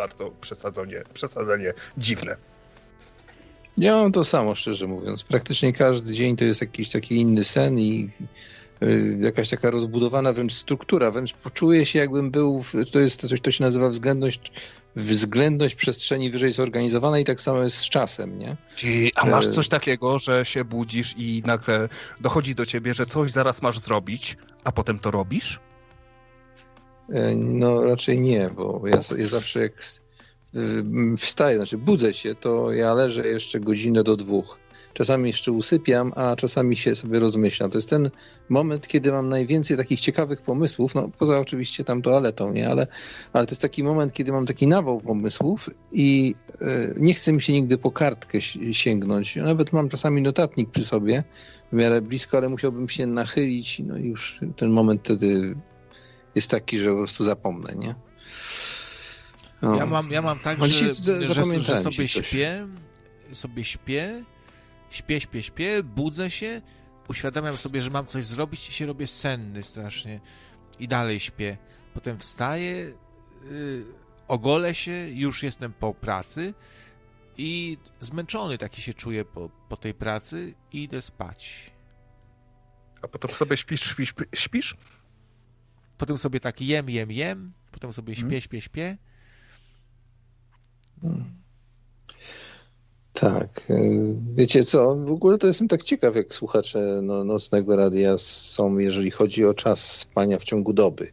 [0.00, 2.36] bardzo przesadzenie, przesadzenie dziwne.
[3.76, 5.22] Ja mam to samo, szczerze mówiąc.
[5.22, 8.10] Praktycznie każdy dzień to jest jakiś taki inny sen i
[8.82, 13.50] y, jakaś taka rozbudowana wręcz struktura, wręcz poczuję się jakbym był, to jest coś, to
[13.50, 14.52] się nazywa względność,
[14.96, 18.56] względność przestrzeni wyżej zorganizowanej, tak samo jest z czasem, nie?
[19.14, 21.88] a masz e, coś takiego, że się budzisz i nagle
[22.20, 25.60] dochodzi do ciebie, że coś zaraz masz zrobić, a potem to robisz?
[27.10, 29.72] E, no raczej nie, bo ja, ja zawsze jak
[31.18, 34.58] wstaję, znaczy budzę się, to ja leżę jeszcze godzinę do dwóch.
[34.92, 37.70] Czasami jeszcze usypiam, a czasami się sobie rozmyślam.
[37.70, 38.10] To jest ten
[38.48, 42.68] moment, kiedy mam najwięcej takich ciekawych pomysłów, no poza oczywiście tam toaletą, nie?
[42.68, 42.86] Ale,
[43.32, 46.66] ale to jest taki moment, kiedy mam taki nawał pomysłów i e,
[46.96, 48.40] nie chcę mi się nigdy po kartkę
[48.72, 49.36] sięgnąć.
[49.36, 51.24] Nawet mam czasami notatnik przy sobie,
[51.72, 55.56] w miarę blisko, ale musiałbym się nachylić, no i już ten moment wtedy
[56.34, 57.94] jest taki, że po prostu zapomnę, nie?
[59.62, 59.76] No.
[59.76, 61.24] Ja, mam, ja mam tak, że, że,
[61.60, 62.66] że, sobie śpię,
[63.32, 64.24] sobie śpię,
[64.90, 66.62] śpię, śpię, śpię, budzę się,
[67.08, 70.20] uświadamiam sobie, że mam coś zrobić i się robię senny strasznie
[70.78, 71.58] i dalej śpię.
[71.94, 72.92] Potem wstaję,
[73.50, 73.84] yy,
[74.28, 76.54] ogolę się, już jestem po pracy
[77.36, 81.70] i zmęczony taki się czuję po, po tej pracy i idę spać.
[83.02, 84.76] A potem sobie śpisz, śpisz, śpisz?
[86.00, 88.40] Potem sobie tak jem, jem, jem, potem sobie śpię, hmm.
[88.40, 88.96] śpię, śpię.
[91.02, 91.24] Hmm.
[93.12, 93.70] Tak.
[93.70, 98.78] Y, wiecie co, w ogóle to jestem tak ciekaw, jak słuchacze no, Nocnego Radia są,
[98.78, 101.12] jeżeli chodzi o czas spania w ciągu doby.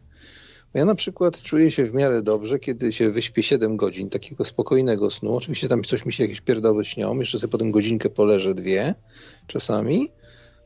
[0.74, 5.10] Ja na przykład czuję się w miarę dobrze, kiedy się wyśpię 7 godzin takiego spokojnego
[5.10, 5.36] snu.
[5.36, 8.94] Oczywiście tam coś mi się jakieś pierdoły śnią, jeszcze sobie potem godzinkę poleżę, dwie
[9.46, 10.10] czasami.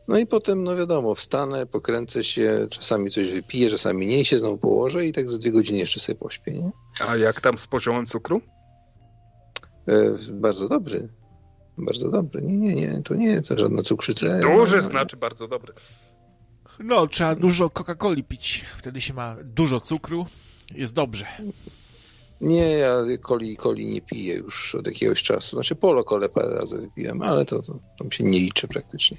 [0.09, 4.59] No i potem, no wiadomo, wstanę, pokręcę się, czasami coś wypiję, czasami nie się znowu
[4.59, 6.53] położę i tak za dwie godziny jeszcze sobie pośpię.
[6.53, 6.71] Nie?
[7.09, 8.41] A jak tam z poziomem cukru?
[9.89, 11.09] E, bardzo dobry.
[11.79, 12.43] Bardzo dobry.
[12.43, 14.39] Nie, nie, nie, to nie to żadna cukrzyca.
[14.39, 15.73] Duży no, znaczy bardzo dobry.
[16.79, 18.65] No, trzeba dużo Coca-Coli pić.
[18.77, 20.27] Wtedy się ma dużo cukru.
[20.75, 21.27] Jest dobrze.
[22.43, 22.97] Nie, ja
[23.27, 25.57] coli, coli nie piję już od jakiegoś czasu.
[25.57, 27.81] Znaczy polo kole parę razy wypiłem, ale to, to,
[28.11, 29.17] się nie liczy praktycznie.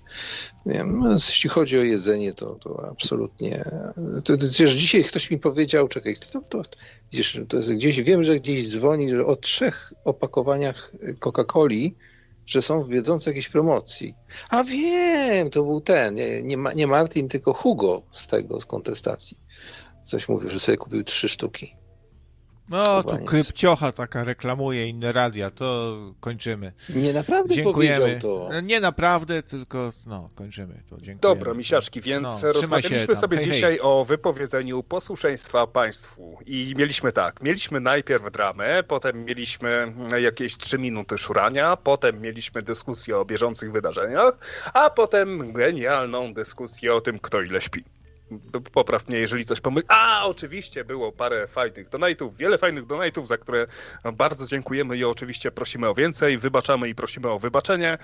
[0.66, 3.66] Wiem, no, jeśli chodzi o jedzenie, to, to absolutnie...
[4.24, 6.62] To, to, dzisiaj ktoś mi powiedział, czekaj, to, to,
[7.12, 11.96] widzisz, to jest gdzieś, wiem, że gdzieś dzwoni, że o trzech opakowaniach Coca-Coli
[12.46, 14.16] że są w Biedronce jakieś promocji.
[14.50, 19.38] A wiem, to był ten, nie, nie, nie Martin, tylko Hugo z tego, z kontestacji.
[20.04, 21.76] Coś mówił, że sobie kupił trzy sztuki.
[22.70, 26.74] No, tu krypciocha taka reklamuje inne radia, to kończymy.
[26.90, 28.00] Nie naprawdę Dziękujemy.
[28.00, 28.62] powiedział to.
[28.62, 31.02] Nie naprawdę, tylko no, kończymy to.
[31.02, 31.20] Dziękujemy.
[31.20, 33.82] Dobra, misiaczki, więc no, rozmawialiśmy sobie hej, dzisiaj hej.
[33.82, 41.18] o wypowiedzeniu posłuszeństwa państwu i mieliśmy tak, mieliśmy najpierw dramę, potem mieliśmy jakieś trzy minuty
[41.18, 44.34] szurania, potem mieliśmy dyskusję o bieżących wydarzeniach,
[44.74, 47.84] a potem genialną dyskusję o tym, kto ile śpi
[48.74, 49.86] popraw mnie, jeżeli coś pomyli.
[49.88, 53.68] A, oczywiście było parę fajnych donate'ów, wiele fajnych donate'ów, za które
[54.14, 57.98] bardzo dziękujemy i oczywiście prosimy o więcej, wybaczamy i prosimy o wybaczenie.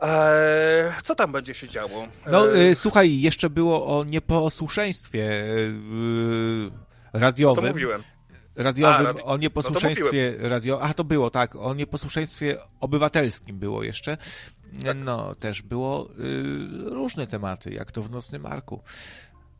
[0.00, 2.08] Eee, co tam będzie się działo?
[2.26, 2.74] No, eee...
[2.74, 6.70] słuchaj, jeszcze było o nieposłuszeństwie yy,
[7.12, 7.64] radiowym.
[7.64, 8.02] To mówiłem.
[8.56, 10.82] Radiowym, A, o nieposłuszeństwie no radio...
[10.82, 14.16] A, to było, tak, o nieposłuszeństwie obywatelskim było jeszcze.
[14.84, 14.96] Tak.
[15.04, 18.80] No, też było y, różne tematy, jak to w Nocnym Arku.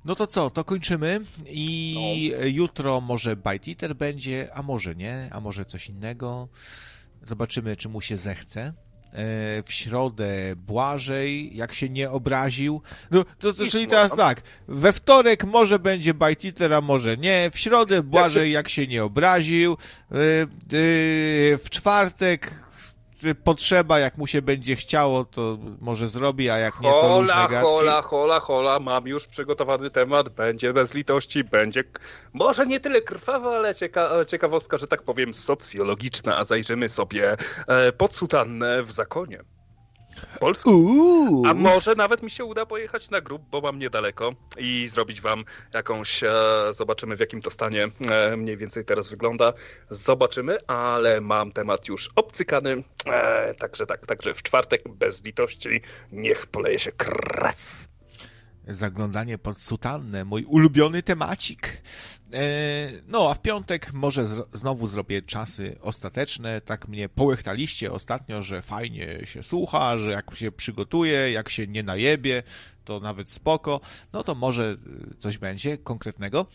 [0.05, 2.47] No to co, to kończymy i no.
[2.47, 6.49] jutro może Bite Eater będzie, a może nie, a może coś innego.
[7.23, 8.73] Zobaczymy, czy mu się zechce.
[9.13, 12.83] E, w środę Błażej, jak się nie obraził.
[13.11, 17.51] No, to, to czyli teraz tak, we wtorek może będzie Bite Eater, a może nie.
[17.51, 19.73] W środę Błażej, jak się nie obraził.
[19.73, 20.47] E, e,
[21.59, 22.62] w czwartek
[23.45, 27.35] potrzeba, jak mu się będzie chciało, to może zrobi, a jak nie, to hola, luźne
[27.35, 27.71] gadki.
[27.71, 31.85] Hola, hola, hola, mam już przygotowany temat, będzie bez litości, będzie
[32.33, 37.37] może nie tyle krwawa, ale cieka ciekawostka, że tak powiem socjologiczna, a zajrzymy sobie
[37.67, 39.45] e, pod sutannę w zakonie.
[40.41, 40.71] Polską.
[41.47, 45.45] A może nawet mi się uda pojechać na grób, bo mam niedaleko i zrobić wam
[45.75, 46.33] jakąś, e,
[46.71, 49.53] zobaczymy w jakim to stanie e, mniej więcej teraz wygląda.
[49.91, 52.85] Zobaczymy, ale mam temat już obcykany.
[53.07, 55.81] E, także tak, także w czwartek bez litości
[56.13, 57.82] niech poleje się krew
[58.69, 61.83] zaglądanie pod sutannę, mój ulubiony temacik.
[62.33, 62.43] E,
[63.09, 66.61] no, a w piątek może znowu zrobię czasy ostateczne.
[66.61, 71.83] Tak mnie połechtaliście ostatnio, że fajnie się słucha, że jak się przygotuje, jak się nie
[71.83, 72.43] najebie,
[72.85, 73.81] to nawet spoko.
[74.13, 74.77] No to może
[75.19, 76.47] coś będzie konkretnego.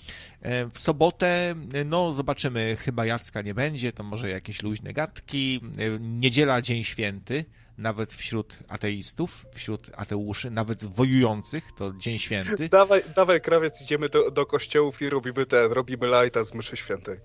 [0.41, 1.55] E, w sobotę,
[1.85, 5.61] no zobaczymy, chyba Jacka nie będzie, to może jakieś luźne gadki.
[5.77, 7.45] E, niedziela, Dzień Święty
[7.77, 12.69] nawet wśród ateistów, wśród ateuszy, nawet wojujących, to Dzień Święty.
[12.69, 17.19] Dawaj, dawaj krawiec, idziemy do, do kościołów i robimy ten, robimy lajta z mszy świętej.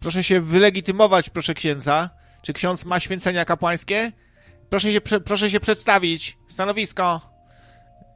[0.00, 2.10] Proszę się wylegitymować, proszę księdza.
[2.42, 4.12] Czy ksiądz ma święcenia kapłańskie?
[4.70, 6.38] Proszę się, proszę się przedstawić.
[6.48, 7.20] Stanowisko.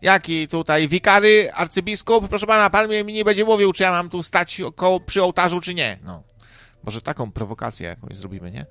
[0.02, 0.89] Jaki tutaj?
[0.89, 2.28] Wikary, arcybiskup?
[2.28, 5.60] Proszę pana, pan mi nie będzie mówił, czy ja mam tu stać koło, przy ołtarzu,
[5.60, 5.99] czy nie.
[6.02, 6.23] No.
[6.83, 8.67] Może taką prowokację jakąś zrobimy, nie?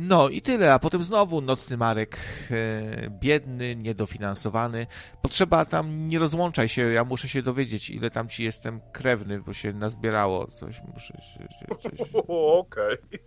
[0.00, 2.18] No i tyle, a potem znowu nocny Marek,
[2.50, 4.86] e, biedny, niedofinansowany.
[5.22, 9.52] Potrzeba tam, nie rozłączaj się, ja muszę się dowiedzieć, ile tam ci jestem krewny, bo
[9.52, 11.48] się nazbierało coś, muszę się...
[11.82, 11.92] Coś...
[12.28, 12.92] Okej.
[12.92, 13.18] Okay.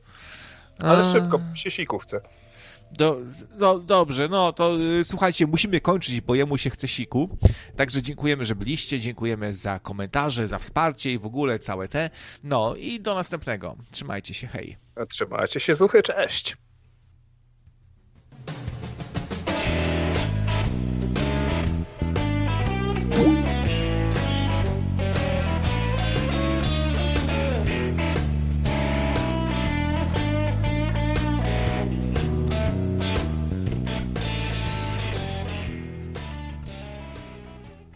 [0.80, 1.14] Ale a...
[1.14, 2.22] szybko, się siku chce.
[2.92, 3.18] Do,
[3.58, 7.38] do, dobrze, no to y, słuchajcie, musimy kończyć, bo jemu się chce siku.
[7.76, 12.10] Także dziękujemy, że byliście, dziękujemy za komentarze, za wsparcie i w ogóle całe te.
[12.44, 13.76] No i do następnego.
[13.92, 14.86] Trzymajcie się, hej.
[15.06, 16.58] Trzymajcie się, zuchy, cześć.